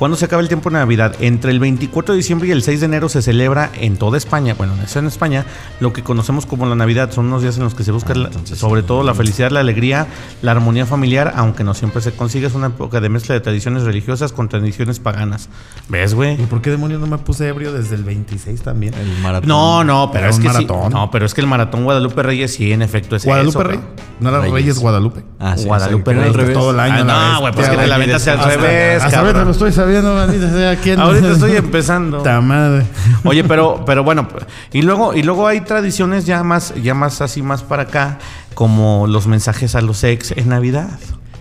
¿cuándo 0.00 0.16
se 0.16 0.24
acaba 0.24 0.42
el 0.42 0.48
tiempo 0.48 0.68
de 0.70 0.78
Navidad? 0.78 1.14
Entre 1.20 1.52
el 1.52 1.60
24 1.60 2.14
de 2.14 2.16
diciembre 2.18 2.48
y 2.48 2.50
el 2.50 2.62
6 2.64 2.80
de 2.80 2.86
enero 2.86 3.08
se 3.08 3.22
celebra 3.22 3.70
en 3.78 3.96
toda 3.98 4.18
España, 4.18 4.54
bueno, 4.58 4.72
eso 4.82 4.98
en 4.98 5.06
España, 5.06 5.46
lo 5.78 5.92
que 5.92 6.02
conocemos 6.02 6.44
como 6.46 6.66
la 6.66 6.74
Navidad. 6.74 7.12
Son 7.12 7.26
unos 7.26 7.42
días 7.42 7.56
en 7.58 7.62
los 7.64 7.74
que 7.76 7.84
se 7.84 7.92
busca, 7.92 8.14
Ah, 8.16 8.22
entonces 8.26 8.58
sobre 8.58 8.82
todo, 8.82 9.04
la 9.04 9.14
felicidad, 9.14 9.52
la 9.52 9.60
alegría, 9.60 10.08
la 10.42 10.50
armonía 10.50 10.86
familiar, 10.86 11.32
aunque 11.36 11.62
no 11.62 11.74
siempre 11.74 12.00
se 12.02 12.10
consigue. 12.12 12.46
Es 12.48 12.54
una 12.54 12.68
época 12.68 13.00
de 13.00 13.08
mezcla 13.10 13.34
de 13.34 13.40
tradiciones 13.40 13.84
religiosas 13.84 14.32
con 14.32 14.48
tradiciones 14.48 14.98
paganas. 14.98 15.48
¿Ves, 15.88 16.14
güey? 16.14 16.34
¿Y 16.42 16.46
por 16.46 16.62
qué 16.62 16.70
demonios 16.70 17.00
no 17.00 17.06
me 17.06 17.18
puse 17.18 17.46
ebrio 17.46 17.72
desde 17.72 17.94
el 17.94 18.02
26 18.04 18.62
también? 18.62 18.94
El 18.94 19.06
maratón. 19.22 19.48
No, 19.48 19.84
no, 19.84 20.10
pero 20.12 20.28
es 20.28 20.36
que 20.38 20.48
sí- 20.48 20.64
maratón. 20.66 20.92
no, 20.92 21.10
pero 21.10 21.26
es 21.26 21.34
que 21.34 21.42
el 21.42 21.46
maratón 21.46 21.84
Guadalupe 21.84 22.22
Reyes 22.22 22.54
sí, 22.54 22.72
en 22.72 22.80
efecto 22.82 23.16
es 23.16 23.24
¿Guadalupe 23.26 23.50
eso, 23.58 23.62
Rey? 23.62 23.76
cabrón. 23.78 23.94
¿No 24.20 24.28
era 24.30 24.38
Reyes. 24.40 24.52
Reyes, 24.54 24.78
Guadalupe? 24.78 25.24
Ah, 25.38 25.56
sí, 25.56 25.64
Guadalupe 25.66 26.10
o 26.10 26.12
sea, 26.14 26.22
Reyes, 26.22 26.36
revés. 26.36 26.54
todo 26.54 26.70
el 26.70 26.80
año. 26.80 27.04
Ah, 27.08 27.30
a 27.30 27.32
no, 27.34 27.40
güey, 27.40 27.52
pues 27.54 27.68
que 27.68 27.76
la 27.76 27.86
ya, 27.86 27.98
ventas 27.98 28.28
al 28.28 28.38
revés, 28.44 29.02
ahorita 29.02 29.16
cabrón. 29.22 29.44
lo 29.44 29.50
estoy 29.50 29.72
sabiendo, 29.72 29.89
maldita 29.98 30.50
sea 30.50 30.76
quién. 30.76 31.00
Ahorita 31.00 31.32
estoy 31.32 31.56
empezando. 31.56 32.18
Ta 32.18 32.40
madre. 32.40 32.84
Oye, 33.24 33.44
pero, 33.44 33.82
pero 33.84 34.04
bueno, 34.04 34.26
y 34.72 34.82
luego, 34.82 35.14
y 35.14 35.22
luego 35.22 35.46
hay 35.46 35.60
tradiciones 35.62 36.26
ya 36.26 36.42
más, 36.44 36.72
ya 36.82 36.94
más 36.94 37.20
así 37.20 37.42
más 37.42 37.62
para 37.62 37.82
acá, 37.84 38.18
como 38.54 39.06
los 39.06 39.26
mensajes 39.26 39.74
a 39.74 39.80
los 39.80 40.02
ex 40.04 40.32
en 40.32 40.48
Navidad. 40.48 40.88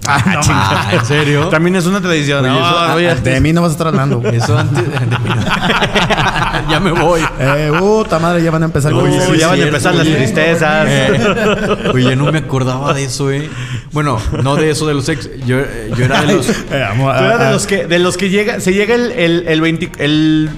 Ah, 0.08 0.24
no, 0.26 0.40
Ah, 0.50 0.90
¿en 0.94 1.06
serio? 1.06 1.50
También 1.50 1.76
es 1.76 1.86
una 1.86 2.02
tradición. 2.02 2.44
Oye, 2.44 2.50
¿no? 2.54 2.60
eso- 2.88 2.94
Oye, 2.96 3.16
De 3.16 3.40
mí 3.42 3.54
no 3.54 3.62
vas 3.62 3.72
a 3.72 3.74
estar 3.74 3.88
hablando. 3.88 4.22
Eso 4.30 4.58
antes. 4.58 4.84
ya 6.70 6.80
me 6.80 6.92
voy. 6.92 7.22
Eh, 7.40 7.72
puta 7.78 8.18
madre, 8.18 8.42
ya 8.42 8.50
van 8.52 8.64
a 8.64 8.66
empezar 8.66 8.92
con 8.94 9.06
el 9.12 9.38
ya 9.38 9.48
van 9.50 9.60
a 9.60 9.64
empezar 9.64 9.94
las 9.96 10.08
oye. 10.08 10.16
tristezas. 10.16 10.86
Eh, 10.88 11.90
Oye, 11.94 12.16
no 12.16 12.32
me 12.32 12.40
acordaba 12.40 12.94
de 12.94 13.04
eso, 13.04 13.30
eh. 13.30 13.50
Bueno, 13.92 14.22
no 14.44 14.56
de 14.56 14.70
eso 14.70 14.86
de 14.88 14.94
los 14.94 15.10
ex. 15.10 15.30
Yo, 15.46 15.60
eh, 15.60 15.90
yo 15.98 16.06
era 16.06 16.22
de 16.24 16.34
los. 16.34 16.48
Eh, 16.50 16.84
amo- 16.84 17.12
Tú 17.12 17.24
eras 17.24 17.40
de 17.40 17.46
ah, 17.46 17.52
los 17.52 17.66
que, 17.68 17.88
de 17.88 18.00
los 18.00 18.18
que 18.18 18.30
llega, 18.30 18.60
se 18.60 18.74
llega 18.74 18.94
el, 18.96 19.12
el, 19.12 19.46
el 19.48 19.62
20 19.62 19.92
el- 20.00 20.50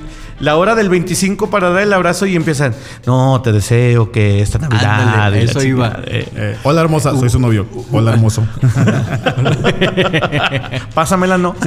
la 0.41 0.57
hora 0.57 0.75
del 0.75 0.89
25 0.89 1.49
para 1.49 1.69
dar 1.69 1.83
el 1.83 1.93
abrazo 1.93 2.25
y 2.25 2.35
empiezan, 2.35 2.73
no, 3.05 3.41
te 3.41 3.51
deseo 3.51 4.11
que 4.11 4.41
esta 4.41 4.57
Navidad. 4.59 5.01
Ándale, 5.01 5.41
y 5.41 5.43
eso 5.45 5.61
chingada". 5.61 5.99
iba. 5.99 6.03
Eh, 6.07 6.27
Eh, 6.35 6.57
hola 6.63 6.81
hermosa, 6.81 7.11
soy 7.17 7.29
su 7.29 7.39
novio. 7.39 7.67
Hola 7.91 8.11
hermoso. 8.13 8.45
pásamela, 10.93 11.37
no. 11.37 11.55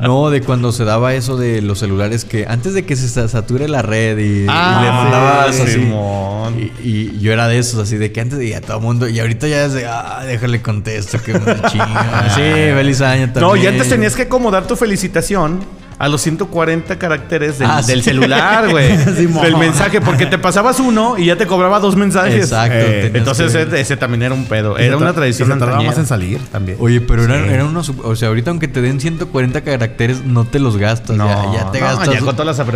No, 0.00 0.30
de 0.30 0.40
cuando 0.40 0.72
se 0.72 0.84
daba 0.84 1.12
eso 1.12 1.36
de 1.36 1.60
los 1.60 1.78
celulares 1.78 2.24
que 2.24 2.46
antes 2.48 2.72
de 2.72 2.86
que 2.86 2.96
se 2.96 3.06
sa- 3.06 3.28
sature 3.28 3.68
la 3.68 3.82
red 3.82 4.16
y, 4.16 4.44
y 4.44 4.46
Ah, 4.48 4.80
le 4.82 4.90
mandabas 4.90 5.54
sí, 5.56 5.62
así. 5.62 5.72
Simón. 5.72 6.54
Y, 6.58 6.72
y 6.88 7.18
yo 7.20 7.34
era 7.34 7.48
de 7.48 7.58
esos, 7.58 7.78
así 7.80 7.98
de 7.98 8.10
que 8.10 8.22
antes 8.22 8.38
de 8.38 8.56
a 8.56 8.62
todo 8.62 8.78
el 8.78 8.82
mundo. 8.82 9.08
Y 9.08 9.20
ahorita 9.20 9.46
ya 9.46 9.64
es 9.66 9.74
de, 9.74 9.86
ah, 9.86 10.22
déjale 10.24 10.62
contesto, 10.62 11.20
que 11.22 11.34
me 11.34 11.40
chinga. 11.70 12.30
sí, 12.34 12.40
feliz 12.40 13.02
año 13.02 13.24
también. 13.26 13.44
No, 13.44 13.56
y 13.56 13.66
antes 13.66 13.90
tenías 13.90 14.16
que 14.16 14.22
acomodar 14.22 14.66
tu 14.66 14.74
felicitación 14.74 15.60
a 16.00 16.08
los 16.08 16.20
140 16.22 16.98
caracteres 16.98 17.58
del, 17.58 17.70
Ah, 17.70 17.82
sí. 17.82 17.92
del 17.92 18.02
celular, 18.02 18.68
güey. 18.70 18.96
Simón. 19.16 19.44
del 19.44 19.56
mensaje, 19.58 20.00
porque 20.00 20.24
te 20.26 20.38
pasabas 20.38 20.80
uno 20.80 21.16
y 21.18 21.26
ya 21.26 21.36
te 21.36 21.46
cobraba 21.46 21.78
dos 21.78 21.94
mensajes. 21.94 22.44
Exacto. 22.46 22.74
Eh, 22.76 23.10
Entonces 23.14 23.52
que- 23.52 23.62
ese, 23.62 23.80
ese 23.80 23.96
también 23.98 24.22
era 24.22 24.34
un 24.34 24.46
pedo. 24.46 24.78
Era 24.78 24.96
una 24.96 25.12
tradición 25.12 25.48
y 25.50 25.52
se 25.52 25.58
tardaba 25.58 25.82
más 25.82 25.98
en 25.98 26.06
salir 26.06 26.40
también. 26.50 26.78
Oye, 26.80 27.00
pero 27.02 27.24
era, 27.24 27.44
Sí. 27.44 27.50
era 27.50 27.64
uno. 27.66 27.82
sup- 27.84 28.00
O 28.02 28.16
sea, 28.16 28.28
ahorita 28.28 28.50
aunque 28.50 28.66
te 28.66 28.80
den 28.80 28.98
140 29.00 29.60
caracteres, 29.60 30.24
no 30.24 30.44
te 30.46 30.58
los 30.58 30.76
gastas. 30.78 31.16
No, 31.16 31.26
ya, 31.28 31.52
ya 31.64 31.70
te 31.70 31.80
no, 31.80 31.86
gastas. 31.86 32.14
ya 32.14 32.20
con 32.20 32.34
todas 32.34 32.46
las 32.58 32.66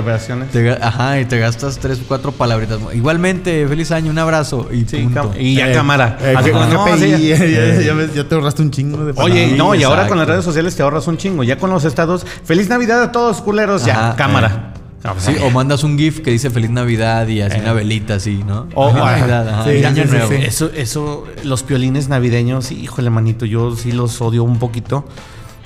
te 0.53 0.63
ga- 0.63 0.79
ajá, 0.83 1.19
y 1.21 1.25
te 1.25 1.39
gastas 1.39 1.79
tres 1.79 2.01
o 2.01 2.05
cuatro 2.07 2.31
palabritas. 2.33 2.79
Igualmente, 2.93 3.67
feliz 3.67 3.91
año, 3.91 4.11
un 4.11 4.19
abrazo. 4.19 4.69
Y 4.71 4.85
Sí, 4.85 4.99
punto. 4.99 5.33
cam- 5.33 5.41
y 5.41 5.55
ya 5.57 5.71
Eh, 5.71 5.75
cámara. 5.75 6.19
eh, 6.21 6.35
que- 6.45 6.53
no, 6.53 6.99
sí, 6.99 7.29
ya- 8.15 8.29
te 8.29 8.35
ahorraste 8.35 8.61
un 8.63 8.71
chingo 8.71 8.99
de 9.05 9.13
Oye, 9.13 9.15
palabras. 9.15 9.59
no, 9.59 9.75
y 9.75 9.83
ahora 9.83 10.09
con 10.09 10.19
las 10.19 10.27
redes 10.29 10.45
sociales 10.45 10.77
te 10.77 10.83
ahorras 10.83 11.07
un 11.07 11.17
chingo. 11.17 11.43
Ya 11.43 11.57
con 11.59 11.71
los 11.71 11.85
estados, 11.85 12.27
feliz 12.45 12.69
Navidad 12.69 13.03
a 13.03 13.13
todos, 13.15 13.41
culeros. 13.41 13.85
Ya, 13.87 14.09
Ajá, 14.09 14.17
cámara. 14.17 14.75
No, 15.03 15.13
pues, 15.13 15.25
Sí, 15.25 15.33
eh, 15.33 15.41
o 15.45 15.51
mandas 15.51 15.85
un 15.85 15.97
GIF 15.99 16.21
que 16.21 16.31
dice 16.31 16.49
Feliz 16.51 16.71
Navidad 16.71 17.27
y 17.29 17.41
así 17.43 17.59
una 17.61 17.73
velita 17.75 18.15
así, 18.15 18.43
¿no? 18.47 18.69
O- 18.75 18.89
Feliz 18.91 19.03
ajá. 19.05 19.17
Navidad, 19.21 19.49
ajá, 19.49 19.65
Sí, 19.71 19.85
Año 19.85 20.05
Nuevo. 20.07 20.29
sí. 20.29 20.35
Eso, 20.43 20.71
eso, 20.75 21.25
los 21.45 21.63
piolines 21.63 22.09
navideños, 22.09 22.71
híjole, 22.73 23.11
manito, 23.11 23.45
yo 23.47 23.77
sí 23.77 23.93
los 23.93 24.21
odio 24.21 24.45
un 24.45 24.59
poquito. 24.59 25.05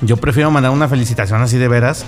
Yo 0.00 0.16
prefiero 0.16 0.50
mandar 0.52 0.70
una 0.72 0.86
felicitación 0.88 1.42
así 1.42 1.56
de 1.56 1.66
veras. 1.68 2.04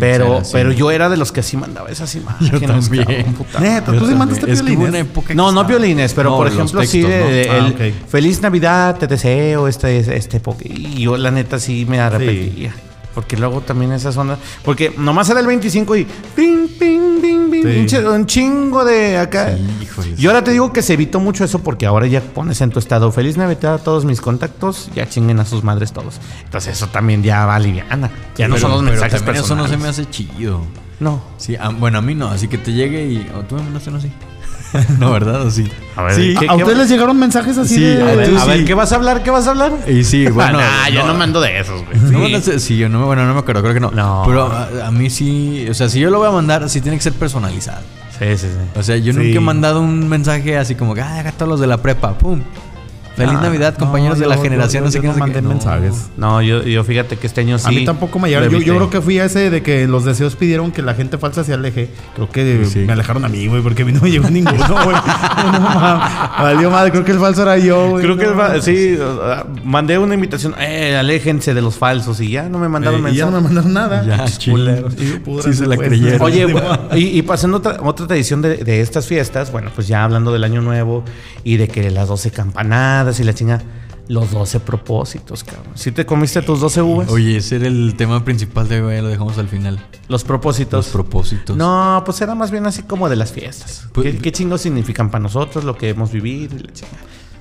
pero, 0.00 0.42
sí. 0.44 0.50
pero 0.54 0.72
yo 0.72 0.90
era 0.90 1.08
de 1.10 1.16
los 1.18 1.30
que 1.30 1.42
sí 1.42 1.56
mandaba 1.56 1.88
esas 1.90 2.14
imágenes. 2.16 2.60
también. 2.66 3.32
puta. 3.34 3.60
Neta, 3.60 3.92
tú 3.92 4.06
sí 4.06 4.14
mandaste 4.14 4.50
Es 4.50 4.60
que 4.60 4.72
hubo 4.72 4.76
piolines. 4.80 4.88
una 4.88 4.98
época 4.98 5.28
que 5.28 5.34
No, 5.34 5.52
no 5.52 5.64
violines, 5.64 6.12
pero 6.14 6.30
No, 6.30 6.36
por 6.36 6.48
ejemplo, 6.48 6.82
sí, 6.84 7.02
de- 7.02 7.48
Ah, 7.50 7.72
el. 7.78 7.92
Feliz 8.08 8.40
Navidad, 8.42 8.96
te 8.96 9.06
deseo, 9.06 9.68
este, 9.68 9.98
este, 10.16 10.40
y 10.64 11.02
yo 11.02 11.16
la 11.16 11.30
neta 11.30 11.58
sí 11.58 11.86
me 11.88 12.00
arrepentía. 12.00 12.74
Porque 13.14 13.36
luego 13.36 13.60
también 13.60 13.92
esas 13.92 14.16
ondas, 14.16 14.38
porque 14.64 14.92
nomás 14.98 15.28
era 15.30 15.38
el 15.40 15.46
25 15.46 15.96
y 15.96 16.04
ping, 16.34 16.66
ping, 16.78 17.20
ping, 17.20 17.50
ping, 17.50 17.62
Sí. 17.62 17.68
un 17.78 17.86
ch- 18.04 18.14
un 18.16 18.26
chingo 18.26 18.84
de 18.84 19.18
acá. 19.18 19.56
Sí, 19.56 20.14
Yo 20.16 20.30
ahora 20.30 20.42
te 20.42 20.50
digo 20.50 20.72
que 20.72 20.82
se 20.82 20.94
evitó 20.94 21.20
mucho 21.20 21.44
eso 21.44 21.60
porque 21.60 21.86
ahora 21.86 22.06
ya 22.08 22.20
pones 22.20 22.60
en 22.60 22.70
tu 22.70 22.78
estado 22.80 23.12
Feliz 23.12 23.36
Navidad 23.36 23.74
a 23.74 23.78
todos 23.78 24.04
mis 24.04 24.20
contactos, 24.20 24.90
ya 24.94 25.08
chinguen 25.08 25.38
a 25.38 25.44
sus 25.44 25.62
madres 25.62 25.92
todos. 25.92 26.20
Entonces 26.44 26.74
eso 26.76 26.88
también 26.88 27.22
ya 27.22 27.46
va 27.46 27.58
liviana. 27.60 28.10
Ya 28.36 28.48
no 28.48 28.56
Pero- 28.56 28.68
son 28.68 28.70
los 28.72 28.80
pero 28.80 28.92
mensajes 29.00 29.24
también 29.24 29.44
eso 29.44 29.54
no 29.54 29.64
se 29.68 29.76
me 29.76 29.84
personales. 29.84 29.98
hace 30.00 30.10
chido. 30.10 30.60
No. 31.00 31.22
Sí, 31.38 31.54
a- 31.56 31.68
bueno, 31.70 31.98
a 31.98 32.00
mí 32.02 32.14
no, 32.14 32.28
así 32.28 32.48
que 32.48 32.58
te 32.58 32.72
llegue 32.72 33.04
y. 33.06 33.30
oh, 33.36 33.42
tú 33.42 33.54
me 33.54 33.62
mandaste 33.62 33.90
uno 33.90 33.98
así. 33.98 34.10
no, 34.98 35.12
¿verdad? 35.12 35.42
¿O 35.42 35.50
sí? 35.50 35.70
A 35.96 36.02
ver, 36.02 36.14
sí, 36.14 36.34
¿qué- 36.38 36.46
¿A 36.48 36.54
ustedes 36.54 36.78
les 36.78 36.88
llegaron 36.88 37.18
mensajes 37.18 37.56
así 37.58 37.74
Sí, 37.76 37.80
de.? 37.80 38.02
a 38.02 38.14
ver, 38.14 38.28
tú 38.30 38.38
a 38.38 38.44
ver, 38.46 38.58
sí. 38.58 38.64
¿qué 38.64 38.74
vas 38.74 38.92
a 38.92 38.96
hablar? 38.96 39.22
¿Qué 39.22 39.30
vas 39.30 39.46
a 39.46 39.50
hablar? 39.50 39.72
Y 39.86 40.04
sí, 40.04 40.26
bueno. 40.30 40.58
Ah, 40.60 40.82
nah, 40.84 40.88
yo 40.90 41.06
no 41.06 41.14
mando 41.14 41.40
de 41.40 41.58
esos, 41.60 41.84
güey. 41.84 41.98
No, 42.12 42.28
no 42.28 42.40
sé, 42.40 42.58
sí, 42.60 42.76
yo 42.76 42.88
no, 42.88 43.06
bueno, 43.06 43.24
no 43.26 43.34
me 43.34 43.40
acuerdo, 43.40 43.62
creo 43.62 43.74
que 43.74 43.80
no. 43.80 43.90
No. 43.90 44.22
Pero 44.26 44.50
a, 44.52 44.68
a 44.86 44.90
mí 44.90 45.08
sí, 45.10 45.66
o 45.70 45.74
sea, 45.74 45.88
si 45.88 46.00
yo 46.00 46.10
lo 46.10 46.18
voy 46.18 46.28
a 46.28 46.32
mandar, 46.32 46.68
sí 46.68 46.80
tiene 46.80 46.96
que 46.96 47.02
ser 47.02 47.12
personalizado. 47.14 47.82
Sí, 48.18 48.26
sí, 48.36 48.46
sí. 48.46 48.78
O 48.78 48.82
sea, 48.82 48.96
yo 48.96 49.12
Sí. 49.12 49.18
nunca 49.18 49.36
he 49.38 49.40
mandado 49.40 49.80
un 49.80 50.08
mensaje 50.08 50.56
así 50.56 50.74
como 50.76 50.94
que, 50.94 51.00
ah, 51.00 51.18
acá 51.20 51.32
todos 51.32 51.48
los 51.48 51.60
de 51.60 51.66
la 51.66 51.78
prepa, 51.78 52.16
pum. 52.16 52.40
Feliz 53.16 53.34
Ah, 53.38 53.42
Navidad, 53.42 53.76
compañeros 53.78 54.18
de 54.18 54.26
la 54.26 54.34
yo- 54.36 54.42
generación, 54.42 54.82
yo- 54.82 54.86
no 54.86 54.90
sé 54.90 54.98
yo 54.98 55.02
qué, 55.02 55.08
no 55.08 55.14
mandé 55.16 55.40
mensajes. 55.42 56.10
No, 56.16 56.42
yo, 56.42 56.62
yo 56.64 56.82
fíjate 56.82 57.16
que 57.16 57.26
este 57.28 57.42
año 57.42 57.58
sí. 57.58 57.66
A 57.68 57.70
mí 57.70 57.84
tampoco 57.84 58.18
me 58.18 58.28
llegaron. 58.28 58.50
Yo, 58.50 58.58
yo 58.60 58.74
creo 58.76 58.90
que 58.90 59.00
fui 59.00 59.18
a 59.20 59.24
ese 59.26 59.50
de 59.50 59.62
que 59.62 59.86
los 59.86 60.04
deseos 60.04 60.34
pidieron 60.36 60.72
que 60.72 60.82
la 60.82 60.94
gente 60.94 61.16
falsa 61.18 61.44
se 61.44 61.54
aleje. 61.54 61.90
Creo 62.16 62.28
que 62.30 62.64
Sí. 62.64 62.80
me 62.80 62.92
alejaron 62.92 63.24
a 63.24 63.28
mí, 63.28 63.46
güey, 63.46 63.62
porque 63.62 63.82
a 63.82 63.86
mí 63.86 63.92
no 63.92 64.00
me 64.00 64.10
llegó 64.10 64.28
ninguno, 64.30 64.56
güey. 64.84 64.96
No, 64.96 66.00
valió 66.42 66.70
madre. 66.70 66.90
Creo 66.90 67.04
que 67.04 67.12
el 67.12 67.18
falso 67.18 67.42
era 67.42 67.56
yo, 67.58 67.90
güey. 67.90 68.04
Creo 68.04 68.16
que 68.16 68.62
sí, 68.62 68.98
mandé 69.64 69.96
una 69.98 70.14
invitación, 70.14 70.54
eh, 70.58 70.96
aléjense 70.96 71.54
de 71.54 71.62
los 71.62 71.76
falsos 71.76 72.20
y 72.20 72.30
ya 72.30 72.48
no 72.48 72.58
me 72.58 72.68
mandaron 72.68 73.06
Eh, 73.06 73.12
y 73.12 73.16
ya 73.16 73.26
mensaje. 73.26 73.30
no 73.30 73.36
me 73.36 73.44
mandaron 73.44 73.72
nada. 73.72 74.04
Ya, 74.04 74.24
Culeros. 74.50 74.94
púdranse, 75.24 75.52
Sí 75.52 75.58
se 75.58 75.66
la 75.66 75.76
pues. 75.76 75.88
creyeron. 75.88 76.20
Oye, 76.22 76.46
Sí, 76.46 76.52
bu- 76.52 76.96
y, 76.96 77.18
y 77.18 77.22
pasando 77.22 77.58
otra, 77.58 77.76
otra 77.82 78.06
tradición 78.06 78.42
de, 78.42 78.56
de 78.58 78.80
estas 78.80 79.06
fiestas, 79.06 79.52
bueno, 79.52 79.70
pues 79.74 79.86
ya 79.88 80.04
hablando 80.04 80.32
del 80.32 80.44
año 80.44 80.60
nuevo 80.62 81.04
y 81.44 81.56
de 81.56 81.68
que 81.68 81.90
las 81.90 82.08
12 82.08 82.30
campanadas 82.30 83.03
y 83.20 83.24
la 83.24 83.34
chinga, 83.34 83.62
los 84.08 84.30
12 84.32 84.60
propósitos, 84.60 85.44
cabrón. 85.44 85.72
¿Sí 85.74 85.90
te 85.92 86.04
comiste 86.04 86.42
tus 86.42 86.60
12 86.60 86.82
uvas? 86.82 87.08
Oye, 87.10 87.38
ese 87.38 87.56
era 87.56 87.66
el 87.66 87.94
tema 87.96 88.24
principal 88.24 88.68
de 88.68 88.82
hoy, 88.82 89.00
lo 89.00 89.08
dejamos 89.08 89.38
al 89.38 89.48
final. 89.48 89.78
Los 90.08 90.24
propósitos. 90.24 90.86
Los 90.86 90.92
propósitos. 90.92 91.56
No, 91.56 92.02
pues 92.04 92.20
era 92.20 92.34
más 92.34 92.50
bien 92.50 92.66
así 92.66 92.82
como 92.82 93.08
de 93.08 93.16
las 93.16 93.32
fiestas. 93.32 93.86
Pues- 93.92 94.12
¿Qué, 94.14 94.18
qué 94.18 94.32
chingos 94.32 94.60
significan 94.60 95.10
para 95.10 95.22
nosotros 95.22 95.64
lo 95.64 95.76
que 95.76 95.88
hemos 95.90 96.12
vivido 96.12 96.56
y 96.56 96.60
la 96.60 96.72
chinga? 96.72 96.90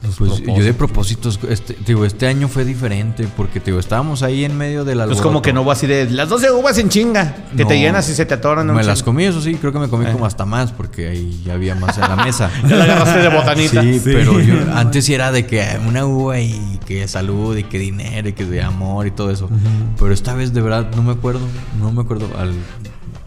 Los 0.03 0.17
Pues 0.17 0.41
yo 0.43 0.63
de 0.63 0.73
propósitos. 0.73 1.39
este, 1.49 1.77
digo, 1.85 2.03
este 2.03 2.27
año 2.27 2.49
fue 2.49 2.65
diferente 2.65 3.25
porque 3.37 3.61
digo, 3.61 3.79
estábamos 3.79 4.21
ahí 4.21 4.43
en 4.43 4.57
medio 4.57 4.83
del 4.83 4.97
Pues 4.97 5.03
alboroto. 5.03 5.23
como 5.23 5.41
que 5.41 5.53
no 5.53 5.63
voy 5.63 5.71
así 5.71 5.87
de 5.87 6.09
las 6.09 6.27
12 6.27 6.51
uvas 6.51 6.77
en 6.77 6.89
chinga, 6.89 7.35
que 7.55 7.63
te 7.63 7.79
llenas 7.79 8.09
y 8.09 8.13
se 8.13 8.25
te 8.25 8.33
atoran. 8.33 8.69
un 8.69 8.75
Me 8.75 8.83
las 8.83 9.01
comí, 9.01 9.23
eso 9.23 9.41
sí, 9.41 9.55
creo 9.55 9.71
que 9.71 9.79
me 9.79 9.87
comí 9.87 10.05
Eh. 10.05 10.11
como 10.11 10.25
hasta 10.25 10.45
más 10.45 10.73
porque 10.73 11.07
ahí 11.07 11.41
ya 11.45 11.53
había 11.53 11.73
más 11.75 11.97
en 11.97 12.01
la 12.01 12.17
mesa. 12.17 12.49
Ya 12.67 12.75
la 12.75 12.83
agarraste 12.83 13.19
de 13.19 13.29
botanita. 13.29 13.81
Sí, 13.81 13.93
Sí. 13.93 14.01
pero 14.03 14.39
yo 14.41 14.55
antes 14.75 15.05
sí 15.05 15.13
era 15.13 15.31
de 15.31 15.45
que 15.45 15.65
una 15.87 16.05
uva 16.05 16.37
y 16.39 16.79
que 16.85 17.07
salud 17.07 17.55
y 17.55 17.63
que 17.63 17.79
dinero 17.79 18.27
y 18.27 18.33
que 18.33 18.43
de 18.45 18.61
amor 18.61 19.07
y 19.07 19.11
todo 19.11 19.31
eso. 19.31 19.49
Pero 19.97 20.13
esta 20.13 20.33
vez 20.33 20.53
de 20.53 20.61
verdad 20.61 20.89
no 20.97 21.03
me 21.03 21.13
acuerdo, 21.13 21.41
no 21.79 21.91
me 21.93 22.01
acuerdo 22.01 22.27
al 22.37 22.51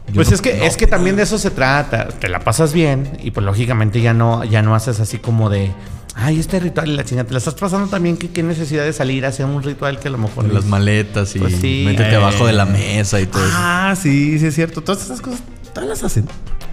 yo 0.09 0.15
Pues 0.15 0.29
no- 0.29 0.35
es 0.37 0.43
que 0.43 0.57
no. 0.59 0.65
es 0.65 0.77
que 0.77 0.87
también 0.87 1.17
de 1.17 1.23
eso 1.23 1.37
se 1.39 1.51
trata. 1.51 2.09
Te 2.09 2.29
la 2.29 2.41
pasas 2.41 2.73
bien 2.73 3.19
y 3.23 3.31
pues 3.33 3.45
lógicamente 3.47 4.01
ya 4.03 4.13
no 4.15 4.45
ya 4.45 4.61
no 4.63 4.75
haces 4.75 5.01
así 5.01 5.19
como 5.19 5.51
de 5.51 5.73
ay 6.19 6.41
este 6.41 6.59
ritual 6.59 6.89
y 6.89 6.97
la 6.97 7.05
chingada 7.05 7.27
te 7.29 7.33
la 7.35 7.39
estás 7.39 7.55
pasando 7.55 7.89
también 7.89 8.17
que 8.17 8.31
qué 8.31 8.43
necesidad 8.43 8.85
de 8.85 8.93
salir 8.93 9.25
a 9.27 9.29
hacer 9.29 9.45
un 9.47 9.63
ritual 9.63 10.01
que 10.01 10.09
a 10.09 10.11
lo 10.11 10.19
mejor 10.19 10.47
Con 10.47 10.55
las 10.55 10.65
maletas 10.65 11.37
y 11.37 11.39
Pues 11.39 11.57
sí. 11.61 11.83
métete 11.87 12.11
Eh. 12.13 12.17
abajo 12.17 12.47
de 12.47 12.55
la 12.55 12.65
mesa 12.65 13.21
y 13.21 13.27
todo 13.27 13.45
eso. 13.45 13.55
Ah, 13.57 13.95
sí, 14.01 14.39
sí 14.39 14.47
es 14.47 14.55
cierto. 14.55 14.81
Todas 14.83 15.05
esas 15.05 15.21
cosas, 15.21 15.43
todas 15.75 15.89
las 15.89 16.03
hacen. 16.03 16.27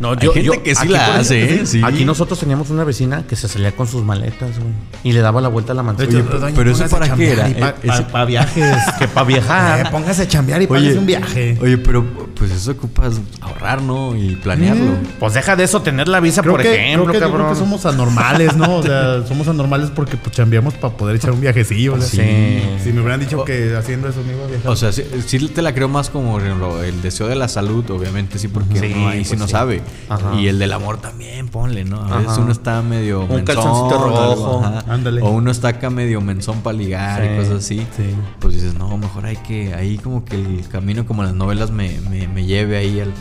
No, 0.04 0.12
Hay 0.12 0.28
gente 0.34 0.62
que 0.64 0.76
sí 0.76 0.82
aquí, 0.84 0.92
la 0.92 1.06
por 1.06 1.16
hace, 1.16 1.44
ejemplo, 1.44 1.64
¿eh? 1.64 1.68
Sí. 1.68 1.82
Aquí 1.84 2.04
nosotros 2.04 2.38
teníamos 2.38 2.70
una 2.70 2.84
vecina 2.84 3.26
que 3.26 3.38
se 3.38 3.48
salía 3.48 3.72
con 3.74 3.88
sus 3.88 4.04
maletas, 4.04 4.60
güey, 4.60 4.72
y 5.04 5.14
le 5.14 5.22
daba 5.22 5.40
la 5.40 5.48
vuelta 5.48 5.72
a 5.72 5.76
la. 5.76 5.82
Oye, 5.82 6.08
pero- 6.08 6.50
pero 6.54 6.72
eso 6.72 6.88
para 6.90 7.14
qué 7.16 7.32
era? 7.32 7.50
Eh, 7.50 7.74
ese- 7.84 8.04
Para 8.04 8.26
viajes. 8.26 8.76
que 9.00 9.08
para 9.08 9.24
Eh, 9.30 9.34
viajar. 9.34 9.92
póngase 9.92 10.24
a 10.24 10.28
chambear 10.28 10.62
y 10.62 10.68
págase 10.68 10.98
un 10.98 11.06
viaje. 11.06 11.58
Oye, 11.62 11.78
pero 11.78 12.04
pues 12.36 12.52
eso 12.52 12.72
ocupas 12.72 13.14
ahorrar, 13.42 13.82
¿no? 13.82 14.16
Y 14.18 14.36
planearlo. 14.36 14.92
Pues 15.20 15.34
deja 15.36 15.56
de 15.56 15.64
eso, 15.64 15.82
tener 15.82 16.10
la 16.10 16.20
visa, 16.20 16.42
Creo 16.42 16.54
por 16.56 16.62
que, 16.64 16.74
ejemplo, 16.76 17.06
creo 17.06 17.14
que, 17.14 17.20
yo 17.20 17.32
creo 17.32 17.38
cabrón. 17.38 17.54
que 17.54 17.60
somos 17.60 17.86
anormales, 17.86 18.58
¿no? 18.58 18.78
O 18.80 18.84
sea, 18.84 19.24
somos 19.28 19.48
anormales 19.48 19.90
porque 19.90 20.18
pues, 20.18 20.36
chambeamos 20.36 20.74
para 20.74 20.98
poder 20.98 21.16
echar 21.16 21.32
un 21.32 21.40
viajecillo. 21.40 21.94
o 21.94 22.02
sea. 22.02 22.24
Sí. 22.26 22.62
Si 22.84 22.92
me 22.92 23.00
hubieran 23.00 23.22
dicho 23.22 23.46
que 23.46 23.74
haciendo 23.78 24.10
eso 24.10 24.20
me 24.28 24.34
iba 24.34 24.44
a 24.44 24.48
viajar. 24.48 24.70
O 24.72 24.76
sea, 24.76 24.92
sí, 24.92 25.04
sí 25.26 25.48
te 25.48 25.62
la 25.62 25.74
creo 25.74 25.88
más 25.88 26.10
como 26.10 26.40
el 26.40 27.02
deseo 27.02 27.28
de 27.28 27.36
la 27.36 27.48
salud, 27.48 27.90
obviamente 27.92 28.38
sí, 28.40 28.48
porque 28.50 28.80
Sí, 28.80 28.92
uno 28.96 29.08
ahí 29.08 29.24
sí 29.24 29.30
pues 29.30 29.40
no 29.40 29.46
sí. 29.48 29.52
sabe. 29.52 29.82
Ajá. 30.10 30.36
Y 30.40 30.48
el 30.48 30.60
del 30.60 30.74
amor 30.74 30.98
también, 31.00 31.48
ponle, 31.48 31.86
¿no? 31.86 32.02
A 32.04 32.18
veces 32.18 32.34
Ajá. 32.34 32.42
uno 32.42 32.52
está 32.52 32.82
medio 32.82 33.22
Un 33.22 33.28
menzón, 33.36 33.46
calzoncito 33.46 33.98
rojo. 34.04 34.64
Ándale. 34.88 35.22
O 35.22 35.30
uno 35.32 35.52
está 35.52 35.70
acá 35.70 35.90
medio 35.90 36.22
menzón 36.22 36.62
para 36.62 36.78
ligar 36.78 37.22
Sí, 37.22 37.28
y 37.34 37.38
cosas 37.38 37.54
así. 37.66 37.78
sí. 37.98 38.16
Pues 38.40 38.54
dices, 38.56 38.74
no, 38.76 38.96
mejor 38.98 39.26
hay 39.26 39.38
que, 39.38 39.74
ahí 39.74 39.98
como 39.98 40.26
que 40.26 40.36
el 40.36 40.68
camino 40.70 41.06
como 41.06 41.24
las 41.24 41.34
novelas 41.34 41.72
me, 41.72 42.00
me, 42.10 42.28
me 42.28 42.46
lleve 42.46 42.78
ahí 42.78 43.00
al... 43.00 43.12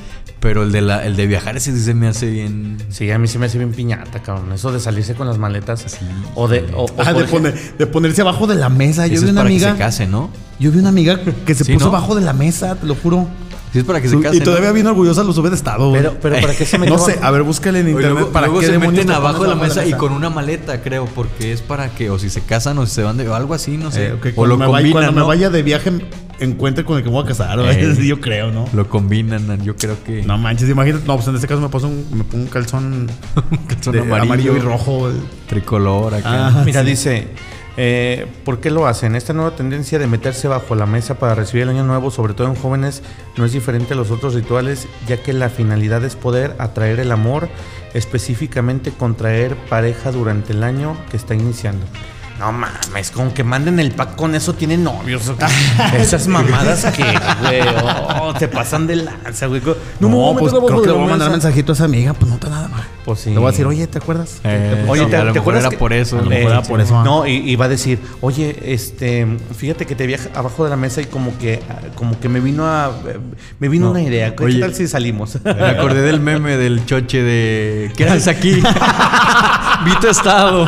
Pero 0.41 0.65
el 0.65 0.73
de, 0.73 0.81
la, 0.81 1.07
el 1.07 1.15
de 1.15 1.29
viajar 1.29 1.57
ese 1.57 1.71
sí 1.73 1.79
se 1.85 1.95
me 1.95 2.09
hace 2.09 2.29
bien... 2.29 2.77
Sí, 2.89 3.09
a 3.13 3.19
mí 3.19 3.29
se 3.29 3.39
me 3.39 3.47
hace 3.47 3.59
bien 3.59 3.71
piñata, 3.71 4.23
cabrón. 4.23 4.53
Eso 4.53 4.73
de 4.73 4.81
salirse 4.81 5.15
con 5.15 5.29
las 5.29 5.39
maletas. 5.39 5.87
O 6.35 6.49
de. 6.49 6.69
O, 6.75 6.87
o 6.87 6.89
Ah, 6.99 7.13
de, 7.13 7.27
poner- 7.29 7.55
de 7.79 7.87
ponerse 7.87 8.23
abajo 8.23 8.49
de 8.49 8.57
la 8.57 8.69
mesa. 8.69 9.07
Yo 9.07 9.13
vi 9.13 9.17
es 9.19 9.23
una 9.31 9.43
para 9.43 9.49
que 9.51 9.55
amiga. 9.55 9.73
se 9.75 9.79
case, 9.79 10.07
¿no? 10.09 10.31
Yo 10.59 10.73
vi 10.73 10.81
una 10.81 10.89
amiga 10.89 11.21
que 11.47 11.55
se 11.55 11.63
Sí, 11.63 11.75
puso 11.75 11.85
¿no? 11.87 11.97
abajo 11.97 12.17
de 12.17 12.23
la 12.23 12.33
mesa, 12.33 12.75
te 12.75 12.87
lo 12.87 12.97
juro. 12.97 13.29
Sí, 13.73 13.79
es 13.79 13.85
para 13.85 14.01
que 14.03 14.09
se 14.09 14.21
case. 14.21 14.37
y 14.37 14.41
todavía 14.41 14.69
¿no? 14.69 14.75
bien 14.75 14.87
orgullosa 14.87 15.25
lo 15.25 15.33
sube 15.33 15.49
de 15.49 15.57
estado. 15.57 15.89
güey. 15.89 16.03
Pero, 16.03 16.17
pero 16.21 16.41
¿para 16.41 16.55
qué 16.55 16.67
se 16.67 16.77
me 16.79 16.87
no 16.87 16.99
sé, 16.99 17.19
a 17.23 17.31
ver, 17.31 17.43
búscale 17.43 17.81
en 17.81 17.89
internet 17.89 18.13
luego, 18.13 18.29
para 18.33 18.47
luego 18.47 18.61
qué 18.61 18.67
se 18.67 18.79
meten 18.79 19.07
te 19.07 19.13
abajo 19.15 19.45
de 19.45 19.49
la 19.49 19.55
mesa 19.57 19.87
y 19.87 19.93
con 19.95 20.13
una 20.13 20.29
maleta, 20.29 20.83
creo, 20.83 21.07
porque 21.07 21.53
es 21.53 21.63
para 21.63 21.89
que, 21.95 22.11
o 22.11 22.19
si 22.19 22.29
se 22.29 22.43
casan 22.43 22.77
o 22.79 22.87
si 22.87 22.95
se 22.95 23.03
van 23.03 23.17
de, 23.17 23.29
o 23.29 23.35
algo 23.35 23.55
así, 23.55 23.79
no 23.79 23.91
sé. 23.91 24.09
Eh, 24.09 24.13
o 24.13 24.19
cuando 24.35 24.47
lo 24.47 24.59
me 24.59 24.67
vaya- 24.67 24.73
combinan, 24.85 24.93
cuando 24.93 25.13
me 25.21 25.27
vaya 25.27 25.49
de 25.51 25.63
viaje 25.63 25.91
encuentre 26.39 26.85
con 26.85 26.97
el 26.99 27.03
que 27.03 27.09
me 27.09 27.15
voy 27.15 27.25
a 27.25 27.29
casar. 27.29 27.59
Eh. 27.61 27.97
yo 28.07 28.21
creo, 28.21 28.51
¿no? 28.51 28.67
Lo 28.75 28.89
combinan, 28.89 29.63
yo 29.63 29.75
creo 29.77 29.97
que. 30.05 30.23
No 30.23 30.37
manches, 30.37 30.69
imagínate, 30.69 31.07
no, 31.07 31.15
pues 31.17 31.29
en 31.29 31.37
este 31.37 31.47
caso 31.49 31.61
me 31.61 31.69
pongo 31.69 31.87
un, 31.89 32.07
me 32.13 32.25
pongo 32.25 32.45
un 32.45 32.51
calzón, 32.51 33.11
calzón 33.69 33.93
de 33.95 34.01
amarillo, 34.01 34.23
amarillo. 34.25 34.57
y 34.57 34.61
rojo. 34.61 34.99
güey. 34.99 35.15
Tricolor 35.47 36.15
acá. 36.15 36.49
Ah, 36.49 36.63
Mira, 36.65 36.83
sí. 36.83 36.87
dice. 36.91 37.29
Eh, 37.77 38.27
¿Por 38.45 38.61
qué 38.61 38.71
lo 38.71 38.87
hacen? 38.87 39.17
Esta 39.17 39.33
nueva 39.33 39.57
tendencia 39.57 39.99
de 39.99 40.07
meterse 40.07 40.47
bajo 40.47 40.75
la 40.75 40.85
mesa 40.85 41.19
para 41.19 41.35
recibir 41.35 41.63
el 41.63 41.71
año 41.71 41.85
nuevo, 41.85 42.11
sobre 42.11 42.35
todo 42.35 42.49
en 42.49 42.55
jóvenes, 42.55 43.03
no 43.37 43.45
es 43.45 43.53
diferente 43.53 43.95
a 43.95 43.97
los 43.97 44.11
otros 44.11 44.35
rituales, 44.35 44.87
ya 45.07 45.23
que 45.23 45.33
la 45.33 45.49
finalidad 45.49 46.05
es 46.05 46.17
poder 46.17 46.55
atraer 46.59 47.01
el 47.01 47.13
amor, 47.13 47.49
específicamente 47.95 48.91
contraer 48.91 49.57
pareja 49.69 50.13
durante 50.13 50.53
el 50.53 50.63
año 50.65 50.97
que 51.11 51.17
está 51.17 51.35
iniciando. 51.35 51.87
No 52.43 52.51
mames, 52.51 53.13
con 53.13 53.31
que 53.31 53.45
manden 53.45 53.79
el 53.79 53.93
pack 53.93 54.17
con 54.17 54.35
eso 54.35 54.53
tienen 54.55 54.83
novios. 54.83 55.33
Esas 55.97 56.27
mamadas 56.27 56.85
que, 56.87 57.05
güey, 57.41 57.61
oh, 58.21 58.35
te 58.35 58.49
pasan 58.49 58.89
de 58.89 58.97
lanza, 58.97 59.47
güey. 59.47 59.63
No, 60.01 60.09
me 60.35 60.41
pues 60.41 60.53
creo 60.53 60.83
que 60.83 60.89
le 60.89 60.93
voy 60.93 61.05
a 61.05 61.11
mandar 61.11 61.29
mesa. 61.29 61.31
mensajito 61.31 61.71
a 61.71 61.75
esa 61.75 61.85
amiga, 61.85 62.15
pues 62.15 62.29
no 62.29 62.35
está 62.35 62.49
nada 62.49 62.67
mal. 62.67 62.83
Pues 63.05 63.21
sí. 63.21 63.31
Le 63.31 63.39
voy 63.39 63.47
a 63.47 63.51
decir, 63.53 63.67
oye, 63.67 63.87
¿te 63.87 63.99
acuerdas? 63.99 64.41
Eh, 64.43 64.85
Oye, 64.89 65.07
¿te, 65.07 65.17
a 65.17 65.25
lo 65.25 65.33
te 65.33 65.39
mejor 65.39 65.55
acuerdas 65.55 65.63
era 65.63 65.71
que- 65.71 65.77
por 65.77 65.93
eso. 65.93 66.19
A 66.19 66.23
lo 66.23 66.31
¿no? 66.31 66.37
era 66.37 66.63
por 66.63 66.81
eso, 66.81 66.99
ah. 66.99 67.05
No, 67.05 67.27
y, 67.29 67.33
y 67.49 67.55
va 67.57 67.67
a 67.67 67.69
decir, 67.69 68.01
oye, 68.21 68.57
este, 68.73 69.27
fíjate 69.57 69.87
que 69.87 69.95
te 69.95 70.07
viaja 70.09 70.29
abajo 70.35 70.65
de 70.65 70.71
la 70.71 70.77
mesa 70.77 71.01
y 71.01 71.05
como 71.07 71.37
que, 71.39 71.63
como 71.95 72.19
que 72.19 72.29
me 72.29 72.41
vino 72.41 72.67
a, 72.67 72.91
me 73.61 73.69
vino 73.69 73.87
No. 73.87 73.91
una 73.93 74.03
idea. 74.03 74.35
¿Qué 74.35 74.45
Oye. 74.45 74.59
tal 74.61 74.75
si 74.75 74.89
salimos? 74.89 75.39
Me 75.45 75.51
acordé 75.51 76.03
del 76.03 76.19
meme 76.21 76.57
del 76.57 76.85
choche 76.87 77.23
de. 77.23 77.93
¿Qué 77.97 78.05
haces 78.09 78.27
aquí? 78.29 78.61
Vi 79.85 79.95
tu 80.01 80.09
estado. 80.09 80.65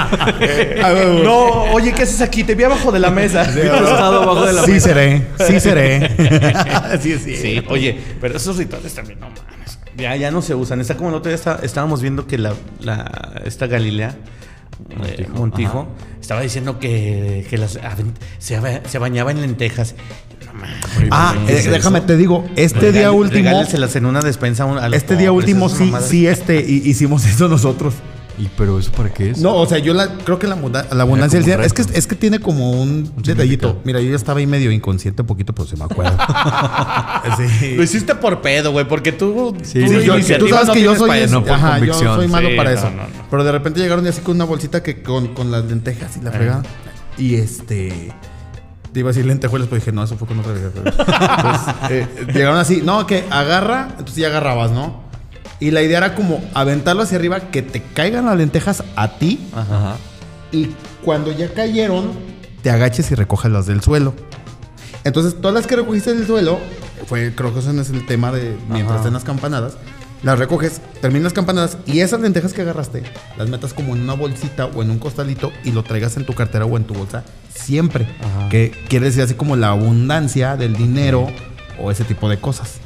no, 1.25 1.65
oye, 1.73 1.93
¿qué 1.93 2.03
haces 2.03 2.21
aquí? 2.21 2.45
Te 2.45 2.55
vi 2.55 2.65
abajo 2.65 2.91
de 2.93 2.99
la 2.99 3.11
mesa. 3.11 3.45
Vi 3.45 3.61
tu 3.63 3.67
estado 3.75 4.23
abajo 4.23 4.47
de 4.47 4.53
la 4.53 4.63
Sí 4.65 4.73
mesa. 4.73 4.89
seré, 4.89 5.27
sí 5.47 5.61
seré. 5.61 6.11
sí, 7.01 7.19
sí. 7.19 7.37
Sí, 7.37 7.63
oye, 7.69 7.99
pero 8.21 8.37
esos 8.37 8.57
rituales 8.57 8.95
también, 8.95 9.21
no 9.21 9.29
mames. 9.29 9.79
Ya, 9.97 10.17
ya 10.17 10.31
no 10.31 10.43
se 10.43 10.55
usan. 10.55 10.81
Está 10.81 10.97
como 10.97 11.11
el 11.11 11.15
otro 11.17 11.29
día 11.31 11.37
está- 11.37 11.61
estábamos 11.63 12.03
viendo 12.03 12.27
que 12.27 12.39
la, 12.39 12.53
la- 12.81 13.33
esta 13.45 13.67
Galilea, 13.67 14.17
eh, 15.05 15.27
Montijo, 15.33 15.87
estaba 16.21 16.41
diciendo 16.41 16.79
que, 16.81 17.47
que 17.49 17.59
las 17.59 17.79
se, 18.39 18.59
ba- 18.59 18.81
se 18.89 18.99
bañaba 18.99 19.31
en 19.31 19.41
lentejas. 19.41 19.95
No 20.47 20.53
mames. 20.55 21.09
Ah, 21.13 21.35
¿qué 21.47 21.53
eh, 21.55 21.59
es 21.59 21.71
déjame 21.71 21.99
eso? 21.99 22.07
te 22.09 22.17
digo, 22.17 22.45
este 22.57 22.91
día 22.91 23.13
último, 23.13 23.63
en 23.63 24.07
una 24.07 24.21
despensa 24.21 24.65
a 24.65 24.89
este 24.89 25.17
día 25.17 25.31
último 25.31 25.69
sí, 25.69 25.93
sí, 26.03 26.27
este, 26.27 26.57
hi- 26.61 26.83
hicimos 26.85 27.25
eso 27.25 27.47
nosotros. 27.49 27.95
¿Y 28.37 28.49
pero 28.57 28.81
eso 28.81 28.91
para 28.91 29.15
qué 29.15 29.31
es? 29.31 29.39
No, 29.39 29.55
o 29.55 29.65
sea, 29.67 29.79
yo 29.79 29.95
la, 29.95 30.09
creo 30.25 30.41
que 30.41 30.49
la, 30.49 30.57
abunda- 30.57 30.87
la 30.93 31.03
abundancia 31.05 31.39
del 31.39 31.45
cielo, 31.47 31.63
es 31.63 31.73
que, 31.73 31.83
es 31.83 32.07
que 32.09 32.17
tiene 32.17 32.41
como 32.41 32.73
un, 32.73 33.13
detallito. 33.23 33.81
Mira, 33.85 34.01
yo 34.01 34.11
ya 34.11 34.17
estaba 34.17 34.41
ahí 34.41 34.47
medio 34.47 34.73
inconsciente 34.73 35.23
un 35.23 35.27
poquito, 35.29 35.55
pero 35.55 35.69
se 35.69 35.77
me 35.77 35.85
acuerdo. 35.85 36.17
sí. 37.37 37.77
Lo 37.77 37.83
hiciste 37.85 38.15
por 38.17 38.41
pedo, 38.43 38.73
güey, 38.73 38.87
porque 38.89 39.13
tú. 39.13 39.57
Sí, 39.63 39.85
tú 39.85 40.01
sí, 40.01 40.05
yo- 40.05 40.39
tú 40.39 40.49
sabes 40.49 40.67
no 40.67 40.73
que 40.75 40.83
yo 40.83 40.97
soy, 40.97 41.09
pa' 41.09 41.19
es- 41.19 41.25
eso. 41.27 41.41
no 41.41 41.47
por 41.47 41.53
ajá, 41.55 41.79
yo 41.79 41.93
convicción. 41.93 42.17
soy 42.17 42.29
malo 42.29 42.49
Sí, 42.49 42.57
para 42.57 42.71
no, 42.73 42.77
eso. 42.79 42.91
no, 42.91 42.97
no. 42.97 43.09
Pero 43.31 43.45
de 43.45 43.53
repente 43.53 43.81
llegaron 43.81 44.05
y 44.05 44.09
así 44.09 44.21
con 44.21 44.35
una 44.35 44.45
bolsita 44.45 44.83
que 44.83 45.03
con, 45.03 45.29
con 45.29 45.51
las 45.53 45.65
lentejas 45.67 46.17
y 46.17 46.21
la 46.21 46.33
fregada. 46.33 46.63
Y 47.17 47.37
este. 47.37 48.13
Te 48.93 49.01
iba 49.01 49.11
a 49.11 49.13
decir 49.13 49.27
lentejuelas, 49.27 49.69
pero 49.69 49.79
dije, 49.81 49.91
no, 49.93 50.05
eso 50.05 50.17
fue 50.17 50.27
con 50.29 50.39
otra 50.41 50.53
pero- 50.55 50.91
Entonces, 50.91 51.75
eh, 51.91 52.27
llegaron 52.33 52.59
así, 52.59 52.81
no, 52.85 53.07
que 53.07 53.25
agarra, 53.31 53.89
entonces 53.91 54.17
ya 54.17 54.29
agarrabas, 54.29 54.71
¿no? 54.71 55.04
Y 55.61 55.71
la 55.71 55.83
idea 55.83 55.99
era 55.99 56.15
como 56.15 56.43
aventarlo 56.55 57.03
hacia 57.03 57.19
arriba, 57.19 57.41
que 57.51 57.63
te 57.63 57.83
caigan 57.83 58.27
las 58.27 58.37
lentejas 58.37 58.83
a 58.97 59.17
ti. 59.19 59.41
Ajá. 59.55 59.97
Y 60.53 60.71
cuando 61.05 61.33
ya 61.33 61.53
cayeron, 61.53 62.13
te 62.63 62.71
agaches 62.71 63.11
y 63.11 63.15
recojas 63.15 63.51
las 63.51 63.67
del 63.67 63.83
suelo. 63.83 64.15
Entonces, 65.05 65.41
todas 65.41 65.55
las 65.55 65.67
que 65.67 65.77
recogiste 65.77 66.15
del 66.15 66.27
suelo, 66.27 66.59
fue, 67.07 67.35
creo 67.35 67.53
que 67.53 67.61
ese 67.61 67.79
es 67.79 67.91
el 67.91 68.07
tema 68.07 68.33
de 68.33 68.57
mientras 68.69 68.99
estén 68.99 69.13
las 69.13 69.25
campanadas, 69.25 69.75
las 70.23 70.39
recoges, 70.39 70.81
terminas 71.03 71.25
las 71.25 71.33
campanadas 71.35 71.77
y 71.85 72.01
esas 72.01 72.21
lentejas 72.21 72.55
que 72.55 72.63
agarraste, 72.63 73.03
las 73.37 73.51
metas 73.51 73.75
como 73.75 73.95
en 73.95 74.03
una 74.03 74.15
bolsita 74.15 74.67
o 74.67 74.83
en 74.83 74.91
un 74.91 74.99
costalito 74.99 75.53
y 75.65 75.73
lo 75.73 75.83
traigas 75.83 76.17
en 76.17 76.25
tu 76.25 76.33
cartera 76.33 76.65
o 76.65 76.77
en 76.79 76.85
tu 76.85 76.95
bolsa 76.95 77.25
siempre. 77.55 78.09
Ajá. 78.21 78.49
Que 78.49 78.73
quiere 78.89 79.07
decir 79.07 79.23
así 79.23 79.35
como 79.35 79.57
la 79.57 79.69
abundancia 79.69 80.57
del 80.57 80.75
dinero 80.75 81.27
o 81.79 81.91
ese 81.91 82.05
tipo 82.05 82.31
de 82.31 82.39
cosas. 82.39 82.79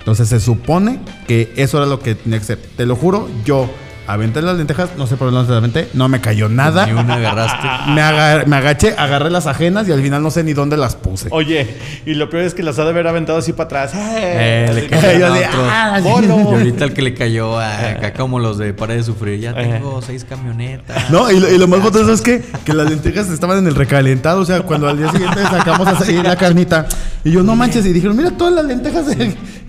Entonces 0.00 0.28
se 0.28 0.40
supone 0.40 0.98
que 1.28 1.52
eso 1.56 1.76
era 1.78 1.86
lo 1.86 2.00
que 2.00 2.14
tenía 2.16 2.38
que 2.38 2.44
ser. 2.44 2.58
Te 2.76 2.84
lo 2.86 2.96
juro, 2.96 3.28
yo 3.44 3.70
aventé 4.06 4.42
las 4.42 4.56
lentejas, 4.56 4.90
no 4.98 5.06
sé 5.06 5.16
por 5.16 5.30
dónde 5.30 5.48
las 5.48 5.56
aventé, 5.58 5.88
no 5.94 6.08
me 6.08 6.20
cayó 6.20 6.48
nada. 6.48 6.84
Ni 6.86 6.92
una 6.92 7.14
agarraste. 7.14 7.68
Me, 7.92 8.00
aga- 8.02 8.44
me 8.44 8.56
agaché, 8.56 8.94
agarré 8.98 9.30
las 9.30 9.46
ajenas 9.46 9.86
y 9.88 9.92
al 9.92 10.02
final 10.02 10.20
no 10.22 10.30
sé 10.32 10.42
ni 10.42 10.52
dónde 10.52 10.76
las 10.76 10.96
puse. 10.96 11.28
Oye, 11.30 11.76
y 12.06 12.14
lo 12.14 12.28
peor 12.28 12.42
es 12.42 12.54
que 12.54 12.62
las 12.64 12.78
ha 12.80 12.84
de 12.84 12.90
haber 12.90 13.06
aventado 13.06 13.38
así 13.38 13.52
para 13.52 13.66
atrás. 13.84 13.92
Eh, 13.94 14.70
le 14.74 14.84
¡Eh! 14.86 14.88
cayó 14.88 15.18
Yo 15.20 15.26
a 15.26 15.38
de, 15.38 15.44
ah. 15.44 16.00
Y 16.02 16.28
ahorita 16.30 16.84
el 16.86 16.92
que 16.92 17.02
le 17.02 17.14
cayó 17.14 17.56
a- 17.58 17.90
acá 17.90 18.12
como 18.14 18.40
los 18.40 18.58
de 18.58 18.72
Para 18.74 18.94
de 18.94 19.04
Sufrir. 19.04 19.38
Ya 19.38 19.54
tengo 19.54 20.02
seis 20.02 20.24
camionetas. 20.28 21.08
No, 21.10 21.30
y 21.30 21.38
lo, 21.38 21.48
y 21.48 21.56
lo 21.58 21.68
más 21.68 21.80
botoso 21.80 22.12
es 22.12 22.20
que, 22.20 22.42
que 22.64 22.72
las 22.74 22.90
lentejas 22.90 23.28
estaban 23.28 23.58
en 23.58 23.68
el 23.68 23.76
recalentado. 23.76 24.40
O 24.40 24.44
sea, 24.44 24.62
cuando 24.62 24.88
al 24.88 24.96
día 24.98 25.10
siguiente 25.12 25.40
sacamos 25.42 25.86
así 25.86 26.14
la 26.14 26.34
carnita. 26.36 26.86
Y 27.22 27.30
yo, 27.30 27.42
no 27.44 27.54
manches. 27.54 27.86
Y 27.86 27.92
dijeron, 27.92 28.16
mira 28.16 28.32
todas 28.32 28.54
las 28.54 28.64
lentejas. 28.64 29.04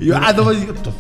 Y 0.01 0.05
yo, 0.07 0.17
ah, 0.17 0.33
no, 0.33 0.43
"To- 0.43 0.93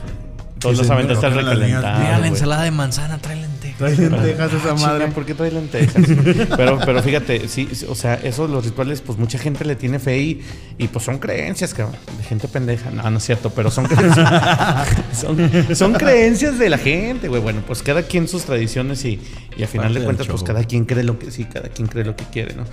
Todos 0.59 0.77
los 0.77 0.89
aventaste 0.91 1.25
al 1.25 1.33
recalentado. 1.33 1.99
Mira 1.99 2.19
la 2.19 2.27
ensalada 2.27 2.61
de 2.63 2.69
manzana, 2.71 3.17
trae 3.17 3.35
lentejas. 3.41 3.77
trae 3.79 3.95
lentejas 3.97 4.53
esa 4.53 4.75
Chinga, 4.75 4.87
madre. 4.87 5.07
¿por 5.07 5.25
qué 5.25 5.33
trae 5.33 5.49
lentejas? 5.51 5.95
pero, 6.55 6.77
pero 6.85 7.01
fíjate, 7.01 7.47
sí, 7.47 7.67
o 7.89 7.95
sea, 7.95 8.13
esos 8.13 8.47
los 8.47 8.63
rituales, 8.63 9.01
pues 9.01 9.17
mucha 9.17 9.39
gente 9.39 9.65
le 9.65 9.75
tiene 9.75 9.97
fe 9.97 10.19
y, 10.19 10.41
y 10.77 10.87
pues 10.87 11.03
son 11.03 11.17
creencias, 11.17 11.73
cabrón, 11.73 11.95
de 12.15 12.23
gente 12.23 12.47
pendeja. 12.47 12.91
No, 12.91 13.09
no 13.09 13.17
es 13.17 13.23
cierto, 13.25 13.49
pero 13.49 13.71
son 13.71 13.85
creencias. 13.87 14.29
son, 15.19 15.75
son 15.75 15.93
creencias 15.93 16.59
de 16.59 16.69
la 16.69 16.77
gente, 16.77 17.27
güey. 17.27 17.41
Bueno, 17.41 17.63
pues 17.65 17.81
cada 17.81 18.03
quien 18.03 18.27
sus 18.27 18.43
tradiciones 18.43 19.03
y, 19.03 19.19
y 19.57 19.63
a 19.63 19.67
final 19.67 19.87
Parte 19.87 19.99
de 19.99 20.05
cuentas, 20.05 20.27
pues 20.27 20.43
cada 20.43 20.63
quien 20.65 20.85
cree 20.85 21.03
lo 21.03 21.17
que 21.17 21.31
sí, 21.31 21.45
cada 21.45 21.69
quien 21.69 21.87
cree 21.87 22.05
lo 22.05 22.15
que 22.15 22.25
quiere, 22.25 22.53
¿no? 22.53 22.65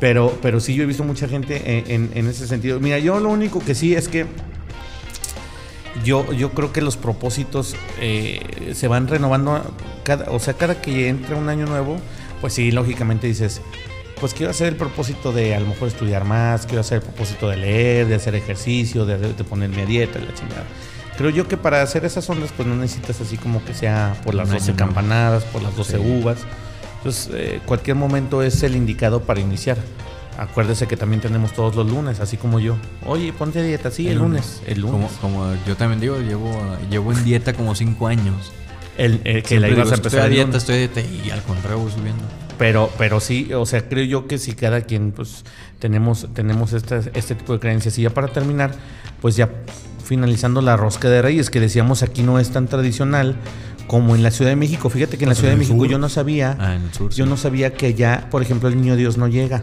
Pero, 0.00 0.36
pero 0.42 0.58
sí, 0.58 0.74
yo 0.74 0.82
he 0.82 0.86
visto 0.86 1.04
mucha 1.04 1.28
gente 1.28 1.78
en, 1.78 1.90
en- 1.92 2.10
en 2.12 2.26
ese 2.28 2.48
sentido. 2.48 2.80
Mira, 2.80 2.98
yo 2.98 3.20
lo 3.20 3.28
único 3.28 3.60
que 3.64 3.76
sí 3.76 3.94
es 3.94 4.08
que 4.08 4.26
yo, 6.04 6.32
yo 6.32 6.50
creo 6.52 6.72
que 6.72 6.80
los 6.80 6.96
propósitos 6.96 7.74
eh, 8.00 8.72
se 8.74 8.88
van 8.88 9.08
renovando, 9.08 9.62
cada, 10.04 10.30
o 10.30 10.38
sea, 10.38 10.54
cada 10.54 10.80
que 10.80 11.08
entra 11.08 11.36
un 11.36 11.48
año 11.48 11.66
nuevo, 11.66 11.98
pues 12.40 12.52
sí, 12.54 12.70
lógicamente 12.70 13.26
dices, 13.26 13.60
pues 14.20 14.34
quiero 14.34 14.50
hacer 14.50 14.68
el 14.68 14.76
propósito 14.76 15.32
de 15.32 15.54
a 15.54 15.60
lo 15.60 15.66
mejor 15.66 15.88
estudiar 15.88 16.24
más, 16.24 16.66
quiero 16.66 16.80
hacer 16.80 16.98
el 16.98 17.02
propósito 17.02 17.48
de 17.48 17.56
leer, 17.56 18.06
de 18.06 18.14
hacer 18.14 18.34
ejercicio, 18.34 19.04
de, 19.06 19.18
de 19.18 19.44
ponerme 19.44 19.82
a 19.82 19.86
dieta, 19.86 20.18
la 20.18 20.32
chingada. 20.34 20.64
Creo 21.16 21.30
yo 21.30 21.48
que 21.48 21.56
para 21.56 21.80
hacer 21.82 22.04
esas 22.04 22.28
ondas, 22.28 22.50
pues 22.54 22.68
no 22.68 22.76
necesitas 22.76 23.20
así 23.22 23.38
como 23.38 23.64
que 23.64 23.72
sea 23.72 24.14
por 24.22 24.34
las 24.34 24.48
Un 24.48 24.54
12 24.54 24.64
año 24.72 24.76
nuevo. 24.76 24.94
campanadas, 24.94 25.44
por 25.44 25.62
las 25.62 25.74
12 25.74 25.96
Sí. 25.96 26.02
uvas. 26.20 26.38
Entonces, 26.98 27.30
eh, 27.34 27.60
cualquier 27.64 27.96
momento 27.96 28.42
es 28.42 28.62
el 28.62 28.76
indicado 28.76 29.22
para 29.22 29.40
iniciar. 29.40 29.78
Acuérdese 30.38 30.86
que 30.86 30.96
también 30.96 31.20
tenemos 31.22 31.52
todos 31.52 31.74
los 31.76 31.90
lunes, 31.90 32.20
así 32.20 32.36
como 32.36 32.60
yo. 32.60 32.76
Oye, 33.06 33.32
ponte 33.32 33.60
a 33.60 33.62
dieta, 33.62 33.90
sí, 33.90 34.08
el, 34.08 34.18
lunes. 34.18 34.60
El 34.66 34.80
lunes. 34.80 35.12
Como, 35.20 35.42
como 35.42 35.54
yo 35.66 35.76
también 35.76 36.00
digo, 36.00 36.18
llevo, 36.18 36.50
llevo 36.90 37.12
en 37.12 37.24
dieta 37.24 37.54
como 37.54 37.74
cinco 37.74 38.06
años. 38.06 38.52
El, 38.98 39.20
eh, 39.24 39.42
que 39.42 39.60
la 39.60 39.68
ibas 39.68 39.90
a 39.90 39.94
estoy 39.94 39.98
empezar 39.98 40.20
a 40.20 40.26
el 40.26 40.32
dieta, 40.32 40.56
estoy 40.56 40.74
a 40.74 40.78
dieta 40.78 41.00
y 41.00 41.30
al 41.30 41.42
contrario 41.42 41.78
voy 41.78 41.90
subiendo. 41.92 42.22
Pero, 42.58 42.90
pero 42.96 43.20
sí, 43.20 43.52
o 43.52 43.66
sea, 43.66 43.86
creo 43.88 44.04
yo 44.04 44.26
que 44.26 44.38
si 44.38 44.52
cada 44.54 44.80
quien, 44.82 45.12
pues, 45.12 45.44
tenemos, 45.78 46.28
tenemos 46.32 46.72
este, 46.72 47.00
este 47.14 47.34
tipo 47.34 47.52
de 47.52 47.58
creencias. 47.58 47.98
Y 47.98 48.02
ya 48.02 48.10
para 48.10 48.28
terminar, 48.28 48.74
pues 49.20 49.36
ya 49.36 49.50
finalizando 50.04 50.62
la 50.62 50.76
rosca 50.76 51.08
de 51.10 51.20
reyes, 51.20 51.50
que 51.50 51.60
decíamos 51.60 52.02
aquí 52.02 52.22
no 52.22 52.38
es 52.38 52.50
tan 52.50 52.68
tradicional 52.68 53.36
como 53.86 54.14
en 54.14 54.22
la 54.22 54.30
Ciudad 54.30 54.50
de 54.50 54.56
México. 54.56 54.88
Fíjate 54.88 55.18
que 55.18 55.24
en 55.24 55.28
la 55.30 55.34
Ciudad 55.34 55.52
en 55.52 55.58
de 55.58 55.64
México 55.64 55.78
sur. 55.80 55.88
yo 55.88 55.98
no 55.98 56.08
sabía, 56.08 56.56
Ah, 56.58 56.78
sur. 56.92 57.10
yo 57.10 57.24
sí. 57.24 57.30
no 57.30 57.36
sabía 57.36 57.74
que 57.74 57.86
allá, 57.86 58.28
por 58.30 58.42
ejemplo, 58.42 58.68
el 58.68 58.76
niño 58.80 58.96
Dios 58.96 59.18
no 59.18 59.28
llega. 59.28 59.62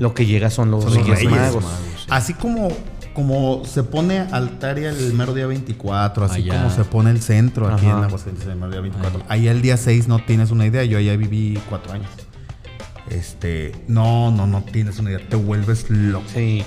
Lo 0.00 0.14
que 0.14 0.24
llega 0.24 0.48
son 0.50 0.70
los, 0.70 0.82
Son 0.84 0.94
los 0.94 1.02
Reyes, 1.06 1.18
Reyes 1.20 1.30
Magos. 1.30 1.62
Magos, 1.64 1.78
sí. 1.98 2.06
Así 2.08 2.34
como, 2.34 2.68
como 3.14 3.64
se 3.66 3.82
pone 3.82 4.18
altaria 4.20 4.88
el 4.90 5.12
mero 5.12 5.34
día 5.34 5.46
24, 5.46 6.24
así 6.24 6.36
Allá. 6.42 6.54
como 6.62 6.74
se 6.74 6.84
pone 6.84 7.10
el 7.10 7.20
centro 7.20 7.68
aquí 7.68 7.84
Ajá. 7.86 7.98
en 7.98 8.04
Aguascalientes 8.04 8.48
el 8.48 8.56
mero 8.56 8.72
día 8.72 8.80
24. 8.80 9.22
Ahí 9.28 9.46
el 9.48 9.60
día 9.60 9.76
6 9.76 10.08
no 10.08 10.24
tienes 10.24 10.50
una 10.50 10.64
idea. 10.66 10.84
Yo 10.84 10.96
allá 10.96 11.14
viví 11.16 11.60
cuatro 11.68 11.92
años. 11.92 12.08
Este, 13.10 13.72
no, 13.88 14.30
no, 14.30 14.46
no 14.46 14.62
tienes 14.62 14.98
una 14.98 15.10
idea. 15.10 15.28
Te 15.28 15.36
vuelves 15.36 15.90
loco. 15.90 16.24
Sí. 16.32 16.64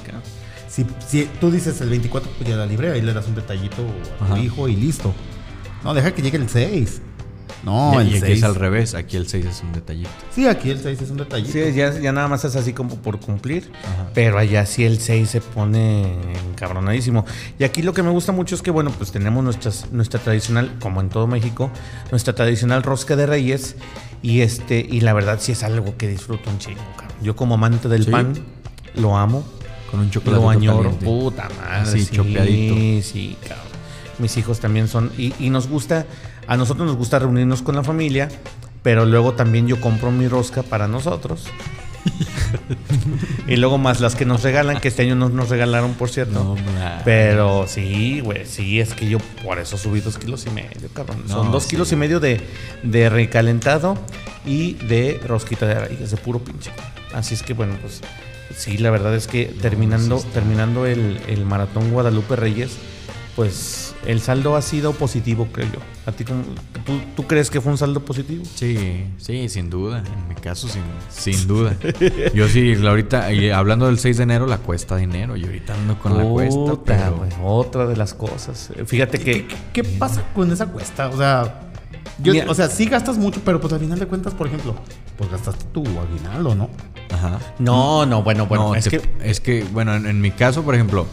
Si, 0.68 0.85
si 1.07 1.26
tú 1.39 1.51
dices 1.51 1.80
el 1.81 1.89
24, 1.89 2.30
pues 2.38 2.49
ya 2.49 2.55
la 2.55 2.65
libre, 2.65 2.91
ahí 2.91 3.01
le 3.01 3.14
das 3.14 3.27
un 3.27 3.35
detallito 3.35 3.84
a 4.22 4.26
tu 4.27 4.34
Ajá. 4.34 4.39
hijo 4.39 4.68
y 4.68 4.76
listo. 4.76 5.14
No, 5.84 5.93
deja 5.93 6.14
que 6.14 6.22
llegue 6.22 6.38
el 6.38 6.49
6. 6.49 7.01
No, 7.64 7.94
y, 7.95 8.07
el 8.07 8.07
y 8.07 8.10
aquí 8.18 8.19
6. 8.27 8.38
es 8.40 8.44
al 8.44 8.56
revés, 8.56 8.94
aquí 8.94 9.15
el 9.18 9.27
6 9.27 9.45
es 9.45 9.61
un 9.64 9.72
detallito. 9.72 10.10
Sí, 10.35 10.48
aquí 10.48 10.69
el 10.69 10.80
6 10.80 11.02
es 11.02 11.10
un 11.11 11.18
detallito. 11.18 11.52
Sí, 11.53 11.73
ya, 11.73 11.98
ya 11.98 12.11
nada 12.11 12.27
más 12.27 12.44
es 12.44 12.56
así 12.57 12.73
como 12.73 12.98
por 12.98 13.19
cumplir. 13.19 13.72
Ajá. 13.84 14.10
Pero 14.14 14.38
allá 14.38 14.65
sí 14.65 14.84
el 14.84 14.99
6 14.99 15.30
se 15.30 15.40
pone 15.41 16.14
encabronadísimo. 16.52 17.26
Y 17.60 17.64
aquí 17.64 17.81
lo 17.81 17.94
que 17.94 18.03
me 18.03 18.10
gusta 18.11 18.31
mucho 18.34 18.56
es 18.56 18.61
que, 18.61 18.72
bueno, 18.72 18.91
pues 18.91 19.11
tenemos 19.11 19.44
nuestras, 19.44 19.91
nuestra 19.91 20.19
tradicional, 20.19 20.76
como 20.81 20.99
en 21.02 21.10
todo 21.10 21.26
México, 21.27 21.72
nuestra 22.11 22.34
tradicional 22.35 22.84
rosca 22.84 23.15
de 23.15 23.26
reyes. 23.27 23.76
Y 24.22 24.41
este, 24.41 24.80
y 24.80 25.02
la 25.02 25.14
verdad 25.14 25.38
sí 25.41 25.52
es 25.53 25.64
algo 25.64 25.98
que 25.98 26.07
disfruto 26.07 26.49
un 26.49 26.57
chingo, 26.60 26.81
cabrón. 26.98 27.18
Yo 27.22 27.35
como 27.35 27.56
amante 27.56 27.88
del 27.90 28.06
Sí. 28.06 28.11
pan, 28.11 28.34
lo 28.95 29.18
amo. 29.18 29.44
Con 29.90 29.99
un 30.02 30.10
chocolate 30.10 30.41
Lo 30.41 30.49
añoro. 30.49 30.84
caliente. 30.91 31.06
Puta 31.06 31.49
madre. 31.49 31.90
Así, 31.90 32.06
sí, 32.06 32.15
chopeadito. 32.15 33.07
Sí, 33.07 33.38
cabrón. 33.41 33.68
Mis 34.19 34.35
hijos 34.38 34.60
también 34.60 34.88
son. 34.88 35.11
Y, 35.18 35.34
y 35.40 35.49
nos 35.49 35.68
gusta. 35.68 36.06
A 36.48 36.57
nosotros 36.57 36.88
nos 36.88 36.98
gusta 36.98 37.20
reunirnos 37.20 37.61
con 37.61 37.76
la 37.76 37.84
familia. 37.84 38.30
Pero 38.84 39.06
luego 39.06 39.34
también 39.34 39.65
yo 39.68 39.80
compro 39.80 40.11
mi 40.11 40.28
rosca 40.28 40.61
para 40.61 40.88
nosotros. 40.88 41.45
y 43.48 43.56
luego 43.56 43.78
más 43.78 44.02
las 44.02 44.15
que 44.15 44.26
nos 44.26 44.44
regalan, 44.44 44.82
que 44.82 44.90
este 44.90 45.03
año 45.03 45.15
no 45.15 45.30
nos 45.30 45.48
regalaron, 45.48 45.94
por 45.94 46.10
cierto. 46.10 46.44
No. 46.44 46.56
Pero 47.06 47.65
sí, 47.65 48.20
güey, 48.20 48.45
sí, 48.45 48.82
es 48.82 48.94
que 48.94 49.07
yo 49.07 49.20
por 49.44 49.57
eso 49.57 49.78
subí 49.78 50.02
dos 50.02 50.18
kilos 50.18 50.45
y 50.45 50.49
medio, 50.49 50.90
cabrón. 50.94 51.24
Son 51.28 51.52
dos 51.52 51.64
sí. 51.64 51.70
kilos 51.72 51.94
y 51.94 51.95
medio 51.95 52.20
de, 52.20 52.41
de 52.84 53.10
recalentado 53.10 53.98
y 54.45 54.74
de 54.74 55.20
rosquita 55.26 55.65
de 55.65 55.76
raíces, 55.76 56.11
de 56.11 56.18
puro 56.18 56.40
pinche. 56.40 56.72
Así 57.14 57.36
es 57.36 57.41
que 57.41 57.53
bueno, 57.53 57.76
pues 57.80 58.02
sí, 58.53 58.78
la 58.78 58.91
verdad 58.91 59.15
es 59.15 59.28
que 59.28 59.45
terminando, 59.45 60.20
terminando 60.34 60.86
el, 60.86 61.22
el 61.28 61.45
maratón 61.45 61.91
Guadalupe 61.91 62.36
Reyes, 62.36 62.78
pues 63.35 63.95
el 64.05 64.22
saldo 64.22 64.55
ha 64.55 64.61
sido 64.61 64.93
positivo, 64.93 65.47
creo 65.51 65.68
yo. 65.72 65.80
¿A 66.05 66.11
ti 66.11 66.23
tú, 66.23 66.34
tú 67.15 67.23
crees 67.27 67.49
que 67.49 67.61
fue 67.61 67.72
un 67.72 67.77
saldo 67.77 68.03
positivo? 68.05 68.43
Sí, 68.55 69.05
sí, 69.18 69.49
sin 69.49 69.69
duda. 69.69 69.99
En 70.05 70.27
mi 70.27 70.35
caso, 70.35 70.68
sin, 70.68 70.84
sin 71.10 71.47
duda. 71.47 71.76
Yo 72.35 72.47
sí, 72.47 72.76
la 72.76 72.91
ahorita, 72.91 73.31
y 73.34 73.49
hablando 73.49 73.88
del 73.88 73.97
6 73.99 74.18
de 74.18 74.23
enero, 74.23 74.45
la 74.45 74.57
cuesta 74.57 74.97
dinero. 74.97 75.35
Y 75.38 75.45
ahorita 75.45 75.73
ando 75.73 75.97
con 75.97 76.18
la 76.18 76.26
cuesta, 76.26 76.73
pero... 76.85 77.15
güey, 77.18 77.31
otra 77.43 77.88
de 77.88 77.95
las 77.95 78.14
cosas. 78.14 78.69
Fíjate 78.85 79.18
que... 79.19 79.47
¿Qué, 79.47 79.55
qué 79.73 79.84
pasa 79.84 80.23
con 80.35 80.51
esa 80.51 80.68
cuesta? 80.68 81.10
O 81.10 81.18
sea, 81.18 81.61
yo- 82.19 82.34
o 82.47 82.53
sea, 82.53 82.68
sí 82.69 82.85
gastas 82.85 83.18
mucho, 83.18 83.41
pero 83.43 83.60
pues 83.61 83.73
al 83.73 83.80
final 83.80 83.97
de 83.97 84.05
cuentas, 84.05 84.34
por 84.34 84.47
ejemplo, 84.47 84.76
pues 85.18 85.31
gastaste 85.31 85.65
tu 85.73 85.81
aguinaldo, 85.99 86.53
¿no? 86.53 86.69
Ajá. 87.11 87.39
No, 87.60 88.05
no, 88.05 88.22
bueno, 88.23 88.45
bueno, 88.45 88.69
No, 88.69 88.76
es 88.76 88.84
te- 88.85 88.99
que... 88.99 89.10
es 89.23 89.39
que, 89.39 89.64
bueno, 89.72 89.95
en, 89.95 90.05
en 90.05 90.19
mi 90.22 90.31
caso, 90.31 90.64
por 90.64 90.76
ejemplo, 90.76 91.07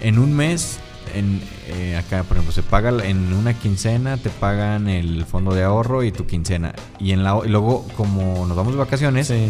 en 0.00 0.18
un 0.18 0.34
mes, 0.34 0.78
en, 1.14 1.40
eh, 1.68 1.96
acá, 1.96 2.22
por 2.24 2.36
ejemplo, 2.36 2.52
se 2.52 2.62
paga 2.62 2.90
en 3.04 3.32
una 3.32 3.54
quincena, 3.54 4.16
te 4.16 4.30
pagan 4.30 4.88
el 4.88 5.24
fondo 5.24 5.54
de 5.54 5.62
ahorro 5.64 6.02
y 6.04 6.12
tu 6.12 6.26
quincena. 6.26 6.74
Y 6.98 7.12
en 7.12 7.22
la 7.24 7.38
y 7.44 7.48
luego, 7.48 7.86
como 7.96 8.46
nos 8.46 8.56
vamos 8.56 8.72
de 8.72 8.78
vacaciones, 8.78 9.26
Sí. 9.28 9.48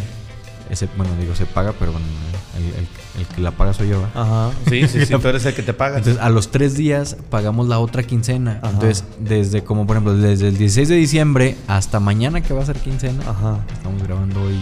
ese, 0.70 0.88
bueno, 0.96 1.12
digo, 1.20 1.34
se 1.34 1.46
paga, 1.46 1.72
pero 1.78 1.92
bueno, 1.92 2.06
el, 2.56 2.64
el- 2.80 2.88
el 3.20 3.26
que 3.28 3.40
la 3.40 3.52
paga 3.52 3.72
soy 3.72 3.88
yo. 3.90 4.00
¿verdad? 4.00 4.22
Ajá. 4.22 4.50
Sí, 4.68 4.88
sí, 4.88 5.06
sí, 5.06 5.14
tú 5.16 5.28
eres 5.28 5.44
el 5.46 5.54
que 5.54 5.62
te 5.62 5.72
paga. 5.72 5.98
Entonces, 5.98 6.20
a 6.20 6.30
los 6.30 6.50
tres 6.50 6.76
días 6.76 7.16
pagamos 7.30 7.68
la 7.68 7.78
otra 7.78 8.02
quincena. 8.02 8.58
Ajá. 8.60 8.72
Entonces, 8.72 9.04
desde 9.20 9.62
como 9.62 9.86
por 9.86 9.96
ejemplo, 9.96 10.16
desde 10.16 10.48
el 10.48 10.56
16 10.58 10.88
de 10.88 10.96
diciembre 10.96 11.56
hasta 11.68 12.00
mañana 12.00 12.40
que 12.40 12.52
va 12.54 12.62
a 12.62 12.66
ser 12.66 12.76
quincena. 12.78 13.22
Ajá. 13.28 13.58
Estamos 13.72 14.02
grabando 14.02 14.42
hoy 14.42 14.58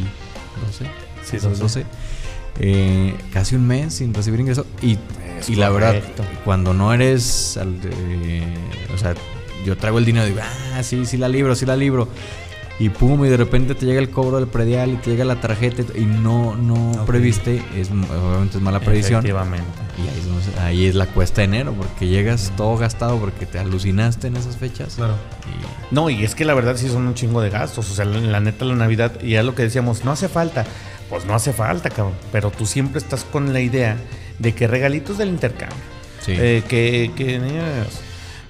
12. 0.67 0.85
Sí, 1.25 1.39
son 1.41 1.53
12. 1.53 1.63
12. 1.63 1.85
Eh, 2.61 3.15
casi 3.33 3.55
un 3.57 3.67
mes 3.67 3.95
sin 3.95 4.13
recibir 4.13 4.41
ingreso. 4.41 4.67
Y, 4.83 4.99
Es 5.43 5.51
y 5.51 5.55
la 5.57 5.71
verdad, 5.71 5.97
cuando 6.45 6.73
no 6.75 6.93
eres. 6.93 7.59
eh, 7.61 8.43
o 8.95 8.99
sea, 8.99 9.15
yo 9.65 9.77
traigo 9.77 9.99
el 9.99 10.05
dinero 10.05 10.27
y 10.27 10.31
digo, 10.31 10.43
ah, 10.75 10.83
sí, 10.83 11.07
sí 11.07 11.17
la 11.17 11.29
libro, 11.29 11.55
sí 11.55 11.67
la 11.67 11.77
libro. 11.77 12.09
Y 12.79 12.89
pum, 12.89 13.25
y 13.25 13.29
de 13.29 13.37
repente 13.37 13.75
te 13.77 13.87
llega 13.87 14.01
el 14.01 14.11
cobro 14.11 14.39
del 14.39 14.49
predial 14.49 14.91
y 14.93 14.97
te 14.97 15.11
llega 15.11 15.25
la 15.25 15.41
tarjeta 15.41 15.83
y 15.97 16.01
no, 16.05 16.57
no 16.57 16.93
Ok. 16.93 17.05
previste, 17.07 17.63
es, 17.77 17.91
obviamente 17.91 18.57
es 18.57 18.63
mala 18.63 18.81
previsión. 18.81 19.21
Efectivamente. 19.25 19.67
Y 19.99 20.09
ahí 20.09 20.19
es, 20.19 20.59
ahí 20.59 20.87
es 20.87 20.95
la 20.97 21.07
cuesta 21.07 21.43
de 21.43 21.45
enero, 21.45 21.75
porque 21.75 22.09
llegas 22.09 22.51
todo 22.57 22.77
gastado 22.79 23.19
porque 23.19 23.47
te 23.47 23.59
alucinaste 23.59 24.27
en 24.29 24.37
esas 24.37 24.57
fechas. 24.57 24.95
Claro. 24.97 25.15
Y- 25.47 25.95
No, 25.95 26.09
y 26.11 26.25
es 26.25 26.35
que 26.35 26.45
la 26.45 26.55
verdad 26.55 26.77
sí 26.77 26.89
son 26.89 27.07
un 27.07 27.15
chingo 27.15 27.41
de 27.43 27.51
gastos. 27.51 27.89
O 27.91 27.95
sea, 27.95 28.05
la, 28.07 28.19
la 28.19 28.41
neta, 28.41 28.65
la 28.65 28.75
Navidad, 28.75 29.21
y 29.23 29.35
es 29.35 29.45
lo 29.45 29.55
que 29.55 29.63
decíamos, 29.63 30.05
no 30.05 30.11
hace 30.11 30.29
falta. 30.29 30.65
Pues 31.09 31.25
no 31.27 31.35
hace 31.35 31.53
falta, 31.53 31.91
cabrón. 31.91 32.15
Pero 32.33 32.51
tú 32.51 32.65
siempre 32.67 32.99
estás 32.99 33.23
con 33.25 33.53
la 33.53 33.61
idea 33.61 33.97
de 34.43 34.53
que 34.53 34.67
regalitos 34.67 35.17
del 35.19 35.29
intercambio. 35.29 35.79
Sí. 36.21 36.33
Eh, 36.37 36.63
que, 36.69 37.11
que, 37.17 37.41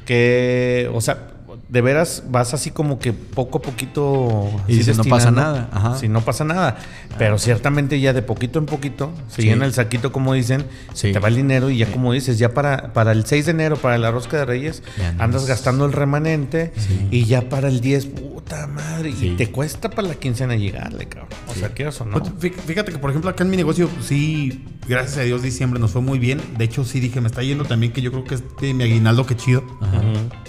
que, 0.04 0.90
o 0.92 1.00
sea, 1.00 1.28
de 1.68 1.80
veras 1.80 2.24
vas 2.28 2.52
así 2.52 2.70
como 2.70 2.98
que 2.98 3.12
poco 3.14 3.58
a 3.58 3.62
poquito. 3.62 4.50
Y 4.68 4.76
dices, 4.76 4.98
no 4.98 5.04
pasa 5.04 5.30
nada, 5.30 5.70
ajá. 5.72 5.96
Si 5.98 6.08
no 6.08 6.20
pasa 6.22 6.44
nada. 6.44 6.76
Pero 7.18 7.38
ciertamente 7.38 7.98
ya 8.00 8.12
de 8.12 8.20
poquito 8.22 8.58
en 8.58 8.66
poquito 8.66 9.12
se 9.28 9.42
Sí. 9.42 9.48
llena 9.48 9.64
el 9.64 9.72
saquito, 9.72 10.12
como 10.12 10.34
dicen, 10.34 10.66
se 10.92 11.08
Sí. 11.08 11.12
te 11.12 11.18
va 11.18 11.28
el 11.28 11.36
dinero 11.36 11.70
y 11.70 11.78
ya 11.78 11.86
como 11.90 12.12
dices, 12.12 12.38
ya 12.38 12.50
para, 12.52 12.92
para 12.92 13.12
el 13.12 13.24
6 13.24 13.46
de 13.46 13.52
enero, 13.52 13.76
para 13.76 13.96
la 13.96 14.10
rosca 14.10 14.36
de 14.38 14.44
Reyes, 14.44 14.82
andas 15.18 15.46
gastando 15.46 15.86
el 15.86 15.92
remanente 15.92 16.72
y 17.10 17.24
ya 17.24 17.42
para 17.48 17.68
el 17.68 17.80
10, 17.80 18.08
puta 18.52 18.66
madre. 18.66 19.12
Sí. 19.12 19.28
Y 19.28 19.36
te 19.36 19.50
cuesta 19.50 19.90
para 19.90 20.08
la 20.08 20.14
quincena 20.14 20.56
llegarle, 20.56 21.06
cabrón. 21.08 21.28
O 21.48 21.54
sea, 21.54 21.70
quieras 21.70 22.00
o 22.00 22.04
no. 22.04 22.18
Pues, 22.18 22.32
fí- 22.38 22.52
Fíjate 22.54 22.92
que, 22.92 22.98
por 22.98 23.10
ejemplo, 23.10 23.30
acá 23.30 23.44
en 23.44 23.50
mi 23.50 23.56
negocio, 23.56 23.88
sí, 24.00 24.64
gracias 24.88 25.18
a 25.18 25.22
Dios, 25.22 25.42
diciembre 25.42 25.80
nos 25.80 25.90
fue 25.92 26.02
muy 26.02 26.18
bien. 26.18 26.40
De 26.58 26.64
hecho, 26.64 26.84
sí 26.84 27.00
dije, 27.00 27.20
me 27.20 27.28
está 27.28 27.42
yendo 27.42 27.64
también, 27.64 27.92
que 27.92 28.02
yo 28.02 28.10
creo 28.12 28.24
que 28.24 28.34
este 28.36 28.74
mi 28.74 28.84
aguinaldo, 28.84 29.26
qué 29.26 29.36
chido. 29.36 29.64
Ajá. 29.80 30.02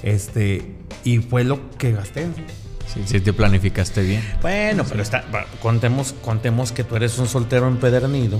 Este, 0.04 0.76
y 1.04 1.20
fue 1.20 1.44
lo 1.44 1.60
que 1.78 1.92
gasté. 1.92 2.28
Sí, 2.94 3.02
sí 3.06 3.20
te 3.22 3.34
planificaste 3.34 4.04
bien. 4.04 4.22
Bueno, 4.42 4.84
pero 4.88 5.02
está, 5.02 5.24
contemos, 5.62 6.14
contemos 6.22 6.72
que 6.72 6.84
tú 6.84 6.96
eres 6.96 7.18
un 7.18 7.28
soltero 7.28 7.68
empedernido 7.68 8.40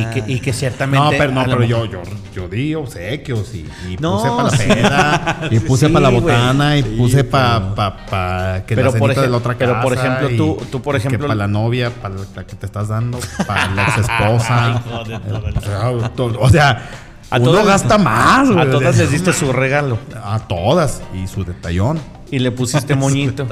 y, 0.00 0.04
que, 0.06 0.24
y 0.32 0.40
que 0.40 0.52
ciertamente. 0.52 1.04
No, 1.04 1.10
pero, 1.10 1.32
no, 1.32 1.44
pero 1.44 1.62
yo, 1.64 1.84
yo, 1.86 2.02
yo 2.34 2.48
di 2.48 2.74
obsequios 2.74 3.54
y, 3.54 3.66
y 3.88 3.96
No, 4.00 4.16
puse 4.18 4.28
para 4.30 4.42
la 4.44 4.50
sí. 4.50 4.64
peda, 4.68 5.38
y 5.50 5.58
puse 5.60 5.86
Sí, 5.86 5.92
para 5.92 6.02
la 6.02 6.08
botana, 6.20 6.76
y 6.76 6.82
Sí, 6.82 6.94
puse 6.98 7.24
para 7.24 7.74
pa, 7.74 7.96
pa 8.06 8.62
que 8.66 8.74
Pero, 8.74 8.92
la 8.92 8.98
por 8.98 9.14
de 9.14 9.28
la 9.28 9.36
otra 9.36 9.54
pero, 9.56 9.80
por 9.80 9.94
casa, 9.94 10.06
ejemplo, 10.06 10.30
y- 10.30 10.36
tú- 10.36 10.58
tú, 10.70 10.82
por 10.82 10.96
ejemplo- 10.96 11.20
para 11.26 11.34
la 11.34 11.46
novia, 11.48 11.90
para 11.90 12.14
la 12.34 12.44
que 12.46 12.56
te 12.56 12.66
estás 12.66 12.88
dando, 12.88 13.18
para 13.46 13.68
la 13.74 13.82
ex 13.84 13.98
esposa. 13.98 14.82
O 16.40 16.48
sea, 16.50 16.82
A 17.30 17.36
uno 17.38 17.44
todas- 17.50 17.66
gasta 17.66 17.98
más, 17.98 18.50
güey. 18.50 18.66
A 18.66 18.70
todas 18.70 18.96
les 18.98 19.10
diste 19.10 19.32
su 19.32 19.52
regalo 19.52 19.98
A 20.22 20.38
todas. 20.40 21.02
Y 21.14 21.26
su 21.26 21.44
detallón. 21.44 21.98
Y 22.34 22.38
le 22.40 22.50
pusiste 22.50 22.94
moñito. 22.96 23.46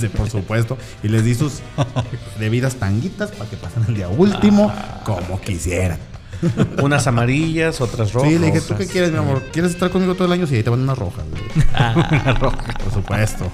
sí, 0.00 0.08
por 0.08 0.30
supuesto. 0.30 0.76
Y 1.02 1.08
les 1.08 1.24
di 1.24 1.34
sus 1.34 1.60
debidas 2.38 2.76
tanguitas 2.76 3.30
para 3.32 3.48
que 3.50 3.56
pasen 3.56 3.84
el 3.88 3.94
día 3.94 4.08
último 4.08 4.70
Ah. 4.74 5.02
como 5.04 5.40
quisieran. 5.40 5.98
Unas 6.82 7.06
amarillas, 7.06 7.82
otras 7.82 8.14
rojas. 8.14 8.30
Sí, 8.30 8.38
le 8.38 8.46
dije, 8.46 8.62
¿tú 8.62 8.74
qué 8.74 8.86
quieres, 8.86 9.12
mi 9.12 9.18
amor? 9.18 9.42
¿Quieres 9.52 9.72
estar 9.72 9.90
conmigo 9.90 10.14
todo 10.14 10.24
el 10.24 10.32
año? 10.32 10.46
Sí, 10.46 10.54
ahí 10.56 10.62
te 10.62 10.70
van 10.70 10.80
unas 10.80 10.96
rojas. 10.96 11.22
Ah. 11.74 12.36
Por 12.82 12.92
supuesto. 12.94 13.46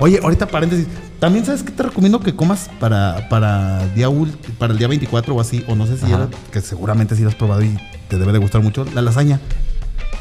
Oye, 0.00 0.20
ahorita 0.22 0.46
paréntesis. 0.46 0.86
También 1.18 1.46
sabes 1.46 1.62
que 1.62 1.70
te 1.72 1.82
recomiendo 1.82 2.20
que 2.20 2.36
comas 2.36 2.68
para, 2.78 3.26
para, 3.30 3.86
día 3.94 4.08
para 4.58 4.74
el 4.74 4.78
día 4.78 4.86
24 4.88 5.34
o 5.34 5.40
así, 5.40 5.64
o 5.66 5.74
no 5.74 5.86
sé 5.86 5.96
si 5.96 6.04
Ajá. 6.04 6.14
era, 6.16 6.28
que 6.52 6.60
seguramente 6.60 7.16
sí 7.16 7.22
lo 7.22 7.30
has 7.30 7.34
probado 7.34 7.62
y 7.62 7.74
te 8.08 8.18
debe 8.18 8.32
de 8.32 8.38
gustar 8.38 8.60
mucho, 8.60 8.84
la 8.94 9.00
lasaña. 9.00 9.40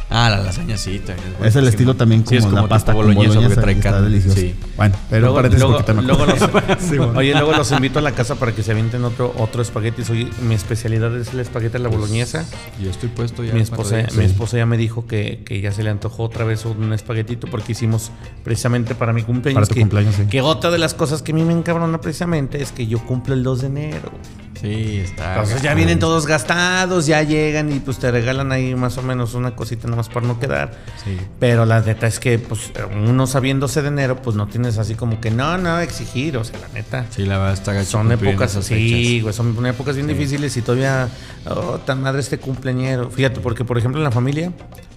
Ah, 0.10 0.30
la 0.30 0.38
lasaña 0.44 0.78
sí, 0.78 1.00
también 1.00 1.34
es 1.42 1.48
Es 1.48 1.56
el 1.56 1.68
estilo 1.68 1.96
también 1.96 2.22
como, 2.22 2.30
Sí, 2.30 2.38
es 2.38 2.44
la 2.46 2.50
tipo 2.52 2.68
pasta 2.68 2.94
boloñesa, 2.94 3.28
boloñesa, 3.40 3.50
porque 3.56 3.62
trae 3.62 3.76
está 3.76 4.02
delicioso. 4.02 4.40
Sí. 4.40 4.56
Bueno, 4.78 4.96
pero 5.10 5.22
Luego, 5.34 5.42
luego- 5.42 6.02
luego 6.02 6.26
los, 6.26 6.40
Sí, 6.80 6.98
bueno. 6.98 7.18
Oye, 7.20 7.34
luego 7.34 7.54
los 7.54 7.72
invito 7.72 8.00
a 8.00 8.02
la 8.02 8.12
casa 8.12 8.36
para 8.36 8.54
que 8.54 8.62
se 8.62 8.72
avienten 8.72 9.04
otro, 9.04 9.34
otro 9.38 9.62
espagueti. 9.62 10.04
Soy, 10.04 10.30
mi 10.42 10.54
especialidad 10.54 11.16
es 11.18 11.34
el 11.34 11.40
espagueti 11.40 11.78
a 11.78 11.80
la 11.80 11.90
boloñesa. 11.90 12.46
Yo 12.82 12.90
estoy 12.92 13.10
puesto 13.10 13.44
ya. 13.44 13.54
Mi 13.54 13.62
esposa, 13.62 13.98
mi 14.16 14.26
esposa 14.26 14.58
ya 14.58 14.66
me 14.66 14.78
dijo 14.78 15.08
que, 15.08 15.42
que 15.44 15.60
ya 15.62 15.72
se 15.72 15.82
le 15.84 15.90
antojó 15.90 16.24
otra 16.24 16.46
vez 16.46 16.66
un 16.66 16.94
espaguetito 16.94 17.48
porque 17.48 17.72
hicimos 17.72 18.12
precisamente 18.44 18.96
para 18.96 19.12
mi 19.12 19.24
cumpleaños. 19.24 19.56
Para 19.56 19.68
tu 19.68 19.74
que, 19.74 19.82
cumpleaños, 19.82 20.16
sí. 20.16 20.26
que 20.30 20.42
otra 20.42 20.70
de 20.72 20.78
las 20.78 20.94
cosas 20.94 21.24
que 21.24 21.32
a 21.32 21.36
mí 21.36 21.44
me 21.44 21.54
encabrona 21.54 22.00
precisamente 22.00 22.62
es 22.62 22.72
que 22.72 22.86
yo 22.88 23.00
cumplo 23.06 23.34
el 23.34 23.44
2 23.44 23.62
de 23.62 23.68
enero. 23.68 24.12
Sí, 24.60 25.00
está. 25.04 25.34
Entonces 25.36 25.62
ya 25.62 25.74
vienen 25.74 26.00
todos 26.00 26.26
gastados, 26.26 27.06
ya 27.08 27.22
llegan 27.24 27.72
y 27.72 27.80
pues 27.80 27.98
te 28.00 28.10
regalan 28.10 28.52
ahí 28.52 28.74
más 28.76 28.98
o 28.98 29.02
menos 29.02 29.34
una 29.34 29.56
cosita 29.56 29.86
nada 29.86 29.98
más 29.98 30.10
para 30.10 30.26
no 30.26 30.40
quedar. 30.40 30.72
Sí. 31.04 31.18
Pero 31.40 31.66
la 31.66 31.82
neta 31.82 32.08
es 32.08 32.20
que 32.20 32.40
pues 32.40 32.72
uno 32.96 33.28
sabiéndose 33.28 33.82
de 33.82 33.90
enero 33.90 34.22
pues 34.22 34.36
no 34.36 34.48
tienes 34.48 34.78
así 34.78 34.96
como 34.96 35.20
que 35.22 35.30
no, 35.32 35.58
no 35.58 35.80
exigir, 35.80 36.38
o 36.38 36.44
sea, 36.44 36.58
la 36.60 36.68
neta. 36.70 37.06
Sí, 37.10 37.26
la 37.26 37.38
verdad 37.38 37.54
está 37.54 37.74
gacho 37.74 37.90
Son 37.92 38.12
épocas 38.12 38.56
así, 38.56 39.20
güey, 39.22 39.34
son 39.34 39.66
épocas 39.66 39.96
bien 39.96 40.08
difíciles 40.08 40.56
y 40.58 40.62
todavía, 40.62 41.10
oh, 41.50 41.80
tan 41.86 42.02
madre 42.02 42.22
este 42.22 42.38
cumpleañero. 42.40 43.10
Fíjate, 43.12 43.42
porque 43.42 43.66
por 43.66 43.78
ejemplo 43.78 44.00
en 44.00 44.06
la 44.06 44.12
familia, 44.12 44.52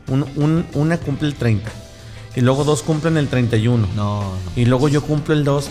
un- 0.09 0.27
un- 0.37 0.67
una 0.75 0.99
cumple 0.99 1.29
el 1.29 1.35
30 1.35 1.71
y 2.37 2.41
luego 2.41 2.63
dos 2.65 2.83
cumplen 2.83 3.17
el 3.17 3.27
31 3.29 3.89
No, 3.97 4.21
no. 4.23 4.31
y 4.55 4.65
luego 4.67 4.89
yo 4.89 5.03
cumplo 5.03 5.35
el 5.35 5.43
2. 5.45 5.69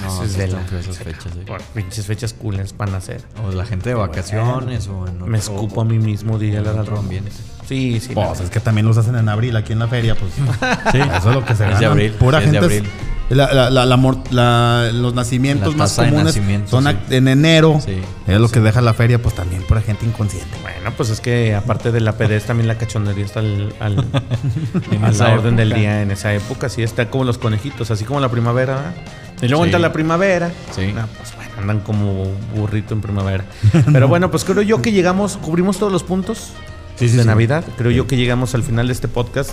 No, 0.00 0.26
sí 0.26 0.36
de 0.38 0.48
la- 0.48 0.60
esas 0.80 0.98
fechas. 0.98 1.32
Por 1.46 1.60
pinches 1.62 2.06
fechas 2.06 2.32
culas 2.32 2.72
para 2.72 2.92
nacer. 2.92 3.22
O 3.46 3.52
la 3.52 3.64
gente 3.66 3.90
de 3.90 3.94
vacaciones 3.94 4.88
o 4.88 5.06
en 5.06 5.28
Me 5.28 5.38
escupo 5.38 5.80
a 5.80 5.84
mí 5.84 5.98
mismo, 5.98 6.38
dígale 6.38 6.68
en 6.70 6.74
al 6.74 6.80
otro 6.80 6.92
Ramón. 6.96 7.04
ambiente. 7.06 7.32
Sí, 7.68 8.00
sí. 8.00 8.14
Pues 8.14 8.38
la- 8.38 8.44
es 8.44 8.50
que 8.50 8.60
también 8.60 8.86
los 8.86 8.96
hacen 8.96 9.14
en 9.14 9.28
abril 9.28 9.54
aquí 9.56 9.72
en 9.72 9.78
la 9.78 9.88
feria, 9.88 10.14
pues. 10.16 10.32
Sí. 10.92 10.98
Eso 10.98 11.28
es 11.30 11.34
lo 11.36 11.44
que 11.44 11.54
se 11.54 11.64
Es 11.64 11.68
de 11.70 11.74
gana. 11.74 11.86
abril, 11.88 12.12
Pura 12.12 12.38
es 12.42 12.50
de 12.50 12.58
gente. 12.60 12.74
es- 12.76 12.80
abril. 12.82 12.90
la- 13.30 13.52
la- 13.54 13.70
la- 13.70 13.86
la 13.86 13.96
la- 14.30 14.90
los 14.92 15.14
nacimientos 15.14 15.74
La 15.74 15.78
más 15.78 15.96
de 15.96 16.04
comunes 16.10 16.34
son 16.68 16.84
sí. 16.84 16.96
en 17.14 17.28
enero. 17.28 17.80
Sí. 17.84 18.00
Es 18.26 18.40
lo 18.40 18.48
que 18.48 18.58
deja 18.58 18.80
la 18.80 18.92
feria, 18.92 19.22
pues 19.22 19.36
también 19.36 19.62
pura 19.62 19.80
gente 19.82 20.04
inconsciente. 20.04 20.50
Bueno, 20.62 20.90
pues 20.96 21.10
es 21.10 21.20
que 21.20 21.54
aparte 21.54 21.92
de 21.92 22.00
la 22.00 22.14
pedez 22.16 22.44
también 22.44 22.66
la 22.66 22.76
cachondería 22.76 23.24
está 23.24 23.38
al, 23.38 23.72
al- 23.78 24.04
En 24.90 25.04
a 25.04 25.12
la 25.12 25.32
orden 25.32 25.54
del 25.54 25.72
día 25.72 26.02
en 26.02 26.10
esa 26.10 26.34
época. 26.34 26.68
Sí, 26.68 26.82
está 26.82 27.08
como 27.08 27.22
los 27.22 27.38
conejitos, 27.38 27.90
así 27.92 28.04
como 28.04 28.18
la 28.18 28.30
primavera. 28.30 28.94
Y 29.42 29.48
luego 29.48 29.64
Sí. 29.64 29.68
entra 29.68 29.78
la 29.80 29.92
primavera. 29.92 30.50
Sí. 30.74 30.92
Ah, 30.96 31.06
pues 31.16 31.34
bueno, 31.36 31.50
andan 31.58 31.80
como 31.80 32.24
burrito 32.54 32.94
en 32.94 33.00
primavera. 33.00 33.44
Pero 33.92 34.08
bueno, 34.08 34.30
pues 34.30 34.44
creo 34.44 34.62
yo 34.62 34.82
que 34.82 34.92
llegamos, 34.92 35.36
cubrimos 35.38 35.78
todos 35.78 35.92
los 35.92 36.02
puntos 36.02 36.52
Sí, 36.96 37.08
sí, 37.08 37.16
de 37.16 37.22
sí. 37.22 37.28
Navidad. 37.28 37.64
Creo 37.78 37.90
yo 37.90 38.06
que 38.06 38.16
llegamos 38.16 38.54
al 38.54 38.62
final 38.62 38.86
de 38.88 38.92
este 38.92 39.08
podcast. 39.08 39.50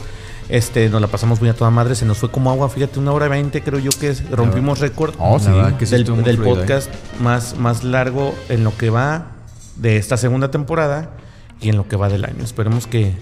Este, 0.50 0.90
nos 0.90 1.00
la 1.02 1.08
pasamos 1.08 1.40
muy 1.42 1.50
a 1.50 1.54
toda 1.54 1.70
madre. 1.72 1.96
Se 1.96 2.06
nos 2.06 2.18
fue 2.18 2.30
como 2.32 2.52
agua, 2.52 2.70
fíjate, 2.70 3.00
una 3.00 3.12
hora 3.14 3.26
y 3.28 3.30
veinte, 3.30 3.62
creo 3.62 3.80
yo 3.80 3.92
que 3.92 4.14
rompimos 4.32 4.80
récord 4.80 5.14
Oh, 5.20 5.40
del, 5.40 6.36
¿eh? 6.36 6.38
podcast 6.44 6.90
más, 7.22 7.58
más 7.58 7.84
largo 7.84 8.34
en 8.50 8.64
lo 8.64 8.76
que 8.78 8.90
va 8.90 9.28
de 9.78 9.98
esta 9.98 10.18
segunda 10.18 10.50
temporada 10.52 11.12
y 11.62 11.70
en 11.70 11.78
lo 11.78 11.88
que 11.88 11.96
va 11.96 12.10
del 12.10 12.26
año. 12.26 12.44
Esperemos 12.44 12.88
que. 12.88 13.14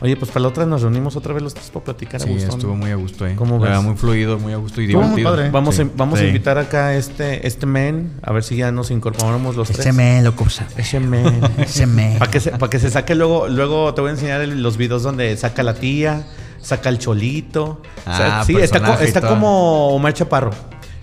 Oye, 0.00 0.16
pues 0.16 0.30
para 0.30 0.42
la 0.42 0.48
otra 0.48 0.64
nos 0.64 0.82
reunimos 0.82 1.16
otra 1.16 1.34
vez 1.34 1.42
los 1.42 1.54
tres 1.54 1.70
para 1.70 1.84
platicar 1.86 2.20
a 2.20 2.24
Sí, 2.24 2.30
gusto, 2.30 2.48
¿no? 2.48 2.54
estuvo 2.54 2.76
muy 2.76 2.90
a 2.90 2.94
gusto, 2.94 3.26
¿eh? 3.26 3.34
¿Cómo 3.36 3.58
ves? 3.58 3.82
muy 3.82 3.96
fluido, 3.96 4.38
muy 4.38 4.52
a 4.52 4.56
gusto 4.56 4.80
y 4.80 4.84
Estuvo 4.86 5.02
muy 5.02 5.16
divertido. 5.16 5.30
padre. 5.36 5.50
Vamos, 5.50 5.74
Sí. 5.74 5.82
a, 5.82 5.88
vamos 5.96 6.18
Sí. 6.20 6.24
a 6.24 6.28
invitar 6.28 6.56
acá 6.58 6.86
a 6.88 6.94
este, 6.96 7.46
este 7.46 7.66
men, 7.66 8.12
a 8.22 8.32
ver 8.32 8.44
si 8.44 8.56
ya 8.56 8.70
nos 8.70 8.90
incorporamos 8.92 9.56
los 9.56 9.66
tres. 9.68 9.80
Ese 9.80 9.92
me 9.92 10.22
lo 10.22 10.36
cosa. 10.36 10.66
Ese 10.76 11.00
men. 11.00 11.40
Ese 11.58 11.86
me. 11.86 12.16
Para 12.18 12.30
que, 12.30 12.38
se, 12.40 12.52
pa' 12.52 12.70
que 12.70 12.78
se 12.78 12.90
saque 12.90 13.14
luego, 13.16 13.48
luego 13.48 13.92
te 13.94 14.00
voy 14.00 14.10
a 14.10 14.12
enseñar 14.12 14.40
el- 14.40 14.62
los 14.62 14.76
videos 14.76 15.02
donde 15.02 15.36
saca 15.36 15.62
la 15.64 15.74
tía, 15.74 16.26
saca 16.60 16.88
el 16.90 16.98
cholito. 16.98 17.82
O 18.06 18.16
sea, 18.16 18.40
Ah, 18.40 18.44
sí, 18.44 18.54
está, 18.56 19.02
está 19.02 19.20
como 19.20 19.88
Omar 19.88 20.12
Chaparro. 20.14 20.50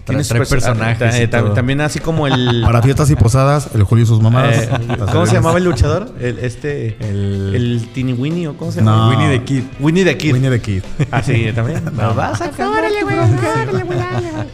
Trae 0.05 0.19
perso- 0.19 0.49
personajes 0.49 1.13
ah, 1.15 1.19
y 1.19 1.23
eh, 1.23 1.27
todo. 1.27 1.51
También 1.53 1.81
así 1.81 1.99
como 1.99 2.27
el... 2.27 2.61
Para 2.65 2.81
fiestas 2.81 3.09
y 3.09 3.15
posadas, 3.15 3.69
el 3.73 3.83
Julio 3.83 4.03
y 4.03 4.07
sus 4.07 4.21
mamadas. 4.21 4.55
eh, 4.55 4.69
¿Cómo 5.11 5.25
se 5.25 5.33
llamaba 5.33 5.57
el 5.57 5.63
luchador? 5.65 6.13
El, 6.19 6.39
este... 6.39 6.95
El- 6.99 7.53
El, 7.55 7.89
Teeny 7.93 8.13
Winnie 8.13 8.47
o 8.47 8.55
cómo 8.57 8.71
se 8.71 8.81
No. 8.81 8.91
llama? 8.91 9.09
Winnie 9.09 9.39
the 9.39 9.43
Kid. 9.45 9.63
Winnie 9.79 10.03
the 10.05 10.15
Kid. 10.17 10.33
Winnie 10.33 10.49
the 10.51 10.61
Kid. 10.61 10.83
Ah, 11.11 11.21
sí, 11.23 11.51
también. 11.53 11.83
No. 11.95 12.13
vas 12.13 12.39
a 12.41 12.51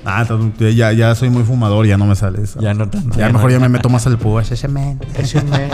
Ah, 0.05 0.21
entonces, 0.21 0.75
ya, 0.75 0.91
ya 0.93 1.13
soy 1.15 1.29
muy 1.29 1.43
fumador, 1.43 1.85
ya 1.85 1.97
no 1.97 2.05
me 2.05 2.15
sale 2.15 2.41
eso. 2.43 2.59
Ya 2.61 2.73
no 2.73 2.87
tanto. 2.89 3.17
Ya 3.17 3.29
mejor 3.29 3.51
ya 3.51 3.59
me 3.59 3.69
meto 3.69 3.89
más 3.89 4.07
al 4.07 4.17
púas. 4.17 4.51
Ese 4.51 4.67
me. 4.67 4.97
Ese 5.15 5.41
men. 5.43 5.69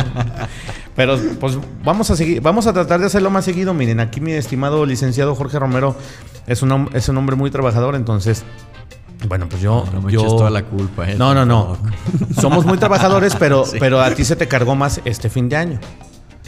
Pero 0.96 1.18
pues 1.40 1.58
vamos 1.84 2.10
a 2.10 2.16
seguir, 2.16 2.42
vamos 2.42 2.66
a 2.68 2.74
tratar 2.74 3.00
de 3.00 3.06
hacerlo 3.06 3.30
más 3.30 3.46
seguido. 3.46 3.74
Miren, 3.74 4.00
aquí 4.00 4.20
mi 4.20 4.32
estimado 4.32 4.86
licenciado 4.86 5.36
Jorge 5.36 5.60
Romero 5.60 5.96
es 6.48 6.62
un, 6.64 6.90
es 6.94 7.08
un 7.10 7.18
hombre 7.18 7.36
muy 7.36 7.52
trabajador, 7.52 7.96
entonces, 7.96 8.44
bueno, 9.28 9.48
pues 9.50 9.62
yo... 9.62 9.86
No 9.94 10.02
me 10.02 10.12
yo 10.12 10.22
toda 10.24 10.50
la 10.50 10.64
culpa, 10.64 11.10
¿eh? 11.10 11.16
No, 11.18 11.34
no, 11.34 11.46
no. 11.46 11.78
Somos 12.40 12.66
muy 12.66 12.78
trabajadores, 12.78 13.36
pero, 13.36 13.66
Sí. 13.72 13.78
pero 13.80 14.02
a 14.02 14.12
ti 14.12 14.24
se 14.24 14.36
te 14.36 14.48
cargó 14.48 14.76
más 14.76 15.02
este 15.06 15.30
fin 15.30 15.50
de 15.50 15.56
año. 15.56 15.80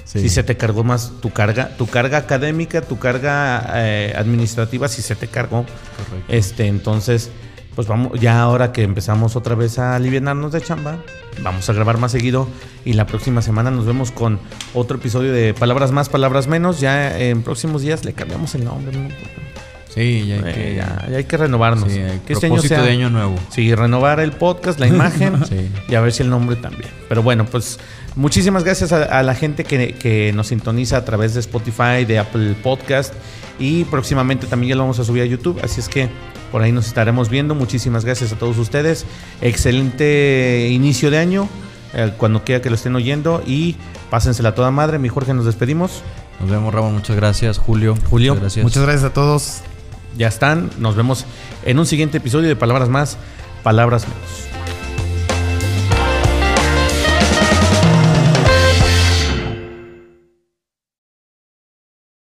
Sí. 0.06 0.22
Si 0.22 0.30
se 0.30 0.44
te 0.44 0.58
cargó 0.58 0.84
más 0.84 1.12
tu 1.22 1.32
carga, 1.32 1.70
tu 1.78 1.86
carga 1.86 2.18
académica, 2.18 2.82
tu 2.82 2.98
carga 2.98 3.64
eh, 3.76 4.14
administrativa, 4.18 4.88
si 4.88 5.02
se 5.04 5.16
te 5.16 5.28
cargó. 5.28 5.66
Correcto. 5.66 6.26
Este, 6.34 6.66
entonces, 6.66 7.30
pues 7.76 7.88
vamos, 7.88 8.20
ya 8.20 8.42
ahora 8.42 8.72
que 8.72 8.82
empezamos 8.82 9.36
otra 9.36 9.54
vez 9.54 9.78
a 9.78 9.96
aliviarnos 9.96 10.52
de 10.52 10.62
chamba, 10.62 10.98
vamos 11.44 11.70
a 11.70 11.74
grabar 11.74 12.00
más 12.00 12.12
seguido 12.12 12.48
y 12.86 12.94
la 12.94 13.06
próxima 13.06 13.44
semana 13.44 13.70
nos 13.70 13.86
vemos 13.86 14.12
con 14.12 14.40
otro 14.74 14.98
episodio 14.98 15.32
de 15.32 15.54
Palabras 15.54 15.92
Más, 15.92 16.10
Palabras 16.10 16.48
Menos. 16.48 16.80
Ya 16.80 17.18
en 17.20 17.44
próximos 17.44 17.84
días 17.84 18.04
le 18.04 18.14
cambiamos 18.14 18.56
el 18.56 18.66
nombre. 18.66 18.98
¿no? 18.98 19.10
Sí, 19.94 20.26
ya 20.28 20.36
hay 20.36 20.42
Eh, 20.46 20.54
que... 20.54 20.76
ya, 20.76 21.08
ya 21.10 21.18
hay 21.18 21.24
que 21.24 21.38
renovarnos. 21.38 21.92
Sí, 21.92 22.00
hay 22.00 22.20
que 22.20 22.34
este 22.34 22.46
año 22.46 22.56
propósito 22.56 22.76
sea, 22.76 22.84
de 22.86 22.92
año 22.92 23.10
nuevo. 23.10 23.36
Sí, 23.50 23.74
renovar 23.74 24.20
el 24.20 24.32
podcast, 24.34 24.80
la 24.80 24.88
imagen 24.88 25.46
Sí. 25.50 25.70
y 25.88 25.96
a 25.96 26.02
ver 26.02 26.12
si 26.14 26.24
el 26.24 26.30
nombre 26.30 26.56
también. 26.56 26.90
Pero 27.08 27.24
bueno, 27.24 27.46
pues 27.46 27.80
muchísimas 28.16 28.64
gracias 28.64 28.92
a, 28.92 29.04
a 29.04 29.24
la 29.24 29.34
gente 29.36 29.64
que, 29.64 29.94
que 29.96 30.32
nos 30.34 30.48
sintoniza 30.48 30.98
a 30.98 31.06
través 31.06 31.34
de 31.34 31.40
Spotify, 31.40 32.06
de 32.08 32.20
Apple 32.20 32.56
Podcast 32.62 33.14
y 33.58 33.84
próximamente 33.86 34.46
también 34.48 34.70
ya 34.70 34.76
lo 34.76 34.84
vamos 34.84 35.00
a 35.00 35.04
subir 35.04 35.24
a 35.24 35.26
YouTube. 35.26 35.60
Así 35.64 35.80
es 35.80 35.90
que 35.90 36.08
por 36.52 36.62
ahí 36.62 36.72
nos 36.72 36.88
estaremos 36.88 37.30
viendo. 37.30 37.56
Muchísimas 37.56 38.06
gracias 38.06 38.32
a 38.32 38.36
todos 38.38 38.58
ustedes. 38.58 39.06
Excelente 39.42 40.70
inicio 40.72 41.10
de 41.12 41.18
año. 41.18 41.50
eh, 41.94 42.14
cuando 42.18 42.44
quiera 42.44 42.62
que 42.62 42.70
lo 42.70 42.76
estén 42.76 42.96
oyendo 42.96 43.42
y 43.48 43.76
pásensela 44.12 44.50
a 44.50 44.56
toda 44.56 44.70
madre. 44.72 45.00
Mi 45.00 45.10
Jorge, 45.10 45.34
nos 45.34 45.46
despedimos. 45.46 46.04
Nos 46.40 46.50
vemos, 46.50 46.74
Ramón. 46.74 46.94
Muchas 46.94 47.16
gracias. 47.16 47.58
Julio. 47.58 47.96
Julio, 48.10 48.34
muchas 48.34 48.42
gracias. 48.44 48.64
Muchas 48.64 48.84
gracias 48.84 49.04
a 49.04 49.14
todos. 49.14 49.62
Ya 50.18 50.28
están. 50.28 50.70
Nos 50.80 50.96
vemos 50.96 51.26
en 51.66 51.80
un 51.80 51.86
siguiente 51.86 52.18
episodio 52.18 52.48
de 52.48 52.56
Palabras 52.56 52.90
Más, 52.90 53.18
Palabras 53.64 54.08
Menos. 54.08 54.49